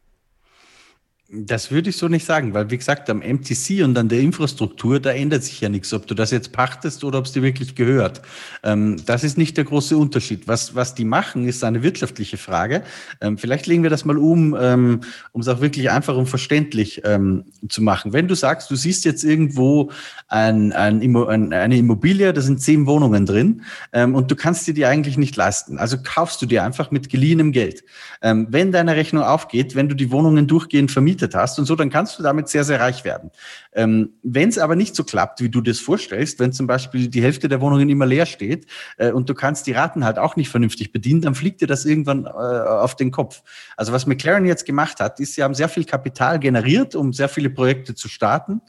Das 1.37 1.69
würde 1.69 1.89
ich 1.89 1.97
so 1.97 2.07
nicht 2.07 2.25
sagen, 2.25 2.53
weil 2.53 2.69
wie 2.69 2.77
gesagt, 2.77 3.09
am 3.09 3.19
MTC 3.19 3.83
und 3.83 3.97
an 3.97 4.07
der 4.07 4.19
Infrastruktur, 4.19 4.99
da 5.01 5.11
ändert 5.11 5.43
sich 5.43 5.59
ja 5.59 5.67
nichts, 5.67 5.93
ob 5.93 6.07
du 6.07 6.13
das 6.13 6.31
jetzt 6.31 6.53
pachtest 6.53 7.03
oder 7.03 7.19
ob 7.19 7.25
es 7.25 7.33
dir 7.33 7.41
wirklich 7.41 7.75
gehört. 7.75 8.21
Ähm, 8.63 8.97
das 9.05 9.23
ist 9.23 9.37
nicht 9.37 9.57
der 9.57 9.65
große 9.65 9.97
Unterschied. 9.97 10.47
Was, 10.47 10.75
was 10.75 10.95
die 10.95 11.03
machen, 11.03 11.45
ist 11.47 11.63
eine 11.63 11.83
wirtschaftliche 11.83 12.37
Frage. 12.37 12.83
Ähm, 13.19 13.37
vielleicht 13.37 13.67
legen 13.67 13.83
wir 13.83 13.89
das 13.89 14.05
mal 14.05 14.17
um, 14.17 14.55
ähm, 14.59 15.01
um 15.33 15.41
es 15.41 15.47
auch 15.49 15.59
wirklich 15.59 15.89
einfach 15.91 16.15
und 16.15 16.27
verständlich 16.27 17.01
ähm, 17.03 17.43
zu 17.67 17.81
machen. 17.81 18.13
Wenn 18.13 18.29
du 18.29 18.35
sagst, 18.35 18.71
du 18.71 18.75
siehst 18.75 19.03
jetzt 19.03 19.23
irgendwo 19.23 19.91
ein, 20.29 20.71
ein, 20.71 21.01
ein, 21.01 21.53
eine 21.53 21.77
Immobilie, 21.77 22.31
da 22.31 22.41
sind 22.41 22.61
zehn 22.61 22.85
Wohnungen 22.85 23.25
drin 23.25 23.63
ähm, 23.91 24.15
und 24.15 24.31
du 24.31 24.35
kannst 24.35 24.67
dir 24.67 24.73
die 24.73 24.85
eigentlich 24.85 25.17
nicht 25.17 25.35
leisten. 25.35 25.79
Also 25.79 25.97
kaufst 26.01 26.41
du 26.41 26.45
dir 26.45 26.63
einfach 26.63 26.91
mit 26.91 27.09
geliehenem 27.09 27.51
Geld. 27.51 27.83
Ähm, 28.21 28.47
wenn 28.51 28.71
deine 28.71 28.95
Rechnung 28.95 29.23
aufgeht, 29.23 29.75
wenn 29.75 29.89
du 29.89 29.95
die 29.95 30.11
Wohnungen 30.11 30.47
durchgehend 30.47 30.91
vermietest, 30.91 31.24
vermietet 31.25 31.35
hast 31.35 31.59
und 31.59 31.65
so, 31.65 31.75
dann 31.75 31.89
kannst 31.89 32.17
du 32.19 32.23
damit 32.23 32.47
sehr, 32.49 32.63
sehr 32.63 32.79
reich 32.79 33.03
werden. 33.03 33.31
Ähm, 33.73 34.13
wenn 34.23 34.49
es 34.49 34.57
aber 34.57 34.75
nicht 34.75 34.95
so 34.95 35.03
klappt, 35.03 35.41
wie 35.41 35.49
du 35.49 35.61
das 35.61 35.79
vorstellst, 35.79 36.39
wenn 36.39 36.53
zum 36.53 36.67
Beispiel 36.67 37.07
die 37.07 37.21
Hälfte 37.21 37.47
der 37.47 37.61
Wohnungen 37.61 37.89
immer 37.89 38.05
leer 38.05 38.25
steht 38.25 38.67
äh, 38.97 39.11
und 39.11 39.29
du 39.29 39.33
kannst 39.33 39.67
die 39.67 39.73
Raten 39.73 40.05
halt 40.05 40.17
auch 40.17 40.35
nicht 40.35 40.49
vernünftig 40.49 40.91
bedienen, 40.91 41.21
dann 41.21 41.35
fliegt 41.35 41.61
dir 41.61 41.67
das 41.67 41.85
irgendwann 41.85 42.25
äh, 42.25 42.29
auf 42.29 42.95
den 42.95 43.11
Kopf. 43.11 43.43
Also 43.77 43.91
was 43.91 44.05
McLaren 44.05 44.45
jetzt 44.45 44.65
gemacht 44.65 44.99
hat, 44.99 45.19
ist, 45.19 45.35
sie 45.35 45.43
haben 45.43 45.53
sehr 45.53 45.69
viel 45.69 45.85
Kapital 45.85 46.39
generiert, 46.39 46.95
um 46.95 47.13
sehr 47.13 47.29
viele 47.29 47.49
Projekte 47.49 47.95
zu 47.95 48.07
starten. 48.07 48.61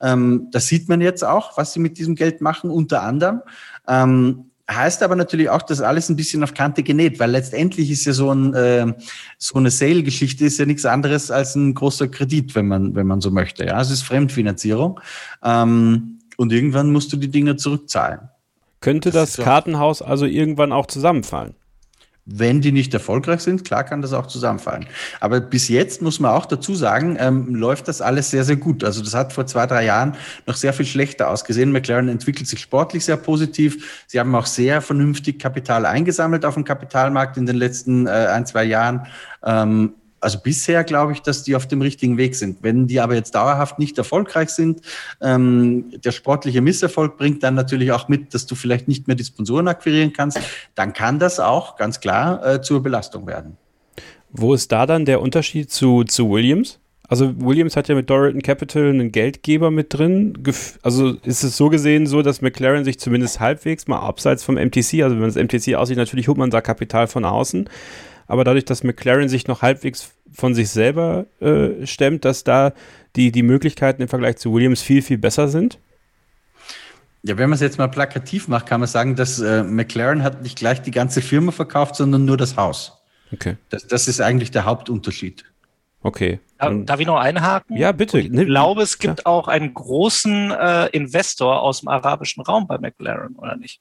Ähm, 0.00 0.48
das 0.50 0.66
sieht 0.66 0.88
man 0.88 1.00
jetzt 1.00 1.24
auch, 1.24 1.56
was 1.56 1.72
sie 1.72 1.80
mit 1.80 1.98
diesem 1.98 2.14
Geld 2.14 2.40
machen, 2.40 2.70
unter 2.70 3.02
anderem. 3.02 3.42
Ähm, 3.86 4.50
Heißt 4.70 5.02
aber 5.02 5.14
natürlich 5.14 5.50
auch, 5.50 5.60
dass 5.60 5.82
alles 5.82 6.08
ein 6.08 6.16
bisschen 6.16 6.42
auf 6.42 6.54
Kante 6.54 6.82
genäht, 6.82 7.20
weil 7.20 7.30
letztendlich 7.30 7.90
ist 7.90 8.06
ja 8.06 8.14
so, 8.14 8.30
ein, 8.30 8.54
äh, 8.54 8.94
so 9.36 9.56
eine 9.56 9.70
Sale-Geschichte 9.70 10.46
ist 10.46 10.58
ja 10.58 10.64
nichts 10.64 10.86
anderes 10.86 11.30
als 11.30 11.54
ein 11.54 11.74
großer 11.74 12.08
Kredit, 12.08 12.54
wenn 12.54 12.68
man, 12.68 12.94
wenn 12.94 13.06
man 13.06 13.20
so 13.20 13.30
möchte. 13.30 13.66
Ja, 13.66 13.80
es 13.80 13.90
ist 13.90 14.02
Fremdfinanzierung. 14.02 15.00
Ähm, 15.42 16.18
und 16.38 16.52
irgendwann 16.52 16.92
musst 16.92 17.12
du 17.12 17.18
die 17.18 17.30
Dinge 17.30 17.56
zurückzahlen. 17.56 18.20
Könnte 18.80 19.10
das, 19.10 19.34
das. 19.34 19.44
Kartenhaus 19.44 20.00
also 20.00 20.24
irgendwann 20.24 20.72
auch 20.72 20.86
zusammenfallen? 20.86 21.54
Wenn 22.26 22.62
die 22.62 22.72
nicht 22.72 22.94
erfolgreich 22.94 23.40
sind, 23.40 23.64
klar 23.64 23.84
kann 23.84 24.00
das 24.00 24.14
auch 24.14 24.26
zusammenfallen. 24.26 24.86
Aber 25.20 25.40
bis 25.40 25.68
jetzt 25.68 26.00
muss 26.00 26.20
man 26.20 26.30
auch 26.30 26.46
dazu 26.46 26.74
sagen, 26.74 27.16
ähm, 27.20 27.54
läuft 27.54 27.86
das 27.86 28.00
alles 28.00 28.30
sehr, 28.30 28.44
sehr 28.44 28.56
gut. 28.56 28.82
Also 28.82 29.02
das 29.02 29.14
hat 29.14 29.34
vor 29.34 29.46
zwei, 29.46 29.66
drei 29.66 29.84
Jahren 29.84 30.16
noch 30.46 30.56
sehr 30.56 30.72
viel 30.72 30.86
schlechter 30.86 31.28
ausgesehen. 31.28 31.70
McLaren 31.70 32.08
entwickelt 32.08 32.48
sich 32.48 32.60
sportlich 32.60 33.04
sehr 33.04 33.18
positiv. 33.18 34.04
Sie 34.06 34.18
haben 34.18 34.34
auch 34.34 34.46
sehr 34.46 34.80
vernünftig 34.80 35.38
Kapital 35.38 35.84
eingesammelt 35.84 36.46
auf 36.46 36.54
dem 36.54 36.64
Kapitalmarkt 36.64 37.36
in 37.36 37.44
den 37.44 37.56
letzten 37.56 38.06
äh, 38.06 38.10
ein, 38.10 38.46
zwei 38.46 38.64
Jahren. 38.64 39.06
Ähm, 39.44 39.92
also 40.24 40.38
bisher 40.42 40.82
glaube 40.84 41.12
ich, 41.12 41.20
dass 41.20 41.42
die 41.42 41.54
auf 41.54 41.68
dem 41.68 41.82
richtigen 41.82 42.16
Weg 42.16 42.34
sind. 42.34 42.62
Wenn 42.62 42.86
die 42.86 42.98
aber 43.00 43.14
jetzt 43.14 43.34
dauerhaft 43.34 43.78
nicht 43.78 43.98
erfolgreich 43.98 44.48
sind, 44.48 44.80
ähm, 45.20 45.92
der 46.02 46.12
sportliche 46.12 46.62
Misserfolg 46.62 47.18
bringt 47.18 47.42
dann 47.42 47.54
natürlich 47.54 47.92
auch 47.92 48.08
mit, 48.08 48.32
dass 48.32 48.46
du 48.46 48.54
vielleicht 48.54 48.88
nicht 48.88 49.06
mehr 49.06 49.16
die 49.16 49.24
Sponsoren 49.24 49.68
akquirieren 49.68 50.12
kannst, 50.12 50.40
dann 50.74 50.94
kann 50.94 51.18
das 51.18 51.38
auch 51.38 51.76
ganz 51.76 52.00
klar 52.00 52.44
äh, 52.44 52.62
zur 52.62 52.82
Belastung 52.82 53.26
werden. 53.26 53.58
Wo 54.30 54.54
ist 54.54 54.72
da 54.72 54.86
dann 54.86 55.04
der 55.04 55.20
Unterschied 55.20 55.70
zu, 55.70 56.04
zu 56.04 56.30
Williams? 56.30 56.80
Also 57.06 57.38
Williams 57.38 57.76
hat 57.76 57.88
ja 57.88 57.94
mit 57.94 58.08
Doralton 58.08 58.40
Capital 58.40 58.88
einen 58.88 59.12
Geldgeber 59.12 59.70
mit 59.70 59.92
drin. 59.92 60.42
Also 60.82 61.16
ist 61.22 61.44
es 61.44 61.56
so 61.56 61.68
gesehen 61.68 62.06
so, 62.06 62.22
dass 62.22 62.40
McLaren 62.40 62.82
sich 62.84 62.98
zumindest 62.98 63.40
halbwegs 63.40 63.86
mal 63.86 64.00
abseits 64.00 64.42
vom 64.42 64.54
MTC, 64.54 65.02
also 65.02 65.20
wenn 65.20 65.30
das 65.30 65.36
MTC 65.36 65.74
aussieht, 65.74 65.98
natürlich 65.98 66.28
holt 66.28 66.38
man 66.38 66.48
da 66.48 66.62
Kapital 66.62 67.06
von 67.06 67.26
außen 67.26 67.68
aber 68.26 68.44
dadurch, 68.44 68.64
dass 68.64 68.82
McLaren 68.84 69.28
sich 69.28 69.46
noch 69.46 69.62
halbwegs 69.62 70.12
von 70.32 70.54
sich 70.54 70.70
selber 70.70 71.26
äh, 71.40 71.86
stemmt, 71.86 72.24
dass 72.24 72.44
da 72.44 72.72
die, 73.16 73.32
die 73.32 73.42
Möglichkeiten 73.42 74.02
im 74.02 74.08
Vergleich 74.08 74.36
zu 74.36 74.52
Williams 74.52 74.82
viel, 74.82 75.02
viel 75.02 75.18
besser 75.18 75.48
sind? 75.48 75.78
Ja, 77.22 77.38
wenn 77.38 77.48
man 77.48 77.54
es 77.54 77.60
jetzt 77.60 77.78
mal 77.78 77.88
plakativ 77.88 78.48
macht, 78.48 78.66
kann 78.66 78.80
man 78.80 78.88
sagen, 78.88 79.16
dass 79.16 79.40
äh, 79.40 79.62
McLaren 79.62 80.22
hat 80.22 80.42
nicht 80.42 80.58
gleich 80.58 80.82
die 80.82 80.90
ganze 80.90 81.22
Firma 81.22 81.52
verkauft, 81.52 81.96
sondern 81.96 82.24
nur 82.24 82.36
das 82.36 82.56
Haus. 82.56 83.02
Okay. 83.32 83.56
Das, 83.70 83.86
das 83.86 84.08
ist 84.08 84.20
eigentlich 84.20 84.50
der 84.50 84.64
Hauptunterschied. 84.66 85.44
Okay. 86.02 86.38
Darf 86.58 87.00
ich 87.00 87.06
noch 87.06 87.18
einhaken? 87.18 87.76
Ja, 87.76 87.92
bitte. 87.92 88.20
Ich 88.20 88.30
glaube, 88.30 88.82
es 88.82 88.98
gibt 88.98 89.20
ja. 89.20 89.26
auch 89.26 89.48
einen 89.48 89.72
großen 89.72 90.50
äh, 90.50 90.86
Investor 90.88 91.62
aus 91.62 91.80
dem 91.80 91.88
arabischen 91.88 92.42
Raum 92.42 92.66
bei 92.66 92.78
McLaren, 92.78 93.36
oder 93.36 93.56
nicht? 93.56 93.80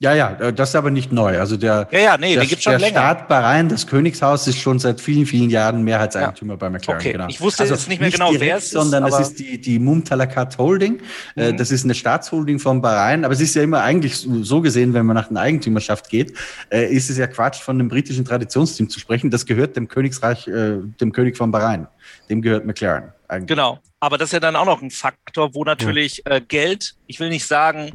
Ja, 0.00 0.14
ja, 0.14 0.30
äh, 0.34 0.52
das 0.52 0.68
ist 0.68 0.76
aber 0.76 0.92
nicht 0.92 1.10
neu. 1.10 1.40
Also 1.40 1.56
der, 1.56 1.88
ja, 1.90 1.98
ja, 1.98 2.18
nee, 2.18 2.36
der, 2.36 2.46
gibt's 2.46 2.62
schon 2.62 2.70
der 2.72 2.80
länger. 2.80 3.00
Staat 3.00 3.26
Bahrain, 3.26 3.68
das 3.68 3.84
Königshaus, 3.84 4.46
ist 4.46 4.58
schon 4.58 4.78
seit 4.78 5.00
vielen, 5.00 5.26
vielen 5.26 5.50
Jahren 5.50 5.82
Mehrheitseigentümer 5.82 6.52
ja. 6.52 6.56
bei 6.56 6.70
McLaren. 6.70 7.00
Okay. 7.00 7.12
Genau. 7.12 7.26
Ich 7.26 7.40
wusste 7.40 7.64
also 7.64 7.74
jetzt 7.74 7.88
nicht 7.88 7.98
mehr 7.98 8.06
nicht 8.06 8.14
genau, 8.14 8.30
direkt, 8.30 8.48
wer 8.48 8.56
es 8.58 8.64
ist. 8.66 8.70
Sondern 8.72 9.04
es 9.06 9.18
ist 9.18 9.40
die, 9.40 9.60
die 9.60 9.80
Mumtalakat 9.80 10.56
Holding. 10.56 11.00
Äh, 11.34 11.50
mhm. 11.50 11.56
Das 11.56 11.72
ist 11.72 11.82
eine 11.82 11.94
Staatsholding 11.94 12.60
von 12.60 12.80
Bahrain. 12.80 13.24
Aber 13.24 13.34
es 13.34 13.40
ist 13.40 13.56
ja 13.56 13.62
immer 13.62 13.82
eigentlich 13.82 14.16
so 14.16 14.60
gesehen, 14.60 14.94
wenn 14.94 15.04
man 15.04 15.16
nach 15.16 15.28
der 15.28 15.38
Eigentümerschaft 15.38 16.08
geht, 16.08 16.32
äh, 16.70 16.86
ist 16.86 17.10
es 17.10 17.18
ja 17.18 17.26
Quatsch, 17.26 17.60
von 17.60 17.74
einem 17.74 17.88
britischen 17.88 18.24
Traditionsteam 18.24 18.88
zu 18.88 19.00
sprechen. 19.00 19.30
Das 19.30 19.46
gehört 19.46 19.76
dem 19.76 19.88
Königsreich, 19.88 20.44
dem 20.44 21.12
König 21.12 21.36
von 21.36 21.50
Bahrain. 21.50 21.88
Dem 22.30 22.40
gehört 22.40 22.64
McLaren. 22.64 23.12
Eigentlich. 23.26 23.48
Genau. 23.48 23.80
Aber 24.00 24.16
das 24.16 24.28
ist 24.28 24.32
ja 24.32 24.40
dann 24.40 24.54
auch 24.54 24.64
noch 24.64 24.80
ein 24.80 24.90
Faktor, 24.90 25.54
wo 25.54 25.64
natürlich 25.64 26.22
ja. 26.26 26.38
Geld, 26.38 26.94
ich 27.06 27.18
will 27.18 27.30
nicht 27.30 27.46
sagen, 27.46 27.92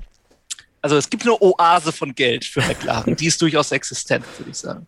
also 0.84 0.98
es 0.98 1.10
gibt 1.10 1.24
eine 1.24 1.42
Oase 1.42 1.94
von 1.94 2.14
Geld 2.14 2.44
für 2.44 2.62
McLaren. 2.62 3.16
Die 3.16 3.28
ist 3.28 3.42
durchaus 3.42 3.72
existent, 3.72 4.26
würde 4.38 4.52
ich 4.52 4.58
sagen. 4.58 4.86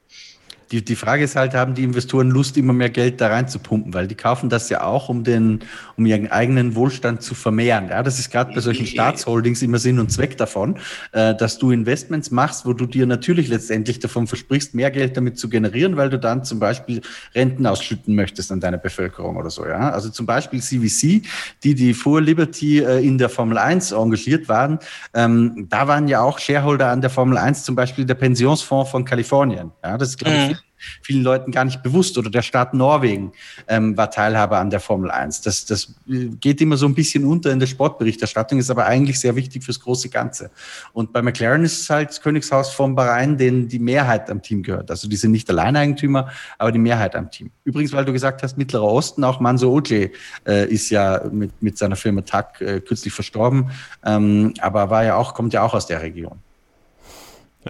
Die, 0.72 0.84
die 0.84 0.95
Frage 0.95 1.24
ist 1.24 1.36
halt, 1.36 1.53
haben 1.53 1.76
die 1.76 1.84
Investoren 1.84 2.30
Lust, 2.30 2.57
immer 2.57 2.74
mehr 2.74 2.89
Geld 2.89 3.22
da 3.22 3.28
rein 3.28 3.47
zu 3.47 3.59
pumpen? 3.59 3.93
Weil 3.93 4.07
die 4.07 4.16
kaufen 4.16 4.49
das 4.49 4.70
ja 4.70 4.84
auch, 4.84 5.09
um, 5.09 5.24
den, 5.24 5.59
um 5.95 6.05
ihren 6.05 6.32
eigenen 6.32 6.76
Wohlstand 6.76 7.22
zu 7.22 7.36
vermehren. 7.36 7.89
Ja, 7.89 8.01
das 8.01 8.18
ist 8.18 8.32
gerade 8.32 8.53
bei 8.53 8.61
solchen 8.61 8.88
Staatsholdings 8.88 9.61
immer 9.61 9.78
Sinn 9.78 9.99
und 9.99 10.11
Zweck 10.11 10.38
davon, 10.38 10.78
äh, 11.11 11.36
dass 11.36 11.59
du 11.59 11.72
Investments 11.72 12.32
machst, 12.32 12.66
wo 12.66 12.74
du 12.74 12.88
dir 12.88 13.05
natürlich 13.05 13.47
letztendlich 13.47 13.99
davon 13.99 14.26
versprichst, 14.26 14.74
mehr 14.74 14.89
Geld 14.89 15.16
damit 15.18 15.38
zu 15.38 15.49
generieren, 15.49 15.97
weil 15.97 16.09
du 16.09 16.18
dann 16.18 16.43
zum 16.43 16.59
Beispiel 16.59 17.01
Renten 17.36 17.68
ausschütten 17.68 18.16
möchtest 18.16 18.51
an 18.51 18.59
deine 18.59 18.80
Bevölkerung 18.80 19.38
oder 19.38 19.51
so. 19.51 19.66
Ja, 19.66 19.91
also 19.91 20.09
zum 20.09 20.26
Beispiel 20.26 20.61
CVC, 20.61 21.22
die, 21.63 21.76
die 21.76 21.93
vor 21.93 22.22
Liberty 22.22 22.80
äh, 22.80 23.05
in 23.05 23.18
der 23.18 23.30
Formel 23.30 23.57
1 23.57 23.91
engagiert 23.91 24.49
waren, 24.49 24.80
ähm, 25.13 25.68
da 25.70 25.88
waren 25.88 26.07
ja 26.07 26.22
auch 26.22 26.39
Shareholder 26.39 26.89
an 26.89 27.01
der 27.01 27.09
Formel 27.09 27.38
1, 27.38 27.63
zum 27.63 27.76
Beispiel 27.76 28.05
der 28.05 28.16
Pensionsfonds 28.16 28.89
von 28.89 29.05
Kalifornien. 29.05 29.72
Ja, 29.84 29.97
das 29.97 30.09
ist, 30.09 30.18
glaube 30.18 30.36
ich, 30.36 30.49
mhm 30.49 30.55
vielen 31.01 31.23
Leuten 31.23 31.51
gar 31.51 31.65
nicht 31.65 31.84
bewusst. 31.84 32.17
Oder 32.17 32.30
der 32.30 32.41
Staat 32.41 32.73
Norwegen 32.73 33.32
ähm, 33.67 33.97
war 33.97 34.11
Teilhaber 34.11 34.59
an 34.59 34.69
der 34.69 34.80
Formel 34.80 35.11
1. 35.11 35.41
Das, 35.41 35.65
das 35.65 35.93
geht 36.05 36.61
immer 36.61 36.78
so 36.78 36.86
ein 36.86 36.95
bisschen 36.95 37.26
unter 37.26 37.51
in 37.51 37.59
der 37.59 37.67
Sportberichterstattung, 37.67 38.59
ist 38.59 38.69
aber 38.69 38.86
eigentlich 38.86 39.19
sehr 39.19 39.36
wichtig 39.36 39.63
fürs 39.63 39.80
große 39.80 40.09
Ganze. 40.09 40.51
Und 40.93 41.13
bei 41.13 41.21
McLaren 41.21 41.63
ist 41.63 41.82
es 41.82 41.89
halt 41.89 42.09
das 42.09 42.21
Königshaus 42.21 42.71
von 42.71 42.95
Bahrain, 42.95 43.38
denen 43.38 43.67
die 43.67 43.80
Mehrheit 43.80 44.30
am 44.30 44.41
Team 44.41 44.63
gehört. 44.63 44.89
Also 44.91 45.07
die 45.07 45.15
sind 45.15 45.32
nicht 45.32 45.49
Alleineigentümer, 45.49 46.30
aber 46.57 46.71
die 46.71 46.80
Mehrheit 46.80 47.15
am 47.15 47.32
Team. 47.32 47.51
Übrigens, 47.63 47.93
weil 47.93 48.05
du 48.05 48.13
gesagt 48.13 48.43
hast, 48.43 48.57
Mittlerer 48.57 48.84
Osten, 48.84 49.23
auch 49.23 49.39
Manso 49.39 49.71
Oje 49.71 50.11
äh, 50.47 50.67
ist 50.67 50.89
ja 50.89 51.21
mit, 51.32 51.51
mit 51.61 51.78
seiner 51.78 51.95
Firma 51.95 52.21
TAC 52.21 52.61
äh, 52.61 52.82
kürzlich 52.82 53.13
verstorben, 53.13 53.71
ähm, 54.05 54.53
aber 54.59 54.89
war 54.89 55.03
ja 55.03 55.15
auch, 55.15 55.34
kommt 55.34 55.53
ja 55.53 55.63
auch 55.63 55.73
aus 55.73 55.88
der 55.88 56.01
Region. 56.01 56.39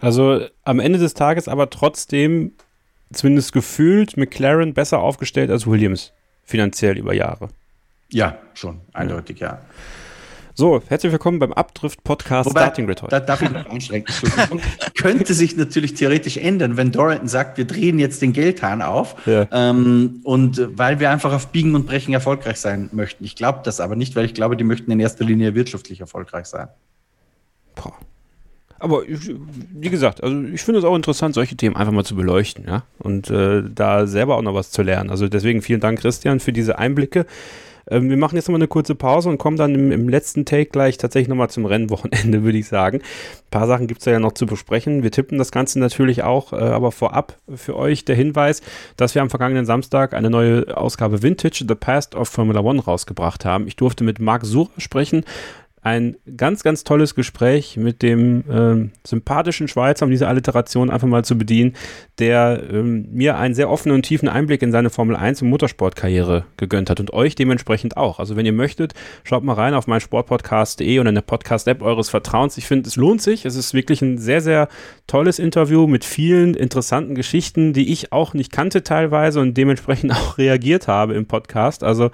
Also 0.01 0.41
am 0.63 0.79
Ende 0.79 0.99
des 0.99 1.13
Tages 1.13 1.47
aber 1.47 1.69
trotzdem 1.69 2.51
zumindest 3.15 3.53
gefühlt 3.53 4.17
McLaren 4.17 4.73
besser 4.73 4.99
aufgestellt 4.99 5.49
als 5.49 5.65
Williams, 5.65 6.11
finanziell 6.43 6.97
über 6.97 7.13
Jahre. 7.13 7.49
Ja, 8.09 8.37
schon, 8.53 8.81
eindeutig, 8.93 9.39
ja. 9.39 9.47
ja. 9.47 9.61
So, 10.57 10.81
herzlich 10.87 11.11
willkommen 11.11 11.39
beim 11.39 11.51
Abdrift-Podcast 11.51 12.49
Starting 12.49 12.85
Grid 12.85 13.01
heute. 13.01 13.11
Da 13.11 13.19
darf 13.19 13.41
ich 13.41 13.49
noch 13.49 13.65
einschränken. 13.65 14.15
Könnte 14.97 15.33
sich 15.33 15.57
natürlich 15.57 15.95
theoretisch 15.95 16.37
ändern, 16.37 16.77
wenn 16.77 16.93
Dorrington 16.93 17.27
sagt, 17.27 17.57
wir 17.57 17.65
drehen 17.65 17.99
jetzt 17.99 18.21
den 18.21 18.31
Geldhahn 18.31 18.81
auf 18.81 19.27
ja. 19.27 19.47
ähm, 19.51 20.21
und 20.23 20.61
weil 20.77 21.01
wir 21.01 21.09
einfach 21.09 21.33
auf 21.33 21.47
Biegen 21.47 21.75
und 21.75 21.85
Brechen 21.85 22.13
erfolgreich 22.13 22.57
sein 22.57 22.89
möchten. 22.93 23.25
Ich 23.25 23.35
glaube 23.35 23.61
das 23.65 23.81
aber 23.81 23.97
nicht, 23.97 24.15
weil 24.15 24.23
ich 24.23 24.33
glaube, 24.33 24.55
die 24.55 24.63
möchten 24.63 24.89
in 24.91 24.99
erster 25.01 25.25
Linie 25.25 25.55
wirtschaftlich 25.55 25.99
erfolgreich 25.99 26.45
sein. 26.45 26.69
Boah. 27.75 27.97
Aber 28.79 29.03
wie 29.07 29.89
gesagt, 29.89 30.23
also 30.23 30.43
ich 30.43 30.61
finde 30.61 30.79
es 30.79 30.85
auch 30.85 30.95
interessant, 30.95 31.33
solche 31.33 31.55
Themen 31.55 31.75
einfach 31.75 31.93
mal 31.93 32.03
zu 32.03 32.15
beleuchten, 32.15 32.65
ja. 32.67 32.83
Und 32.99 33.29
äh, 33.29 33.63
da 33.73 34.05
selber 34.05 34.37
auch 34.37 34.41
noch 34.41 34.53
was 34.53 34.71
zu 34.71 34.81
lernen. 34.81 35.09
Also 35.09 35.27
deswegen 35.27 35.61
vielen 35.61 35.79
Dank, 35.79 35.99
Christian, 35.99 36.39
für 36.39 36.53
diese 36.53 36.77
Einblicke. 36.77 37.25
Ähm, 37.89 38.09
wir 38.09 38.17
machen 38.17 38.35
jetzt 38.35 38.47
nochmal 38.47 38.59
eine 38.59 38.67
kurze 38.67 38.95
Pause 38.95 39.29
und 39.29 39.37
kommen 39.37 39.57
dann 39.57 39.75
im, 39.75 39.91
im 39.91 40.09
letzten 40.09 40.45
Take 40.45 40.67
gleich 40.67 40.97
tatsächlich 40.97 41.29
nochmal 41.29 41.49
zum 41.49 41.65
Rennwochenende, 41.65 42.43
würde 42.43 42.57
ich 42.57 42.67
sagen. 42.67 42.97
Ein 42.97 43.51
paar 43.51 43.67
Sachen 43.67 43.87
gibt 43.87 44.01
es 44.01 44.05
ja 44.05 44.19
noch 44.19 44.33
zu 44.33 44.45
besprechen. 44.45 45.03
Wir 45.03 45.11
tippen 45.11 45.37
das 45.37 45.51
Ganze 45.51 45.79
natürlich 45.79 46.23
auch, 46.23 46.53
äh, 46.53 46.57
aber 46.57 46.91
vorab 46.91 47.37
für 47.55 47.75
euch 47.75 48.05
der 48.05 48.15
Hinweis, 48.15 48.61
dass 48.97 49.15
wir 49.15 49.21
am 49.21 49.29
vergangenen 49.29 49.65
Samstag 49.65 50.13
eine 50.13 50.29
neue 50.29 50.75
Ausgabe 50.75 51.21
Vintage, 51.21 51.65
The 51.67 51.75
Past 51.75 52.15
of 52.15 52.29
Formula 52.29 52.61
One 52.61 52.81
rausgebracht 52.81 53.45
haben. 53.45 53.67
Ich 53.67 53.75
durfte 53.75 54.03
mit 54.03 54.19
Marc 54.19 54.45
Sucher 54.45 54.71
sprechen 54.77 55.23
ein 55.85 56.17
ganz, 56.35 56.63
ganz 56.63 56.83
tolles 56.83 57.13
Gespräch 57.13 57.77
mit 57.77 58.01
dem 58.01 58.43
ähm, 58.49 58.91
sympathischen 59.05 59.67
Schweizer, 59.67 60.05
um 60.05 60.11
diese 60.11 60.27
Alliteration 60.27 60.89
einfach 60.89 61.07
mal 61.07 61.23
zu 61.23 61.37
bedienen, 61.37 61.75
der 62.17 62.63
ähm, 62.71 63.07
mir 63.11 63.37
einen 63.37 63.53
sehr 63.53 63.69
offenen 63.69 63.93
und 63.93 64.01
tiefen 64.01 64.27
Einblick 64.27 64.63
in 64.63 64.71
seine 64.71 64.89
Formel 64.89 65.15
1 65.15 65.43
und 65.43 65.49
Motorsportkarriere 65.49 66.45
gegönnt 66.57 66.89
hat 66.89 66.99
und 66.99 67.13
euch 67.13 67.35
dementsprechend 67.35 67.97
auch. 67.97 68.17
Also 68.17 68.35
wenn 68.35 68.47
ihr 68.47 68.51
möchtet, 68.51 68.95
schaut 69.23 69.43
mal 69.43 69.53
rein 69.53 69.75
auf 69.75 69.85
meinsportpodcast.de 69.85 70.99
oder 70.99 71.09
in 71.09 71.15
der 71.15 71.21
Podcast-App 71.21 71.83
eures 71.83 72.09
Vertrauens. 72.09 72.57
Ich 72.57 72.65
finde, 72.65 72.87
es 72.89 72.95
lohnt 72.95 73.21
sich. 73.21 73.45
Es 73.45 73.55
ist 73.55 73.75
wirklich 73.75 74.01
ein 74.01 74.17
sehr, 74.17 74.41
sehr 74.41 74.69
tolles 75.05 75.37
Interview 75.37 75.85
mit 75.85 76.03
vielen 76.03 76.55
interessanten 76.55 77.13
Geschichten, 77.13 77.73
die 77.73 77.91
ich 77.93 78.11
auch 78.11 78.33
nicht 78.33 78.51
kannte 78.51 78.81
teilweise 78.81 79.39
und 79.39 79.55
dementsprechend 79.55 80.11
auch 80.15 80.39
reagiert 80.39 80.87
habe 80.87 81.13
im 81.13 81.27
Podcast. 81.27 81.83
Also 81.83 82.09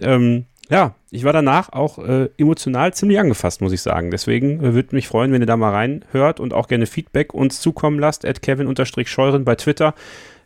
ähm, 0.00 0.46
ja, 0.70 0.94
ich 1.10 1.24
war 1.24 1.32
danach 1.32 1.72
auch 1.72 1.98
äh, 1.98 2.28
emotional 2.38 2.94
ziemlich 2.94 3.18
angefasst, 3.18 3.60
muss 3.60 3.72
ich 3.72 3.82
sagen. 3.82 4.10
Deswegen 4.10 4.60
äh, 4.64 4.74
würde 4.74 4.94
mich 4.94 5.08
freuen, 5.08 5.32
wenn 5.32 5.42
ihr 5.42 5.46
da 5.46 5.56
mal 5.56 5.72
reinhört 5.72 6.40
und 6.40 6.54
auch 6.54 6.68
gerne 6.68 6.86
Feedback 6.86 7.34
uns 7.34 7.60
zukommen 7.60 7.98
lasst. 7.98 8.24
At 8.24 8.40
Kevin-Scheuren 8.40 9.44
bei 9.44 9.56
Twitter, 9.56 9.94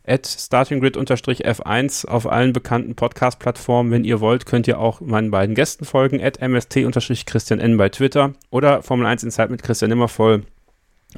at 0.05 0.27
StartingGrid-F1 0.27 2.07
auf 2.07 2.31
allen 2.31 2.53
bekannten 2.53 2.97
Podcast-Plattformen. 2.97 3.93
Wenn 3.93 4.05
ihr 4.05 4.21
wollt, 4.21 4.47
könnt 4.47 4.67
ihr 4.67 4.81
auch 4.81 5.01
meinen 5.01 5.31
beiden 5.31 5.55
Gästen 5.55 5.85
folgen, 5.85 6.21
at 6.21 6.41
MST-Christian 6.41 7.61
N 7.61 7.77
bei 7.77 7.89
Twitter 7.89 8.33
oder 8.51 8.83
Formel 8.83 9.07
1 9.07 9.23
Insight 9.23 9.51
mit 9.51 9.63
Christian 9.63 9.91
Nimmervoll 9.91 10.43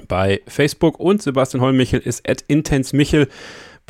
bei 0.07 0.40
Facebook 0.46 1.01
und 1.01 1.22
Sebastian 1.22 1.62
Hollmichel 1.62 2.01
ist 2.01 2.28
at 2.28 2.44
IntenseMichel 2.46 3.28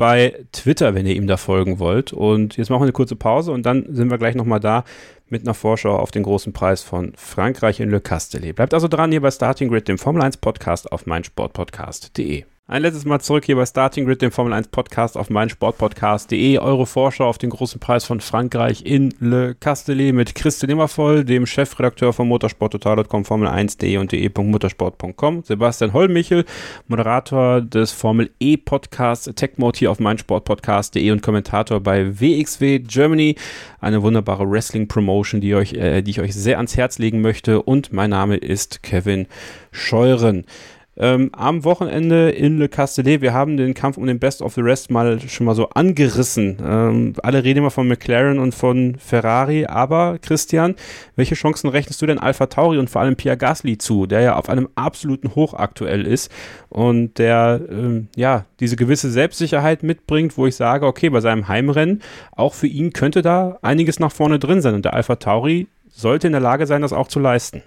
bei 0.01 0.45
Twitter, 0.51 0.95
wenn 0.95 1.05
ihr 1.05 1.15
ihm 1.15 1.27
da 1.27 1.37
folgen 1.37 1.77
wollt. 1.77 2.11
Und 2.11 2.57
jetzt 2.57 2.71
machen 2.71 2.81
wir 2.81 2.85
eine 2.85 2.91
kurze 2.91 3.15
Pause 3.15 3.51
und 3.51 3.67
dann 3.67 3.85
sind 3.93 4.09
wir 4.09 4.17
gleich 4.17 4.33
nochmal 4.33 4.59
da 4.59 4.83
mit 5.29 5.43
einer 5.43 5.53
Vorschau 5.53 5.95
auf 5.95 6.09
den 6.09 6.23
großen 6.23 6.53
Preis 6.53 6.81
von 6.81 7.13
Frankreich 7.15 7.79
in 7.79 7.91
Le 7.91 8.01
Castellet. 8.01 8.55
Bleibt 8.55 8.73
also 8.73 8.87
dran 8.87 9.11
hier 9.11 9.21
bei 9.21 9.29
Starting 9.29 9.69
Grid, 9.69 9.87
dem 9.87 9.99
Formel 9.99 10.23
1 10.23 10.37
Podcast 10.37 10.91
auf 10.91 11.05
meinsportpodcast.de. 11.05 12.45
Ein 12.67 12.83
letztes 12.83 13.03
Mal 13.05 13.19
zurück 13.19 13.43
hier 13.43 13.57
bei 13.57 13.65
Starting 13.65 14.05
Grid, 14.05 14.21
dem 14.21 14.31
Formel 14.31 14.53
1 14.53 14.69
Podcast 14.69 15.17
auf 15.17 15.29
meinsportpodcast.de. 15.29 16.59
Eure 16.59 16.85
Vorschau 16.85 17.27
auf 17.27 17.39
den 17.39 17.49
großen 17.49 17.81
Preis 17.81 18.05
von 18.05 18.21
Frankreich 18.21 18.85
in 18.85 19.13
Le 19.19 19.55
Castellet 19.55 20.13
mit 20.13 20.35
Christian 20.35 20.69
Immervoll, 20.69 21.25
dem 21.25 21.47
Chefredakteur 21.47 22.13
von 22.13 22.29
motorsporttotal.com, 22.29 23.23
Formel1.de 23.23 23.97
und 23.97 24.11
de.motorsport.com, 24.13 25.43
Sebastian 25.43 25.91
Hollmichel, 25.91 26.45
Moderator 26.87 27.61
des 27.61 27.91
Formel 27.91 28.29
E 28.39 28.55
Podcasts 28.57 29.29
Tech 29.35 29.57
Mode 29.57 29.79
hier 29.79 29.91
auf 29.91 29.99
meinsportpodcast.de 29.99 31.11
und 31.11 31.21
Kommentator 31.21 31.81
bei 31.81 32.21
WXW 32.21 32.79
Germany. 32.79 33.35
Eine 33.81 34.01
wunderbare 34.03 34.49
Wrestling 34.49 34.87
Promotion, 34.87 35.41
die, 35.41 35.55
euch, 35.55 35.73
äh, 35.73 36.03
die 36.03 36.11
ich 36.11 36.21
euch 36.21 36.35
sehr 36.35 36.57
ans 36.57 36.77
Herz 36.77 36.99
legen 36.99 37.21
möchte. 37.21 37.63
Und 37.63 37.91
mein 37.91 38.11
Name 38.11 38.37
ist 38.37 38.81
Kevin 38.83 39.27
Scheuren 39.71 40.45
ähm, 41.01 41.31
am 41.33 41.63
Wochenende 41.63 42.29
in 42.29 42.59
Le 42.59 42.69
Castellet. 42.69 43.21
Wir 43.21 43.33
haben 43.33 43.57
den 43.57 43.73
Kampf 43.73 43.97
um 43.97 44.05
den 44.05 44.19
Best 44.19 44.43
of 44.43 44.53
the 44.53 44.61
Rest 44.61 44.91
mal 44.91 45.19
schon 45.19 45.47
mal 45.47 45.55
so 45.55 45.67
angerissen. 45.69 46.57
Ähm, 46.63 47.13
alle 47.23 47.43
reden 47.43 47.59
immer 47.59 47.71
von 47.71 47.87
McLaren 47.87 48.37
und 48.37 48.53
von 48.53 48.95
Ferrari, 48.99 49.65
aber 49.65 50.19
Christian, 50.21 50.75
welche 51.15 51.33
Chancen 51.33 51.69
rechnest 51.69 52.01
du 52.03 52.05
denn 52.05 52.19
Alpha 52.19 52.45
Tauri 52.45 52.77
und 52.77 52.89
vor 52.89 53.01
allem 53.01 53.15
Pierre 53.15 53.35
Gasly 53.35 53.79
zu, 53.79 54.05
der 54.05 54.21
ja 54.21 54.35
auf 54.35 54.47
einem 54.47 54.69
absoluten 54.75 55.33
Hoch 55.33 55.55
aktuell 55.55 56.05
ist 56.05 56.31
und 56.69 57.17
der 57.17 57.59
ähm, 57.67 58.07
ja 58.15 58.45
diese 58.59 58.75
gewisse 58.75 59.09
Selbstsicherheit 59.09 59.81
mitbringt, 59.81 60.37
wo 60.37 60.45
ich 60.45 60.55
sage, 60.55 60.85
okay, 60.85 61.09
bei 61.09 61.19
seinem 61.19 61.47
Heimrennen, 61.47 62.03
auch 62.31 62.53
für 62.53 62.67
ihn 62.67 62.93
könnte 62.93 63.23
da 63.23 63.57
einiges 63.63 63.99
nach 63.99 64.11
vorne 64.11 64.37
drin 64.37 64.61
sein 64.61 64.75
und 64.75 64.85
der 64.85 64.93
Alpha 64.93 65.15
Tauri 65.15 65.67
sollte 65.89 66.27
in 66.27 66.33
der 66.33 66.41
Lage 66.41 66.67
sein, 66.67 66.83
das 66.83 66.93
auch 66.93 67.07
zu 67.07 67.19
leisten. 67.19 67.63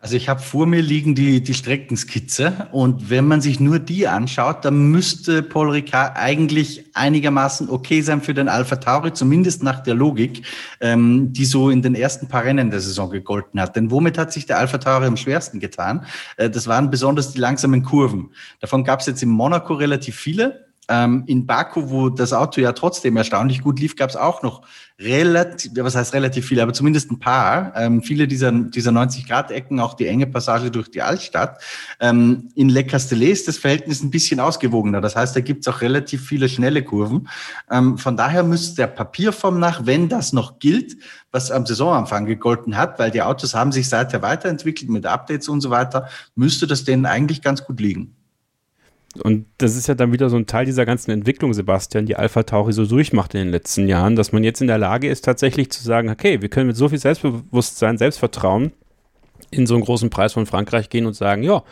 Also 0.00 0.14
ich 0.14 0.28
habe 0.28 0.40
vor 0.40 0.64
mir 0.66 0.80
liegen 0.80 1.16
die, 1.16 1.42
die 1.42 1.54
Streckenskizze 1.54 2.68
und 2.70 3.10
wenn 3.10 3.26
man 3.26 3.40
sich 3.40 3.58
nur 3.58 3.80
die 3.80 4.06
anschaut, 4.06 4.64
dann 4.64 4.92
müsste 4.92 5.42
Paul 5.42 5.70
Ricard 5.70 6.16
eigentlich 6.16 6.84
einigermaßen 6.94 7.68
okay 7.68 8.00
sein 8.02 8.22
für 8.22 8.32
den 8.32 8.48
Alpha 8.48 8.76
Tauri, 8.76 9.12
zumindest 9.12 9.64
nach 9.64 9.80
der 9.80 9.94
Logik, 9.94 10.42
ähm, 10.80 11.32
die 11.32 11.44
so 11.44 11.68
in 11.68 11.82
den 11.82 11.96
ersten 11.96 12.28
paar 12.28 12.44
Rennen 12.44 12.70
der 12.70 12.78
Saison 12.78 13.10
gegolten 13.10 13.60
hat. 13.60 13.74
Denn 13.74 13.90
womit 13.90 14.18
hat 14.18 14.32
sich 14.32 14.46
der 14.46 14.58
Alpha 14.58 14.78
Tauri 14.78 15.06
am 15.06 15.16
schwersten 15.16 15.58
getan? 15.58 16.06
Äh, 16.36 16.48
das 16.48 16.68
waren 16.68 16.90
besonders 16.90 17.32
die 17.32 17.40
langsamen 17.40 17.82
Kurven. 17.82 18.30
Davon 18.60 18.84
gab 18.84 19.00
es 19.00 19.06
jetzt 19.06 19.24
in 19.24 19.30
Monaco 19.30 19.74
relativ 19.74 20.14
viele. 20.14 20.67
Ähm, 20.88 21.24
in 21.26 21.46
Baku, 21.46 21.90
wo 21.90 22.08
das 22.08 22.32
Auto 22.32 22.60
ja 22.60 22.72
trotzdem 22.72 23.16
erstaunlich 23.16 23.62
gut 23.62 23.78
lief, 23.78 23.94
gab 23.94 24.10
es 24.10 24.16
auch 24.16 24.42
noch 24.42 24.62
relativ, 25.00 25.72
was 25.76 25.94
heißt 25.94 26.12
relativ 26.12 26.46
viele, 26.46 26.62
aber 26.62 26.72
zumindest 26.72 27.10
ein 27.10 27.20
paar. 27.20 27.72
Ähm, 27.76 28.02
viele 28.02 28.26
dieser, 28.26 28.50
dieser 28.50 28.90
90-Grad-Ecken, 28.90 29.78
auch 29.80 29.94
die 29.94 30.06
enge 30.06 30.26
Passage 30.26 30.70
durch 30.70 30.90
die 30.90 31.02
Altstadt. 31.02 31.62
Ähm, 32.00 32.48
in 32.54 32.68
Le 32.68 32.84
Castellet 32.84 33.30
ist 33.30 33.48
das 33.48 33.58
Verhältnis 33.58 34.02
ein 34.02 34.10
bisschen 34.10 34.40
ausgewogener. 34.40 35.00
Das 35.00 35.14
heißt, 35.14 35.36
da 35.36 35.40
gibt 35.40 35.66
es 35.66 35.72
auch 35.72 35.82
relativ 35.82 36.26
viele 36.26 36.48
schnelle 36.48 36.82
Kurven. 36.82 37.28
Ähm, 37.70 37.98
von 37.98 38.16
daher 38.16 38.42
müsste 38.42 38.76
der 38.76 38.88
Papierform 38.88 39.60
nach, 39.60 39.86
wenn 39.86 40.08
das 40.08 40.32
noch 40.32 40.58
gilt, 40.58 40.96
was 41.30 41.50
am 41.50 41.66
Saisonanfang 41.66 42.26
gegolten 42.26 42.76
hat, 42.76 42.98
weil 42.98 43.10
die 43.10 43.22
Autos 43.22 43.54
haben 43.54 43.70
sich 43.72 43.88
seither 43.88 44.22
weiterentwickelt 44.22 44.90
mit 44.90 45.06
Updates 45.06 45.48
und 45.48 45.60
so 45.60 45.70
weiter, 45.70 46.08
müsste 46.34 46.66
das 46.66 46.84
denen 46.84 47.06
eigentlich 47.06 47.42
ganz 47.42 47.64
gut 47.64 47.78
liegen. 47.78 48.17
Und 49.22 49.46
das 49.56 49.74
ist 49.74 49.88
ja 49.88 49.94
dann 49.94 50.12
wieder 50.12 50.28
so 50.28 50.36
ein 50.36 50.46
Teil 50.46 50.66
dieser 50.66 50.84
ganzen 50.84 51.10
Entwicklung, 51.10 51.54
Sebastian, 51.54 52.06
die 52.06 52.16
Alpha 52.16 52.42
Tauri 52.42 52.72
so 52.72 52.84
durchmacht 52.84 53.34
in 53.34 53.40
den 53.40 53.50
letzten 53.50 53.88
Jahren, 53.88 54.16
dass 54.16 54.32
man 54.32 54.44
jetzt 54.44 54.60
in 54.60 54.66
der 54.66 54.78
Lage 54.78 55.08
ist, 55.08 55.24
tatsächlich 55.24 55.70
zu 55.70 55.82
sagen, 55.82 56.10
okay, 56.10 56.42
wir 56.42 56.48
können 56.48 56.66
mit 56.66 56.76
so 56.76 56.88
viel 56.88 56.98
Selbstbewusstsein, 56.98 57.96
Selbstvertrauen 57.96 58.72
in 59.50 59.66
so 59.66 59.74
einen 59.74 59.84
großen 59.84 60.10
Preis 60.10 60.34
von 60.34 60.46
Frankreich 60.46 60.90
gehen 60.90 61.06
und 61.06 61.14
sagen, 61.14 61.42
ja, 61.42 61.62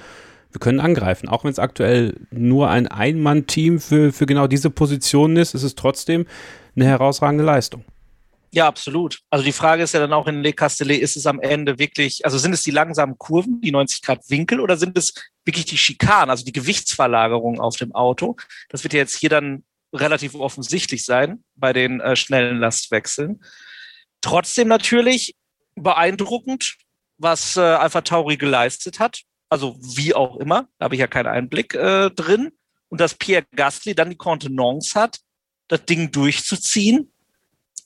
wir 0.51 0.61
können 0.61 0.80
angreifen. 0.80 1.28
Auch 1.28 1.45
wenn 1.45 1.51
es 1.51 1.59
aktuell 1.59 2.14
nur 2.30 2.70
ein 2.70 2.87
Ein-Mann-Team 2.87 3.80
für, 3.80 4.12
für 4.12 4.24
genau 4.24 4.47
diese 4.47 4.70
Position 4.70 5.37
ist, 5.37 5.55
ist 5.55 5.62
es 5.62 5.74
trotzdem 5.74 6.24
eine 6.74 6.87
herausragende 6.87 7.45
Leistung. 7.45 7.84
Ja, 8.57 8.69
absolut. 8.69 9.21
Also 9.29 9.45
die 9.45 9.53
Frage 9.53 9.83
ist 9.83 9.93
ja 9.93 10.01
dann 10.01 10.15
auch 10.15 10.27
in 10.27 10.43
Le 10.43 10.55
Castellet, 10.55 11.03
ist 11.03 11.15
es 11.15 11.27
am 11.27 11.41
Ende 11.41 11.79
wirklich, 11.79 12.25
also 12.25 12.39
sind 12.39 12.55
es 12.55 12.63
die 12.63 12.71
langsamen 12.71 13.19
Kurven, 13.19 13.61
die 13.61 13.71
90 13.71 14.01
Grad 14.01 14.31
Winkel 14.31 14.61
oder 14.61 14.79
sind 14.79 14.97
es 14.97 15.13
wirklich 15.45 15.67
die 15.67 15.77
Schikanen, 15.77 16.31
also 16.31 16.43
die 16.43 16.53
Gewichtsverlagerung 16.53 17.61
auf 17.61 17.77
dem 17.77 17.95
Auto? 17.95 18.37
Das 18.71 18.83
wird 18.83 18.95
ja 18.95 19.01
jetzt 19.01 19.15
hier 19.15 19.29
dann 19.29 19.63
relativ 19.95 20.35
offensichtlich 20.35 21.05
sein 21.05 21.45
bei 21.55 21.75
den 21.75 22.01
äh, 22.01 22.17
schnellen 22.17 22.59
Lastwechseln. 22.59 23.45
Trotzdem 24.23 24.69
natürlich 24.69 25.37
beeindruckend, 25.75 26.79
was 27.19 27.59
äh, 27.59 27.61
Alpha 27.61 28.01
Tauri 28.01 28.39
geleistet 28.39 29.01
hat. 29.01 29.21
Also 29.51 29.77
wie 29.83 30.15
auch 30.15 30.39
immer, 30.39 30.67
da 30.79 30.85
habe 30.85 30.95
ich 30.95 31.01
ja 31.03 31.09
keinen 31.09 31.27
Einblick 31.27 31.75
äh, 31.75 32.09
drin. 32.09 32.53
Und 32.89 33.03
dass 33.03 33.17
Pierre 33.17 33.45
Gasly 33.55 33.95
dann 33.95 34.09
die 34.09 34.17
Kontenance 34.17 34.99
hat, 34.99 35.19
das 35.69 35.85
Ding 35.85 36.11
durchzuziehen 36.11 37.13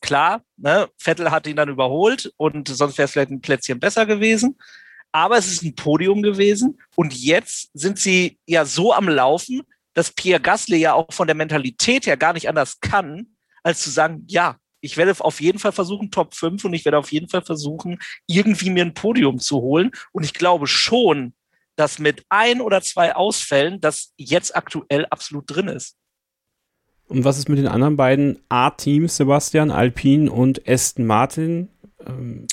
Klar, 0.00 0.42
ne, 0.56 0.88
Vettel 0.98 1.30
hat 1.30 1.46
ihn 1.46 1.56
dann 1.56 1.68
überholt 1.68 2.32
und 2.36 2.68
sonst 2.68 2.98
wäre 2.98 3.04
es 3.06 3.12
vielleicht 3.12 3.30
ein 3.30 3.40
Plätzchen 3.40 3.80
besser 3.80 4.06
gewesen. 4.06 4.58
Aber 5.12 5.36
es 5.36 5.50
ist 5.50 5.62
ein 5.62 5.74
Podium 5.74 6.22
gewesen 6.22 6.80
und 6.94 7.14
jetzt 7.14 7.70
sind 7.74 7.98
sie 7.98 8.38
ja 8.46 8.64
so 8.64 8.92
am 8.92 9.08
Laufen, 9.08 9.62
dass 9.94 10.12
Pierre 10.12 10.40
Gasly 10.40 10.78
ja 10.78 10.94
auch 10.94 11.12
von 11.12 11.26
der 11.26 11.34
Mentalität 11.34 12.06
her 12.06 12.16
gar 12.16 12.32
nicht 12.32 12.48
anders 12.48 12.80
kann, 12.80 13.26
als 13.62 13.82
zu 13.82 13.90
sagen, 13.90 14.24
ja, 14.28 14.56
ich 14.80 14.96
werde 14.96 15.14
auf 15.18 15.40
jeden 15.40 15.58
Fall 15.58 15.72
versuchen, 15.72 16.10
Top 16.10 16.34
5 16.34 16.64
und 16.64 16.72
ich 16.72 16.84
werde 16.84 16.98
auf 16.98 17.12
jeden 17.12 17.28
Fall 17.28 17.42
versuchen, 17.42 17.98
irgendwie 18.26 18.70
mir 18.70 18.84
ein 18.84 18.94
Podium 18.94 19.38
zu 19.38 19.60
holen. 19.60 19.90
Und 20.12 20.24
ich 20.24 20.32
glaube 20.32 20.66
schon, 20.66 21.34
dass 21.76 21.98
mit 21.98 22.24
ein 22.28 22.60
oder 22.60 22.80
zwei 22.80 23.14
Ausfällen 23.14 23.80
das 23.80 24.12
jetzt 24.16 24.56
aktuell 24.56 25.06
absolut 25.06 25.44
drin 25.46 25.68
ist. 25.68 25.96
Und 27.10 27.24
was 27.24 27.38
ist 27.38 27.48
mit 27.48 27.58
den 27.58 27.66
anderen 27.66 27.96
beiden 27.96 28.38
A-Teams, 28.48 29.16
Sebastian, 29.16 29.72
Alpine 29.72 30.30
und 30.30 30.66
Aston 30.68 31.06
Martin? 31.06 31.68
Ähm, 32.06 32.46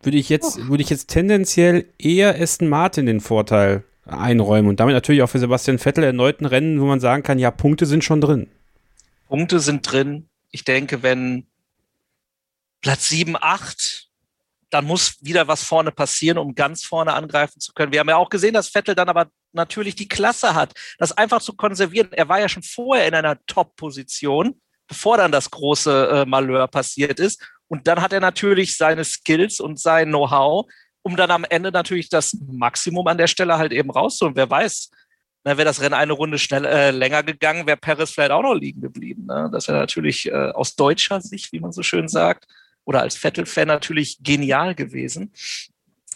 würde 0.00 0.16
ich 0.16 0.28
jetzt, 0.28 0.58
oh. 0.58 0.68
würde 0.68 0.84
ich 0.84 0.90
jetzt 0.90 1.08
tendenziell 1.08 1.86
eher 1.98 2.40
Aston 2.40 2.68
Martin 2.68 3.06
den 3.06 3.20
Vorteil 3.20 3.82
einräumen 4.04 4.68
und 4.68 4.78
damit 4.78 4.94
natürlich 4.94 5.22
auch 5.22 5.28
für 5.28 5.40
Sebastian 5.40 5.80
Vettel 5.80 6.04
erneut 6.04 6.40
ein 6.40 6.46
Rennen, 6.46 6.80
wo 6.80 6.84
man 6.84 7.00
sagen 7.00 7.24
kann, 7.24 7.40
ja, 7.40 7.50
Punkte 7.50 7.84
sind 7.84 8.04
schon 8.04 8.20
drin. 8.20 8.46
Punkte 9.26 9.58
sind 9.58 9.90
drin. 9.90 10.28
Ich 10.52 10.62
denke, 10.62 11.02
wenn 11.02 11.44
Platz 12.82 13.08
7, 13.08 13.34
8 13.34 14.05
dann 14.70 14.84
muss 14.84 15.16
wieder 15.20 15.46
was 15.48 15.62
vorne 15.62 15.92
passieren, 15.92 16.38
um 16.38 16.54
ganz 16.54 16.84
vorne 16.84 17.12
angreifen 17.14 17.60
zu 17.60 17.72
können. 17.72 17.92
Wir 17.92 18.00
haben 18.00 18.08
ja 18.08 18.16
auch 18.16 18.28
gesehen, 18.28 18.54
dass 18.54 18.68
Vettel 18.68 18.94
dann 18.94 19.08
aber 19.08 19.28
natürlich 19.52 19.94
die 19.94 20.08
Klasse 20.08 20.54
hat, 20.54 20.72
das 20.98 21.12
einfach 21.12 21.40
zu 21.40 21.54
konservieren. 21.54 22.12
Er 22.12 22.28
war 22.28 22.40
ja 22.40 22.48
schon 22.48 22.62
vorher 22.62 23.06
in 23.06 23.14
einer 23.14 23.38
Top-Position, 23.46 24.60
bevor 24.88 25.16
dann 25.16 25.32
das 25.32 25.50
große 25.50 26.08
äh, 26.08 26.26
Malheur 26.26 26.66
passiert 26.68 27.20
ist. 27.20 27.42
Und 27.68 27.86
dann 27.86 28.00
hat 28.02 28.12
er 28.12 28.20
natürlich 28.20 28.76
seine 28.76 29.04
Skills 29.04 29.60
und 29.60 29.80
sein 29.80 30.08
Know-how, 30.08 30.66
um 31.02 31.16
dann 31.16 31.30
am 31.30 31.44
Ende 31.44 31.70
natürlich 31.70 32.08
das 32.08 32.36
Maximum 32.46 33.06
an 33.06 33.18
der 33.18 33.26
Stelle 33.26 33.58
halt 33.58 33.72
eben 33.72 33.90
rauszuholen. 33.90 34.36
Wer 34.36 34.50
weiß, 34.50 34.90
wäre 35.44 35.64
das 35.64 35.80
Rennen 35.80 35.94
eine 35.94 36.12
Runde 36.12 36.38
schnell, 36.38 36.64
äh, 36.64 36.90
länger 36.90 37.22
gegangen, 37.22 37.66
wäre 37.66 37.76
Paris 37.76 38.10
vielleicht 38.10 38.32
auch 38.32 38.42
noch 38.42 38.54
liegen 38.54 38.80
geblieben. 38.80 39.26
Ne? 39.26 39.48
Das 39.52 39.68
wäre 39.68 39.78
natürlich 39.78 40.26
äh, 40.26 40.50
aus 40.50 40.74
deutscher 40.74 41.20
Sicht, 41.20 41.52
wie 41.52 41.60
man 41.60 41.72
so 41.72 41.82
schön 41.82 42.08
sagt, 42.08 42.46
oder 42.86 43.02
als 43.02 43.16
Vettel-Fan 43.16 43.68
natürlich 43.68 44.18
genial 44.22 44.74
gewesen. 44.74 45.32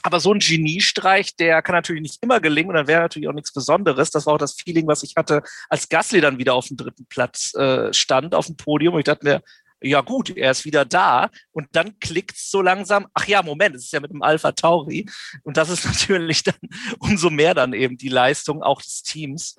Aber 0.03 0.19
so 0.19 0.33
ein 0.33 0.39
Geniestreich, 0.39 1.37
der 1.37 1.61
kann 1.61 1.75
natürlich 1.75 2.01
nicht 2.01 2.19
immer 2.23 2.41
gelingen 2.41 2.71
und 2.71 2.77
dann 2.77 2.87
wäre 2.87 3.03
natürlich 3.03 3.29
auch 3.29 3.35
nichts 3.35 3.53
Besonderes. 3.53 4.11
Das 4.11 4.25
war 4.25 4.35
auch 4.35 4.39
das 4.39 4.55
Feeling, 4.55 4.87
was 4.87 5.03
ich 5.03 5.15
hatte, 5.17 5.43
als 5.69 5.91
Gasly 5.91 6.23
dann 6.23 6.39
wieder 6.39 6.55
auf 6.55 6.69
dem 6.69 6.79
dritten 6.79 7.05
Platz 7.07 7.55
äh, 7.55 7.93
stand, 7.93 8.35
auf 8.35 8.47
dem 8.47 8.57
Podium. 8.57 8.95
Und 8.95 9.01
ich 9.01 9.05
dachte 9.05 9.27
mir, 9.27 9.43
ja 9.83 10.01
gut, 10.01 10.35
er 10.35 10.53
ist 10.53 10.65
wieder 10.65 10.87
da. 10.87 11.31
Und 11.53 11.69
dann 11.73 11.99
klickt 11.99 12.37
es 12.37 12.51
so 12.51 12.63
langsam, 12.63 13.09
ach 13.13 13.27
ja, 13.27 13.43
Moment, 13.43 13.77
es 13.77 13.85
ist 13.85 13.93
ja 13.93 14.01
mit 14.01 14.11
dem 14.11 14.23
Alpha 14.23 14.53
Tauri. 14.53 15.07
Und 15.43 15.59
das 15.59 15.69
ist 15.69 15.85
natürlich 15.85 16.45
dann 16.45 16.59
umso 16.99 17.29
mehr 17.29 17.53
dann 17.53 17.75
eben 17.75 17.99
die 17.99 18.09
Leistung 18.09 18.63
auch 18.63 18.81
des 18.81 19.03
Teams. 19.03 19.57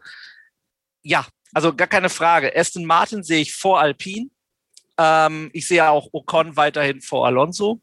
Ja, 1.03 1.27
also 1.53 1.75
gar 1.75 1.87
keine 1.87 2.09
Frage. 2.09 2.55
Aston 2.55 2.85
Martin 2.85 3.21
sehe 3.23 3.41
ich 3.41 3.53
vor 3.53 3.79
Alpine. 3.79 4.29
Ähm, 5.01 5.49
ich 5.53 5.67
sehe 5.67 5.89
auch 5.89 6.09
Ocon 6.11 6.55
weiterhin 6.55 7.01
vor 7.01 7.25
Alonso. 7.25 7.81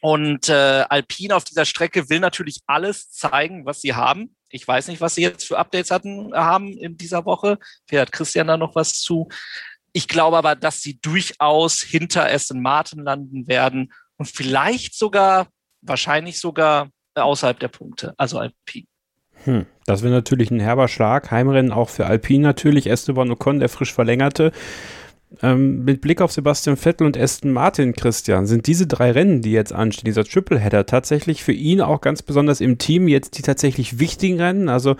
Und 0.00 0.48
äh, 0.48 0.84
Alpine 0.88 1.36
auf 1.36 1.44
dieser 1.44 1.64
Strecke 1.64 2.08
will 2.10 2.20
natürlich 2.20 2.60
alles 2.66 3.10
zeigen, 3.10 3.66
was 3.66 3.80
sie 3.80 3.94
haben. 3.94 4.34
Ich 4.48 4.66
weiß 4.66 4.88
nicht, 4.88 5.00
was 5.00 5.14
sie 5.14 5.22
jetzt 5.22 5.46
für 5.46 5.58
Updates 5.58 5.90
hatten, 5.90 6.34
haben 6.34 6.76
in 6.76 6.96
dieser 6.96 7.24
Woche. 7.24 7.58
Vielleicht 7.86 8.08
hat 8.08 8.12
Christian 8.12 8.48
da 8.48 8.56
noch 8.56 8.74
was 8.74 9.00
zu. 9.00 9.28
Ich 9.92 10.08
glaube 10.08 10.36
aber, 10.36 10.56
dass 10.56 10.80
sie 10.80 10.98
durchaus 11.00 11.80
hinter 11.82 12.26
Aston 12.26 12.60
Martin 12.62 13.04
landen 13.04 13.46
werden 13.46 13.92
und 14.16 14.26
vielleicht 14.26 14.96
sogar, 14.96 15.48
wahrscheinlich 15.80 16.40
sogar 16.40 16.90
außerhalb 17.14 17.58
der 17.58 17.68
Punkte, 17.68 18.14
also 18.16 18.38
Alpine. 18.38 18.86
Hm, 19.44 19.66
das 19.86 20.02
wäre 20.02 20.12
natürlich 20.12 20.50
ein 20.50 20.60
herber 20.60 20.88
Schlag. 20.88 21.30
Heimrennen 21.30 21.72
auch 21.72 21.88
für 21.88 22.06
Alpine 22.06 22.42
natürlich. 22.42 22.86
Esteban 22.86 23.30
Ocon, 23.30 23.60
der 23.60 23.68
frisch 23.68 23.92
verlängerte. 23.92 24.52
Ähm, 25.42 25.84
mit 25.84 26.00
Blick 26.00 26.20
auf 26.20 26.32
Sebastian 26.32 26.76
Vettel 26.76 27.06
und 27.06 27.16
Aston 27.16 27.52
Martin, 27.52 27.94
Christian, 27.94 28.46
sind 28.46 28.66
diese 28.66 28.86
drei 28.86 29.12
Rennen, 29.12 29.40
die 29.40 29.52
jetzt 29.52 29.72
anstehen, 29.72 30.06
dieser 30.06 30.24
Tripleheader, 30.24 30.86
tatsächlich 30.86 31.42
für 31.42 31.52
ihn 31.52 31.80
auch 31.80 32.00
ganz 32.00 32.22
besonders 32.22 32.60
im 32.60 32.78
Team 32.78 33.08
jetzt 33.08 33.38
die 33.38 33.42
tatsächlich 33.42 33.98
wichtigen 33.98 34.40
Rennen? 34.40 34.68
Also 34.68 34.96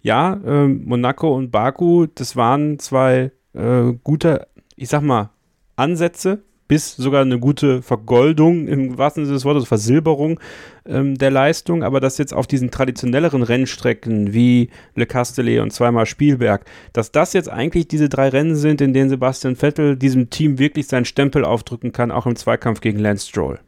ja, 0.00 0.40
ähm, 0.44 0.82
Monaco 0.84 1.34
und 1.34 1.50
Baku, 1.50 2.06
das 2.14 2.36
waren 2.36 2.78
zwei 2.78 3.32
äh, 3.54 3.92
gute, 4.02 4.48
ich 4.76 4.88
sag 4.88 5.02
mal, 5.02 5.30
Ansätze 5.76 6.42
bis 6.68 6.96
sogar 6.96 7.22
eine 7.22 7.38
gute 7.38 7.82
Vergoldung 7.82 8.66
im 8.68 8.98
wahrsten 8.98 9.24
Sinne 9.24 9.36
des 9.36 9.44
Wortes, 9.44 9.68
Versilberung 9.68 10.40
ähm, 10.86 11.16
der 11.16 11.30
Leistung, 11.30 11.82
aber 11.82 12.00
dass 12.00 12.18
jetzt 12.18 12.32
auf 12.34 12.46
diesen 12.46 12.70
traditionelleren 12.70 13.42
Rennstrecken 13.42 14.32
wie 14.32 14.70
Le 14.94 15.06
Castellet 15.06 15.60
und 15.60 15.72
zweimal 15.72 16.06
Spielberg, 16.06 16.64
dass 16.92 17.12
das 17.12 17.32
jetzt 17.32 17.50
eigentlich 17.50 17.88
diese 17.88 18.08
drei 18.08 18.28
Rennen 18.28 18.56
sind, 18.56 18.80
in 18.80 18.92
denen 18.92 19.10
Sebastian 19.10 19.56
Vettel 19.56 19.96
diesem 19.96 20.30
Team 20.30 20.58
wirklich 20.58 20.86
seinen 20.86 21.04
Stempel 21.04 21.44
aufdrücken 21.44 21.92
kann, 21.92 22.10
auch 22.10 22.26
im 22.26 22.36
Zweikampf 22.36 22.80
gegen 22.80 22.98
Lance 22.98 23.28
Stroll. 23.28 23.60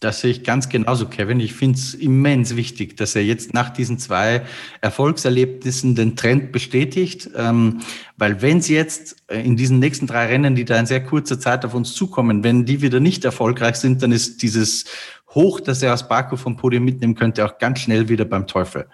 Das 0.00 0.20
sehe 0.20 0.30
ich 0.30 0.44
ganz 0.44 0.68
genauso, 0.68 1.06
Kevin. 1.06 1.40
Ich 1.40 1.54
finde 1.54 1.78
es 1.78 1.94
immens 1.94 2.54
wichtig, 2.54 2.98
dass 2.98 3.16
er 3.16 3.24
jetzt 3.24 3.54
nach 3.54 3.70
diesen 3.70 3.98
zwei 3.98 4.42
Erfolgserlebnissen 4.82 5.94
den 5.94 6.16
Trend 6.16 6.52
bestätigt, 6.52 7.30
ähm, 7.34 7.80
weil 8.18 8.42
wenn 8.42 8.60
sie 8.60 8.74
jetzt 8.74 9.16
äh, 9.28 9.40
in 9.40 9.56
diesen 9.56 9.78
nächsten 9.78 10.06
drei 10.06 10.26
Rennen, 10.26 10.54
die 10.54 10.66
da 10.66 10.78
in 10.78 10.84
sehr 10.84 11.02
kurzer 11.02 11.40
Zeit 11.40 11.64
auf 11.64 11.72
uns 11.72 11.94
zukommen, 11.94 12.44
wenn 12.44 12.66
die 12.66 12.82
wieder 12.82 13.00
nicht 13.00 13.24
erfolgreich 13.24 13.76
sind, 13.76 14.02
dann 14.02 14.12
ist 14.12 14.42
dieses 14.42 14.84
Hoch, 15.30 15.60
das 15.60 15.82
er 15.82 15.94
aus 15.94 16.06
Baku 16.06 16.36
vom 16.36 16.58
Podium 16.58 16.84
mitnehmen 16.84 17.14
könnte, 17.14 17.46
auch 17.46 17.56
ganz 17.56 17.80
schnell 17.80 18.10
wieder 18.10 18.26
beim 18.26 18.46
Teufel. 18.46 18.86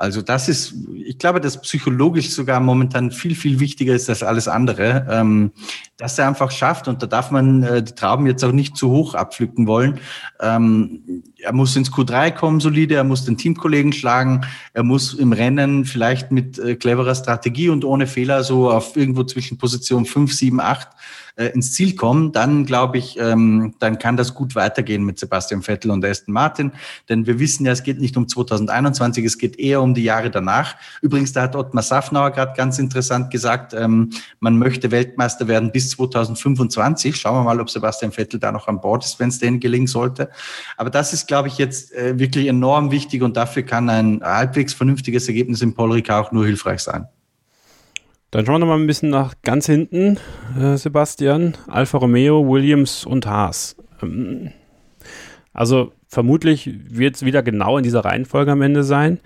Also 0.00 0.22
das 0.22 0.48
ist, 0.48 0.72
ich 0.94 1.18
glaube, 1.18 1.42
dass 1.42 1.60
psychologisch 1.60 2.30
sogar 2.30 2.58
momentan 2.58 3.10
viel, 3.10 3.34
viel 3.34 3.60
wichtiger 3.60 3.94
ist 3.94 4.08
als 4.08 4.22
alles 4.22 4.48
andere, 4.48 5.06
ähm, 5.10 5.52
dass 5.98 6.18
er 6.18 6.26
einfach 6.26 6.50
schafft 6.50 6.88
und 6.88 7.02
da 7.02 7.06
darf 7.06 7.30
man 7.30 7.62
äh, 7.62 7.82
die 7.82 7.92
Trauben 7.92 8.26
jetzt 8.26 8.42
auch 8.42 8.52
nicht 8.52 8.78
zu 8.78 8.88
hoch 8.88 9.14
abpflücken 9.14 9.66
wollen. 9.66 10.00
Ähm, 10.40 11.22
er 11.36 11.52
muss 11.52 11.76
ins 11.76 11.92
Q3 11.92 12.30
kommen 12.30 12.60
solide, 12.60 12.94
er 12.94 13.04
muss 13.04 13.26
den 13.26 13.36
Teamkollegen 13.36 13.92
schlagen, 13.92 14.40
er 14.72 14.84
muss 14.84 15.12
im 15.12 15.34
Rennen 15.34 15.84
vielleicht 15.84 16.32
mit 16.32 16.58
äh, 16.58 16.76
cleverer 16.76 17.14
Strategie 17.14 17.68
und 17.68 17.84
ohne 17.84 18.06
Fehler 18.06 18.42
so 18.42 18.70
auf 18.70 18.96
irgendwo 18.96 19.24
zwischen 19.24 19.58
Position 19.58 20.06
5, 20.06 20.32
7, 20.32 20.60
8 20.60 20.88
äh, 21.40 21.46
ins 21.54 21.72
Ziel 21.72 21.96
kommen, 21.96 22.32
dann 22.32 22.66
glaube 22.66 22.98
ich, 22.98 23.18
ähm, 23.18 23.74
dann 23.78 23.98
kann 23.98 24.16
das 24.16 24.34
gut 24.34 24.54
weitergehen 24.54 25.04
mit 25.04 25.18
Sebastian 25.18 25.62
Vettel 25.62 25.90
und 25.90 26.04
Aston 26.04 26.34
Martin. 26.34 26.72
Denn 27.08 27.26
wir 27.26 27.38
wissen 27.38 27.64
ja, 27.64 27.72
es 27.72 27.82
geht 27.82 27.98
nicht 27.98 28.16
um 28.16 28.28
2021, 28.28 29.24
es 29.24 29.38
geht 29.38 29.58
eher 29.58 29.80
um 29.80 29.94
die 29.94 30.04
Jahre 30.04 30.30
danach. 30.30 30.76
Übrigens, 31.00 31.32
da 31.32 31.42
hat 31.42 31.56
Ottmar 31.56 31.82
Safnauer 31.82 32.30
gerade 32.30 32.52
ganz 32.56 32.78
interessant 32.78 33.30
gesagt, 33.30 33.72
ähm, 33.72 34.10
man 34.38 34.58
möchte 34.58 34.90
Weltmeister 34.90 35.48
werden 35.48 35.72
bis 35.72 35.90
2025. 35.90 37.16
Schauen 37.16 37.36
wir 37.36 37.44
mal, 37.44 37.60
ob 37.60 37.70
Sebastian 37.70 38.12
Vettel 38.12 38.38
da 38.38 38.52
noch 38.52 38.68
an 38.68 38.80
Bord 38.80 39.04
ist, 39.04 39.18
wenn 39.18 39.30
es 39.30 39.38
denen 39.38 39.60
gelingen 39.60 39.86
sollte. 39.86 40.28
Aber 40.76 40.90
das 40.90 41.14
ist, 41.14 41.26
glaube 41.26 41.48
ich, 41.48 41.56
jetzt 41.56 41.94
äh, 41.94 42.18
wirklich 42.18 42.48
enorm 42.48 42.90
wichtig 42.90 43.22
und 43.22 43.36
dafür 43.36 43.62
kann 43.62 43.88
ein 43.88 44.20
halbwegs 44.22 44.74
vernünftiges 44.74 45.26
Ergebnis 45.26 45.62
im 45.62 45.74
Paul 45.74 45.92
Ricard 45.92 46.26
auch 46.26 46.32
nur 46.32 46.44
hilfreich 46.44 46.80
sein. 46.80 47.06
Dann 48.30 48.46
schauen 48.46 48.60
wir 48.60 48.66
mal 48.66 48.78
ein 48.78 48.86
bisschen 48.86 49.10
nach 49.10 49.34
ganz 49.42 49.66
hinten, 49.66 50.18
äh, 50.58 50.76
Sebastian. 50.76 51.54
Alfa 51.66 51.98
Romeo, 51.98 52.48
Williams 52.48 53.04
und 53.04 53.26
Haas. 53.26 53.76
Ähm, 54.02 54.52
also 55.52 55.92
vermutlich 56.06 56.70
wird 56.88 57.16
es 57.16 57.24
wieder 57.24 57.42
genau 57.42 57.76
in 57.76 57.82
dieser 57.82 58.04
Reihenfolge 58.04 58.52
am 58.52 58.62
Ende 58.62 58.84
sein. 58.84 59.18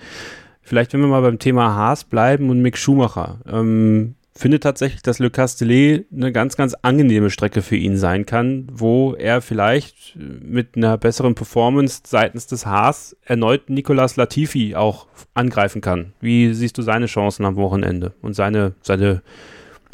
Vielleicht, 0.63 0.95
wenn 0.95 1.01
wir 1.01 1.09
mal 1.09 1.21
beim 1.21 1.39
Thema 1.39 1.75
Haas 1.75 2.05
bleiben 2.05 2.49
und 2.49 2.63
Mick 2.63 2.79
Schumacher. 2.79 3.41
Ähm, 3.47 4.15
finde 4.37 4.59
tatsächlich, 4.59 5.03
dass 5.03 5.21
Le 5.21 5.31
Castellet 5.31 6.07
eine 6.13 6.33
ganz, 6.33 6.57
ganz 6.57 6.75
angenehme 6.83 7.31
Strecke 7.31 7.63
für 7.63 7.77
ihn 7.77 7.97
sein 7.97 8.27
kann, 8.27 8.67
wo 8.71 9.15
er 9.15 9.41
vielleicht 9.41 10.17
mit 10.17 10.77
einer 10.77 10.99
besseren 10.99 11.35
Performance 11.35 12.03
seitens 12.05 12.47
des 12.47 12.67
Haas 12.67 13.17
erneut 13.23 13.71
Nicolas 13.71 14.17
Latifi 14.17 14.75
auch 14.75 15.07
angreifen 15.35 15.81
kann. 15.81 16.15
Wie 16.21 16.53
siehst 16.53 16.77
du 16.79 16.83
seine 16.83 17.07
Chancen 17.07 17.45
am 17.45 17.57
Wochenende 17.57 18.15
und 18.23 18.35
seine, 18.35 18.75
seine, 18.83 19.23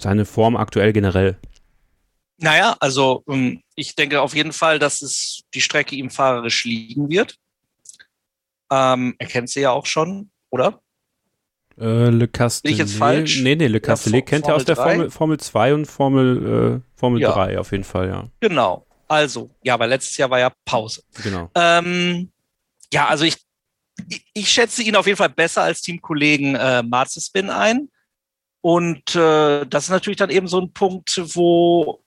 seine 0.01 0.25
Form 0.25 0.57
aktuell 0.57 0.93
generell? 0.93 1.37
Naja, 2.39 2.77
also 2.81 3.23
ähm, 3.29 3.63
ich 3.75 3.95
denke 3.95 4.23
auf 4.23 4.35
jeden 4.35 4.53
Fall, 4.53 4.79
dass 4.79 5.03
es 5.03 5.43
die 5.53 5.61
Strecke 5.61 5.95
ihm 5.95 6.09
fahrerisch 6.09 6.65
liegen 6.65 7.11
wird. 7.11 7.37
Ähm, 8.73 9.15
er 9.19 9.27
kennt 9.27 9.51
sie 9.51 9.61
ja 9.61 9.73
auch 9.73 9.85
schon, 9.85 10.31
oder? 10.49 10.81
Äh, 11.81 12.11
Le 12.11 12.29
Castellet. 12.29 12.63
Bin 12.63 12.73
ich 12.73 12.79
jetzt 12.79 12.99
falsch? 12.99 13.41
Nee, 13.43 13.57
nee, 13.57 13.67
Le 13.67 13.81
Castellet 13.81 14.21
ja, 14.21 14.25
kennt 14.27 14.47
er 14.47 14.55
aus 14.55 14.65
der 14.65 14.77
Formel, 14.77 15.11
Formel 15.11 15.41
2 15.41 15.75
und 15.75 15.87
Formel, 15.87 16.83
äh, 16.83 16.99
Formel 16.99 17.23
ja. 17.23 17.33
3 17.33 17.59
auf 17.59 17.73
jeden 17.73 17.85
Fall, 17.85 18.09
ja. 18.09 18.29
Genau. 18.41 18.87
Also, 19.09 19.51
ja, 19.63 19.79
weil 19.79 19.89
letztes 19.89 20.17
Jahr 20.19 20.31
war 20.31 20.39
ja 20.39 20.53
Pause. 20.65 21.03
Genau. 21.23 21.51
Ähm, 21.55 22.31
ja, 22.93 23.09
also 23.09 23.25
ich, 23.25 23.37
ich, 24.09 24.25
ich, 24.35 24.51
schätze 24.51 24.83
ihn 24.83 24.95
auf 24.95 25.07
jeden 25.07 25.17
Fall 25.17 25.31
besser 25.31 25.63
als 25.63 25.81
Teamkollegen 25.81 26.55
äh, 26.55 26.83
Marzespin 26.83 27.51
ein. 27.51 27.89
Und 28.61 29.17
äh, 29.17 29.65
das 29.67 29.85
ist 29.85 29.91
natürlich 29.91 30.19
dann 30.19 30.31
eben 30.31 30.49
so 30.49 30.61
ein 30.61 30.73
Punkt, 30.73 31.21
wo, 31.35 32.05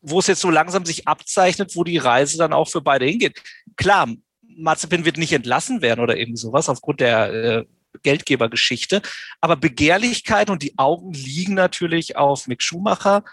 wo 0.00 0.18
es 0.18 0.26
jetzt 0.26 0.40
so 0.40 0.50
langsam 0.50 0.84
sich 0.84 1.06
abzeichnet, 1.06 1.76
wo 1.76 1.84
die 1.84 1.98
Reise 1.98 2.36
dann 2.36 2.52
auch 2.52 2.68
für 2.68 2.80
beide 2.80 3.06
hingeht. 3.06 3.40
Klar, 3.76 4.08
Marzipin 4.56 5.04
wird 5.04 5.18
nicht 5.18 5.32
entlassen 5.32 5.82
werden 5.82 6.00
oder 6.00 6.16
irgendwie 6.16 6.40
sowas 6.40 6.68
aufgrund 6.68 7.00
der 7.00 7.32
äh, 7.32 7.64
Geldgebergeschichte. 8.02 9.02
Aber 9.40 9.56
Begehrlichkeit 9.56 10.50
und 10.50 10.62
die 10.62 10.78
Augen 10.78 11.12
liegen 11.12 11.54
natürlich 11.54 12.16
auf 12.16 12.46
Mick 12.46 12.62
Schumacher. 12.62 13.24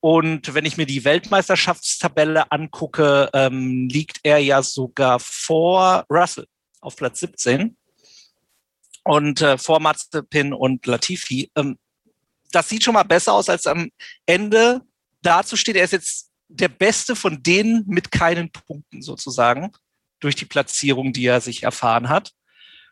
Und 0.00 0.54
wenn 0.54 0.64
ich 0.64 0.76
mir 0.76 0.86
die 0.86 1.04
Weltmeisterschaftstabelle 1.04 2.50
angucke, 2.50 3.28
ähm, 3.34 3.88
liegt 3.88 4.20
er 4.22 4.38
ja 4.38 4.62
sogar 4.62 5.20
vor 5.20 6.04
Russell 6.08 6.46
auf 6.80 6.96
Platz 6.96 7.20
17 7.20 7.76
und 9.04 9.42
äh, 9.42 9.58
vor 9.58 9.80
Mazepin 9.80 10.54
und 10.54 10.86
Latifi. 10.86 11.50
Ähm, 11.54 11.78
das 12.52 12.68
sieht 12.68 12.82
schon 12.82 12.94
mal 12.94 13.02
besser 13.02 13.34
aus, 13.34 13.48
als 13.48 13.66
am 13.66 13.90
Ende 14.26 14.80
dazusteht. 15.22 15.76
Er 15.76 15.84
ist 15.84 15.92
jetzt 15.92 16.30
der 16.48 16.68
Beste 16.68 17.14
von 17.14 17.42
denen 17.42 17.84
mit 17.86 18.10
keinen 18.10 18.50
Punkten 18.50 19.02
sozusagen 19.02 19.70
durch 20.18 20.34
die 20.34 20.46
Platzierung, 20.46 21.12
die 21.12 21.26
er 21.26 21.40
sich 21.40 21.62
erfahren 21.62 22.08
hat. 22.08 22.32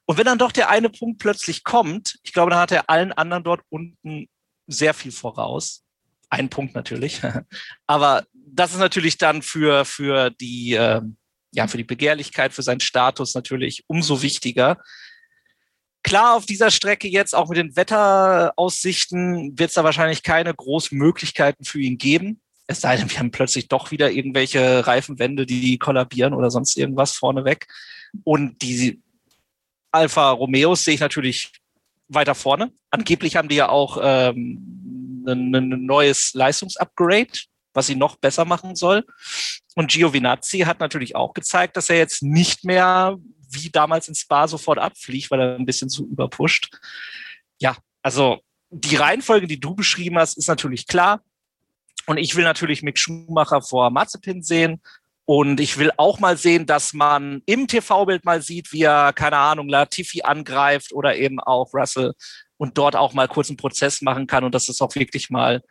Und 0.09 0.17
wenn 0.17 0.25
dann 0.25 0.39
doch 0.39 0.53
der 0.53 0.71
eine 0.71 0.89
Punkt 0.89 1.19
plötzlich 1.19 1.65
kommt, 1.65 2.19
ich 2.23 2.33
glaube, 2.33 2.51
dann 2.51 2.61
hat 2.61 2.73
er 2.73 2.89
allen 2.89 3.13
anderen 3.13 3.45
dort 3.45 3.61
unten 3.69 4.27
sehr 4.67 4.95
viel 4.95 5.13
voraus. 5.13 5.85
Ein 6.31 6.49
Punkt 6.49 6.75
natürlich. 6.75 7.21
Aber 7.87 8.25
das 8.33 8.73
ist 8.73 8.79
natürlich 8.79 9.19
dann 9.19 9.43
für, 9.43 9.85
für 9.85 10.31
die, 10.31 10.73
äh, 10.73 11.03
ja, 11.53 11.67
für 11.67 11.77
die 11.77 11.85
Begehrlichkeit, 11.85 12.55
für 12.55 12.63
seinen 12.63 12.81
Status 12.81 13.35
natürlich 13.35 13.85
umso 13.87 14.23
wichtiger. 14.23 14.79
Klar, 16.03 16.37
auf 16.37 16.47
dieser 16.47 16.71
Strecke 16.71 17.09
jetzt 17.09 17.35
auch 17.35 17.51
mit 17.51 17.59
den 17.59 17.77
Wetteraussichten 17.77 19.59
wird 19.59 19.69
es 19.69 19.75
da 19.75 19.85
wahrscheinlich 19.85 20.23
keine 20.23 20.55
großen 20.55 20.97
Möglichkeiten 20.97 21.67
für 21.67 21.81
ihn 21.81 21.99
geben. 21.99 22.41
Es 22.67 22.81
sei 22.81 22.97
denn, 22.97 23.11
wir 23.11 23.19
haben 23.19 23.31
plötzlich 23.31 23.69
doch 23.69 23.91
wieder 23.91 24.11
irgendwelche 24.11 24.87
Reifenwände, 24.87 25.45
die 25.45 25.77
kollabieren 25.77 26.33
oder 26.33 26.51
sonst 26.51 26.79
irgendwas 26.79 27.13
vorneweg. 27.13 27.67
Und 28.25 28.63
die 28.63 29.03
Alfa 29.91 30.31
Romeos 30.31 30.85
sehe 30.85 30.95
ich 30.95 31.01
natürlich 31.01 31.53
weiter 32.09 32.35
vorne. 32.35 32.73
Angeblich 32.91 33.37
haben 33.37 33.49
die 33.49 33.57
ja 33.57 33.69
auch 33.69 33.99
ähm, 34.03 35.25
ein, 35.27 35.55
ein 35.55 35.87
neues 35.87 36.33
Leistungsupgrade 36.35 37.33
was 37.79 37.87
sie 37.87 37.95
noch 37.95 38.17
besser 38.17 38.45
machen 38.45 38.75
soll. 38.75 39.07
Und 39.77 39.93
Giovinazzi 39.93 40.61
hat 40.61 40.81
natürlich 40.81 41.15
auch 41.15 41.33
gezeigt, 41.33 41.77
dass 41.77 41.89
er 41.89 41.97
jetzt 41.97 42.23
nicht 42.23 42.65
mehr 42.65 43.17
wie 43.51 43.71
damals 43.71 44.09
in 44.09 44.15
Spa 44.15 44.49
sofort 44.49 44.79
abfliegt, 44.79 45.31
weil 45.31 45.41
er 45.41 45.55
ein 45.55 45.65
bisschen 45.65 45.89
zu 45.89 46.07
überpusht. 46.07 46.77
Ja, 47.59 47.77
also 48.03 48.41
die 48.71 48.97
Reihenfolge, 48.97 49.47
die 49.47 49.61
du 49.61 49.75
beschrieben 49.75 50.19
hast, 50.19 50.37
ist 50.37 50.49
natürlich 50.49 50.87
klar. 50.87 51.23
Und 52.07 52.19
ich 52.19 52.35
will 52.37 52.45
natürlich 52.45 52.83
Mick 52.83 52.99
Schumacher 52.99 53.63
vor 53.63 53.91
Mazepin 53.91 54.43
sehen. 54.43 54.83
Und 55.31 55.61
ich 55.61 55.77
will 55.77 55.91
auch 55.99 56.21
mal 56.21 56.39
sehen, 56.39 56.65
dass 56.65 56.95
man 56.95 57.43
im 57.45 57.69
TV-Bild 57.69 58.25
mal 58.25 58.41
sieht, 58.41 58.73
wie 58.73 58.85
er, 58.85 59.13
keine 59.13 59.37
Ahnung, 59.37 59.69
Latifi 59.69 60.23
angreift 60.23 60.95
oder 60.95 61.17
eben 61.17 61.39
auch 61.39 61.75
Russell 61.75 62.15
und 62.57 62.79
dort 62.79 62.97
auch 62.97 63.13
mal 63.13 63.29
kurz 63.29 63.51
einen 63.51 63.59
Prozess 63.59 64.01
machen 64.01 64.27
kann 64.27 64.43
und 64.43 64.55
dass 64.55 64.71
es 64.71 64.81
auch 64.81 64.95
wirklich 64.95 65.29
mal 65.29 65.63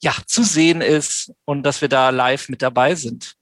ja, 0.00 0.14
zu 0.24 0.42
sehen 0.42 0.80
ist 0.80 1.30
und 1.44 1.62
dass 1.62 1.82
wir 1.82 1.90
da 1.90 2.08
live 2.08 2.48
mit 2.48 2.62
dabei 2.62 2.94
sind. 2.94 3.34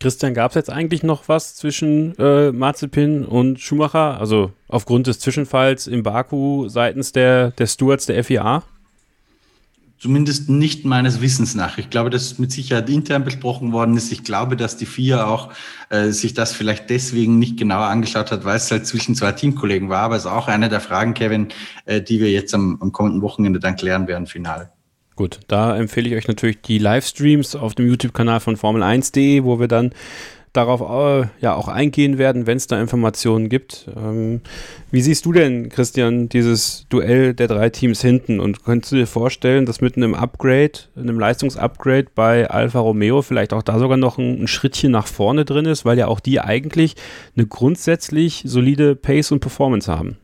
Christian, 0.00 0.34
gab 0.34 0.50
es 0.50 0.56
jetzt 0.56 0.70
eigentlich 0.70 1.04
noch 1.04 1.28
was 1.28 1.54
zwischen 1.54 2.18
äh, 2.18 2.50
Mazepin 2.50 3.24
und 3.24 3.60
Schumacher? 3.60 4.18
Also 4.18 4.50
aufgrund 4.66 5.06
des 5.06 5.20
Zwischenfalls 5.20 5.86
im 5.86 6.02
Baku 6.02 6.68
seitens 6.68 7.12
der, 7.12 7.52
der 7.52 7.68
Stewards 7.68 8.06
der 8.06 8.24
FIA? 8.24 8.64
Zumindest 9.98 10.48
nicht 10.48 10.84
meines 10.84 11.20
Wissens 11.20 11.56
nach. 11.56 11.76
Ich 11.76 11.90
glaube, 11.90 12.08
dass 12.08 12.22
es 12.22 12.38
mit 12.38 12.52
Sicherheit 12.52 12.88
intern 12.88 13.24
besprochen 13.24 13.72
worden 13.72 13.96
ist. 13.96 14.12
Ich 14.12 14.22
glaube, 14.22 14.56
dass 14.56 14.76
die 14.76 14.86
FIA 14.86 15.26
auch 15.26 15.50
äh, 15.88 16.10
sich 16.10 16.34
das 16.34 16.52
vielleicht 16.52 16.88
deswegen 16.88 17.40
nicht 17.40 17.56
genauer 17.56 17.86
angeschaut 17.86 18.30
hat, 18.30 18.44
weil 18.44 18.56
es 18.56 18.70
halt 18.70 18.86
zwischen 18.86 19.16
zwei 19.16 19.32
Teamkollegen 19.32 19.88
war. 19.88 20.02
Aber 20.02 20.14
es 20.14 20.24
ist 20.24 20.30
auch 20.30 20.46
eine 20.46 20.68
der 20.68 20.80
Fragen, 20.80 21.14
Kevin, 21.14 21.48
äh, 21.84 22.00
die 22.00 22.20
wir 22.20 22.30
jetzt 22.30 22.54
am, 22.54 22.78
am 22.80 22.92
kommenden 22.92 23.22
Wochenende 23.22 23.58
dann 23.58 23.74
klären 23.74 24.06
werden, 24.06 24.28
final. 24.28 24.70
Gut, 25.16 25.40
da 25.48 25.76
empfehle 25.76 26.08
ich 26.08 26.14
euch 26.14 26.28
natürlich 26.28 26.60
die 26.62 26.78
Livestreams 26.78 27.56
auf 27.56 27.74
dem 27.74 27.88
YouTube-Kanal 27.88 28.38
von 28.38 28.56
Formel1.de, 28.56 29.42
wo 29.42 29.58
wir 29.58 29.66
dann 29.66 29.90
darauf 30.52 30.80
äh, 30.80 31.28
ja 31.40 31.54
auch 31.54 31.68
eingehen 31.68 32.18
werden, 32.18 32.46
wenn 32.46 32.56
es 32.56 32.66
da 32.66 32.80
Informationen 32.80 33.48
gibt. 33.48 33.88
Ähm, 33.96 34.40
wie 34.90 35.00
siehst 35.00 35.26
du 35.26 35.32
denn, 35.32 35.68
Christian, 35.68 36.28
dieses 36.28 36.86
Duell 36.88 37.34
der 37.34 37.48
drei 37.48 37.70
Teams 37.70 38.00
hinten? 38.00 38.40
Und 38.40 38.64
könntest 38.64 38.92
du 38.92 38.96
dir 38.96 39.06
vorstellen, 39.06 39.66
dass 39.66 39.80
mit 39.80 39.96
einem 39.96 40.14
Upgrade, 40.14 40.72
einem 40.96 41.18
Leistungsupgrade 41.18 42.08
bei 42.14 42.48
Alfa 42.48 42.80
Romeo 42.80 43.22
vielleicht 43.22 43.52
auch 43.52 43.62
da 43.62 43.78
sogar 43.78 43.96
noch 43.96 44.18
ein, 44.18 44.42
ein 44.42 44.48
Schrittchen 44.48 44.92
nach 44.92 45.06
vorne 45.06 45.44
drin 45.44 45.66
ist, 45.66 45.84
weil 45.84 45.98
ja 45.98 46.06
auch 46.08 46.20
die 46.20 46.40
eigentlich 46.40 46.94
eine 47.36 47.46
grundsätzlich 47.46 48.42
solide 48.46 48.96
Pace 48.96 49.32
und 49.32 49.40
Performance 49.40 49.90
haben? 49.90 50.16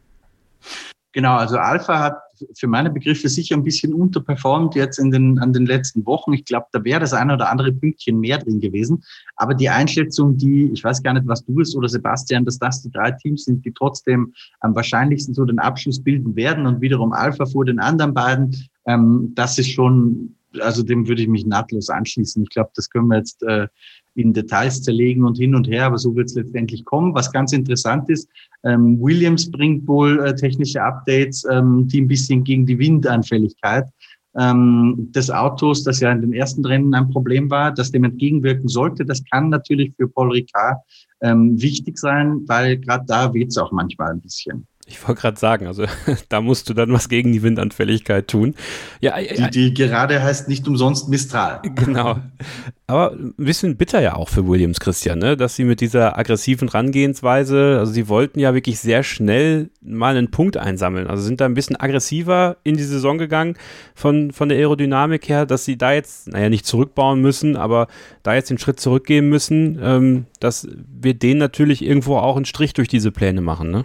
Genau, 1.14 1.36
also 1.36 1.58
Alpha 1.58 2.00
hat 2.00 2.16
für 2.56 2.66
meine 2.66 2.90
Begriffe 2.90 3.28
sicher 3.28 3.54
ein 3.54 3.62
bisschen 3.62 3.94
unterperformt 3.94 4.74
jetzt 4.74 4.98
in 4.98 5.12
den, 5.12 5.38
an 5.38 5.52
den 5.52 5.64
letzten 5.64 6.04
Wochen. 6.06 6.32
Ich 6.32 6.44
glaube, 6.44 6.66
da 6.72 6.82
wäre 6.82 6.98
das 6.98 7.12
eine 7.12 7.34
oder 7.34 7.50
andere 7.50 7.70
Pünktchen 7.70 8.18
mehr 8.18 8.38
drin 8.38 8.58
gewesen. 8.58 9.04
Aber 9.36 9.54
die 9.54 9.68
Einschätzung, 9.68 10.36
die, 10.36 10.72
ich 10.72 10.82
weiß 10.82 11.04
gar 11.04 11.12
nicht, 11.12 11.28
was 11.28 11.44
du 11.44 11.60
es 11.60 11.76
oder 11.76 11.88
Sebastian, 11.88 12.44
dass 12.44 12.58
das 12.58 12.82
die 12.82 12.90
drei 12.90 13.12
Teams 13.12 13.44
sind, 13.44 13.64
die 13.64 13.72
trotzdem 13.72 14.34
am 14.58 14.74
wahrscheinlichsten 14.74 15.34
so 15.34 15.44
den 15.44 15.60
Abschluss 15.60 16.02
bilden 16.02 16.34
werden 16.34 16.66
und 16.66 16.80
wiederum 16.80 17.12
Alpha 17.12 17.46
vor 17.46 17.64
den 17.64 17.78
anderen 17.78 18.12
beiden, 18.12 18.68
ähm, 18.86 19.30
das 19.36 19.56
ist 19.56 19.70
schon, 19.70 20.34
also 20.58 20.82
dem 20.82 21.06
würde 21.06 21.22
ich 21.22 21.28
mich 21.28 21.46
nahtlos 21.46 21.90
anschließen. 21.90 22.42
Ich 22.42 22.50
glaube, 22.50 22.70
das 22.74 22.90
können 22.90 23.06
wir 23.06 23.18
jetzt 23.18 23.40
äh, 23.44 23.68
in 24.14 24.32
Details 24.32 24.82
zerlegen 24.82 25.24
und 25.24 25.38
hin 25.38 25.54
und 25.54 25.68
her, 25.68 25.86
aber 25.86 25.98
so 25.98 26.14
wird 26.14 26.26
es 26.26 26.34
letztendlich 26.34 26.84
kommen. 26.84 27.14
Was 27.14 27.32
ganz 27.32 27.52
interessant 27.52 28.08
ist, 28.08 28.28
ähm, 28.64 29.00
Williams 29.00 29.50
bringt 29.50 29.86
wohl 29.86 30.24
äh, 30.24 30.34
technische 30.34 30.82
Updates, 30.82 31.44
ähm, 31.50 31.88
die 31.88 32.00
ein 32.00 32.08
bisschen 32.08 32.44
gegen 32.44 32.66
die 32.66 32.78
Windanfälligkeit 32.78 33.86
ähm, 34.36 35.08
des 35.14 35.30
Autos, 35.30 35.84
das 35.84 36.00
ja 36.00 36.10
in 36.12 36.20
den 36.20 36.32
ersten 36.32 36.64
Rennen 36.64 36.94
ein 36.94 37.10
Problem 37.10 37.50
war, 37.50 37.72
das 37.72 37.90
dem 37.90 38.04
entgegenwirken 38.04 38.68
sollte. 38.68 39.04
Das 39.04 39.22
kann 39.30 39.48
natürlich 39.48 39.92
für 39.96 40.08
Paul 40.08 40.32
Ricard 40.32 40.78
ähm, 41.20 41.60
wichtig 41.60 41.98
sein, 41.98 42.42
weil 42.46 42.78
gerade 42.78 43.04
da 43.06 43.32
weht 43.32 43.48
es 43.48 43.58
auch 43.58 43.72
manchmal 43.72 44.12
ein 44.12 44.20
bisschen. 44.20 44.66
Ich 44.86 45.06
wollte 45.06 45.22
gerade 45.22 45.38
sagen, 45.38 45.66
also 45.66 45.86
da 46.28 46.40
musst 46.42 46.68
du 46.68 46.74
dann 46.74 46.92
was 46.92 47.08
gegen 47.08 47.32
die 47.32 47.42
Windanfälligkeit 47.42 48.28
tun. 48.28 48.54
Ja, 49.00 49.16
die, 49.18 49.50
die 49.50 49.74
gerade 49.74 50.22
heißt 50.22 50.48
nicht 50.48 50.68
umsonst 50.68 51.08
Mistral. 51.08 51.62
Genau. 51.74 52.18
Aber 52.86 53.12
ein 53.12 53.34
bisschen 53.36 53.76
bitter 53.76 54.00
ja 54.00 54.14
auch 54.14 54.28
für 54.28 54.46
Williams, 54.46 54.78
Christian, 54.78 55.18
ne? 55.18 55.36
dass 55.36 55.56
sie 55.56 55.64
mit 55.64 55.80
dieser 55.80 56.18
aggressiven 56.18 56.68
Rangehensweise, 56.68 57.78
also 57.78 57.92
sie 57.92 58.08
wollten 58.08 58.38
ja 58.38 58.54
wirklich 58.54 58.78
sehr 58.78 59.02
schnell 59.02 59.70
mal 59.82 60.16
einen 60.16 60.30
Punkt 60.30 60.56
einsammeln. 60.56 61.06
Also 61.06 61.22
sind 61.22 61.40
da 61.40 61.46
ein 61.46 61.54
bisschen 61.54 61.76
aggressiver 61.76 62.56
in 62.62 62.76
die 62.76 62.82
Saison 62.82 63.18
gegangen 63.18 63.56
von, 63.94 64.32
von 64.32 64.48
der 64.48 64.58
Aerodynamik 64.58 65.28
her, 65.28 65.46
dass 65.46 65.64
sie 65.64 65.76
da 65.76 65.92
jetzt, 65.92 66.28
naja, 66.28 66.48
nicht 66.48 66.66
zurückbauen 66.66 67.20
müssen, 67.20 67.56
aber 67.56 67.88
da 68.22 68.34
jetzt 68.34 68.50
den 68.50 68.58
Schritt 68.58 68.80
zurückgehen 68.80 69.28
müssen, 69.28 69.78
ähm, 69.82 70.26
dass 70.40 70.68
wir 71.00 71.14
denen 71.14 71.40
natürlich 71.40 71.82
irgendwo 71.82 72.16
auch 72.18 72.36
einen 72.36 72.44
Strich 72.44 72.74
durch 72.74 72.88
diese 72.88 73.10
Pläne 73.10 73.40
machen, 73.40 73.70
ne? 73.70 73.84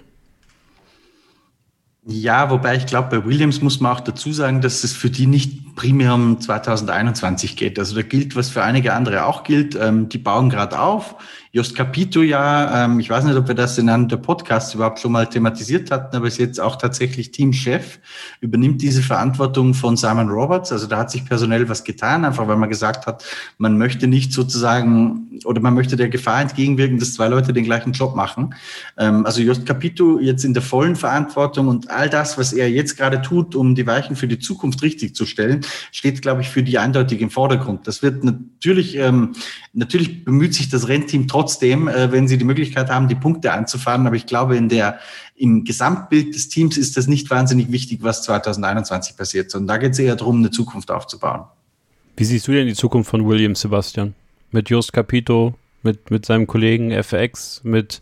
Ja, 2.11 2.49
wobei 2.49 2.75
ich 2.75 2.87
glaube, 2.87 3.19
bei 3.19 3.25
Williams 3.25 3.61
muss 3.61 3.79
man 3.79 3.95
auch 3.95 3.99
dazu 3.99 4.33
sagen, 4.33 4.61
dass 4.61 4.83
es 4.83 4.93
für 4.93 5.11
die 5.11 5.27
nicht 5.27 5.75
primär 5.75 6.15
um 6.15 6.41
2021 6.41 7.55
geht. 7.55 7.77
Also 7.77 7.95
da 7.95 8.01
gilt, 8.01 8.35
was 8.35 8.49
für 8.49 8.63
einige 8.63 8.93
andere 8.93 9.25
auch 9.25 9.43
gilt. 9.43 9.75
Ähm, 9.75 10.09
die 10.09 10.17
bauen 10.17 10.49
gerade 10.49 10.79
auf. 10.79 11.15
Just 11.51 11.75
Capito 11.75 12.21
ja, 12.21 12.85
ähm, 12.85 12.99
ich 12.99 13.09
weiß 13.09 13.23
nicht, 13.23 13.35
ob 13.35 13.47
wir 13.47 13.55
das 13.55 13.79
in 13.79 13.89
einem 13.89 14.07
der 14.07 14.17
Podcasts 14.17 14.75
überhaupt 14.75 14.99
schon 14.99 15.11
mal 15.11 15.25
thematisiert 15.25 15.89
hatten, 15.89 16.15
aber 16.15 16.27
ist 16.27 16.37
jetzt 16.37 16.61
auch 16.61 16.75
tatsächlich 16.75 17.31
Teamchef, 17.31 17.97
übernimmt 18.39 18.83
diese 18.83 19.01
Verantwortung 19.01 19.73
von 19.73 19.97
Simon 19.97 20.29
Roberts. 20.29 20.71
Also 20.71 20.85
da 20.85 20.99
hat 20.99 21.09
sich 21.09 21.25
personell 21.25 21.67
was 21.67 21.83
getan, 21.83 22.23
einfach 22.23 22.47
weil 22.47 22.57
man 22.57 22.69
gesagt 22.69 23.07
hat, 23.07 23.25
man 23.57 23.79
möchte 23.79 24.05
nicht 24.05 24.31
sozusagen 24.31 25.39
oder 25.43 25.59
man 25.59 25.73
möchte 25.73 25.95
der 25.95 26.09
Gefahr 26.09 26.39
entgegenwirken, 26.39 26.99
dass 26.99 27.15
zwei 27.15 27.27
Leute 27.27 27.51
den 27.51 27.63
gleichen 27.63 27.93
Job 27.93 28.15
machen. 28.15 28.53
Ähm, 28.99 29.25
also 29.25 29.41
Just 29.41 29.65
Capito 29.65 30.19
jetzt 30.19 30.45
in 30.45 30.53
der 30.53 30.61
vollen 30.61 30.95
Verantwortung 30.95 31.67
und 31.67 31.89
all 31.89 32.11
das, 32.11 32.37
was 32.37 32.53
er 32.53 32.69
jetzt 32.69 32.95
gerade 32.95 33.23
tut, 33.23 33.55
um 33.55 33.73
die 33.73 33.87
Weichen 33.87 34.15
für 34.15 34.27
die 34.27 34.37
Zukunft 34.37 34.83
richtig 34.83 35.15
zu 35.15 35.25
stellen, 35.25 35.61
steht, 35.91 36.21
glaube 36.21 36.41
ich, 36.41 36.49
für 36.49 36.61
die 36.61 36.77
eindeutig 36.77 37.21
im 37.21 37.31
Vordergrund. 37.31 37.87
Das 37.87 38.03
wird 38.03 38.23
natürlich, 38.23 38.97
ähm, 38.97 39.33
natürlich 39.73 40.23
bemüht 40.23 40.53
sich 40.53 40.69
das 40.69 40.87
Rennteam 40.87 41.27
trotzdem 41.27 41.38
trotzdem, 41.39 41.87
äh, 41.87 42.11
wenn 42.11 42.27
sie 42.27 42.37
die 42.37 42.43
Möglichkeit 42.43 42.89
haben, 42.89 43.07
die 43.07 43.15
Punkte 43.15 43.53
anzufahren. 43.53 44.05
Aber 44.05 44.15
ich 44.15 44.25
glaube, 44.25 44.57
in 44.57 44.67
der, 44.67 44.99
im 45.35 45.63
Gesamtbild 45.63 46.35
des 46.35 46.49
Teams 46.49 46.77
ist 46.77 46.97
das 46.97 47.07
nicht 47.07 47.29
wahnsinnig 47.29 47.71
wichtig, 47.71 47.99
was 48.01 48.23
2021 48.23 49.15
passiert, 49.15 49.49
sondern 49.49 49.67
da 49.67 49.77
geht 49.77 49.93
es 49.93 49.99
eher 49.99 50.17
darum, 50.17 50.39
eine 50.39 50.51
Zukunft 50.51 50.91
aufzubauen. 50.91 51.45
Wie 52.17 52.25
siehst 52.25 52.47
du 52.47 52.51
denn 52.51 52.67
die 52.67 52.73
Zukunft 52.73 53.09
von 53.09 53.25
Williams, 53.25 53.61
Sebastian? 53.61 54.15
Mit 54.51 54.69
Just 54.69 54.91
Capito, 54.91 55.53
mit, 55.81 56.11
mit 56.11 56.25
seinem 56.25 56.45
Kollegen 56.45 56.91
FX, 56.91 57.61
mit 57.63 58.01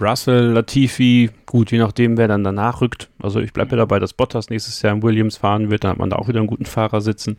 Russell, 0.00 0.50
Latifi, 0.50 1.30
gut, 1.46 1.70
je 1.70 1.78
nachdem, 1.78 2.16
wer 2.16 2.26
dann 2.26 2.42
danach 2.42 2.80
rückt. 2.80 3.08
Also 3.20 3.38
ich 3.38 3.52
bleibe 3.52 3.72
ja 3.72 3.76
dabei, 3.76 4.00
dass 4.00 4.12
Bottas 4.12 4.50
nächstes 4.50 4.82
Jahr 4.82 4.92
im 4.92 5.04
Williams 5.04 5.36
fahren 5.36 5.70
wird, 5.70 5.84
dann 5.84 5.92
hat 5.92 5.98
man 5.98 6.10
da 6.10 6.16
auch 6.16 6.26
wieder 6.26 6.40
einen 6.40 6.48
guten 6.48 6.66
Fahrer 6.66 7.00
sitzen. 7.00 7.36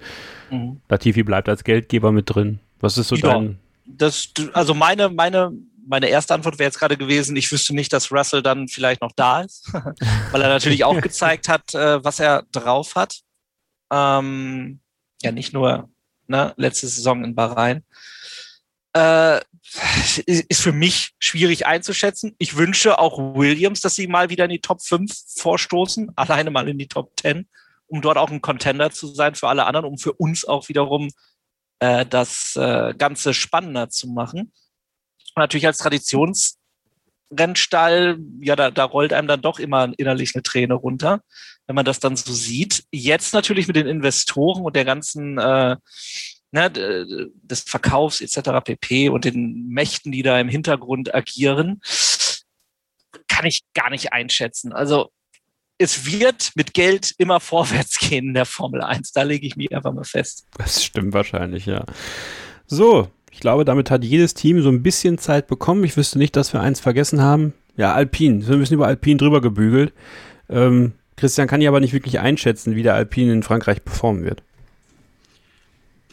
Mhm. 0.50 0.78
Latifi 0.88 1.24
bleibt 1.24 1.50
als 1.50 1.66
Geldgeber 1.66 2.14
mit 2.14 2.34
drin. 2.34 2.60
Was 2.80 2.98
ist 2.98 3.10
so 3.10 3.16
ja. 3.18 3.34
dein, 3.34 3.58
das, 3.86 4.30
also 4.54 4.74
meine, 4.74 5.10
meine, 5.10 5.52
meine 5.88 6.08
erste 6.08 6.34
Antwort 6.34 6.58
wäre 6.58 6.68
jetzt 6.68 6.80
gerade 6.80 6.98
gewesen, 6.98 7.36
ich 7.36 7.52
wüsste 7.52 7.76
nicht, 7.76 7.94
dass 7.94 8.12
Russell 8.12 8.42
dann 8.42 8.68
vielleicht 8.68 9.02
noch 9.02 9.12
da 9.16 9.42
ist, 9.42 9.72
weil 10.32 10.42
er 10.42 10.50
natürlich 10.50 10.84
auch 10.84 11.00
gezeigt 11.02 11.48
hat, 11.48 11.74
äh, 11.74 12.04
was 12.04 12.20
er 12.20 12.44
drauf 12.52 12.96
hat. 12.96 13.22
Ähm, 13.92 14.80
ja, 15.22 15.32
nicht 15.32 15.54
nur 15.54 15.90
ne, 16.28 16.54
letzte 16.58 16.88
Saison 16.88 17.24
in 17.24 17.36
Bahrain. 17.36 17.84
Äh, 18.94 19.42
ist 20.26 20.62
für 20.62 20.72
mich 20.72 21.14
schwierig 21.20 21.66
einzuschätzen. 21.66 22.36
Ich 22.38 22.56
wünsche 22.56 23.00
auch 23.00 23.18
Williams, 23.36 23.82
dass 23.82 23.96
sie 23.96 24.08
mal 24.08 24.30
wieder 24.30 24.46
in 24.46 24.52
die 24.52 24.62
Top 24.62 24.82
5 24.82 25.12
vorstoßen, 25.38 26.12
alleine 26.16 26.52
mal 26.52 26.70
in 26.70 26.78
die 26.78 26.88
Top 26.88 27.12
10, 27.20 27.48
um 27.88 28.02
dort 28.02 28.18
auch 28.18 28.32
ein 28.32 28.42
Contender 28.42 28.92
zu 28.92 29.08
sein 29.08 29.36
für 29.36 29.50
alle 29.50 29.66
anderen, 29.66 29.86
um 29.86 29.98
für 29.98 30.14
uns 30.14 30.46
auch 30.46 30.70
wiederum 30.70 31.10
äh, 31.80 32.06
das 32.06 32.56
äh, 32.56 32.94
Ganze 32.98 33.34
spannender 33.34 33.90
zu 33.90 34.08
machen. 34.08 34.54
Und 35.36 35.42
natürlich 35.42 35.68
als 35.68 35.80
Traditionsrennstall, 35.80 38.20
ja, 38.42 38.56
da, 38.56 38.72
da 38.72 38.86
rollt 38.86 39.14
einem 39.14 39.28
dann 39.28 39.42
doch 39.42 39.60
immer 39.60 39.92
innerlich 39.98 40.34
eine 40.36 40.44
Träne 40.44 40.76
runter, 40.76 41.22
wenn 41.68 41.76
man 41.76 41.86
das 41.86 42.00
dann 42.00 42.16
so 42.16 42.34
sieht. 42.34 42.86
Jetzt 42.92 43.34
natürlich 43.34 43.68
mit 43.68 43.76
den 43.76 43.88
Investoren 43.88 44.64
und 44.64 44.76
der 44.76 44.86
ganzen 44.86 45.38
äh, 45.38 45.76
ne, 46.52 46.72
des 46.72 47.62
Verkaufs 47.62 48.22
etc. 48.22 48.62
pp. 48.64 49.10
und 49.10 49.26
den 49.26 49.68
Mächten, 49.68 50.12
die 50.12 50.24
da 50.24 50.40
im 50.40 50.50
Hintergrund 50.50 51.14
agieren, 51.14 51.82
kann 53.28 53.46
ich 53.46 53.62
gar 53.74 53.90
nicht 53.90 54.14
einschätzen. 54.14 54.72
Also 54.72 55.12
es 55.78 56.06
wird 56.12 56.52
mit 56.56 56.74
Geld 56.74 57.14
immer 57.18 57.40
vorwärts 57.40 58.00
gehen 58.00 58.30
in 58.30 58.34
der 58.34 58.46
Formel 58.46 58.82
1. 58.82 59.12
Da 59.12 59.24
lege 59.24 59.46
ich 59.46 59.56
mich 59.56 59.76
einfach 59.76 59.94
mal 59.94 60.04
fest. 60.04 60.46
Das 60.58 60.84
stimmt 60.84 61.14
wahrscheinlich, 61.14 61.66
ja. 61.66 61.86
So, 62.68 63.10
ich 63.32 63.40
glaube, 63.40 63.66
damit 63.66 63.92
hat 63.92 64.04
jedes 64.04 64.34
Team 64.34 64.62
so 64.62 64.70
ein 64.70 64.84
bisschen 64.84 65.18
Zeit 65.18 65.48
bekommen. 65.48 65.84
Ich 65.84 65.98
wüsste 65.98 66.18
nicht, 66.18 66.36
dass 66.36 66.54
wir 66.54 66.62
eins 66.62 66.80
vergessen 66.80 67.22
haben. 67.22 67.54
Ja, 67.76 67.94
Alpine. 67.94 68.48
Wir 68.48 68.58
müssen 68.58 68.74
über 68.74 68.88
Alpine 68.88 69.18
drüber 69.18 69.42
gebügelt. 69.42 69.94
Ähm, 70.50 70.94
Christian 71.18 71.48
kann 71.48 71.62
ja 71.62 71.70
aber 71.70 71.80
nicht 71.80 71.94
wirklich 71.94 72.20
einschätzen, 72.20 72.76
wie 72.76 72.84
der 72.84 72.94
Alpine 72.94 73.34
in 73.34 73.44
Frankreich 73.44 73.84
performen 73.84 74.24
wird. 74.24 74.44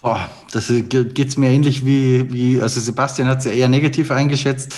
Boah, 0.01 0.29
das 0.51 0.67
geht 0.69 1.19
es 1.29 1.37
mir 1.37 1.51
ähnlich 1.51 1.87
wie, 1.87 2.33
wie, 2.33 2.61
also 2.61 2.81
Sebastian 2.81 3.29
hat 3.29 3.39
es 3.39 3.45
ja 3.45 3.53
eher 3.53 3.69
negativ 3.69 4.11
eingeschätzt. 4.11 4.75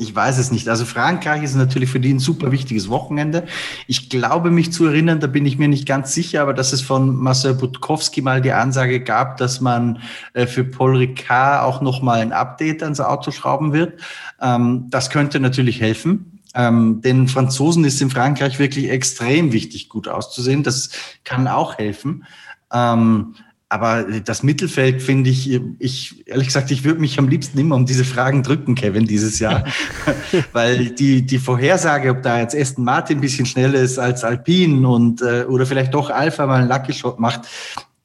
Ich 0.00 0.14
weiß 0.14 0.38
es 0.38 0.52
nicht. 0.52 0.68
Also 0.68 0.84
Frankreich 0.84 1.42
ist 1.42 1.56
natürlich 1.56 1.90
für 1.90 1.98
die 1.98 2.14
ein 2.14 2.20
super 2.20 2.52
wichtiges 2.52 2.88
Wochenende. 2.88 3.48
Ich 3.88 4.08
glaube 4.08 4.52
mich 4.52 4.72
zu 4.72 4.86
erinnern, 4.86 5.18
da 5.18 5.26
bin 5.26 5.44
ich 5.44 5.58
mir 5.58 5.66
nicht 5.66 5.88
ganz 5.88 6.14
sicher, 6.14 6.40
aber 6.40 6.54
dass 6.54 6.72
es 6.72 6.80
von 6.80 7.16
Marcel 7.16 7.54
Budkowski 7.54 8.22
mal 8.22 8.40
die 8.40 8.52
Ansage 8.52 9.00
gab, 9.00 9.38
dass 9.38 9.60
man 9.60 10.00
äh, 10.34 10.46
für 10.46 10.62
Paul 10.62 10.98
Ricard 10.98 11.64
auch 11.64 11.80
nochmal 11.80 12.20
ein 12.20 12.32
Update 12.32 12.84
ans 12.84 13.00
Auto 13.00 13.32
schrauben 13.32 13.72
wird. 13.72 14.00
Ähm, 14.40 14.86
das 14.88 15.10
könnte 15.10 15.40
natürlich 15.40 15.80
helfen. 15.80 16.38
Ähm, 16.54 17.02
den 17.02 17.26
Franzosen 17.26 17.84
ist 17.84 18.00
in 18.00 18.10
Frankreich 18.10 18.60
wirklich 18.60 18.90
extrem 18.90 19.52
wichtig, 19.52 19.88
gut 19.88 20.06
auszusehen. 20.06 20.62
Das 20.62 20.90
kann 21.24 21.48
auch 21.48 21.76
helfen. 21.76 22.24
Ähm, 22.72 23.34
aber 23.70 24.04
das 24.24 24.42
Mittelfeld 24.42 25.02
finde 25.02 25.28
ich, 25.28 25.60
ich, 25.78 26.26
ehrlich 26.26 26.46
gesagt, 26.46 26.70
ich 26.70 26.84
würde 26.84 27.00
mich 27.00 27.18
am 27.18 27.28
liebsten 27.28 27.58
immer 27.58 27.76
um 27.76 27.84
diese 27.84 28.04
Fragen 28.04 28.42
drücken, 28.42 28.74
Kevin, 28.74 29.06
dieses 29.06 29.38
Jahr. 29.40 29.64
Weil 30.52 30.90
die, 30.90 31.22
die 31.26 31.38
Vorhersage, 31.38 32.10
ob 32.10 32.22
da 32.22 32.40
jetzt 32.40 32.56
Aston 32.56 32.84
Martin 32.84 33.18
ein 33.18 33.20
bisschen 33.20 33.44
schneller 33.44 33.78
ist 33.78 33.98
als 33.98 34.24
Alpine 34.24 34.88
und, 34.88 35.20
äh, 35.20 35.44
oder 35.44 35.66
vielleicht 35.66 35.92
doch 35.92 36.08
Alpha 36.08 36.46
mal 36.46 36.60
einen 36.60 36.68
Lucky 36.68 36.94
Shot 36.94 37.20
macht, 37.20 37.42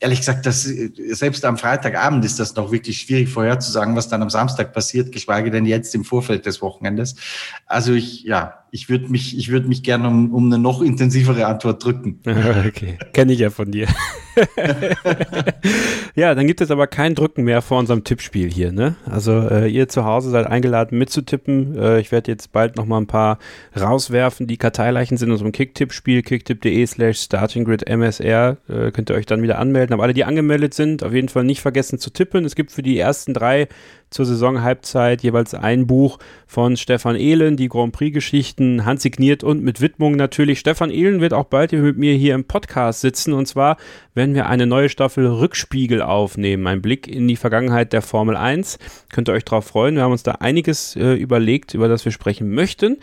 ehrlich 0.01 0.19
gesagt, 0.19 0.45
das, 0.45 0.63
selbst 0.63 1.45
am 1.45 1.57
Freitagabend 1.57 2.25
ist 2.25 2.37
das 2.37 2.55
noch 2.55 2.73
wirklich 2.73 2.99
schwierig 2.99 3.29
vorherzusagen, 3.29 3.95
was 3.95 4.09
dann 4.09 4.21
am 4.21 4.29
Samstag 4.29 4.73
passiert, 4.73 5.13
geschweige 5.13 5.49
denn 5.49 5.65
jetzt 5.65 5.95
im 5.95 6.03
Vorfeld 6.03 6.45
des 6.45 6.61
Wochenendes. 6.61 7.15
Also 7.67 7.93
ich, 7.93 8.23
ja, 8.23 8.62
ich 8.73 8.89
würde 8.89 9.07
mich, 9.09 9.37
ich 9.37 9.49
würde 9.49 9.67
mich 9.67 9.83
gerne 9.83 10.07
um, 10.07 10.33
um 10.33 10.47
eine 10.47 10.57
noch 10.57 10.81
intensivere 10.81 11.45
Antwort 11.45 11.85
drücken. 11.85 12.19
okay, 12.25 12.97
kenne 13.13 13.33
ich 13.33 13.39
ja 13.39 13.51
von 13.51 13.71
dir. 13.71 13.87
ja, 16.15 16.33
dann 16.33 16.47
gibt 16.47 16.59
es 16.59 16.71
aber 16.71 16.87
kein 16.87 17.13
Drücken 17.13 17.43
mehr 17.43 17.61
vor 17.61 17.77
unserem 17.77 18.03
Tippspiel 18.03 18.51
hier, 18.51 18.71
ne? 18.71 18.95
Also 19.05 19.47
äh, 19.47 19.67
ihr 19.67 19.89
zu 19.89 20.05
Hause 20.05 20.31
seid 20.31 20.47
eingeladen 20.47 20.97
mitzutippen. 20.97 21.77
Äh, 21.77 21.99
ich 21.99 22.11
werde 22.11 22.31
jetzt 22.31 22.51
bald 22.51 22.75
noch 22.75 22.87
mal 22.87 22.97
ein 22.97 23.05
paar 23.05 23.37
rauswerfen, 23.79 24.47
die 24.47 24.57
Karteileichen 24.57 25.17
sind 25.17 25.27
in 25.27 25.33
unserem 25.33 25.51
Kicktipp-Spiel, 25.51 26.23
kicktipp.de 26.23 26.83
slash 26.87 27.19
startinggrid 27.19 27.87
msr. 27.87 28.57
Äh, 28.67 28.89
könnt 28.89 29.11
ihr 29.11 29.15
euch 29.15 29.27
dann 29.27 29.43
wieder 29.43 29.59
anmelden. 29.59 29.93
Aber 29.93 30.01
alle, 30.01 30.15
die 30.15 30.23
angemeldet 30.23 30.73
sind, 30.73 31.03
auf 31.03 31.13
jeden 31.13 31.29
Fall 31.29 31.43
nicht 31.43 31.61
vergessen 31.61 31.99
zu 31.99 32.09
tippen. 32.09 32.43
Es 32.43 32.55
gibt 32.55 32.71
für 32.71 32.81
die 32.81 32.97
ersten 32.97 33.35
drei 33.35 33.67
zur 34.13 34.25
Saisonhalbzeit 34.25 35.23
jeweils 35.23 35.53
ein 35.53 35.87
Buch 35.87 36.19
von 36.47 36.77
Stefan 36.77 37.15
Ehlen, 37.15 37.57
die 37.57 37.67
Grand 37.67 37.93
Prix-Geschichten, 37.93 38.85
handsigniert 38.85 39.43
und 39.43 39.63
mit 39.63 39.81
Widmung 39.81 40.15
natürlich. 40.15 40.59
Stefan 40.59 40.91
Ehlen 40.91 41.19
wird 41.19 41.33
auch 41.33 41.45
bald 41.45 41.73
mit 41.73 41.97
mir 41.97 42.13
hier 42.13 42.35
im 42.35 42.45
Podcast 42.45 43.01
sitzen 43.01 43.33
und 43.33 43.47
zwar 43.47 43.77
werden 44.13 44.35
wir 44.35 44.47
eine 44.47 44.67
neue 44.67 44.89
Staffel 44.89 45.25
Rückspiegel 45.25 46.01
aufnehmen. 46.01 46.67
Ein 46.67 46.81
Blick 46.81 47.07
in 47.07 47.27
die 47.27 47.35
Vergangenheit 47.35 47.93
der 47.93 48.01
Formel 48.01 48.37
1. 48.37 48.77
Könnt 49.11 49.29
ihr 49.29 49.33
euch 49.33 49.45
darauf 49.45 49.65
freuen. 49.65 49.95
Wir 49.95 50.03
haben 50.03 50.11
uns 50.11 50.23
da 50.23 50.33
einiges 50.33 50.95
äh, 50.95 51.13
überlegt, 51.13 51.73
über 51.73 51.87
das 51.87 52.05
wir 52.05 52.11
sprechen 52.11 52.51
möchten. 52.51 52.97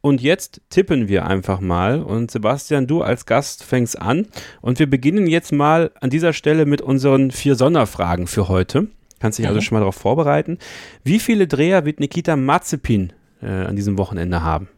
Und 0.00 0.22
jetzt 0.22 0.60
tippen 0.70 1.08
wir 1.08 1.26
einfach 1.26 1.60
mal. 1.60 2.00
Und 2.00 2.30
Sebastian, 2.30 2.86
du 2.86 3.02
als 3.02 3.26
Gast 3.26 3.64
fängst 3.64 4.00
an. 4.00 4.26
Und 4.60 4.78
wir 4.78 4.88
beginnen 4.88 5.26
jetzt 5.26 5.52
mal 5.52 5.90
an 6.00 6.10
dieser 6.10 6.32
Stelle 6.32 6.64
mit 6.64 6.80
unseren 6.80 7.30
vier 7.30 7.56
Sonderfragen 7.56 8.26
für 8.26 8.48
heute. 8.48 8.88
Kannst 9.18 9.38
dich 9.38 9.48
also 9.48 9.60
schon 9.60 9.76
mal 9.76 9.80
darauf 9.80 9.96
vorbereiten. 9.96 10.58
Wie 11.04 11.18
viele 11.18 11.46
Dreher 11.46 11.84
wird 11.84 12.00
Nikita 12.00 12.36
Mazepin 12.36 13.12
äh, 13.42 13.46
an 13.46 13.76
diesem 13.76 13.98
Wochenende 13.98 14.42
haben? 14.42 14.68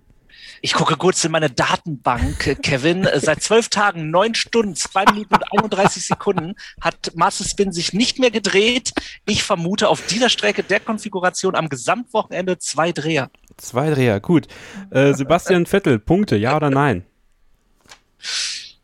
Ich 0.60 0.72
gucke 0.72 0.96
kurz 0.96 1.24
in 1.24 1.30
meine 1.30 1.50
Datenbank, 1.50 2.62
Kevin. 2.62 3.04
Äh, 3.04 3.20
seit 3.20 3.42
zwölf 3.42 3.68
Tagen, 3.68 4.10
neun 4.10 4.34
Stunden, 4.34 4.74
zwei 4.74 5.04
Minuten 5.04 5.34
und 5.34 5.44
31 5.52 6.06
Sekunden 6.06 6.54
hat 6.80 7.12
Mazepin 7.14 7.72
sich 7.72 7.92
nicht 7.92 8.18
mehr 8.18 8.30
gedreht. 8.30 8.92
Ich 9.26 9.42
vermute 9.42 9.88
auf 9.88 10.04
dieser 10.06 10.28
Strecke 10.28 10.62
der 10.62 10.80
Konfiguration 10.80 11.54
am 11.54 11.68
Gesamtwochenende 11.68 12.58
zwei 12.58 12.92
Dreher. 12.92 13.30
Zwei 13.56 13.90
Dreher, 13.90 14.20
gut. 14.20 14.48
Äh, 14.90 15.14
Sebastian 15.14 15.66
Vettel, 15.66 15.98
Punkte, 15.98 16.36
ja 16.36 16.56
oder 16.56 16.70
nein? 16.70 17.04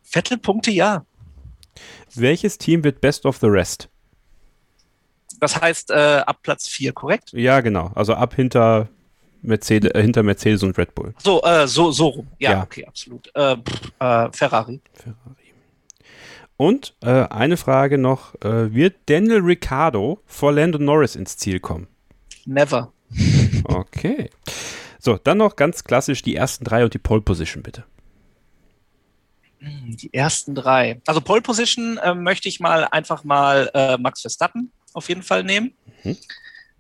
Vettel, 0.03 0.39
Punkte, 0.39 0.71
ja. 0.71 1.05
Welches 2.15 2.59
Team 2.59 2.85
wird 2.85 3.01
Best 3.01 3.27
of 3.27 3.39
the 3.39 3.47
Rest? 3.47 3.89
Das 5.41 5.61
heißt 5.61 5.91
äh, 5.91 6.23
ab 6.27 6.39
Platz 6.43 6.69
4, 6.69 6.93
korrekt? 6.93 7.33
Ja, 7.33 7.61
genau. 7.61 7.91
Also 7.95 8.15
ab 8.15 8.35
hinter 8.35 8.89
Mercedes, 9.45 9.91
äh, 9.93 10.03
hinter 10.03 10.23
Mercedes 10.23 10.63
und 10.63 10.77
Red 10.79 10.95
Bull. 10.95 11.15
So, 11.19 11.43
äh, 11.43 11.67
so, 11.69 11.93
so 11.93 12.09
rum. 12.09 12.29
Ja, 12.39 12.53
ja. 12.53 12.63
okay, 12.63 12.87
absolut. 12.87 13.31
Äh, 13.35 13.57
pff, 13.57 13.93
äh, 13.99 14.33
Ferrari. 14.33 14.81
Ferrari. 14.95 15.21
Und 16.57 16.95
äh, 17.03 17.27
eine 17.29 17.57
Frage 17.57 17.99
noch: 17.99 18.35
Wird 18.41 18.95
Daniel 19.07 19.41
Ricciardo 19.41 20.21
vor 20.25 20.53
Lando 20.53 20.79
Norris 20.79 21.17
ins 21.17 21.37
Ziel 21.37 21.61
kommen? 21.61 21.89
Never. 22.47 22.93
Okay. 23.67 24.29
So, 24.99 25.17
dann 25.17 25.39
noch 25.39 25.57
ganz 25.57 25.85
klassisch 25.85 26.21
die 26.21 26.37
ersten 26.37 26.65
drei 26.65 26.85
und 26.85 26.93
die 26.93 26.99
Pole 26.99 27.23
Position, 27.23 27.63
bitte. 27.63 27.85
Die 29.61 30.13
ersten 30.13 30.55
drei. 30.55 31.01
Also 31.07 31.23
Pole 31.23 31.41
Position 31.41 31.99
möchte 32.17 32.47
ich 32.47 32.61
mal 32.61 32.87
einfach 32.91 33.25
mal 33.25 33.97
Max 33.99 34.21
Verstappen 34.21 34.71
auf 34.95 35.09
jeden 35.09 35.23
Fall 35.23 35.45
nehmen. 35.45 35.75
Mhm. 36.03 36.17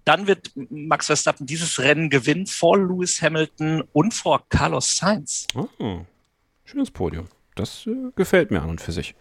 Dann 0.05 0.27
wird 0.27 0.51
Max 0.55 1.07
Verstappen 1.07 1.47
dieses 1.47 1.78
Rennen 1.78 2.11
gewinnen 2.11 2.47
vor 2.47 2.78
Lewis 2.78 3.23
Hamilton 3.23 3.85
und 3.93 4.12
vor 4.12 4.45
Carlos 4.49 4.97
Sainz. 4.97 5.47
Oh, 5.55 6.01
schönes 6.65 6.91
Podium. 6.91 7.28
Das 7.55 7.86
äh, 7.86 8.11
gefällt 8.16 8.51
mir 8.51 8.62
an 8.62 8.70
und 8.70 8.81
für 8.81 8.93
sich. 8.93 9.15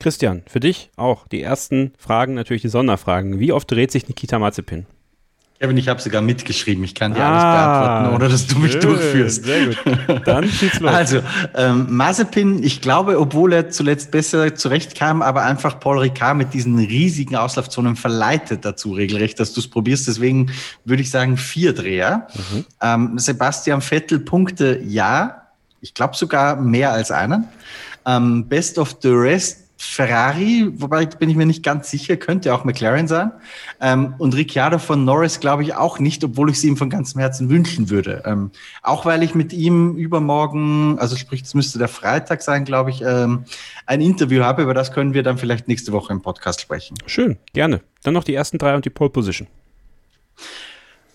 Christian, 0.00 0.42
für 0.46 0.60
dich 0.60 0.90
auch 0.96 1.26
die 1.26 1.42
ersten 1.42 1.92
Fragen, 1.98 2.34
natürlich 2.34 2.62
die 2.62 2.68
Sonderfragen. 2.68 3.40
Wie 3.40 3.52
oft 3.52 3.70
dreht 3.70 3.90
sich 3.90 4.06
Nikita 4.06 4.38
Mazepin? 4.38 4.86
Kevin, 5.60 5.76
ich 5.76 5.88
habe 5.88 6.00
sogar 6.00 6.22
mitgeschrieben. 6.22 6.84
Ich 6.84 6.94
kann 6.94 7.14
dir 7.14 7.24
ah, 7.24 7.32
alles 7.32 7.42
beantworten, 7.42 8.16
oder 8.16 8.28
dass 8.28 8.46
du 8.46 8.58
mich 8.60 8.72
schön, 8.72 8.80
durchführst. 8.82 9.44
Sehr 9.44 9.66
gut. 9.66 9.78
Dann 10.24 10.48
schieß 10.48 10.78
los. 10.78 10.92
Also, 10.92 11.20
ähm, 11.56 11.86
Mazepin, 11.90 12.62
ich 12.62 12.80
glaube, 12.80 13.18
obwohl 13.18 13.52
er 13.52 13.68
zuletzt 13.68 14.12
besser 14.12 14.54
zurechtkam, 14.54 15.20
aber 15.20 15.42
einfach 15.42 15.80
Paul 15.80 15.98
Ricard 15.98 16.36
mit 16.36 16.54
diesen 16.54 16.78
riesigen 16.78 17.34
Auslaufzonen 17.34 17.96
verleitet 17.96 18.64
dazu 18.64 18.92
regelrecht, 18.92 19.40
dass 19.40 19.52
du 19.52 19.58
es 19.58 19.66
probierst. 19.66 20.06
Deswegen 20.06 20.52
würde 20.84 21.02
ich 21.02 21.10
sagen 21.10 21.36
vier 21.36 21.72
Dreher. 21.72 22.28
Mhm. 22.34 22.64
Ähm, 22.80 23.18
Sebastian 23.18 23.80
Vettel 23.80 24.20
Punkte, 24.20 24.80
ja. 24.84 25.42
Ich 25.80 25.92
glaube 25.92 26.16
sogar 26.16 26.54
mehr 26.54 26.92
als 26.92 27.10
einen. 27.10 27.48
Ähm, 28.06 28.46
Best 28.46 28.78
of 28.78 28.96
the 29.02 29.10
Rest 29.10 29.67
Ferrari, 29.80 30.72
wobei 30.74 31.06
bin 31.06 31.30
ich 31.30 31.36
mir 31.36 31.46
nicht 31.46 31.62
ganz 31.62 31.88
sicher, 31.88 32.16
könnte 32.16 32.52
auch 32.52 32.64
McLaren 32.64 33.06
sein. 33.06 33.30
Ähm, 33.80 34.14
und 34.18 34.34
Ricciardo 34.34 34.78
von 34.78 35.04
Norris 35.04 35.38
glaube 35.38 35.62
ich 35.62 35.74
auch 35.74 36.00
nicht, 36.00 36.24
obwohl 36.24 36.50
ich 36.50 36.56
es 36.56 36.64
ihm 36.64 36.76
von 36.76 36.90
ganzem 36.90 37.20
Herzen 37.20 37.48
wünschen 37.48 37.88
würde. 37.88 38.24
Ähm, 38.26 38.50
auch 38.82 39.04
weil 39.04 39.22
ich 39.22 39.36
mit 39.36 39.52
ihm 39.52 39.96
übermorgen, 39.96 40.98
also 40.98 41.14
sprich, 41.14 41.42
es 41.42 41.54
müsste 41.54 41.78
der 41.78 41.86
Freitag 41.86 42.42
sein, 42.42 42.64
glaube 42.64 42.90
ich, 42.90 43.02
ähm, 43.02 43.44
ein 43.86 44.00
Interview 44.00 44.42
habe. 44.42 44.62
Über 44.62 44.74
das 44.74 44.90
können 44.90 45.14
wir 45.14 45.22
dann 45.22 45.38
vielleicht 45.38 45.68
nächste 45.68 45.92
Woche 45.92 46.12
im 46.12 46.22
Podcast 46.22 46.60
sprechen. 46.60 46.96
Schön, 47.06 47.38
gerne. 47.52 47.80
Dann 48.02 48.14
noch 48.14 48.24
die 48.24 48.34
ersten 48.34 48.58
drei 48.58 48.74
und 48.74 48.84
die 48.84 48.90
Pole 48.90 49.10
Position. 49.10 49.46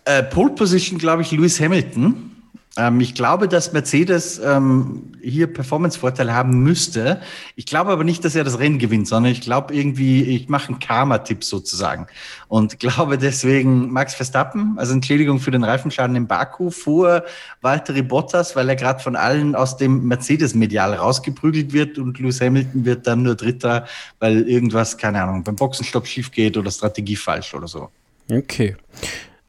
Äh, 0.06 0.24
Pole 0.24 0.52
Position, 0.52 0.98
glaube 0.98 1.22
ich, 1.22 1.32
Lewis 1.32 1.60
Hamilton. 1.60 2.33
Ähm, 2.76 3.00
ich 3.02 3.14
glaube, 3.14 3.48
dass 3.48 3.72
Mercedes 3.72 4.40
ähm, 4.44 5.12
hier 5.22 5.48
Performance-Vorteile 5.48 6.34
haben 6.34 6.64
müsste. 6.64 7.22
Ich 7.56 7.66
glaube 7.66 7.92
aber 7.92 8.04
nicht, 8.04 8.26
dass 8.26 8.36
er 8.36 8.44
das 8.44 8.58
Rennen 8.58 8.80
gewinnt, 8.80 9.08
sondern 9.08 9.32
ich 9.32 9.42
glaube 9.42 9.76
irgendwie, 9.76 10.24
ich 10.24 10.50
mache 10.50 10.70
einen 10.70 10.80
Karma-Tipp 10.80 11.44
sozusagen. 11.44 12.08
Und 12.48 12.80
glaube 12.84 13.18
deswegen 13.18 13.92
Max 13.92 14.16
Verstappen, 14.16 14.78
also 14.78 14.94
Entschädigung 14.94 15.40
für 15.40 15.52
den 15.52 15.64
Reifenschaden 15.64 16.16
in 16.16 16.28
Baku, 16.28 16.72
vor 16.72 17.24
Valtteri 17.62 18.02
Bottas, 18.02 18.56
weil 18.56 18.70
er 18.70 18.76
gerade 18.76 19.02
von 19.02 19.16
allen 19.16 19.56
aus 19.56 19.78
dem 19.78 20.08
Mercedes-Medial 20.08 20.96
rausgeprügelt 20.96 21.74
wird 21.74 22.00
und 22.00 22.18
Lewis 22.20 22.42
Hamilton 22.42 22.86
wird 22.86 23.06
dann 23.06 23.22
nur 23.22 23.36
Dritter, 23.36 23.86
weil 24.20 24.48
irgendwas, 24.50 24.98
keine 24.98 25.22
Ahnung, 25.22 25.44
beim 25.44 25.56
Boxenstopp 25.56 26.08
schief 26.08 26.32
geht 26.32 26.58
oder 26.58 26.72
Strategie 26.72 27.16
falsch 27.16 27.54
oder 27.54 27.68
so. 27.68 27.90
Okay. 28.32 28.76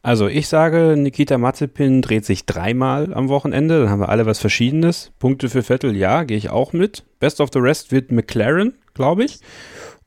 Also 0.05 0.27
ich 0.27 0.47
sage, 0.47 0.93
Nikita 0.95 1.39
Mazepin 1.39 2.03
dreht 2.03 2.25
sich 2.25 2.45
dreimal 2.45 3.11
am 3.11 3.27
Wochenende. 3.27 3.79
Dann 3.79 3.89
haben 3.89 4.01
wir 4.01 4.09
alle 4.09 4.27
was 4.27 4.37
Verschiedenes. 4.37 5.11
Punkte 5.17 5.49
für 5.49 5.63
Vettel, 5.63 5.95
ja, 5.95 6.25
gehe 6.25 6.37
ich 6.37 6.51
auch 6.51 6.73
mit. 6.73 7.03
Best 7.19 7.41
of 7.41 7.49
the 7.51 7.57
Rest 7.57 7.91
wird 7.91 8.11
McLaren, 8.11 8.75
glaube 8.93 9.23
ich. 9.23 9.39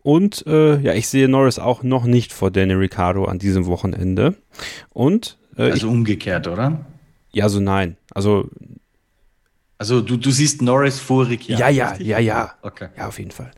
Und 0.02 0.46
äh, 0.46 0.78
ja, 0.78 0.94
ich 0.94 1.08
sehe 1.08 1.28
Norris 1.28 1.58
auch 1.58 1.82
noch 1.82 2.04
nicht 2.04 2.32
vor 2.32 2.52
Daniel 2.52 2.78
Ricciardo 2.78 3.24
an 3.24 3.40
diesem 3.40 3.66
Wochenende. 3.66 4.36
Und 4.90 5.36
äh, 5.56 5.62
also 5.62 5.76
ich, 5.78 5.84
umgekehrt, 5.84 6.46
oder? 6.46 6.86
Ja, 7.32 7.48
so 7.48 7.58
nein. 7.58 7.96
Also 8.14 8.48
also 9.78 10.00
du, 10.00 10.16
du 10.16 10.30
siehst 10.30 10.62
Norris 10.62 11.00
vor 11.00 11.28
Ricciardo. 11.28 11.60
Ja, 11.60 11.70
ja, 11.70 11.96
ja, 11.98 12.20
ja. 12.20 12.52
Okay. 12.62 12.86
Ja, 12.96 13.08
auf 13.08 13.18
jeden 13.18 13.32
Fall. 13.32 13.50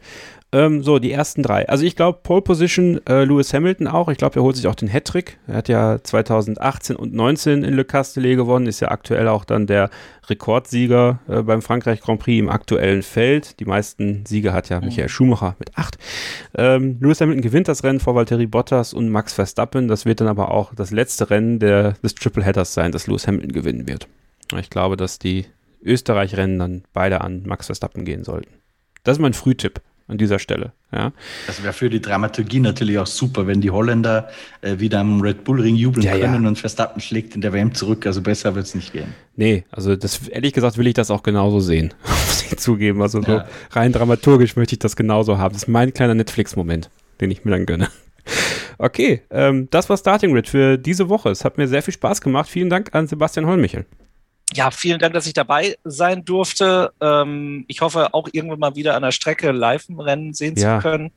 Ähm, 0.52 0.82
so, 0.82 0.98
die 0.98 1.12
ersten 1.12 1.44
drei. 1.44 1.68
Also 1.68 1.84
ich 1.84 1.94
glaube, 1.94 2.18
Pole 2.24 2.42
Position 2.42 3.00
äh, 3.06 3.22
Lewis 3.22 3.54
Hamilton 3.54 3.86
auch. 3.86 4.08
Ich 4.08 4.18
glaube, 4.18 4.40
er 4.40 4.42
holt 4.42 4.56
sich 4.56 4.66
auch 4.66 4.74
den 4.74 4.88
Hattrick. 4.88 5.38
Er 5.46 5.54
hat 5.54 5.68
ja 5.68 6.02
2018 6.02 6.96
und 6.96 7.14
19 7.14 7.62
in 7.62 7.74
Le 7.74 7.84
Castellet 7.84 8.36
gewonnen, 8.36 8.66
ist 8.66 8.80
ja 8.80 8.90
aktuell 8.90 9.28
auch 9.28 9.44
dann 9.44 9.68
der 9.68 9.90
Rekordsieger 10.28 11.20
äh, 11.28 11.42
beim 11.42 11.62
Frankreich 11.62 12.00
Grand 12.00 12.20
Prix 12.20 12.40
im 12.40 12.48
aktuellen 12.48 13.02
Feld. 13.02 13.60
Die 13.60 13.64
meisten 13.64 14.26
Siege 14.26 14.52
hat 14.52 14.68
ja 14.68 14.80
mhm. 14.80 14.86
Michael 14.86 15.08
Schumacher 15.08 15.54
mit 15.60 15.78
acht. 15.78 15.98
Ähm, 16.56 16.98
Lewis 17.00 17.20
Hamilton 17.20 17.42
gewinnt 17.42 17.68
das 17.68 17.84
Rennen 17.84 18.00
vor 18.00 18.16
Valtteri 18.16 18.46
Bottas 18.46 18.92
und 18.92 19.08
Max 19.08 19.32
Verstappen. 19.32 19.86
Das 19.86 20.04
wird 20.04 20.20
dann 20.20 20.28
aber 20.28 20.50
auch 20.50 20.74
das 20.74 20.90
letzte 20.90 21.30
Rennen 21.30 21.60
der, 21.60 21.92
des 22.02 22.16
Triple 22.16 22.42
Headers 22.42 22.74
sein, 22.74 22.90
das 22.90 23.06
Lewis 23.06 23.28
Hamilton 23.28 23.52
gewinnen 23.52 23.86
wird. 23.86 24.08
Ich 24.58 24.68
glaube, 24.68 24.96
dass 24.96 25.20
die 25.20 25.46
Österreich-Rennen 25.84 26.58
dann 26.58 26.82
beide 26.92 27.20
an 27.20 27.44
Max 27.46 27.66
Verstappen 27.66 28.04
gehen 28.04 28.24
sollten. 28.24 28.50
Das 29.04 29.16
ist 29.16 29.22
mein 29.22 29.32
Frühtipp 29.32 29.80
an 30.10 30.18
dieser 30.18 30.38
Stelle. 30.38 30.72
Ja. 30.92 31.12
Das 31.46 31.62
wäre 31.62 31.72
für 31.72 31.88
die 31.88 32.02
Dramaturgie 32.02 32.60
natürlich 32.60 32.98
auch 32.98 33.06
super, 33.06 33.46
wenn 33.46 33.60
die 33.60 33.70
Holländer 33.70 34.28
äh, 34.60 34.78
wieder 34.78 35.00
am 35.00 35.20
Red 35.20 35.44
Bull 35.44 35.60
Ring 35.60 35.76
jubeln 35.76 36.04
ja, 36.04 36.18
können 36.18 36.42
ja. 36.42 36.48
und 36.48 36.58
Verstappen 36.58 37.00
schlägt 37.00 37.34
in 37.34 37.40
der 37.40 37.52
WM 37.52 37.74
zurück. 37.74 38.06
Also 38.06 38.20
besser 38.20 38.54
wird 38.54 38.66
es 38.66 38.74
nicht 38.74 38.92
gehen. 38.92 39.14
Nee, 39.36 39.64
also 39.70 39.96
das 39.96 40.28
ehrlich 40.28 40.52
gesagt 40.52 40.76
will 40.76 40.86
ich 40.86 40.94
das 40.94 41.10
auch 41.10 41.22
genauso 41.22 41.60
sehen. 41.60 41.94
Muss 42.06 42.44
ich 42.50 42.58
zugeben. 42.58 43.00
Also 43.00 43.22
so 43.22 43.42
rein 43.70 43.92
dramaturgisch 43.92 44.56
möchte 44.56 44.74
ich 44.74 44.80
das 44.80 44.96
genauso 44.96 45.38
haben. 45.38 45.54
Das 45.54 45.62
ist 45.62 45.68
mein 45.68 45.94
kleiner 45.94 46.14
Netflix-Moment, 46.14 46.90
den 47.20 47.30
ich 47.30 47.44
mir 47.44 47.52
dann 47.52 47.66
gönne. 47.66 47.88
Okay, 48.78 49.22
ähm, 49.30 49.68
das 49.70 49.90
war 49.90 49.96
Starting 49.96 50.32
Grid 50.32 50.48
für 50.48 50.78
diese 50.78 51.08
Woche. 51.08 51.28
Es 51.28 51.44
hat 51.44 51.58
mir 51.58 51.68
sehr 51.68 51.82
viel 51.82 51.92
Spaß 51.92 52.20
gemacht. 52.22 52.48
Vielen 52.48 52.70
Dank 52.70 52.94
an 52.94 53.06
Sebastian 53.06 53.46
Holmichel 53.46 53.84
ja, 54.54 54.70
vielen 54.70 54.98
Dank, 54.98 55.14
dass 55.14 55.26
ich 55.26 55.32
dabei 55.32 55.76
sein 55.84 56.24
durfte. 56.24 56.92
Ähm, 57.00 57.64
ich 57.68 57.80
hoffe 57.80 58.12
auch 58.14 58.28
irgendwann 58.32 58.58
mal 58.58 58.74
wieder 58.74 58.96
an 58.96 59.02
der 59.02 59.12
Strecke 59.12 59.52
live 59.52 59.88
im 59.88 60.00
Rennen 60.00 60.34
sehen 60.34 60.56
ja. 60.56 60.78
zu 60.78 60.82
können. 60.82 61.12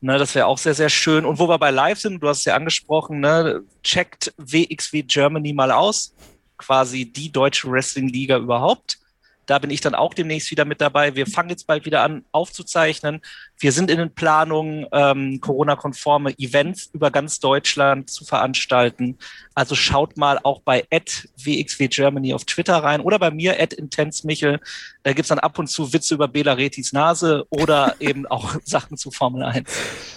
Ne, 0.00 0.18
das 0.18 0.34
wäre 0.34 0.46
auch 0.46 0.58
sehr, 0.58 0.74
sehr 0.74 0.88
schön. 0.88 1.24
Und 1.24 1.38
wo 1.38 1.48
wir 1.48 1.58
bei 1.58 1.70
live 1.70 2.00
sind, 2.00 2.20
du 2.20 2.28
hast 2.28 2.40
es 2.40 2.44
ja 2.46 2.56
angesprochen, 2.56 3.20
ne, 3.20 3.62
checkt 3.82 4.34
WXW 4.38 5.02
Germany 5.02 5.52
mal 5.52 5.70
aus. 5.70 6.14
Quasi 6.56 7.04
die 7.04 7.30
deutsche 7.30 7.70
Wrestling-Liga 7.70 8.38
überhaupt. 8.38 8.98
Da 9.46 9.58
bin 9.58 9.70
ich 9.70 9.80
dann 9.80 9.94
auch 9.94 10.14
demnächst 10.14 10.50
wieder 10.50 10.64
mit 10.64 10.80
dabei. 10.80 11.14
Wir 11.14 11.26
fangen 11.26 11.50
jetzt 11.50 11.66
bald 11.66 11.84
wieder 11.84 12.02
an 12.02 12.24
aufzuzeichnen. 12.32 13.20
Wir 13.58 13.72
sind 13.72 13.90
in 13.90 13.98
den 13.98 14.14
Planungen, 14.14 14.86
ähm, 14.92 15.40
Corona-konforme 15.40 16.38
Events 16.38 16.90
über 16.92 17.10
ganz 17.10 17.40
Deutschland 17.40 18.10
zu 18.10 18.24
veranstalten. 18.24 19.18
Also 19.54 19.74
schaut 19.74 20.16
mal 20.16 20.38
auch 20.42 20.60
bei 20.60 20.84
WXW 20.90 21.88
Germany 21.88 22.34
auf 22.34 22.44
Twitter 22.44 22.76
rein 22.76 23.00
oder 23.00 23.18
bei 23.18 23.30
mir 23.30 23.58
@intensemichel. 23.58 24.60
Da 25.02 25.12
gibt's 25.12 25.28
dann 25.28 25.38
ab 25.38 25.58
und 25.58 25.68
zu 25.68 25.92
Witze 25.92 26.14
über 26.14 26.28
Bela 26.28 26.54
Retis 26.54 26.92
Nase 26.92 27.46
oder 27.50 27.96
eben 28.00 28.26
auch 28.26 28.56
Sachen 28.64 28.96
zu 28.96 29.10
Formel 29.10 29.42
1. 29.42 29.70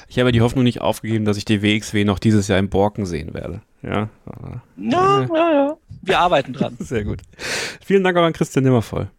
Ich 0.07 0.19
habe 0.19 0.31
die 0.31 0.41
Hoffnung 0.41 0.63
nicht 0.63 0.81
aufgegeben, 0.81 1.25
dass 1.25 1.37
ich 1.37 1.45
die 1.45 1.61
WXW 1.61 2.05
noch 2.05 2.19
dieses 2.19 2.47
Jahr 2.47 2.59
im 2.59 2.69
Borken 2.69 3.05
sehen 3.05 3.33
werde. 3.33 3.61
Ja, 3.81 4.09
ja, 4.25 5.27
ja, 5.33 5.53
ja. 5.53 5.77
Wir 6.01 6.19
arbeiten 6.19 6.53
dran. 6.53 6.75
Sehr 6.79 7.03
gut. 7.03 7.21
Vielen 7.85 8.03
Dank 8.03 8.17
auch 8.17 8.23
an 8.23 8.33
Christian 8.33 8.63
Nimmervoll. 8.63 9.09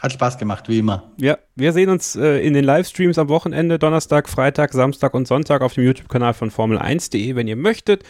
Hat 0.00 0.12
Spaß 0.12 0.38
gemacht, 0.38 0.68
wie 0.68 0.78
immer. 0.78 1.10
Ja, 1.16 1.38
wir 1.56 1.72
sehen 1.72 1.90
uns 1.90 2.14
äh, 2.14 2.38
in 2.38 2.54
den 2.54 2.64
Livestreams 2.64 3.18
am 3.18 3.28
Wochenende, 3.28 3.80
Donnerstag, 3.80 4.28
Freitag, 4.28 4.72
Samstag 4.72 5.12
und 5.14 5.26
Sonntag 5.26 5.60
auf 5.60 5.74
dem 5.74 5.84
YouTube-Kanal 5.84 6.34
von 6.34 6.50
Formel1.de, 6.50 7.34
wenn 7.34 7.48
ihr 7.48 7.56
möchtet. 7.56 8.04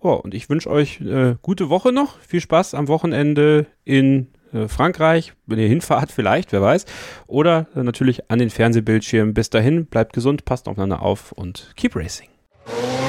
Oh, 0.00 0.12
und 0.12 0.34
ich 0.34 0.48
wünsche 0.48 0.70
euch 0.70 1.00
äh, 1.00 1.34
gute 1.42 1.70
Woche 1.70 1.90
noch. 1.90 2.20
Viel 2.20 2.40
Spaß 2.40 2.74
am 2.74 2.86
Wochenende 2.86 3.66
in 3.84 4.28
äh, 4.52 4.68
Frankreich, 4.68 5.32
wenn 5.46 5.58
ihr 5.58 5.66
hinfahrt 5.66 6.12
vielleicht, 6.12 6.52
wer 6.52 6.62
weiß. 6.62 6.84
Oder 7.26 7.66
äh, 7.74 7.82
natürlich 7.82 8.30
an 8.30 8.38
den 8.38 8.50
Fernsehbildschirmen. 8.50 9.34
Bis 9.34 9.50
dahin, 9.50 9.86
bleibt 9.86 10.12
gesund, 10.12 10.44
passt 10.44 10.68
aufeinander 10.68 11.02
auf 11.02 11.32
und 11.32 11.72
keep 11.74 11.96
racing. 11.96 12.28